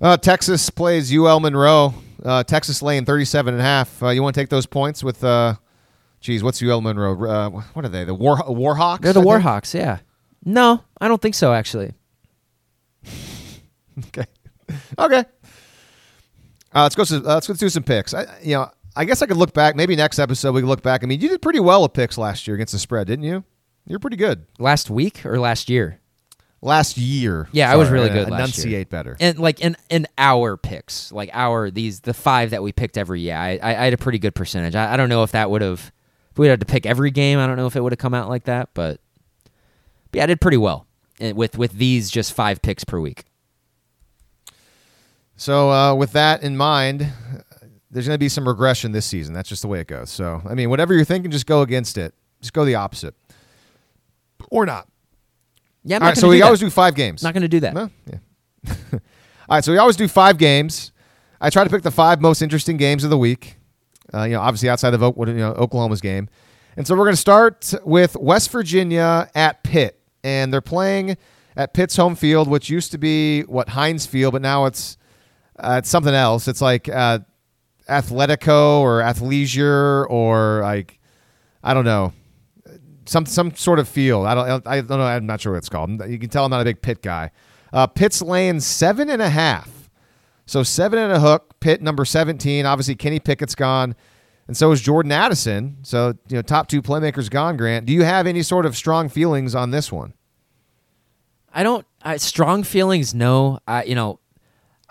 Uh, 0.00 0.16
Texas 0.16 0.68
plays 0.68 1.14
UL 1.14 1.38
Monroe. 1.38 1.94
Uh, 2.24 2.42
Texas 2.42 2.82
laying 2.82 3.04
37 3.04 3.54
and 3.54 3.60
a 3.60 3.64
half. 3.64 4.02
Uh, 4.02 4.08
you 4.08 4.20
want 4.20 4.34
to 4.34 4.40
take 4.40 4.48
those 4.48 4.66
points 4.66 5.04
with, 5.04 5.22
uh, 5.22 5.54
geez, 6.20 6.42
what's 6.42 6.60
UL 6.60 6.80
Monroe? 6.80 7.12
Uh, 7.24 7.50
what 7.72 7.84
are 7.84 7.88
they? 7.88 8.02
The 8.02 8.12
War 8.14 8.36
Warhawks? 8.38 9.02
They're 9.02 9.12
the 9.12 9.20
I 9.20 9.22
think? 9.22 9.44
Warhawks. 9.44 9.74
Yeah. 9.74 9.98
No, 10.44 10.82
I 11.00 11.06
don't 11.06 11.22
think 11.22 11.36
so. 11.36 11.52
Actually, 11.52 11.92
Okay. 14.08 14.24
Okay. 14.98 15.24
Uh, 16.74 16.82
let's 16.82 16.94
go. 16.96 17.04
To, 17.04 17.16
uh, 17.18 17.20
let's 17.34 17.46
go 17.46 17.54
do 17.54 17.68
some 17.68 17.84
picks. 17.84 18.12
I, 18.12 18.26
you 18.42 18.54
know, 18.56 18.70
I 18.94 19.04
guess 19.04 19.22
I 19.22 19.26
could 19.26 19.36
look 19.36 19.54
back. 19.54 19.74
Maybe 19.76 19.96
next 19.96 20.18
episode 20.18 20.52
we 20.54 20.60
can 20.60 20.68
look 20.68 20.82
back. 20.82 21.02
I 21.02 21.06
mean, 21.06 21.20
you 21.20 21.28
did 21.28 21.40
pretty 21.42 21.60
well 21.60 21.82
with 21.82 21.92
picks 21.94 22.18
last 22.18 22.46
year 22.46 22.54
against 22.54 22.72
the 22.72 22.78
spread, 22.78 23.06
didn't 23.06 23.24
you? 23.24 23.44
You're 23.86 23.98
pretty 23.98 24.16
good 24.16 24.46
last 24.58 24.90
week 24.90 25.24
or 25.26 25.38
last 25.40 25.68
year, 25.68 25.98
last 26.60 26.96
year. 26.98 27.48
Yeah, 27.52 27.72
I 27.72 27.76
was 27.76 27.88
Sorry, 27.88 28.00
really 28.00 28.10
good 28.10 28.30
last 28.30 28.58
year. 28.58 28.66
Enunciate 28.66 28.90
better. 28.90 29.16
and 29.18 29.38
like 29.38 29.60
in 29.60 29.76
in 29.90 30.06
our 30.18 30.56
picks, 30.56 31.10
like 31.10 31.30
our 31.32 31.70
these 31.70 32.00
the 32.00 32.14
five 32.14 32.50
that 32.50 32.62
we 32.62 32.70
picked 32.70 32.96
every 32.96 33.22
year, 33.22 33.34
I 33.36 33.58
I, 33.62 33.70
I 33.70 33.84
had 33.84 33.94
a 33.94 33.98
pretty 33.98 34.18
good 34.18 34.34
percentage. 34.34 34.74
I, 34.76 34.92
I 34.94 34.96
don't 34.96 35.08
know 35.08 35.22
if 35.24 35.32
that 35.32 35.50
would 35.50 35.62
have 35.62 35.90
if 36.30 36.38
we 36.38 36.46
had 36.46 36.60
to 36.60 36.66
pick 36.66 36.86
every 36.86 37.10
game. 37.10 37.38
I 37.38 37.46
don't 37.46 37.56
know 37.56 37.66
if 37.66 37.74
it 37.76 37.80
would 37.80 37.92
have 37.92 37.98
come 37.98 38.14
out 38.14 38.28
like 38.28 38.44
that, 38.44 38.70
but, 38.72 39.00
but 40.10 40.18
yeah, 40.18 40.22
I 40.22 40.26
did 40.26 40.40
pretty 40.40 40.58
well 40.58 40.86
eh, 41.18 41.32
with 41.32 41.58
with 41.58 41.72
these 41.72 42.08
just 42.10 42.34
five 42.34 42.62
picks 42.62 42.84
per 42.84 43.00
week. 43.00 43.24
So 45.36 45.70
uh, 45.70 45.94
with 45.94 46.12
that 46.12 46.42
in 46.44 46.56
mind, 46.56 47.12
there's 47.92 48.06
going 48.06 48.14
to 48.14 48.18
be 48.18 48.28
some 48.28 48.48
regression 48.48 48.90
this 48.92 49.06
season. 49.06 49.34
That's 49.34 49.48
just 49.48 49.62
the 49.62 49.68
way 49.68 49.80
it 49.80 49.86
goes. 49.86 50.10
So 50.10 50.42
I 50.48 50.54
mean, 50.54 50.70
whatever 50.70 50.94
you're 50.94 51.04
thinking, 51.04 51.30
just 51.30 51.46
go 51.46 51.60
against 51.62 51.98
it. 51.98 52.14
Just 52.40 52.52
go 52.52 52.64
the 52.64 52.74
opposite, 52.74 53.14
or 54.50 54.66
not. 54.66 54.88
Yeah, 55.84 55.96
I'm 55.96 56.02
All 56.02 56.06
not 56.06 56.10
right. 56.10 56.16
So 56.16 56.22
gonna 56.22 56.30
we 56.30 56.38
that. 56.38 56.44
always 56.46 56.60
do 56.60 56.70
five 56.70 56.94
games. 56.94 57.22
not 57.22 57.34
going 57.34 57.42
to 57.42 57.48
do 57.48 57.60
that. 57.60 57.74
No? 57.74 57.90
Yeah. 58.10 58.18
All 58.92 59.56
right, 59.56 59.64
so 59.64 59.72
we 59.72 59.78
always 59.78 59.96
do 59.96 60.08
five 60.08 60.38
games. 60.38 60.92
I 61.40 61.50
try 61.50 61.64
to 61.64 61.70
pick 61.70 61.82
the 61.82 61.90
five 61.90 62.20
most 62.20 62.40
interesting 62.42 62.76
games 62.76 63.04
of 63.04 63.10
the 63.10 63.18
week. 63.18 63.56
Uh, 64.14 64.22
you 64.24 64.32
know, 64.34 64.40
obviously 64.40 64.68
outside 64.68 64.94
of 64.94 65.02
Oak- 65.02 65.16
you 65.18 65.34
know, 65.34 65.52
Oklahoma's 65.52 66.00
game, 66.00 66.28
and 66.76 66.86
so 66.86 66.94
we're 66.94 67.04
going 67.04 67.14
to 67.14 67.20
start 67.20 67.72
with 67.84 68.16
West 68.16 68.50
Virginia 68.50 69.28
at 69.34 69.62
Pitt, 69.62 70.00
and 70.24 70.52
they're 70.52 70.60
playing 70.60 71.16
at 71.56 71.74
Pitt's 71.74 71.96
home 71.96 72.14
field, 72.14 72.48
which 72.48 72.70
used 72.70 72.92
to 72.92 72.98
be 72.98 73.42
what 73.42 73.68
Heinz 73.70 74.06
Field, 74.06 74.32
but 74.32 74.42
now 74.42 74.66
it's 74.66 74.96
uh, 75.58 75.76
it's 75.78 75.88
something 75.88 76.14
else. 76.14 76.46
It's 76.48 76.60
like 76.60 76.88
uh, 76.88 77.20
Athletico 77.88 78.80
or 78.80 79.00
Athleisure 79.00 80.08
or 80.10 80.60
like 80.62 80.98
I 81.62 81.74
don't 81.74 81.84
know 81.84 82.12
some 83.06 83.26
some 83.26 83.54
sort 83.54 83.78
of 83.78 83.88
field. 83.88 84.26
I 84.26 84.34
don't 84.34 84.66
I 84.66 84.80
don't 84.80 84.98
know. 84.98 85.04
I'm 85.04 85.26
not 85.26 85.40
sure 85.40 85.52
what 85.52 85.58
it's 85.58 85.68
called. 85.68 85.90
You 86.08 86.18
can 86.18 86.28
tell 86.28 86.44
I'm 86.44 86.50
not 86.50 86.60
a 86.60 86.64
big 86.64 86.82
pit 86.82 87.02
guy. 87.02 87.30
Uh, 87.72 87.86
Pitt's 87.86 88.20
laying 88.20 88.60
seven 88.60 89.08
and 89.08 89.22
a 89.22 89.30
half, 89.30 89.90
so 90.46 90.62
seven 90.62 90.98
and 90.98 91.12
a 91.12 91.20
hook. 91.20 91.58
Pitt 91.60 91.82
number 91.82 92.04
seventeen. 92.04 92.66
Obviously 92.66 92.94
Kenny 92.94 93.18
Pickett's 93.18 93.54
gone, 93.54 93.94
and 94.46 94.56
so 94.56 94.70
is 94.72 94.80
Jordan 94.80 95.12
Addison. 95.12 95.78
So 95.82 96.14
you 96.28 96.36
know 96.36 96.42
top 96.42 96.68
two 96.68 96.82
playmakers 96.82 97.30
gone. 97.30 97.56
Grant, 97.56 97.86
do 97.86 97.92
you 97.92 98.02
have 98.02 98.26
any 98.26 98.42
sort 98.42 98.66
of 98.66 98.76
strong 98.76 99.08
feelings 99.08 99.54
on 99.54 99.70
this 99.70 99.90
one? 99.90 100.14
I 101.52 101.62
don't. 101.62 101.86
I, 102.02 102.16
strong 102.16 102.62
feelings, 102.62 103.14
no. 103.14 103.58
I 103.66 103.84
you 103.84 103.94
know, 103.94 104.20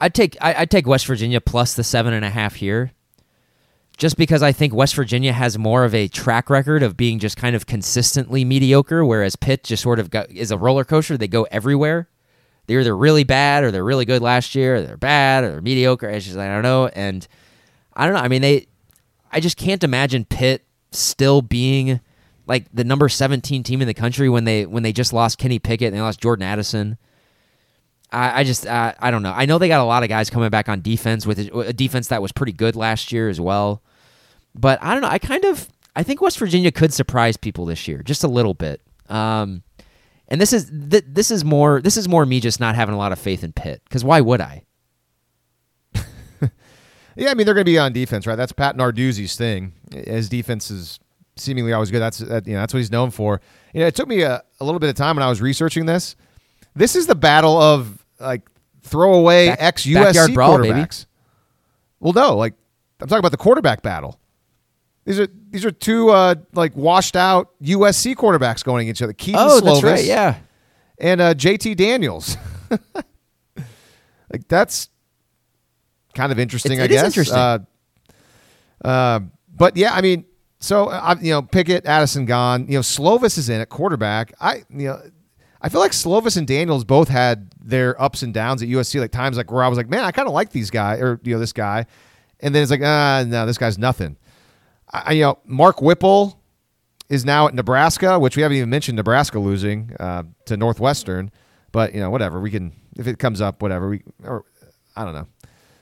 I'd 0.02 0.16
take 0.16 0.36
I, 0.41 0.56
I'd 0.56 0.72
take 0.72 0.88
West 0.88 1.06
Virginia 1.06 1.39
plus 1.39 1.76
the 1.76 1.84
seven 1.84 2.14
and 2.14 2.26
a 2.26 2.30
half 2.30 2.56
here, 2.56 2.91
just 3.97 4.18
because 4.18 4.41
I 4.41 4.52
think 4.52 4.74
West 4.74 4.95
Virginia 4.95 5.32
has 5.32 5.60
more 5.60 5.86
of 5.86 5.93
a 5.93 6.08
track 6.08 6.49
record 6.49 6.82
of 6.82 6.97
being 6.97 7.20
just 7.20 7.38
kind 7.38 7.56
of 7.56 7.68
consistently 7.68 8.43
mediocre, 8.43 9.06
whereas 9.06 9.36
Pitt 9.36 9.64
just 9.64 9.84
sort 9.84 9.99
of 9.99 10.10
go, 10.10 10.26
is 10.28 10.49
a 10.49 10.58
roller 10.58 10.84
coaster. 10.84 11.18
They 11.18 11.28
go 11.28 11.43
everywhere. 11.52 12.10
They're 12.66 12.80
either 12.80 12.97
really 12.97 13.24
bad 13.24 13.64
or 13.64 13.70
they're 13.70 13.84
really 13.84 14.06
good 14.06 14.24
last 14.24 14.56
year, 14.56 14.78
or 14.78 14.82
they're 14.82 14.97
bad 14.97 15.43
or 15.43 15.52
they're 15.52 15.62
mediocre. 15.62 16.10
It's 16.10 16.26
just 16.26 16.38
I 16.38 16.47
don't 16.47 16.64
know, 16.64 16.88
and 16.88 17.28
I 17.93 18.06
don't 18.06 18.16
know. 18.16 18.22
I 18.22 18.28
mean, 18.28 18.41
they. 18.41 18.68
I 19.32 19.39
just 19.39 19.56
can't 19.56 19.84
imagine 19.84 20.26
Pitt 20.26 20.66
still 20.91 21.43
being 21.43 22.02
like 22.47 22.66
the 22.74 22.84
number 22.84 23.08
17 23.08 23.64
team 23.64 23.82
in 23.82 23.88
the 23.88 23.93
country 23.93 24.30
when 24.30 24.45
they 24.45 24.66
when 24.66 24.82
they 24.82 24.91
just 24.91 25.14
lost 25.14 25.38
Kenny 25.38 25.60
Pickett 25.60 25.88
and 25.88 25.95
they 25.95 26.02
lost 26.02 26.20
Jordan 26.20 26.43
Addison. 26.43 26.97
I, 28.12 28.41
I 28.41 28.43
just 28.43 28.66
uh, 28.68 28.93
I 28.99 29.12
don't 29.12 29.24
know. 29.24 29.34
I 29.34 29.45
know 29.45 29.57
they 29.57 29.68
got 29.68 29.82
a 29.82 29.86
lot 29.86 30.03
of 30.03 30.09
guys 30.09 30.30
coming 30.30 30.49
back 30.49 30.68
on 30.70 30.82
defense 30.82 31.26
with 31.26 31.39
a, 31.39 31.74
defense 31.74 32.09
that 32.09 32.22
was 32.22 32.32
pretty 32.32 32.51
good 32.51 32.76
last 32.76 33.12
year 33.12 33.30
as 33.30 33.39
well. 33.39 33.82
But 34.53 34.82
I 34.82 34.93
don't 34.93 35.01
know. 35.01 35.07
I 35.09 35.18
kind 35.18 35.45
of 35.45 35.70
I 35.95 36.03
think 36.03 36.22
West 36.22 36.38
Virginia 36.38 36.72
could 36.72 36.93
surprise 36.93 37.38
people 37.38 37.66
this 37.66 37.88
year 37.88 38.01
just 38.03 38.24
a 38.24 38.28
little 38.28 38.53
bit. 38.53 38.82
Um, 39.09 39.64
And 40.28 40.39
this 40.39 40.53
is 40.53 40.72
th- 40.89 41.03
this 41.07 41.32
is 41.32 41.43
more 41.43 41.82
this 41.82 41.97
is 41.97 42.07
more 42.07 42.26
me 42.26 42.39
just 42.39 42.59
not 42.59 42.76
having 42.76 42.95
a 42.95 42.97
lot 42.97 43.12
of 43.12 43.20
faith 43.20 43.43
in 43.43 43.51
Pitt 43.53 43.82
because 43.86 44.03
why 44.03 44.22
would 44.22 44.41
I? 44.41 44.64
Yeah, 47.18 47.30
I 47.30 47.34
mean 47.34 47.45
they're 47.45 47.53
going 47.53 47.66
to 47.66 47.72
be 47.72 47.78
on 47.78 47.91
defense, 47.91 48.26
right? 48.26 48.38
That's 48.38 48.53
Pat 48.53 48.78
Narduzzi's 48.78 49.36
thing. 49.36 49.74
His 49.91 50.30
defense 50.30 50.72
is 50.72 50.97
seemingly 51.36 51.74
always 51.74 51.91
good. 51.91 51.99
That's 51.99 52.20
that, 52.20 52.47
you 52.47 52.53
know 52.53 52.62
that's 52.62 52.74
what 52.74 52.80
he's 52.80 52.91
known 52.91 53.12
for. 53.12 53.41
You 53.74 53.82
know, 53.82 53.88
it 53.88 53.95
took 53.95 54.07
me 54.07 54.22
a, 54.22 54.41
a 54.62 54.64
little 54.66 54.80
bit 54.80 54.89
of 54.89 54.95
time 54.95 55.18
when 55.18 55.24
I 55.24 55.30
was 55.30 55.41
researching 55.41 55.86
this. 55.86 56.16
This 56.74 56.95
is 56.95 57.07
the 57.07 57.16
battle 57.16 57.62
of 57.62 58.01
like 58.22 58.47
throwaway 58.84 59.47
Back- 59.47 59.57
ex 59.61 59.86
USC 59.86 60.34
brawl, 60.34 60.57
baby. 60.59 60.69
quarterbacks. 60.80 61.05
Well, 61.99 62.13
no, 62.13 62.36
like 62.38 62.53
I'm 63.01 63.07
talking 63.07 63.19
about 63.19 63.32
the 63.32 63.38
quarterback 63.38 63.82
battle. 63.82 64.19
These 65.05 65.19
are 65.19 65.28
these 65.49 65.65
are 65.65 65.72
two 65.72 66.09
uh, 66.11 66.36
like 66.53 66.76
washed 66.76 67.15
out 67.15 67.49
USC 67.61 68.15
quarterbacks 68.15 68.63
going 68.63 68.84
against 68.88 69.01
each 69.01 69.03
other. 69.03 69.13
Kedon 69.13 69.41
Oh, 69.43 69.59
that's 69.59 69.84
right. 69.84 70.03
Yeah. 70.05 70.38
and 70.99 71.19
uh, 71.19 71.34
JT 71.34 71.76
Daniels. 71.76 72.38
like 74.32 74.47
that's 74.47 74.89
kind 76.13 76.32
of 76.32 76.39
interesting, 76.39 76.74
It- 76.74 76.82
I 76.82 76.86
it 76.86 76.88
guess. 76.89 77.05
interesting. 77.05 77.38
Uh, 77.38 77.59
uh, 78.84 79.19
but 79.55 79.78
yeah, 79.78 79.93
I 79.93 80.01
mean, 80.01 80.26
so 80.59 80.88
uh, 80.89 81.15
you 81.22 81.32
know, 81.32 81.41
Pickett, 81.41 81.86
Addison 81.86 82.26
gone. 82.26 82.65
You 82.67 82.76
know, 82.76 82.80
Slovis 82.82 83.38
is 83.38 83.49
in 83.49 83.61
at 83.61 83.69
quarterback. 83.69 84.34
I 84.39 84.63
you 84.69 84.88
know, 84.88 85.01
I 85.62 85.70
feel 85.70 85.80
like 85.80 85.91
Slovis 85.91 86.38
and 86.38 86.47
Daniels 86.47 86.84
both 86.84 87.07
had 87.07 87.51
their 87.64 87.99
ups 88.01 88.24
and 88.24 88.34
downs 88.34 88.64
at 88.64 88.70
USC. 88.70 88.99
Like 88.99 89.12
times 89.12 89.38
like 89.38 89.51
where 89.51 89.64
I 89.64 89.68
was 89.68 89.78
like, 89.78 89.89
man, 89.89 90.03
I 90.03 90.12
kind 90.12 90.28
of 90.28 90.34
like 90.34 90.51
these 90.51 90.70
guys 90.70 90.99
or 90.99 91.20
you 91.24 91.34
know 91.34 91.39
this 91.39 91.53
guy, 91.53 91.86
and 92.39 92.53
then 92.53 92.64
it's 92.64 92.72
like, 92.72 92.82
ah, 92.84 93.24
no, 93.28 93.45
this 93.45 93.57
guy's 93.57 93.78
nothing. 93.78 94.18
I, 94.91 95.14
you 95.14 95.22
know, 95.22 95.39
Mark 95.45 95.82
Whipple 95.82 96.41
is 97.09 97.24
now 97.24 97.47
at 97.47 97.53
Nebraska, 97.53 98.18
which 98.20 98.36
we 98.36 98.41
haven't 98.41 98.57
even 98.57 98.70
mentioned 98.70 98.95
Nebraska 98.95 99.38
losing 99.39 99.95
uh, 99.99 100.24
to 100.45 100.57
Northwestern. 100.57 101.32
But 101.72 101.93
you 101.93 101.99
know, 101.99 102.09
whatever 102.09 102.39
we 102.39 102.49
can 102.49 102.74
if 102.97 103.07
it 103.07 103.20
comes 103.20 103.39
up, 103.39 103.62
whatever 103.62 103.89
we 103.89 104.01
or 104.24 104.45
I 104.95 105.05
don't 105.05 105.14
know. 105.14 105.28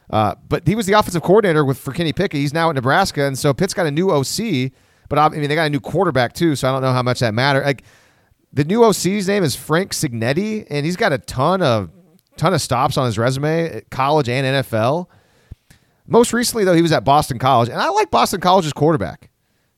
Uh, 0.10 0.36
but 0.48 0.68
he 0.68 0.76
was 0.76 0.88
the 0.88 0.94
offensive 0.94 1.22
coordinator 1.22 1.64
with 1.64 1.78
for 1.78 1.94
Kenny 1.94 2.14
Pickett. 2.14 2.40
He's 2.40 2.54
now 2.54 2.70
at 2.70 2.76
Nebraska, 2.76 3.24
and 3.24 3.38
so 3.38 3.54
Pitt's 3.54 3.74
got 3.74 3.86
a 3.86 3.92
new 3.92 4.12
OC. 4.12 4.72
But 5.08 5.18
I 5.18 5.30
mean, 5.30 5.48
they 5.48 5.56
got 5.56 5.68
a 5.68 5.70
new 5.70 5.80
quarterback 5.80 6.34
too, 6.34 6.56
so 6.56 6.68
I 6.68 6.72
don't 6.72 6.82
know 6.82 6.94
how 6.94 7.02
much 7.02 7.20
that 7.20 7.34
matter. 7.34 7.62
Like 7.62 7.84
the 8.52 8.64
new 8.64 8.84
OC's 8.84 9.28
name 9.28 9.44
is 9.44 9.56
Frank 9.56 9.92
Cignetti, 9.92 10.66
and 10.70 10.86
he's 10.86 10.96
got 10.96 11.14
a 11.14 11.18
ton 11.18 11.62
of 11.62 11.92
ton 12.38 12.54
of 12.54 12.62
stops 12.62 12.98
on 12.98 13.06
his 13.06 13.18
resume, 13.18 13.82
college 13.90 14.30
and 14.30 14.66
NFL. 14.66 15.08
Most 16.08 16.34
recently, 16.34 16.64
though, 16.64 16.74
he 16.74 16.82
was 16.82 16.92
at 16.92 17.04
Boston 17.04 17.38
College, 17.38 17.70
and 17.70 17.80
I 17.80 17.90
like 17.90 18.10
Boston 18.10 18.40
College's 18.40 18.74
quarterback, 18.74 19.30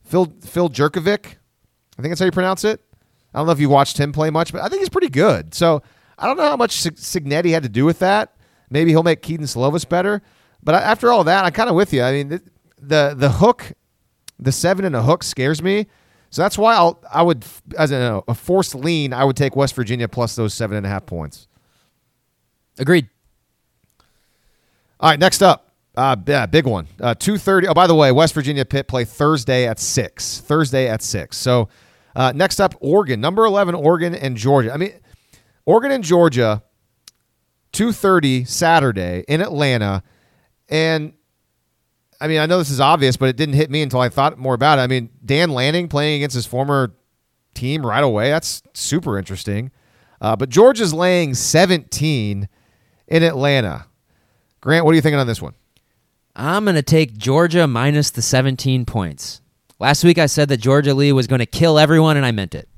Phil 0.04 0.32
Phil 0.40 0.70
Jurkovec. 0.70 1.26
I 1.26 2.02
think 2.02 2.10
that's 2.10 2.20
how 2.20 2.26
you 2.26 2.32
pronounce 2.32 2.64
it. 2.64 2.80
I 3.34 3.38
don't 3.38 3.46
know 3.46 3.52
if 3.52 3.60
you 3.60 3.68
watched 3.68 3.98
him 3.98 4.12
play 4.12 4.30
much, 4.30 4.52
but 4.52 4.62
I 4.62 4.68
think 4.68 4.80
he's 4.80 4.88
pretty 4.88 5.08
good. 5.08 5.54
So 5.54 5.82
I 6.18 6.26
don't 6.26 6.36
know 6.36 6.44
how 6.44 6.56
much 6.56 6.76
Cignetti 6.76 7.50
had 7.50 7.62
to 7.62 7.68
do 7.68 7.84
with 7.84 7.98
that. 7.98 8.34
Maybe 8.70 8.90
he'll 8.90 9.02
make 9.02 9.22
Kedon 9.22 9.46
Slovis 9.46 9.86
better. 9.86 10.22
But 10.62 10.76
after 10.76 11.10
all 11.10 11.24
that, 11.24 11.44
I'm 11.44 11.52
kind 11.52 11.68
of 11.68 11.76
with 11.76 11.92
you. 11.92 12.02
I 12.02 12.12
mean, 12.12 12.28
the, 12.28 12.42
the 12.78 13.14
the 13.16 13.30
hook, 13.30 13.72
the 14.38 14.52
seven 14.52 14.84
and 14.84 14.96
a 14.96 15.02
hook 15.02 15.22
scares 15.22 15.62
me. 15.62 15.86
So 16.32 16.40
that's 16.40 16.56
why 16.56 16.74
I'll 16.74 16.98
I 17.12 17.22
would 17.22 17.44
as 17.78 17.92
a, 17.92 18.22
a 18.26 18.34
forced 18.34 18.74
lean, 18.74 19.12
I 19.12 19.22
would 19.22 19.36
take 19.36 19.54
West 19.54 19.74
Virginia 19.76 20.08
plus 20.08 20.34
those 20.34 20.54
seven 20.54 20.78
and 20.78 20.86
a 20.86 20.88
half 20.88 21.04
points. 21.04 21.46
Agreed. 22.78 23.10
All 24.98 25.10
right, 25.10 25.18
next 25.18 25.42
up, 25.42 25.70
uh, 25.94 26.16
yeah, 26.26 26.46
big 26.46 26.64
one, 26.64 26.88
uh, 27.02 27.14
two 27.14 27.36
thirty. 27.36 27.68
Oh, 27.68 27.74
by 27.74 27.86
the 27.86 27.94
way, 27.94 28.12
West 28.12 28.32
Virginia 28.32 28.64
Pitt 28.64 28.88
play 28.88 29.04
Thursday 29.04 29.68
at 29.68 29.78
six. 29.78 30.40
Thursday 30.40 30.88
at 30.88 31.02
six. 31.02 31.36
So 31.36 31.68
uh, 32.16 32.32
next 32.34 32.60
up, 32.60 32.74
Oregon, 32.80 33.20
number 33.20 33.44
eleven, 33.44 33.74
Oregon 33.74 34.14
and 34.14 34.34
Georgia. 34.34 34.72
I 34.72 34.78
mean, 34.78 34.94
Oregon 35.66 35.90
and 35.90 36.02
Georgia, 36.02 36.62
two 37.72 37.92
thirty 37.92 38.44
Saturday 38.44 39.22
in 39.28 39.42
Atlanta, 39.42 40.02
and 40.70 41.12
I 42.22 42.28
mean, 42.28 42.38
I 42.38 42.46
know 42.46 42.58
this 42.58 42.70
is 42.70 42.80
obvious, 42.80 43.16
but 43.16 43.28
it 43.28 43.36
didn't 43.36 43.56
hit 43.56 43.70
me 43.70 43.82
until 43.82 44.00
I 44.00 44.08
thought 44.08 44.38
more 44.38 44.54
about 44.54 44.78
it. 44.78 44.82
I 44.82 44.86
mean, 44.86 45.10
Dan 45.24 45.50
Lanning 45.50 45.88
playing 45.88 46.16
against 46.16 46.34
his 46.34 46.46
former 46.46 46.94
team 47.54 47.84
right 47.84 48.02
away. 48.04 48.30
That's 48.30 48.62
super 48.74 49.18
interesting. 49.18 49.72
Uh, 50.20 50.36
but 50.36 50.48
Georgia's 50.48 50.94
laying 50.94 51.34
17 51.34 52.48
in 53.08 53.22
Atlanta. 53.22 53.86
Grant, 54.60 54.84
what 54.84 54.92
are 54.92 54.94
you 54.94 55.00
thinking 55.00 55.18
on 55.18 55.26
this 55.26 55.42
one? 55.42 55.54
I'm 56.36 56.64
going 56.64 56.76
to 56.76 56.82
take 56.82 57.16
Georgia 57.16 57.66
minus 57.66 58.10
the 58.10 58.22
17 58.22 58.86
points. 58.86 59.40
Last 59.80 60.04
week 60.04 60.18
I 60.18 60.26
said 60.26 60.48
that 60.50 60.58
Georgia 60.58 60.94
Lee 60.94 61.12
was 61.12 61.26
going 61.26 61.40
to 61.40 61.46
kill 61.46 61.76
everyone, 61.76 62.16
and 62.16 62.24
I 62.24 62.30
meant 62.30 62.54
it. 62.54 62.68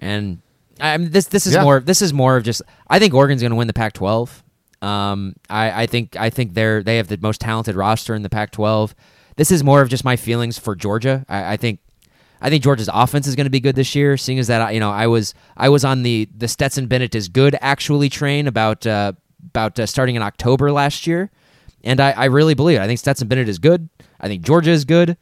And 0.00 0.40
I, 0.80 0.98
mean, 0.98 1.10
this 1.12 1.26
this 1.26 1.46
is 1.46 1.54
Yeah. 1.54 1.62
more 1.62 1.78
this 1.78 2.02
is 2.02 2.12
more 2.12 2.36
of 2.36 2.42
just 2.42 2.60
I 2.88 2.98
think 2.98 3.14
Oregon's 3.14 3.40
going 3.40 3.50
to 3.50 3.56
win 3.56 3.68
the 3.68 3.72
Pac-12. 3.72 4.42
Um, 4.82 5.36
I, 5.48 5.82
I 5.82 5.86
think 5.86 6.16
I 6.16 6.28
think 6.28 6.54
they're 6.54 6.82
they 6.82 6.96
have 6.96 7.08
the 7.08 7.16
most 7.16 7.40
talented 7.40 7.76
roster 7.76 8.14
in 8.14 8.22
the 8.22 8.28
Pac-12. 8.28 8.94
This 9.36 9.50
is 9.50 9.64
more 9.64 9.80
of 9.80 9.88
just 9.88 10.04
my 10.04 10.16
feelings 10.16 10.58
for 10.58 10.74
Georgia. 10.74 11.24
I, 11.28 11.52
I 11.52 11.56
think 11.56 11.78
I 12.40 12.50
think 12.50 12.64
Georgia's 12.64 12.90
offense 12.92 13.28
is 13.28 13.36
going 13.36 13.46
to 13.46 13.50
be 13.50 13.60
good 13.60 13.76
this 13.76 13.94
year. 13.94 14.16
Seeing 14.16 14.40
as 14.40 14.48
that 14.48 14.74
you 14.74 14.80
know 14.80 14.90
I 14.90 15.06
was 15.06 15.34
I 15.56 15.68
was 15.68 15.84
on 15.84 16.02
the 16.02 16.28
the 16.36 16.48
Stetson 16.48 16.88
Bennett 16.88 17.14
is 17.14 17.28
good 17.28 17.56
actually 17.60 18.08
train 18.08 18.48
about 18.48 18.84
uh, 18.84 19.12
about 19.50 19.78
uh, 19.78 19.86
starting 19.86 20.16
in 20.16 20.22
October 20.22 20.72
last 20.72 21.06
year, 21.06 21.30
and 21.84 22.00
I, 22.00 22.10
I 22.10 22.24
really 22.24 22.54
believe 22.54 22.78
it. 22.78 22.82
I 22.82 22.88
think 22.88 22.98
Stetson 22.98 23.28
Bennett 23.28 23.48
is 23.48 23.60
good. 23.60 23.88
I 24.20 24.26
think 24.26 24.42
Georgia 24.42 24.72
is 24.72 24.84
good. 24.84 25.16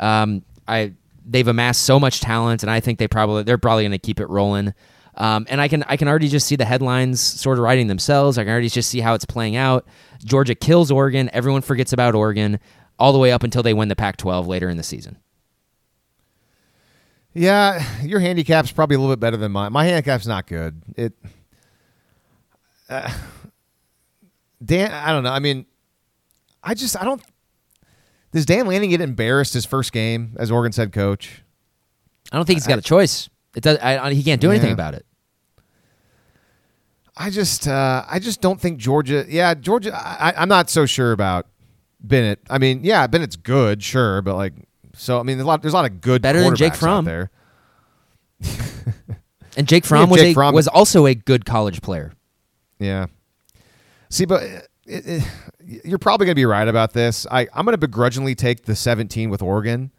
Um, 0.00 0.42
I 0.66 0.94
they've 1.26 1.46
amassed 1.46 1.82
so 1.82 2.00
much 2.00 2.20
talent, 2.20 2.62
and 2.62 2.70
I 2.70 2.80
think 2.80 2.98
they 2.98 3.08
probably 3.08 3.42
they're 3.42 3.58
probably 3.58 3.82
going 3.84 3.92
to 3.92 3.98
keep 3.98 4.20
it 4.20 4.30
rolling. 4.30 4.72
Um, 5.14 5.46
and 5.50 5.60
I 5.60 5.68
can 5.68 5.82
I 5.84 5.96
can 5.96 6.08
already 6.08 6.28
just 6.28 6.46
see 6.46 6.56
the 6.56 6.64
headlines 6.64 7.20
sort 7.20 7.58
of 7.58 7.64
writing 7.64 7.86
themselves. 7.86 8.38
I 8.38 8.44
can 8.44 8.50
already 8.50 8.68
just 8.68 8.88
see 8.88 9.00
how 9.00 9.14
it's 9.14 9.26
playing 9.26 9.56
out. 9.56 9.86
Georgia 10.24 10.54
kills 10.54 10.90
Oregon. 10.90 11.28
Everyone 11.32 11.60
forgets 11.60 11.92
about 11.92 12.14
Oregon 12.14 12.58
all 12.98 13.12
the 13.12 13.18
way 13.18 13.32
up 13.32 13.42
until 13.42 13.62
they 13.62 13.74
win 13.74 13.88
the 13.88 13.96
Pac-12 13.96 14.46
later 14.46 14.68
in 14.68 14.76
the 14.76 14.82
season. 14.82 15.18
Yeah, 17.34 17.84
your 18.02 18.20
handicap's 18.20 18.72
probably 18.72 18.96
a 18.96 19.00
little 19.00 19.14
bit 19.14 19.20
better 19.20 19.36
than 19.36 19.52
mine. 19.52 19.72
My 19.72 19.84
handicap's 19.84 20.26
not 20.26 20.46
good. 20.46 20.82
It, 20.96 21.14
uh, 22.88 23.12
Dan, 24.64 24.92
I 24.92 25.12
don't 25.12 25.24
know. 25.24 25.32
I 25.32 25.38
mean, 25.38 25.66
I 26.62 26.74
just 26.74 27.00
I 27.00 27.04
don't. 27.04 27.22
Does 28.32 28.46
Dan 28.46 28.66
Lanning 28.66 28.90
get 28.90 29.00
embarrassed 29.00 29.52
his 29.54 29.64
first 29.64 29.92
game 29.92 30.36
as 30.38 30.50
Oregon's 30.50 30.76
head 30.76 30.92
coach? 30.92 31.42
I 32.30 32.36
don't 32.36 32.46
think 32.46 32.58
he's 32.58 32.66
got 32.66 32.78
a 32.78 32.82
choice. 32.82 33.28
It 33.54 33.62
does. 33.62 33.78
I, 33.78 33.98
I- 33.98 34.12
he 34.14 34.22
can't 34.22 34.40
do 34.40 34.50
anything 34.50 34.68
Yeah. 34.68 34.74
about 34.74 34.94
it. 34.94 35.04
I 37.16 37.28
just 37.30 37.68
uh, 37.68 38.04
I 38.08 38.18
just 38.18 38.40
don't 38.40 38.60
think 38.60 38.78
Georgia. 38.78 39.24
Yeah, 39.28 39.52
Georgia. 39.54 39.92
I, 39.94 40.32
I'm 40.36 40.48
not 40.48 40.70
so 40.70 40.86
sure 40.86 41.12
about 41.12 41.46
Bennett. 42.00 42.40
I 42.48 42.56
mean, 42.58 42.80
yeah, 42.84 43.06
Bennett's 43.06 43.36
good, 43.36 43.82
sure, 43.82 44.22
but 44.22 44.34
like, 44.34 44.54
so 44.94 45.20
I 45.20 45.22
mean, 45.22 45.36
there's 45.36 45.44
a 45.44 45.48
lot. 45.48 45.60
There's 45.62 45.74
a 45.74 45.76
lot 45.76 45.90
of 45.90 46.00
good 46.00 46.22
Better 46.22 46.40
than 46.40 46.56
Jake 46.56 46.74
Fromm. 46.74 47.04
there. 47.04 47.30
And 49.54 49.68
Jake 49.68 49.88
Yeah, 49.90 50.04
was 50.06 50.18
Jake 50.18 50.30
a, 50.30 50.34
Fromm- 50.34 50.54
was 50.54 50.66
also 50.66 51.04
a 51.04 51.14
good 51.14 51.44
college 51.44 51.82
player. 51.82 52.14
Yeah. 52.78 53.08
See, 54.08 54.24
but 54.24 54.42
it, 54.42 54.66
it, 54.86 55.22
you're 55.84 55.98
probably 55.98 56.24
going 56.24 56.32
to 56.34 56.40
be 56.40 56.46
right 56.46 56.66
about 56.66 56.94
this. 56.94 57.26
I, 57.30 57.42
I'm 57.52 57.66
going 57.66 57.74
to 57.74 57.78
begrudgingly 57.78 58.34
take 58.34 58.64
the 58.64 58.74
17 58.74 59.28
with 59.28 59.42
Oregon. 59.42 59.92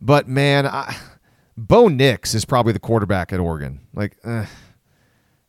But, 0.00 0.28
man, 0.28 0.66
I, 0.66 0.96
Bo 1.56 1.88
Nix 1.88 2.34
is 2.34 2.44
probably 2.44 2.72
the 2.72 2.78
quarterback 2.78 3.32
at 3.32 3.40
Oregon. 3.40 3.80
Like, 3.94 4.16
eh, 4.24 4.46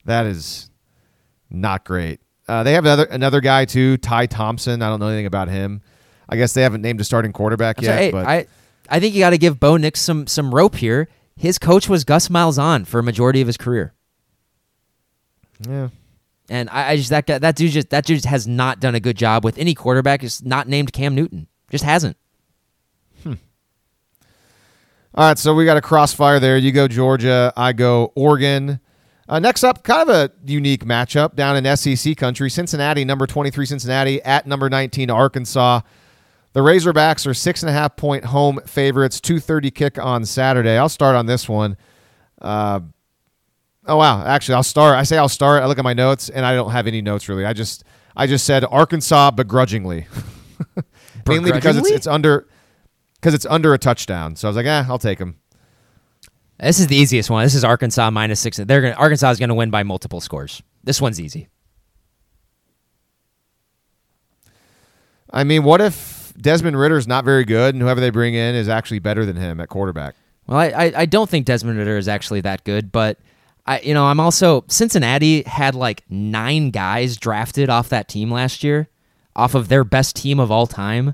that 0.06 0.26
is 0.26 0.70
not 1.50 1.84
great. 1.86 2.22
Uh, 2.48 2.64
they 2.64 2.74
have 2.74 2.86
another 2.86 3.04
another 3.06 3.42
guy, 3.42 3.66
too, 3.66 3.98
Ty 3.98 4.28
Thompson. 4.28 4.82
I 4.82 4.90
don't 4.90 5.00
know 5.00 5.08
anything 5.08 5.26
about 5.26 5.50
him. 5.50 5.82
I 6.30 6.38
guess 6.38 6.54
they 6.54 6.62
haven't 6.62 6.82
named 6.82 7.02
a 7.02 7.04
starting 7.04 7.34
quarterback 7.34 7.80
I'm 7.80 7.84
yet. 7.84 7.90
sorry, 7.90 8.02
hey, 8.04 8.12
but 8.12 8.26
I 8.26 8.48
I 8.90 9.00
think 9.00 9.16
you 9.16 9.20
got 9.20 9.32
to 9.32 9.38
give 9.38 9.60
Bo 9.60 9.78
Nix 9.78 10.00
some 10.00 10.28
some 10.28 10.54
rope 10.56 10.76
here. 10.76 11.10
His 11.36 11.60
coach 11.60 11.90
was 11.90 12.04
Gus 12.04 12.30
Malzahn 12.30 12.88
for 12.88 13.00
a 13.00 13.04
majority 13.04 13.42
of 13.42 13.48
his 13.48 13.58
career, 13.58 13.94
yeah. 15.68 15.90
and 16.50 16.70
I, 16.70 16.92
I 16.92 16.96
just 16.96 17.10
that 17.10 17.26
guy, 17.28 17.38
that 17.38 17.56
dude 17.56 17.72
just 17.72 17.90
that 17.90 18.06
dude 18.06 18.26
has 18.26 18.48
not 18.48 18.80
done 18.80 18.96
a 18.96 19.00
good 19.00 19.18
job 19.18 19.44
with 19.44 19.58
any 19.58 19.74
quarterback. 19.74 20.24
Is 20.24 20.44
not 20.44 20.68
named 20.68 20.94
Cam 20.94 21.16
Newton. 21.16 21.48
Just 21.70 21.84
hasn't. 21.84 22.18
All 25.18 25.28
right, 25.28 25.40
so 25.40 25.56
we 25.56 25.66
got 25.66 25.78
a 25.78 25.82
crossfire 25.82 26.40
there. 26.40 26.60
You 26.60 26.72
go 26.72 26.88
Georgia, 26.88 27.52
I 27.58 27.74
go 27.74 28.12
Oregon. 28.14 28.80
Uh, 29.28 29.40
next 29.40 29.64
up, 29.64 29.84
kind 29.84 30.08
of 30.08 30.16
a 30.16 30.32
unique 30.46 30.86
matchup 30.86 31.34
down 31.34 31.58
in 31.58 31.76
SEC 31.76 32.16
country. 32.16 32.52
Cincinnati, 32.52 33.04
number 33.04 33.26
23 33.26 33.66
Cincinnati, 33.66 34.22
at 34.22 34.46
number 34.46 34.70
19 34.70 35.10
Arkansas. 35.10 35.82
The 36.54 36.60
Razorbacks 36.60 37.26
are 37.26 37.34
six 37.34 37.64
and 37.64 37.70
a 37.72 37.74
half 37.74 37.96
point 37.96 38.26
home 38.26 38.60
favorites, 38.68 39.20
2.30 39.20 39.74
kick 39.74 39.98
on 39.98 40.24
Saturday. 40.24 40.78
I'll 40.78 40.88
start 40.88 41.16
on 41.16 41.26
this 41.26 41.50
one. 41.50 41.78
Uh, 42.40 42.82
oh, 43.88 43.98
wow. 43.98 44.24
Actually, 44.24 44.54
I'll 44.54 44.62
start. 44.62 44.98
I 44.98 45.02
say 45.02 45.18
I'll 45.18 45.28
start. 45.28 45.64
I 45.64 45.66
look 45.66 45.80
at 45.80 45.84
my 45.84 45.94
notes, 45.94 46.30
and 46.30 46.46
I 46.46 46.54
don't 46.54 46.70
have 46.70 46.86
any 46.86 47.02
notes 47.02 47.28
really. 47.28 47.44
I 47.44 47.54
just 47.54 47.84
I 48.16 48.28
just 48.28 48.46
said 48.46 48.64
Arkansas 48.66 49.32
begrudgingly. 49.32 50.06
Mainly 51.28 51.54
because 51.54 51.76
it's, 51.76 51.90
it's 51.90 52.08
under 52.08 52.48
because 53.28 53.36
it's 53.36 53.46
under 53.48 53.74
a 53.74 53.78
touchdown. 53.78 54.38
So 54.38 54.48
I 54.48 54.50
was 54.50 54.56
like, 54.56 54.66
eh, 54.66 54.86
I'll 54.88 54.98
take 54.98 55.20
him. 55.20 55.36
This 56.62 56.80
is 56.80 56.88
the 56.88 56.96
easiest 56.96 57.30
one. 57.30 57.44
This 57.44 57.56
is 57.56 57.66
Arkansas 57.66 58.10
minus 58.10 58.40
six. 58.40 58.56
They're 58.56 58.82
gonna, 58.82 58.94
Arkansas 58.94 59.32
is 59.32 59.38
going 59.38 59.50
to 59.50 59.54
win 59.54 59.70
by 59.70 59.84
multiple 59.84 60.22
scores. 60.22 60.64
This 60.86 61.02
one's 61.02 61.20
easy. 61.20 61.50
I 65.30 65.44
mean, 65.44 65.66
what 65.66 65.82
if 65.82 66.32
Desmond 66.40 66.80
Ridder's 66.80 67.06
not 67.06 67.26
very 67.26 67.44
good, 67.44 67.76
and 67.76 67.82
whoever 67.82 68.00
they 68.00 68.12
bring 68.12 68.34
in 68.34 68.56
is 68.56 68.70
actually 68.70 69.00
better 69.00 69.26
than 69.26 69.36
him 69.36 69.60
at 69.60 69.68
quarterback? 69.68 70.16
Well, 70.48 70.58
I, 70.58 70.68
I, 70.68 70.94
I 71.00 71.06
don't 71.06 71.30
think 71.30 71.46
Desmond 71.46 71.78
Ridder 71.78 71.98
is 71.98 72.08
actually 72.08 72.40
that 72.42 72.64
good, 72.64 72.94
but 72.94 73.20
I 73.66 73.82
you 73.82 73.94
know 73.94 74.06
I'm 74.06 74.22
also 74.22 74.64
Cincinnati 74.70 75.44
had 75.44 75.76
like 75.76 76.06
nine 76.10 76.70
guys 76.72 77.18
drafted 77.18 77.70
off 77.70 77.90
that 77.90 78.08
team 78.08 78.32
last 78.32 78.64
year, 78.64 78.88
off 79.36 79.54
of 79.54 79.68
their 79.68 79.84
best 79.84 80.16
team 80.16 80.40
of 80.40 80.50
all 80.50 80.66
time, 80.66 81.14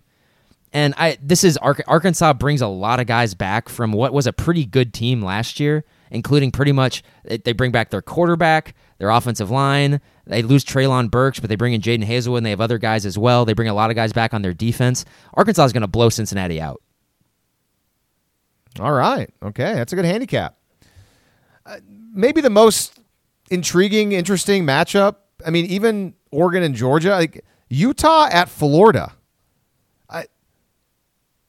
and 0.74 0.94
I 0.98 1.18
this 1.22 1.44
is 1.44 1.56
Arkansas 1.58 2.34
brings 2.34 2.62
a 2.62 2.68
lot 2.68 3.00
of 3.00 3.06
guys 3.06 3.36
back 3.36 3.70
from 3.70 3.92
what 3.92 4.12
was 4.12 4.28
a 4.28 4.34
pretty 4.34 4.66
good 4.66 4.94
team 4.94 5.22
last 5.22 5.60
year, 5.60 5.86
including 6.12 6.52
pretty 6.52 6.72
much 6.72 7.04
they 7.24 7.54
bring 7.54 7.72
back 7.72 7.92
their 7.92 8.02
quarterback, 8.02 8.76
their 8.98 9.10
offensive 9.10 9.52
line. 9.52 10.02
They 10.26 10.42
lose 10.42 10.66
Treylon 10.66 11.12
Burks, 11.12 11.40
but 11.40 11.50
they 11.50 11.56
bring 11.56 11.74
in 11.74 11.82
Jadon 11.82 12.06
Haselwood, 12.06 12.38
and 12.38 12.46
they 12.46 12.50
have 12.50 12.62
other 12.62 12.80
guys 12.80 13.06
as 13.06 13.18
well. 13.18 13.46
They 13.46 13.54
bring 13.54 13.68
a 13.68 13.74
lot 13.74 13.90
of 13.92 13.96
guys 13.96 14.14
back 14.14 14.34
on 14.34 14.42
their 14.42 14.54
defense. 14.54 15.06
Arkansas 15.34 15.66
is 15.66 15.74
going 15.74 15.82
to 15.82 15.88
blow 15.88 16.10
Cincinnati 16.10 16.60
out. 16.60 16.82
All 18.80 18.94
right. 18.94 19.30
Okay. 19.44 19.74
That's 19.74 19.94
a 19.94 19.96
good 19.96 20.06
handicap. 20.06 20.58
Uh, 21.66 21.78
maybe 22.14 22.42
the 22.42 22.50
most 22.50 23.00
intriguing, 23.52 24.14
interesting 24.14 24.66
matchup. 24.66 25.18
I 25.46 25.50
mean, 25.50 25.66
even 25.66 26.16
Oregon 26.32 26.64
and 26.64 26.74
Georgia, 26.74 27.10
like 27.12 27.46
Utah 27.70 28.28
at 28.32 28.50
Florida. 28.50 29.14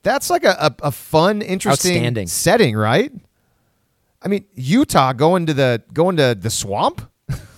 That's 0.04 0.30
like 0.30 0.44
a, 0.44 0.56
a, 0.60 0.86
a 0.86 0.92
fun, 0.92 1.42
interesting 1.42 2.26
setting, 2.26 2.76
right? 2.76 3.10
I 4.22 4.28
mean, 4.28 4.44
Utah 4.54 5.12
going 5.12 5.46
to 5.46 5.54
the 5.54 5.82
going 5.92 6.16
to 6.16 6.34
the 6.38 6.50
swamp 6.50 7.02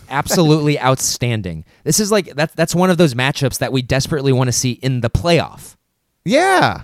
absolutely 0.09 0.81
outstanding. 0.81 1.65
This 1.85 2.01
is 2.01 2.11
like 2.11 2.35
that's 2.35 2.55
that's 2.55 2.75
one 2.75 2.91
of 2.91 2.99
those 2.99 3.15
matchups 3.15 3.59
that 3.59 3.73
we 3.73 3.83
desperately 3.83 4.33
want 4.33 4.49
to 4.49 4.53
see 4.53 4.73
in 4.73 5.01
the 5.01 5.11
playoff. 5.11 5.77
Yeah. 6.25 6.83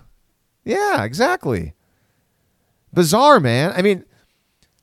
Yeah, 0.64 1.02
exactly. 1.04 1.74
Bizarre, 2.92 3.40
man. 3.40 3.72
I 3.74 3.82
mean, 3.82 4.04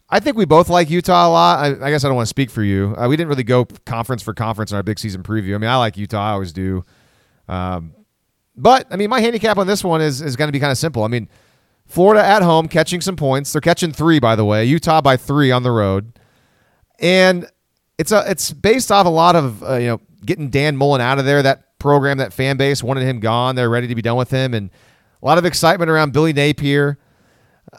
I 0.09 0.19
think 0.19 0.35
we 0.35 0.45
both 0.45 0.69
like 0.69 0.89
Utah 0.89 1.27
a 1.27 1.29
lot. 1.29 1.59
I, 1.59 1.87
I 1.87 1.91
guess 1.91 2.03
I 2.03 2.07
don't 2.07 2.15
want 2.15 2.25
to 2.25 2.29
speak 2.29 2.49
for 2.49 2.63
you. 2.63 2.95
Uh, 2.97 3.07
we 3.07 3.15
didn't 3.15 3.29
really 3.29 3.43
go 3.43 3.65
conference 3.85 4.23
for 4.23 4.33
conference 4.33 4.71
in 4.71 4.77
our 4.77 4.83
big 4.83 4.99
season 4.99 5.23
preview. 5.23 5.55
I 5.55 5.59
mean, 5.59 5.69
I 5.69 5.77
like 5.77 5.95
Utah. 5.95 6.29
I 6.29 6.31
always 6.31 6.51
do. 6.51 6.83
Um, 7.47 7.93
but 8.55 8.87
I 8.91 8.95
mean, 8.95 9.09
my 9.09 9.21
handicap 9.21 9.57
on 9.57 9.67
this 9.67 9.83
one 9.83 10.01
is 10.01 10.21
is 10.21 10.35
going 10.35 10.47
to 10.47 10.51
be 10.51 10.59
kind 10.59 10.71
of 10.71 10.77
simple. 10.77 11.03
I 11.03 11.07
mean, 11.07 11.29
Florida 11.85 12.23
at 12.23 12.41
home 12.41 12.67
catching 12.67 13.01
some 13.01 13.15
points. 13.15 13.51
They're 13.51 13.61
catching 13.61 13.91
three, 13.91 14.19
by 14.19 14.35
the 14.35 14.45
way. 14.45 14.65
Utah 14.65 15.01
by 15.01 15.17
three 15.17 15.51
on 15.51 15.63
the 15.63 15.71
road, 15.71 16.19
and 16.99 17.49
it's 17.97 18.11
a 18.11 18.23
it's 18.29 18.51
based 18.51 18.91
off 18.91 19.05
a 19.05 19.09
lot 19.09 19.35
of 19.35 19.63
uh, 19.63 19.75
you 19.75 19.87
know 19.87 20.01
getting 20.25 20.49
Dan 20.49 20.77
Mullen 20.77 21.01
out 21.01 21.19
of 21.19 21.25
there. 21.25 21.41
That 21.41 21.79
program, 21.79 22.17
that 22.17 22.33
fan 22.33 22.57
base 22.57 22.83
wanted 22.83 23.03
him 23.03 23.19
gone. 23.19 23.55
They're 23.55 23.69
ready 23.69 23.87
to 23.87 23.95
be 23.95 24.01
done 24.01 24.17
with 24.17 24.29
him, 24.29 24.53
and 24.53 24.69
a 25.21 25.25
lot 25.25 25.37
of 25.37 25.45
excitement 25.45 25.89
around 25.89 26.13
Billy 26.13 26.33
Napier. 26.33 26.97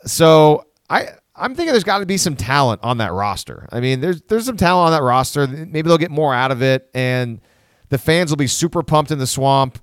So 0.04 0.66
I 0.88 1.08
I'm 1.36 1.54
thinking 1.54 1.72
there's 1.72 1.84
got 1.84 1.98
to 1.98 2.06
be 2.06 2.16
some 2.16 2.36
talent 2.36 2.80
on 2.82 2.98
that 2.98 3.12
roster. 3.12 3.66
I 3.72 3.80
mean, 3.80 4.00
there's 4.00 4.20
there's 4.22 4.44
some 4.44 4.56
talent 4.56 4.86
on 4.86 4.92
that 4.92 5.04
roster. 5.04 5.46
Maybe 5.46 5.82
they'll 5.82 5.98
get 5.98 6.10
more 6.10 6.34
out 6.34 6.50
of 6.50 6.62
it, 6.62 6.90
and 6.94 7.40
the 7.88 7.98
fans 7.98 8.30
will 8.30 8.36
be 8.36 8.46
super 8.46 8.82
pumped 8.82 9.10
in 9.10 9.18
the 9.18 9.26
swamp. 9.26 9.78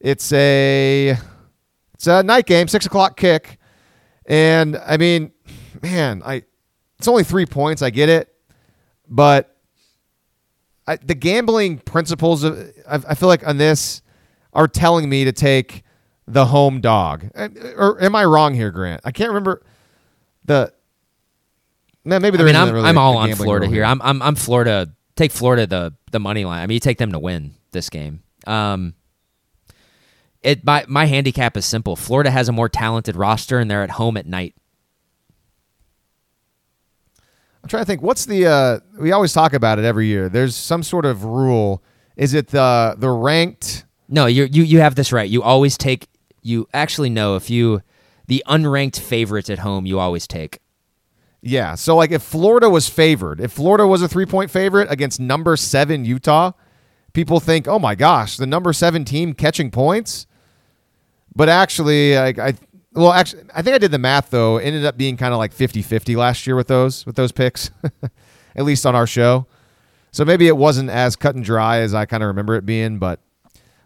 It's 0.00 0.32
a 0.32 1.16
it's 1.94 2.06
a 2.06 2.22
night 2.22 2.46
game, 2.46 2.68
six 2.68 2.86
o'clock 2.86 3.16
kick, 3.16 3.58
and 4.26 4.76
I 4.76 4.96
mean, 4.96 5.32
man, 5.82 6.22
I 6.24 6.44
it's 6.98 7.08
only 7.08 7.24
three 7.24 7.46
points. 7.46 7.82
I 7.82 7.90
get 7.90 8.08
it, 8.08 8.32
but 9.08 9.56
I, 10.86 10.96
the 10.96 11.14
gambling 11.14 11.78
principles 11.78 12.44
of 12.44 12.56
I, 12.88 13.00
I, 13.08 13.14
feel 13.14 13.28
like 13.28 13.46
on 13.46 13.58
this 13.58 14.02
are 14.52 14.68
telling 14.68 15.08
me 15.08 15.24
to 15.24 15.32
take 15.32 15.82
the 16.26 16.46
home 16.46 16.80
dog. 16.80 17.26
Or 17.76 18.02
am 18.02 18.14
I 18.14 18.24
wrong 18.24 18.54
here, 18.54 18.70
Grant? 18.70 19.02
I 19.04 19.10
can't 19.10 19.28
remember 19.28 19.62
the. 20.44 20.72
Man, 22.04 22.22
maybe 22.22 22.38
there 22.38 22.46
I 22.46 22.52
mean, 22.52 22.60
I'm, 22.60 22.72
really 22.72 22.88
I'm 22.88 22.96
all 22.96 23.18
on 23.18 23.34
Florida 23.34 23.66
here. 23.66 23.84
I'm, 23.84 24.00
I'm 24.00 24.22
I'm 24.22 24.34
Florida. 24.34 24.88
Take 25.16 25.32
Florida 25.32 25.66
the 25.66 25.94
the 26.10 26.20
money 26.20 26.44
line. 26.44 26.62
I 26.62 26.66
mean, 26.66 26.74
you 26.74 26.80
take 26.80 26.98
them 26.98 27.12
to 27.12 27.18
win 27.18 27.54
this 27.72 27.90
game. 27.90 28.22
Um, 28.46 28.94
it 30.42 30.64
my 30.64 30.84
my 30.88 31.06
handicap 31.06 31.56
is 31.56 31.66
simple. 31.66 31.96
Florida 31.96 32.30
has 32.30 32.48
a 32.48 32.52
more 32.52 32.68
talented 32.68 33.16
roster, 33.16 33.58
and 33.58 33.70
they're 33.70 33.82
at 33.82 33.90
home 33.90 34.16
at 34.16 34.26
night. 34.26 34.54
I'm 37.62 37.68
trying 37.68 37.82
to 37.82 37.86
think. 37.86 38.02
What's 38.02 38.24
the? 38.24 38.46
Uh, 38.46 38.80
we 39.00 39.12
always 39.12 39.32
talk 39.32 39.52
about 39.52 39.78
it 39.78 39.84
every 39.84 40.06
year. 40.06 40.28
There's 40.28 40.54
some 40.54 40.82
sort 40.82 41.04
of 41.04 41.24
rule. 41.24 41.82
Is 42.16 42.34
it 42.34 42.48
the 42.48 42.94
the 42.96 43.10
ranked? 43.10 43.84
No, 44.08 44.26
you 44.26 44.44
you 44.44 44.62
you 44.62 44.80
have 44.80 44.94
this 44.94 45.12
right. 45.12 45.28
You 45.28 45.42
always 45.42 45.76
take. 45.76 46.08
You 46.42 46.68
actually 46.72 47.10
know 47.10 47.36
if 47.36 47.50
you 47.50 47.82
the 48.26 48.42
unranked 48.46 49.00
favorites 49.00 49.50
at 49.50 49.58
home, 49.58 49.86
you 49.86 49.98
always 49.98 50.26
take. 50.26 50.60
Yeah. 51.40 51.74
So 51.74 51.96
like 51.96 52.10
if 52.10 52.22
Florida 52.22 52.70
was 52.70 52.88
favored, 52.88 53.40
if 53.40 53.52
Florida 53.52 53.86
was 53.86 54.02
a 54.02 54.08
three 54.08 54.26
point 54.26 54.50
favorite 54.50 54.90
against 54.90 55.18
number 55.18 55.56
seven 55.56 56.04
Utah, 56.04 56.52
people 57.12 57.40
think, 57.40 57.66
oh 57.66 57.78
my 57.78 57.94
gosh, 57.94 58.36
the 58.36 58.46
number 58.46 58.72
seven 58.72 59.04
team 59.04 59.34
catching 59.34 59.70
points. 59.70 60.26
But 61.38 61.48
actually, 61.48 62.18
I, 62.18 62.28
I 62.30 62.54
well, 62.94 63.12
actually, 63.12 63.44
I 63.54 63.62
think 63.62 63.76
I 63.76 63.78
did 63.78 63.92
the 63.92 63.98
math 63.98 64.30
though. 64.30 64.56
It 64.56 64.64
ended 64.64 64.84
up 64.84 64.98
being 64.98 65.16
kind 65.16 65.32
of 65.32 65.38
like 65.38 65.54
50-50 65.54 66.16
last 66.16 66.48
year 66.48 66.56
with 66.56 66.66
those 66.66 67.06
with 67.06 67.14
those 67.14 67.30
picks, 67.30 67.70
at 68.56 68.64
least 68.64 68.84
on 68.84 68.96
our 68.96 69.06
show. 69.06 69.46
So 70.10 70.24
maybe 70.24 70.48
it 70.48 70.56
wasn't 70.56 70.90
as 70.90 71.14
cut 71.14 71.36
and 71.36 71.44
dry 71.44 71.78
as 71.78 71.94
I 71.94 72.06
kind 72.06 72.24
of 72.24 72.26
remember 72.26 72.56
it 72.56 72.66
being, 72.66 72.98
but 72.98 73.20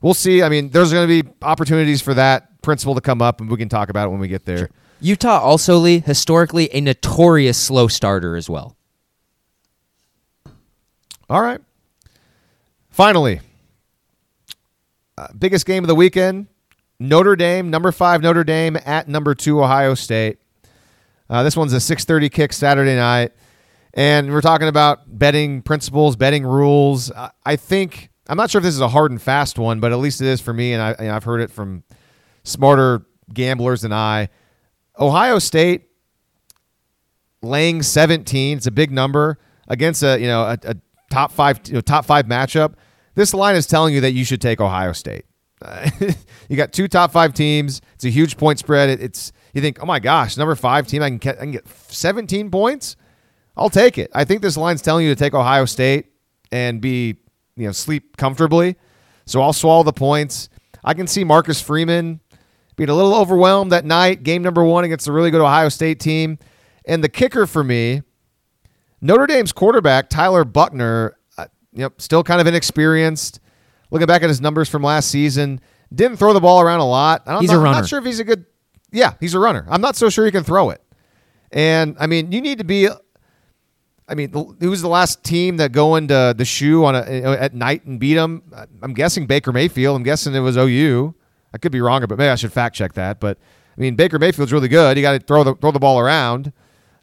we'll 0.00 0.14
see. 0.14 0.42
I 0.42 0.48
mean, 0.48 0.70
there's 0.70 0.94
going 0.94 1.07
to 1.07 1.22
be 1.22 1.28
opportunities 1.42 2.00
for 2.00 2.14
that 2.14 2.62
principle 2.62 2.94
to 2.94 3.03
come 3.03 3.20
up, 3.20 3.42
and 3.42 3.50
we 3.50 3.59
can 3.59 3.68
talk 3.68 3.90
about 3.90 4.07
it 4.07 4.12
when 4.12 4.20
we 4.20 4.28
get 4.28 4.46
there. 4.46 4.57
Sure. 4.57 4.70
Utah 5.03 5.40
also, 5.40 5.76
Lee, 5.76 5.98
historically 5.98 6.74
a 6.74 6.80
notorious 6.80 7.59
slow 7.59 7.86
starter 7.86 8.34
as 8.34 8.48
well. 8.48 8.78
All 11.28 11.42
right. 11.42 11.61
Finally, 12.88 13.40
uh, 15.18 15.28
biggest 15.38 15.66
game 15.66 15.84
of 15.84 15.88
the 15.88 15.94
weekend 15.94 16.46
Notre 17.03 17.36
Dame, 17.36 17.68
number 17.70 17.90
five 17.90 18.22
Notre 18.22 18.44
Dame 18.44 18.78
at 18.84 19.09
number 19.09 19.34
two 19.34 19.62
Ohio 19.62 19.94
State. 19.94 20.38
Uh, 21.28 21.42
this 21.42 21.57
one's 21.57 21.72
a 21.72 21.80
6:30 21.80 22.30
kick 22.30 22.53
Saturday 22.53 22.94
night, 22.94 23.32
and 23.94 24.30
we're 24.30 24.40
talking 24.40 24.68
about 24.68 25.18
betting 25.18 25.62
principles, 25.62 26.14
betting 26.14 26.44
rules. 26.44 27.11
I 27.44 27.57
think 27.57 28.11
I'm 28.28 28.36
not 28.36 28.50
sure 28.50 28.61
if 28.61 28.62
this 28.64 28.74
is 28.74 28.80
a 28.80 28.88
hard 28.88 29.11
and 29.11 29.20
fast 29.20 29.59
one, 29.59 29.80
but 29.80 29.92
at 29.92 29.98
least 29.98 30.20
it 30.20 30.28
is 30.28 30.40
for 30.40 30.53
me, 30.53 30.72
and, 30.72 30.82
I, 30.82 31.05
have 31.05 31.24
heard 31.24 31.40
it 31.40 31.50
from 31.50 31.82
smarter 32.44 33.05
gamblers 33.32 33.82
than 33.82 33.92
I. 33.92 34.28
Ohio 34.98 35.38
State 35.38 35.88
laying 37.42 37.82
17. 37.82 38.59
It's 38.59 38.66
a 38.66 38.70
big 38.70 38.92
number 38.92 39.38
against 39.66 40.03
a 40.05 40.20
you 40.20 40.26
know 40.26 40.42
a, 40.42 40.59
a 40.62 40.76
top 41.11 41.32
five 41.32 41.61
you 41.66 41.74
know, 41.74 41.80
top 41.80 42.05
five 42.05 42.26
matchup. 42.26 42.74
This 43.14 43.34
line 43.34 43.57
is 43.57 43.66
telling 43.66 43.92
you 43.92 44.00
that 44.03 44.12
you 44.12 44.24
should 44.24 44.41
take 44.41 44.61
Ohio 44.61 44.92
State. 44.92 45.24
you 46.49 46.57
got 46.57 46.72
two 46.72 46.89
top 46.89 47.13
five 47.13 47.34
teams. 47.34 47.80
It's 47.95 48.05
a 48.05 48.11
huge 48.11 48.37
point 48.37 48.59
spread. 48.59 48.91
It, 48.91 49.01
it's 49.03 49.33
you 49.55 49.61
think, 49.61 49.83
oh 49.83 49.87
my 49.87 50.01
gosh, 50.01 50.37
number 50.37 50.55
five 50.55 50.87
team, 50.87 51.03
I 51.03 51.09
can 51.11 51.18
get, 51.18 51.37
I 51.37 51.41
can 51.41 51.53
get 51.53 51.68
17 51.68 52.51
points. 52.51 52.97
I'll 53.57 53.71
take 53.71 53.99
it. 53.99 54.11
I 54.14 54.25
think 54.25 54.43
this 54.43 54.57
line's 54.57 54.83
telling 54.83 55.05
you 55.05 55.14
to 55.14 55.18
take 55.18 55.34
Ohio 55.34 55.67
State 55.67 56.07
and 56.51 56.80
be 56.80 57.17
you 57.57 57.67
know 57.67 57.72
sleep 57.72 58.17
comfortably. 58.17 58.76
So 59.26 59.41
I'll 59.43 59.53
swallow 59.53 59.83
the 59.83 59.93
points. 59.93 60.49
I 60.84 60.95
can 60.95 61.07
see 61.07 61.22
Marcus 61.22 61.61
Freeman 61.61 62.21
being 62.76 62.89
a 62.89 62.95
little 62.95 63.14
overwhelmed 63.14 63.72
that 63.72 63.84
night. 63.84 64.22
Game 64.22 64.43
number 64.43 64.64
one 64.64 64.84
against 64.84 65.07
a 65.07 65.13
really 65.13 65.30
good 65.30 65.41
Ohio 65.41 65.68
State 65.68 66.01
team, 66.01 66.39
and 66.87 67.05
the 67.05 67.09
kicker 67.09 67.47
for 67.47 67.63
me, 67.63 68.03
Notre 69.01 69.26
Dame's 69.26 69.53
quarterback 69.53 70.09
Tyler 70.09 70.45
Buchner, 70.45 71.17
Uh, 71.39 71.89
still 71.99 72.22
kind 72.22 72.41
of 72.41 72.47
inexperienced 72.47 73.41
looking 73.93 74.07
back 74.07 74.23
at 74.23 74.29
his 74.29 74.41
numbers 74.41 74.69
from 74.69 74.83
last 74.83 75.11
season, 75.11 75.61
didn't 75.95 76.17
throw 76.17 76.33
the 76.33 76.41
ball 76.41 76.61
around 76.61 76.81
a 76.81 76.89
lot. 76.89 77.23
I 77.27 77.33
don't 77.33 77.43
he's 77.43 77.51
know, 77.51 77.59
a 77.59 77.61
runner. 77.61 77.77
I'm 77.77 77.83
not 77.83 77.89
sure 77.89 78.01
if 78.01 78.05
he's 78.05 78.19
a 78.19 78.25
good. 78.25 78.47
Yeah, 78.91 79.14
he's 79.21 79.35
a 79.35 79.39
runner. 79.39 79.64
I'm 79.71 79.81
not 79.81 79.95
so 79.95 80.11
sure 80.11 80.25
he 80.25 80.33
can 80.33 80.43
throw 80.43 80.71
it. 80.71 80.83
And 81.53 81.97
I 82.01 82.07
mean, 82.07 82.33
you 82.33 82.41
need 82.41 82.59
to 82.59 82.64
be. 82.64 82.89
I 84.09 84.14
mean, 84.14 84.33
who's 84.61 84.83
the 84.83 84.89
last 84.89 85.23
team 85.23 85.59
that 85.59 85.73
go 85.73 85.95
into 85.95 86.35
the 86.37 86.45
shoe 86.45 86.85
on 86.85 86.95
a, 86.97 87.01
at 87.01 87.55
night 87.55 87.85
and 87.85 88.01
beat 88.01 88.14
them? 88.14 88.43
I'm 88.83 88.95
guessing 88.95 89.27
Baker 89.27 89.53
Mayfield. 89.53 89.97
I'm 89.97 90.03
guessing 90.03 90.35
it 90.35 90.41
was 90.41 90.57
OU. 90.57 91.14
I 91.55 91.59
could 91.59 91.73
be 91.73 91.81
wrong, 91.81 92.05
but 92.09 92.19
maybe 92.19 92.29
I 92.29 92.35
should 92.35 92.53
fact 92.53 92.75
check 92.75 92.95
that. 92.95 93.21
But 93.21 93.39
I 93.77 93.81
mean, 93.81 93.95
Baker 93.95 94.19
Mayfield's 94.19 94.53
really 94.53 94.69
good. 94.69 94.97
You 94.97 95.03
got 95.03 95.13
to 95.13 95.19
throw 95.21 95.45
the 95.45 95.55
throw 95.55 95.71
the 95.71 95.79
ball 95.79 96.01
around. 96.01 96.53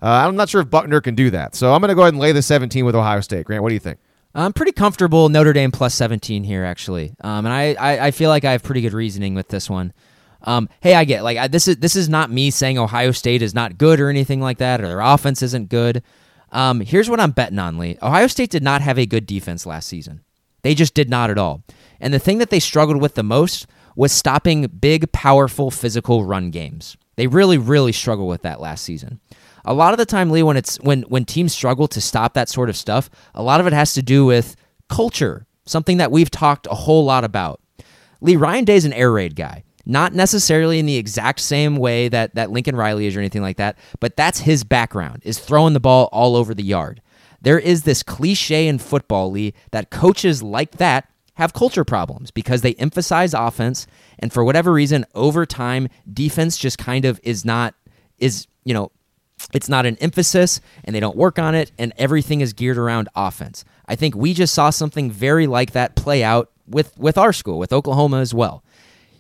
Uh, 0.02 0.08
I'm 0.08 0.36
not 0.36 0.50
sure 0.50 0.62
if 0.62 0.70
Buchner 0.70 1.02
can 1.02 1.16
do 1.16 1.30
that. 1.32 1.56
So 1.56 1.74
I'm 1.74 1.82
going 1.82 1.90
to 1.90 1.96
go 1.96 2.02
ahead 2.02 2.14
and 2.14 2.22
lay 2.22 2.32
the 2.32 2.42
17 2.42 2.86
with 2.86 2.96
Ohio 2.96 3.20
State. 3.20 3.46
Grant, 3.46 3.62
what 3.64 3.70
do 3.70 3.74
you 3.74 3.82
think? 3.82 4.00
I'm 4.40 4.54
pretty 4.54 4.72
comfortable 4.72 5.28
Notre 5.30 5.54
Dame 5.54 5.72
plus 5.72 5.94
17 5.96 6.44
here, 6.44 6.64
actually. 6.64 7.14
Um, 7.22 7.46
and 7.46 7.54
I, 7.54 7.74
I, 7.74 8.08
I, 8.08 8.12
feel 8.12 8.30
like 8.30 8.46
I 8.46 8.54
have 8.54 8.64
pretty 8.64 8.82
good 8.82 8.94
reasoning 8.94 9.36
with 9.36 9.50
this 9.50 9.70
one. 9.70 9.92
Um, 10.44 10.70
hey, 10.80 10.96
I 10.96 11.04
get 11.04 11.24
like 11.24 11.38
I, 11.38 11.48
this 11.48 11.68
is 11.68 11.78
this 11.78 11.98
is 11.98 12.08
not 12.08 12.32
me 12.32 12.50
saying 12.50 12.78
Ohio 12.78 13.12
State 13.12 13.42
is 13.42 13.54
not 13.54 13.78
good 13.78 14.00
or 14.00 14.10
anything 14.10 14.40
like 14.40 14.60
that, 14.60 14.80
or 14.80 14.88
their 14.88 15.02
offense 15.02 15.42
isn't 15.42 15.68
good. 15.68 16.02
Um, 16.54 16.80
here's 16.80 17.10
what 17.10 17.20
I'm 17.20 17.32
betting 17.32 17.60
on, 17.60 17.78
Lee. 17.78 17.98
Ohio 18.02 18.28
State 18.28 18.50
did 18.50 18.64
not 18.64 18.82
have 18.82 18.98
a 18.98 19.06
good 19.06 19.26
defense 19.26 19.66
last 19.66 19.90
season. 19.90 20.22
They 20.62 20.74
just 20.74 20.94
did 20.94 21.10
not 21.10 21.30
at 21.30 21.38
all. 21.38 21.64
And 22.00 22.14
the 22.14 22.20
thing 22.20 22.38
that 22.38 22.50
they 22.50 22.60
struggled 22.60 23.02
with 23.02 23.16
the 23.16 23.24
most 23.24 23.68
was 23.96 24.14
stopping 24.14 24.68
big, 24.68 25.12
powerful, 25.12 25.72
physical 25.72 26.24
run 26.24 26.52
games. 26.52 26.96
They 27.18 27.28
really, 27.28 27.58
really 27.58 27.92
struggled 27.92 28.30
with 28.30 28.44
that 28.44 28.62
last 28.62 28.86
season. 28.86 29.20
A 29.66 29.74
lot 29.74 29.94
of 29.94 29.98
the 29.98 30.06
time, 30.06 30.32
Lee, 30.32 30.44
when 30.44 30.58
it's 30.58 30.78
when 30.78 31.04
when 31.04 31.26
teams 31.26 31.54
struggle 31.54 31.88
to 31.90 32.02
stop 32.02 32.34
that 32.34 32.50
sort 32.50 32.70
of 32.70 32.78
stuff, 32.78 33.10
a 33.34 33.44
lot 33.44 33.60
of 33.60 33.68
it 33.68 33.74
has 33.74 33.94
to 33.94 34.02
do 34.02 34.26
with 34.26 34.56
culture, 34.90 35.46
something 35.66 35.98
that 35.98 36.12
we've 36.12 36.32
talked 36.32 36.68
a 36.68 36.76
whole 36.76 37.06
lot 37.06 37.24
about. 37.24 37.62
Lee 38.22 38.36
Ryan 38.36 38.66
Day's 38.66 38.86
an 38.86 38.94
air 38.94 39.12
raid 39.12 39.36
guy. 39.36 39.64
Not 39.86 40.14
necessarily 40.14 40.78
in 40.78 40.86
the 40.86 40.98
exact 40.98 41.40
same 41.40 41.76
way 41.76 42.10
that, 42.10 42.36
that 42.36 42.52
Lincoln 42.52 42.76
Riley 42.76 43.08
is 43.08 43.16
or 43.16 43.20
anything 43.20 43.42
like 43.42 43.58
that, 43.58 43.76
but 44.00 44.16
that's 44.16 44.42
his 44.42 44.64
background, 44.64 45.24
is 45.26 45.40
throwing 45.40 45.74
the 45.74 45.80
ball 45.80 46.10
all 46.12 46.36
over 46.36 46.54
the 46.54 46.62
yard. 46.62 47.02
There 47.42 47.58
is 47.58 47.84
this 47.84 48.04
cliche 48.04 48.68
in 48.68 48.78
football, 48.78 49.32
Lee, 49.32 49.54
that 49.72 49.90
coaches 49.90 50.44
like 50.44 50.74
that 50.74 51.10
have 51.36 51.54
culture 51.54 51.86
problems 51.86 52.32
because 52.32 52.62
they 52.62 52.74
emphasize 52.76 53.34
offense 53.34 53.88
and 54.20 54.32
for 54.32 54.44
whatever 54.44 54.74
reason 54.74 55.06
over 55.16 55.46
time 55.46 55.88
defense 56.12 56.58
just 56.58 56.78
kind 56.78 57.06
of 57.06 57.20
is 57.24 57.46
not 57.46 57.74
is 58.18 58.46
you 58.66 58.74
know 58.74 58.92
it's 59.54 59.70
not 59.70 59.86
an 59.86 59.96
emphasis 59.98 60.62
and 60.84 60.96
they 60.96 61.00
don't 61.00 61.16
work 61.16 61.40
on 61.40 61.56
it 61.56 61.72
and 61.78 61.94
everything 61.98 62.42
is 62.42 62.54
geared 62.54 62.78
around 62.78 63.10
offense 63.16 63.66
i 63.88 63.96
think 63.96 64.16
we 64.16 64.34
just 64.34 64.54
saw 64.54 64.70
something 64.70 65.12
very 65.12 65.48
like 65.48 65.72
that 65.72 65.96
play 65.96 66.24
out 66.24 66.52
with 66.68 66.98
with 66.98 67.18
our 67.18 67.34
school 67.34 67.60
with 67.60 67.74
oklahoma 67.74 68.20
as 68.20 68.34
well 68.34 68.64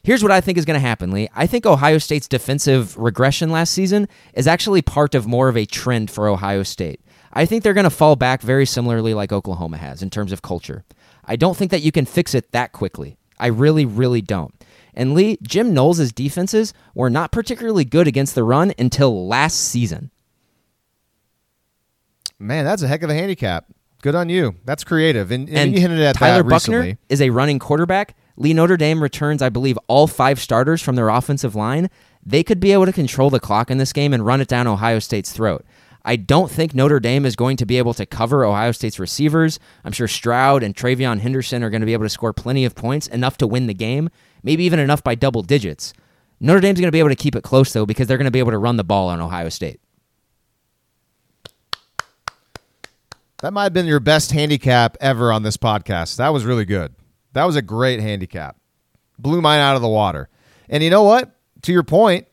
Here's 0.03 0.23
what 0.23 0.31
I 0.31 0.41
think 0.41 0.57
is 0.57 0.65
going 0.65 0.79
to 0.79 0.87
happen, 0.87 1.11
Lee. 1.11 1.29
I 1.35 1.45
think 1.45 1.65
Ohio 1.65 1.97
State's 1.97 2.27
defensive 2.27 2.97
regression 2.97 3.49
last 3.49 3.73
season 3.73 4.07
is 4.33 4.47
actually 4.47 4.81
part 4.81 5.13
of 5.13 5.27
more 5.27 5.49
of 5.49 5.57
a 5.57 5.65
trend 5.65 6.09
for 6.09 6.27
Ohio 6.27 6.63
State. 6.63 7.01
I 7.33 7.45
think 7.45 7.63
they're 7.63 7.73
going 7.73 7.83
to 7.83 7.89
fall 7.89 8.15
back 8.15 8.41
very 8.41 8.65
similarly 8.65 9.13
like 9.13 9.31
Oklahoma 9.31 9.77
has 9.77 10.01
in 10.01 10.09
terms 10.09 10.31
of 10.31 10.41
culture. 10.41 10.83
I 11.25 11.35
don't 11.35 11.55
think 11.55 11.71
that 11.71 11.81
you 11.81 11.91
can 11.91 12.05
fix 12.05 12.33
it 12.33 12.51
that 12.53 12.71
quickly. 12.71 13.17
I 13.39 13.47
really, 13.47 13.85
really 13.85 14.21
don't. 14.21 14.53
And 14.99 15.13
Lee, 15.13 15.37
Jim 15.41 15.73
Knowles' 15.73 16.11
defenses 16.11 16.73
were 16.93 17.09
not 17.09 17.31
particularly 17.31 17.85
good 17.85 18.05
against 18.05 18.35
the 18.35 18.43
run 18.43 18.73
until 18.77 19.25
last 19.25 19.57
season. 19.57 20.11
Man, 22.37 22.65
that's 22.65 22.81
a 22.81 22.87
heck 22.89 23.01
of 23.01 23.09
a 23.09 23.13
handicap. 23.13 23.67
Good 24.01 24.13
on 24.13 24.27
you. 24.27 24.55
That's 24.65 24.83
creative. 24.83 25.31
And, 25.31 25.47
and, 25.47 25.57
And 25.57 25.73
you 25.73 25.79
hinted 25.79 26.01
at 26.01 26.17
Tyler 26.17 26.43
that 26.43 26.49
Buchner 26.49 26.79
recently. 26.79 26.97
is 27.07 27.21
a 27.21 27.29
running 27.29 27.59
quarterback. 27.59 28.17
Lee 28.35 28.53
Notre 28.53 28.75
Dame 28.75 29.01
returns, 29.01 29.41
I 29.41 29.47
believe, 29.47 29.79
all 29.87 30.05
five 30.05 30.37
starters 30.37 30.81
from 30.81 30.97
their 30.97 31.07
offensive 31.07 31.55
line. 31.55 31.89
They 32.21 32.43
could 32.43 32.59
be 32.59 32.73
able 32.73 32.85
to 32.85 32.91
control 32.91 33.29
the 33.29 33.39
clock 33.39 33.71
in 33.71 33.77
this 33.77 33.93
game 33.93 34.13
and 34.13 34.25
run 34.25 34.41
it 34.41 34.49
down 34.49 34.67
Ohio 34.67 34.99
State's 34.99 35.31
throat. 35.31 35.65
I 36.03 36.17
don't 36.17 36.51
think 36.51 36.73
Notre 36.73 36.99
Dame 36.99 37.25
is 37.25 37.37
going 37.37 37.55
to 37.57 37.65
be 37.65 37.77
able 37.77 37.93
to 37.93 38.05
cover 38.05 38.43
Ohio 38.43 38.73
State's 38.73 38.99
receivers. 38.99 39.59
I'm 39.85 39.93
sure 39.93 40.09
Stroud 40.09 40.61
and 40.61 40.75
TreVeyon 40.75 41.19
Henderson 41.19 41.63
are 41.63 41.69
going 41.69 41.81
to 41.81 41.85
be 41.85 41.93
able 41.93 42.05
to 42.05 42.09
score 42.09 42.33
plenty 42.33 42.65
of 42.65 42.75
points, 42.75 43.07
enough 43.07 43.37
to 43.37 43.47
win 43.47 43.67
the 43.67 43.73
game, 43.73 44.09
maybe 44.43 44.63
even 44.63 44.79
enough 44.79 45.03
by 45.03 45.15
double 45.15 45.41
digits. 45.41 45.93
Notre 46.39 46.61
Dame's 46.61 46.79
going 46.79 46.87
to 46.87 46.91
be 46.91 46.99
able 46.99 47.09
to 47.09 47.15
keep 47.15 47.35
it 47.35 47.43
close, 47.43 47.73
though, 47.73 47.85
because 47.85 48.07
they're 48.07 48.17
going 48.17 48.25
to 48.25 48.31
be 48.31 48.39
able 48.39 48.51
to 48.51 48.57
run 48.57 48.77
the 48.77 48.83
ball 48.83 49.09
on 49.09 49.19
Ohio 49.19 49.49
State. 49.49 49.79
That 53.41 53.53
might 53.53 53.63
have 53.63 53.73
been 53.73 53.85
your 53.85 53.99
best 53.99 54.31
handicap 54.31 54.97
ever 54.99 55.31
on 55.31 55.43
this 55.43 55.57
podcast. 55.57 56.17
That 56.17 56.29
was 56.29 56.45
really 56.45 56.65
good. 56.65 56.93
That 57.33 57.45
was 57.45 57.55
a 57.55 57.61
great 57.61 57.99
handicap. 58.01 58.57
Blew 59.17 59.41
mine 59.41 59.59
out 59.59 59.75
of 59.75 59.81
the 59.81 59.87
water. 59.87 60.29
And 60.69 60.83
you 60.83 60.89
know 60.89 61.03
what? 61.03 61.31
To 61.63 61.71
your 61.71 61.83
point, 61.83 62.27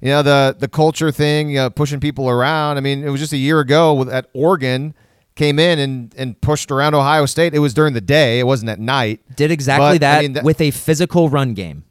you 0.00 0.08
know 0.08 0.22
the 0.22 0.56
the 0.58 0.68
culture 0.68 1.12
thing, 1.12 1.50
you 1.50 1.56
know, 1.56 1.70
pushing 1.70 2.00
people 2.00 2.28
around. 2.28 2.76
I 2.76 2.80
mean, 2.80 3.04
it 3.04 3.10
was 3.10 3.20
just 3.20 3.32
a 3.32 3.38
year 3.38 3.60
ago 3.60 3.94
with, 3.94 4.08
at 4.08 4.28
Oregon 4.34 4.94
came 5.34 5.58
in 5.58 5.78
and 5.78 6.14
and 6.16 6.40
pushed 6.40 6.70
around 6.70 6.94
Ohio 6.94 7.26
State. 7.26 7.54
It 7.54 7.58
was 7.60 7.74
during 7.74 7.94
the 7.94 8.00
day. 8.00 8.38
It 8.38 8.46
wasn't 8.46 8.70
at 8.70 8.78
night. 8.80 9.20
Did 9.36 9.50
exactly 9.50 9.98
But, 9.98 10.06
I 10.06 10.14
that 10.14 10.20
mean, 10.22 10.32
that- 10.34 10.44
with 10.44 10.60
a 10.60 10.70
physical 10.70 11.28
run 11.28 11.54
game. 11.54 11.84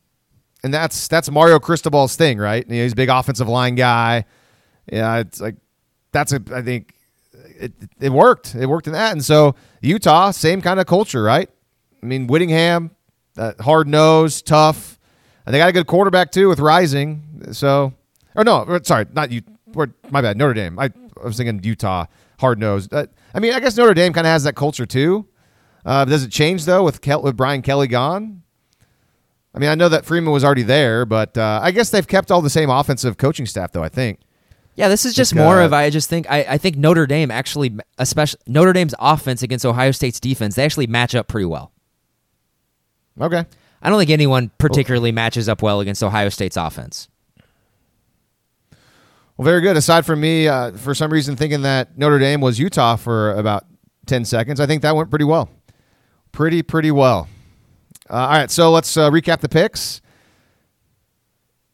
and 0.64 0.74
that's 0.74 1.08
that's 1.08 1.30
Mario 1.32 1.60
Cristobal's 1.60 2.16
thing, 2.16 2.38
right? 2.38 2.66
You 2.68 2.76
know, 2.78 2.84
he's 2.84 2.94
a 2.94 2.96
big 2.96 3.10
offensive 3.10 3.48
line 3.50 3.76
guy. 3.76 4.26
Yeah, 4.92 5.18
it's 5.18 5.42
like 5.42 5.56
that's 6.12 6.34
a 6.34 6.42
I 6.54 6.62
think 6.62 6.94
it 7.60 7.74
it 8.00 8.12
worked. 8.12 8.56
It 8.56 8.66
worked 8.68 8.88
in 8.88 8.94
that, 8.94 9.12
and 9.14 9.24
so 9.24 9.56
Utah, 9.82 10.32
same 10.32 10.62
kind 10.62 10.80
of 10.80 10.86
culture, 10.86 11.24
right? 11.24 11.50
I 12.02 12.06
mean, 12.06 12.28
Whittingham, 12.28 12.92
uh, 13.38 13.54
hard 13.62 13.88
nosed, 13.88 14.46
tough, 14.46 15.00
and 15.46 15.54
they 15.54 15.60
got 15.60 15.70
a 15.70 15.74
good 15.74 15.88
quarterback 15.88 16.32
too 16.32 16.48
with 16.50 16.60
Rising. 16.60 17.24
So, 17.54 17.94
or 18.36 18.44
no, 18.44 18.80
sorry, 18.84 19.06
not 19.14 19.32
you. 19.32 19.42
My 20.12 20.22
bad, 20.22 20.38
Notre 20.38 20.54
Dame. 20.54 20.78
I, 20.78 20.86
I 21.22 21.26
was 21.26 21.38
thinking 21.38 21.62
Utah, 21.64 22.06
hard 22.40 22.60
nosed. 22.60 22.94
Uh, 22.94 23.06
I 23.34 23.40
mean, 23.40 23.54
I 23.54 23.60
guess 23.60 23.78
Notre 23.78 23.94
Dame 23.94 24.14
kind 24.14 24.28
of 24.28 24.32
has 24.32 24.44
that 24.44 24.56
culture 24.56 24.86
too. 24.86 25.28
Uh, 25.86 26.06
does 26.06 26.24
it 26.24 26.32
change 26.32 26.66
though 26.66 26.84
with 26.84 27.02
Kel- 27.02 27.22
with 27.22 27.36
Brian 27.36 27.62
Kelly 27.62 27.88
gone? 27.88 28.44
I 29.54 29.60
mean, 29.60 29.70
I 29.70 29.76
know 29.76 29.90
that 29.90 30.06
Freeman 30.06 30.32
was 30.32 30.44
already 30.44 30.64
there, 30.64 31.06
but 31.06 31.38
uh, 31.38 31.60
I 31.62 31.72
guess 31.72 31.90
they've 31.90 32.08
kept 32.08 32.32
all 32.32 32.42
the 32.42 32.50
same 32.50 32.70
offensive 32.70 33.18
coaching 33.18 33.46
staff, 33.46 33.72
though. 33.72 33.84
I 33.84 33.90
think. 33.90 34.20
Yeah, 34.76 34.88
this 34.88 35.06
is 35.06 35.14
just 35.14 35.36
more 35.36 35.62
uh, 35.62 35.66
of 35.66 35.74
I 35.74 35.90
just 35.90 36.10
think 36.10 36.30
I, 36.30 36.46
I 36.50 36.58
think 36.58 36.78
Notre 36.78 37.06
Dame 37.06 37.30
actually 37.30 37.76
especially 37.98 38.40
Notre 38.48 38.74
Dame's 38.74 38.96
offense 39.00 39.44
against 39.44 39.66
Ohio 39.66 39.92
State's 39.92 40.20
defense, 40.20 40.56
they 40.56 40.64
actually 40.64 40.88
match 40.88 41.14
up 41.14 41.28
pretty 41.28 41.46
well. 41.46 41.74
Okay. 43.20 43.46
I 43.82 43.90
don't 43.90 44.00
think 44.00 44.12
anyone 44.12 44.52
particularly 44.58 45.12
matches 45.12 45.50
up 45.50 45.62
well 45.62 45.82
against 45.82 46.04
Ohio 46.04 46.30
State's 46.30 46.56
offense. 46.56 47.10
Well, 49.42 49.50
very 49.50 49.62
good. 49.62 49.76
Aside 49.76 50.06
from 50.06 50.22
me, 50.22 50.48
uh, 50.48 50.74
for 50.74 50.94
some 50.94 51.12
reason, 51.12 51.36
thinking 51.36 51.64
that 51.64 51.98
Notre 51.98 52.20
Dame 52.20 52.42
was 52.42 52.60
Utah 52.60 52.96
for 52.96 53.32
about 53.32 53.66
10 54.06 54.24
seconds, 54.24 54.60
I 54.60 54.68
think 54.68 54.84
that 54.84 54.96
went 54.96 55.10
pretty 55.10 55.26
well. 55.26 55.50
Pretty, 56.32 56.62
pretty 56.62 56.92
well. 56.92 57.28
Uh, 58.08 58.18
all 58.18 58.30
right, 58.30 58.52
so 58.52 58.70
let's 58.70 58.96
uh, 58.98 59.10
recap 59.10 59.40
the 59.40 59.50
picks. 59.50 60.00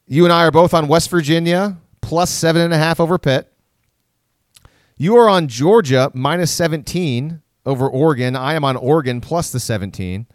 You 0.06 0.24
and 0.24 0.32
I 0.32 0.46
are 0.46 0.50
both 0.50 0.72
on 0.72 0.88
West 0.88 1.10
Virginia 1.10 1.76
plus 2.00 2.30
seven 2.30 2.62
and 2.62 2.72
a 2.72 2.78
half 2.78 3.00
over 3.00 3.18
Pitt. 3.18 3.52
You 4.96 5.18
are 5.18 5.28
on 5.28 5.46
Georgia 5.46 6.10
minus 6.14 6.50
17 6.52 7.42
over 7.66 7.86
Oregon. 7.86 8.34
I 8.34 8.54
am 8.54 8.64
on 8.64 8.76
Oregon 8.76 9.20
plus 9.20 9.52
the 9.52 9.60
17. 9.60 10.26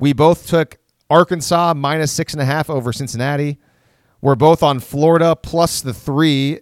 We 0.00 0.12
both 0.12 0.48
took 0.48 0.78
Arkansas 1.08 1.74
minus 1.74 2.10
six 2.10 2.32
and 2.32 2.42
a 2.42 2.44
half 2.44 2.68
over 2.68 2.92
Cincinnati. 2.92 3.60
We're 4.24 4.36
both 4.36 4.62
on 4.62 4.80
Florida 4.80 5.36
plus 5.36 5.82
the 5.82 5.92
three 5.92 6.60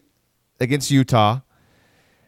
against 0.59 0.91
Utah. 0.91 1.43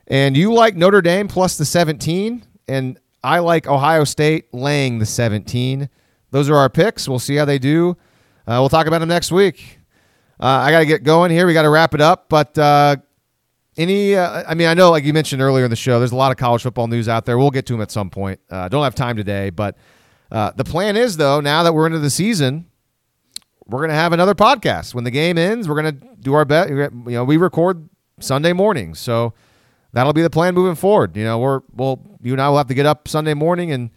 And 0.07 0.37
you 0.37 0.53
like 0.53 0.77
Notre 0.77 1.03
Dame 1.03 1.27
plus 1.27 1.59
the 1.59 1.65
17. 1.65 2.47
And 2.69 3.01
I 3.25 3.41
like 3.41 3.67
Ohio 3.67 4.05
State 4.05 4.55
laying 4.55 5.01
the 5.01 5.07
17. 5.07 5.89
Those 6.31 6.49
are 6.49 6.55
our 6.55 6.71
picks. 6.71 7.09
We'll 7.09 7.19
see 7.19 7.35
how 7.35 7.47
they 7.47 7.59
do. 7.59 7.97
Uh, 8.47 8.63
we'll 8.63 8.69
talk 8.69 8.87
about 8.87 9.01
them 9.01 9.09
next 9.09 9.33
week. 9.33 9.81
Uh, 10.39 10.47
I 10.47 10.71
got 10.71 10.79
to 10.79 10.87
get 10.87 11.03
going 11.03 11.33
here. 11.33 11.49
We 11.49 11.53
got 11.53 11.63
to 11.63 11.71
wrap 11.71 11.95
it 11.95 12.01
up. 12.01 12.29
But 12.29 12.57
uh, 12.57 12.95
any, 13.77 14.15
uh, 14.15 14.45
I 14.47 14.55
mean, 14.55 14.69
I 14.69 14.75
know, 14.75 14.93
like 14.93 15.03
you 15.03 15.13
mentioned 15.13 15.43
earlier 15.43 15.65
in 15.65 15.71
the 15.71 15.75
show, 15.75 15.99
there's 15.99 16.13
a 16.13 16.17
lot 16.17 16.31
of 16.31 16.37
college 16.37 16.63
football 16.63 16.87
news 16.87 17.09
out 17.09 17.25
there. 17.25 17.39
We'll 17.39 17.51
get 17.51 17.67
to 17.67 17.73
them 17.73 17.83
at 17.83 17.91
some 17.91 18.09
point. 18.09 18.39
Uh, 18.49 18.69
don't 18.69 18.85
have 18.85 18.95
time 18.95 19.17
today. 19.17 19.51
But 19.51 19.77
uh, 20.31 20.53
the 20.53 20.63
plan 20.63 20.97
is, 20.97 21.17
though, 21.17 21.41
now 21.41 21.65
that 21.65 21.73
we're 21.75 21.87
into 21.87 21.99
the 21.99 22.09
season, 22.09 22.67
we're 23.67 23.81
going 23.81 23.91
to 23.91 23.97
have 23.97 24.13
another 24.13 24.35
podcast. 24.35 24.95
When 24.95 25.05
the 25.05 25.11
game 25.11 25.39
ends, 25.39 25.69
we're 25.69 25.81
going 25.81 25.99
to 25.99 26.07
do 26.21 26.35
our 26.35 26.45
best. 26.45 26.71
You 26.71 26.91
know, 27.07 27.25
we 27.25 27.37
record 27.37 27.89
Sunday 28.21 28.53
mornings. 28.53 28.99
So 28.99 29.35
that'll 29.93 30.13
be 30.13 30.23
the 30.23 30.31
plan 30.31 30.55
moving 30.55 30.75
forward. 30.75 31.17
You 31.17 31.25
know, 31.25 31.39
we're, 31.39 31.61
we'll, 31.73 32.01
you 32.23 32.33
and 32.33 32.41
I 32.41 32.49
will 32.49 32.59
have 32.59 32.69
to 32.69 32.75
get 32.75 32.87
up 32.87 33.09
Sunday 33.09 33.35
morning 33.35 33.73
and, 33.73 33.91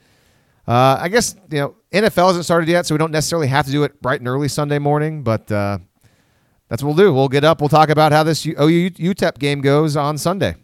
uh, 0.67 0.97
I 0.99 1.07
guess 1.07 1.35
you 1.49 1.59
know 1.59 1.75
NFL 1.93 2.27
hasn't 2.27 2.43
started 2.43 2.67
yet, 2.67 2.85
so 2.85 2.93
we 2.93 2.99
don't 2.99 3.11
necessarily 3.11 3.47
have 3.47 3.65
to 3.67 3.71
do 3.71 3.83
it 3.83 4.01
bright 4.01 4.19
and 4.19 4.27
early 4.27 4.49
Sunday 4.49 4.79
morning. 4.79 5.23
But 5.23 5.49
uh, 5.49 5.77
that's 6.67 6.83
what 6.83 6.95
we'll 6.95 7.05
do. 7.05 7.13
We'll 7.13 7.29
get 7.29 7.45
up. 7.45 7.61
We'll 7.61 7.69
talk 7.69 7.89
about 7.89 8.11
how 8.11 8.23
this 8.23 8.45
OU 8.45 8.91
UTEP 8.91 9.39
game 9.39 9.61
goes 9.61 9.95
on 9.95 10.17
Sunday. 10.17 10.55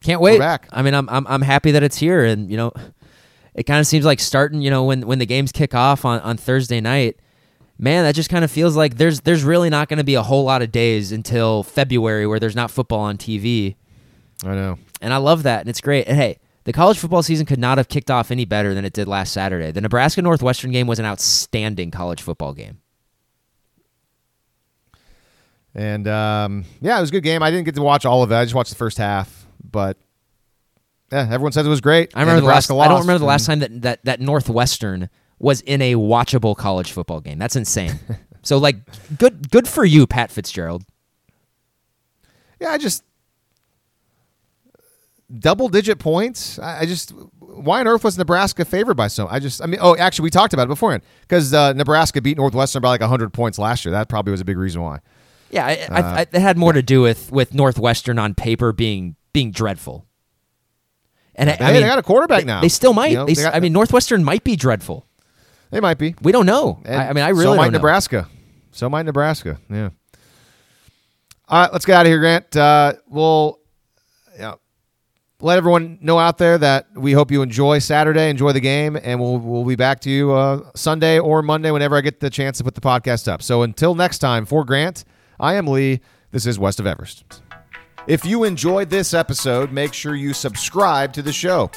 Can't 0.00 0.20
wait. 0.20 0.38
back. 0.38 0.68
I 0.70 0.82
mean, 0.82 0.94
I'm, 0.94 1.08
I'm 1.08 1.26
I'm 1.26 1.42
happy 1.42 1.72
that 1.72 1.82
it's 1.82 1.96
here, 1.96 2.24
and 2.24 2.48
you 2.48 2.56
know, 2.56 2.72
it 3.54 3.64
kind 3.64 3.80
of 3.80 3.86
seems 3.88 4.04
like 4.04 4.20
starting. 4.20 4.60
You 4.60 4.70
know, 4.70 4.84
when 4.84 5.06
when 5.06 5.18
the 5.18 5.26
games 5.26 5.50
kick 5.50 5.74
off 5.74 6.04
on, 6.04 6.20
on 6.20 6.36
Thursday 6.36 6.80
night, 6.80 7.18
man, 7.78 8.04
that 8.04 8.14
just 8.14 8.30
kind 8.30 8.44
of 8.44 8.50
feels 8.50 8.76
like 8.76 8.96
there's 8.96 9.20
there's 9.20 9.42
really 9.44 9.70
not 9.70 9.88
going 9.88 9.98
to 9.98 10.04
be 10.04 10.14
a 10.14 10.22
whole 10.22 10.44
lot 10.44 10.62
of 10.62 10.72
days 10.72 11.12
until 11.12 11.62
February 11.62 12.26
where 12.26 12.38
there's 12.38 12.56
not 12.56 12.70
football 12.70 13.00
on 13.00 13.16
TV, 13.16 13.76
I 14.44 14.54
know. 14.54 14.78
and 15.00 15.12
I 15.12 15.18
love 15.18 15.42
that, 15.44 15.60
and 15.60 15.68
it's 15.68 15.80
great. 15.80 16.06
And 16.06 16.16
hey, 16.16 16.38
the 16.64 16.72
college 16.72 16.98
football 16.98 17.22
season 17.22 17.46
could 17.46 17.58
not 17.58 17.78
have 17.78 17.88
kicked 17.88 18.10
off 18.10 18.30
any 18.30 18.44
better 18.44 18.74
than 18.74 18.84
it 18.84 18.92
did 18.92 19.08
last 19.08 19.32
Saturday. 19.32 19.70
The 19.70 19.80
Nebraska 19.80 20.22
Northwestern 20.22 20.70
game 20.72 20.86
was 20.86 20.98
an 20.98 21.04
outstanding 21.04 21.90
college 21.90 22.22
football 22.22 22.52
game. 22.54 22.78
And 25.74 26.06
um, 26.06 26.64
yeah, 26.80 26.96
it 26.98 27.00
was 27.00 27.10
a 27.10 27.12
good 27.12 27.24
game. 27.24 27.42
I 27.42 27.50
didn't 27.50 27.64
get 27.64 27.74
to 27.74 27.82
watch 27.82 28.06
all 28.06 28.22
of 28.22 28.30
it. 28.30 28.36
I 28.36 28.44
just 28.44 28.54
watched 28.54 28.70
the 28.70 28.76
first 28.76 28.96
half, 28.96 29.46
but 29.68 29.98
yeah, 31.12 31.28
everyone 31.30 31.52
says 31.52 31.66
it 31.66 31.70
was 31.70 31.80
great. 31.80 32.12
I 32.14 32.20
remember 32.20 32.40
the 32.40 32.46
last. 32.46 32.70
Nebraska 32.70 32.76
I 32.76 32.88
don't 32.88 33.00
remember 33.00 33.18
the 33.18 33.24
last 33.24 33.46
time 33.46 33.58
that, 33.58 33.82
that 33.82 34.04
that 34.04 34.20
Northwestern 34.20 35.10
was 35.44 35.60
in 35.60 35.82
a 35.82 35.94
watchable 35.94 36.56
college 36.56 36.90
football 36.90 37.20
game. 37.20 37.38
That's 37.38 37.54
insane. 37.56 38.00
So 38.46 38.58
like, 38.58 38.76
good 39.16 39.50
good 39.50 39.66
for 39.66 39.86
you, 39.86 40.06
Pat 40.06 40.30
Fitzgerald. 40.30 40.84
Yeah, 42.60 42.72
I 42.72 42.76
just 42.76 43.02
double 45.38 45.70
digit 45.70 45.98
points. 45.98 46.58
I, 46.58 46.80
I 46.80 46.84
just 46.84 47.14
why 47.38 47.80
on 47.80 47.88
earth 47.88 48.04
was 48.04 48.18
Nebraska 48.18 48.66
favored 48.66 48.98
by 48.98 49.08
so? 49.08 49.26
I 49.28 49.38
just 49.38 49.62
I 49.62 49.66
mean, 49.66 49.80
oh, 49.80 49.96
actually, 49.96 50.24
we 50.24 50.30
talked 50.30 50.52
about 50.52 50.64
it 50.64 50.68
beforehand 50.68 51.02
because 51.22 51.54
uh, 51.54 51.72
Nebraska 51.72 52.20
beat 52.20 52.36
Northwestern 52.36 52.82
by 52.82 52.90
like 52.90 53.00
hundred 53.00 53.32
points 53.32 53.58
last 53.58 53.86
year. 53.86 53.92
That 53.92 54.10
probably 54.10 54.32
was 54.32 54.42
a 54.42 54.44
big 54.44 54.58
reason 54.58 54.82
why. 54.82 55.00
Yeah, 55.50 55.64
I, 55.64 55.86
I, 55.90 56.00
I, 56.00 56.20
it 56.20 56.34
had 56.34 56.58
more 56.58 56.74
to 56.74 56.82
do 56.82 57.00
with 57.00 57.32
with 57.32 57.54
Northwestern 57.54 58.18
on 58.18 58.34
paper 58.34 58.74
being 58.74 59.16
being 59.32 59.52
dreadful. 59.52 60.04
And 61.34 61.48
I, 61.48 61.54
Hey, 61.54 61.64
I 61.64 61.72
mean, 61.72 61.80
they 61.80 61.88
got 61.88 61.98
a 61.98 62.02
quarterback 62.02 62.40
they, 62.40 62.46
now. 62.46 62.60
They 62.60 62.68
still 62.68 62.92
might. 62.92 63.12
You 63.12 63.16
know, 63.16 63.24
They 63.24 63.32
they 63.32 63.42
got- 63.42 63.54
I 63.54 63.60
mean, 63.60 63.72
Northwestern 63.72 64.22
might 64.22 64.44
be 64.44 64.54
dreadful. 64.54 65.06
They 65.74 65.80
might 65.80 65.98
be. 65.98 66.14
We 66.22 66.30
don't 66.30 66.46
know. 66.46 66.80
I, 66.86 67.08
I 67.08 67.12
mean, 67.12 67.24
I 67.24 67.30
really 67.30 67.42
so 67.42 67.56
might 67.56 67.64
don't 67.64 67.72
know. 67.72 67.78
Nebraska. 67.78 68.28
So 68.70 68.88
might 68.88 69.06
Nebraska. 69.06 69.58
Yeah. 69.68 69.88
All 71.48 71.62
right, 71.62 71.72
let's 71.72 71.84
get 71.84 71.96
out 71.96 72.06
of 72.06 72.10
here, 72.10 72.20
Grant. 72.20 72.56
Uh, 72.56 72.92
we'll 73.08 73.58
yeah, 74.38 74.54
let 75.40 75.58
everyone 75.58 75.98
know 76.00 76.16
out 76.16 76.38
there 76.38 76.58
that 76.58 76.86
we 76.94 77.10
hope 77.10 77.32
you 77.32 77.42
enjoy 77.42 77.80
Saturday, 77.80 78.30
enjoy 78.30 78.52
the 78.52 78.60
game, 78.60 78.96
and 79.02 79.18
we'll 79.18 79.38
we'll 79.40 79.64
be 79.64 79.74
back 79.74 79.98
to 80.02 80.10
you 80.10 80.30
uh, 80.32 80.60
Sunday 80.76 81.18
or 81.18 81.42
Monday 81.42 81.72
whenever 81.72 81.96
I 81.96 82.02
get 82.02 82.20
the 82.20 82.30
chance 82.30 82.58
to 82.58 82.64
put 82.64 82.76
the 82.76 82.80
podcast 82.80 83.26
up. 83.26 83.42
So 83.42 83.62
until 83.62 83.96
next 83.96 84.18
time, 84.18 84.46
for 84.46 84.64
Grant, 84.64 85.02
I 85.40 85.54
am 85.54 85.66
Lee. 85.66 86.00
This 86.30 86.46
is 86.46 86.56
West 86.56 86.78
of 86.78 86.86
Everest. 86.86 87.42
If 88.06 88.24
you 88.24 88.44
enjoyed 88.44 88.90
this 88.90 89.12
episode, 89.12 89.72
make 89.72 89.92
sure 89.92 90.14
you 90.14 90.34
subscribe 90.34 91.12
to 91.14 91.22
the 91.22 91.32
show. 91.32 91.72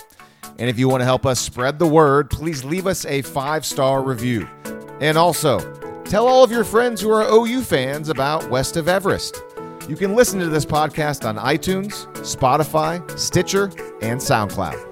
And 0.60 0.70
if 0.70 0.80
you 0.80 0.90
want 0.90 1.02
to 1.02 1.06
help 1.06 1.26
us 1.26 1.40
spread 1.40 1.80
the 1.80 1.88
word, 1.88 2.30
please 2.30 2.64
leave 2.64 2.88
us 2.88 3.06
a 3.06 3.22
five 3.22 3.66
star 3.66 4.04
review. 4.04 4.48
And 5.00 5.18
also, 5.18 5.60
tell 6.06 6.28
all 6.28 6.44
of 6.44 6.52
your 6.52 6.64
friends 6.64 7.02
who 7.02 7.12
are 7.12 7.28
OU 7.30 7.62
fans 7.62 8.10
about 8.10 8.50
West 8.50 8.78
of 8.78 8.88
Everest. 8.88 9.44
You 9.88 9.96
can 9.96 10.16
listen 10.16 10.40
to 10.40 10.48
this 10.48 10.66
podcast 10.66 11.28
on 11.28 11.38
iTunes, 11.38 12.08
Spotify, 12.18 13.18
Stitcher, 13.18 13.66
and 14.02 14.20
SoundCloud. 14.20 14.87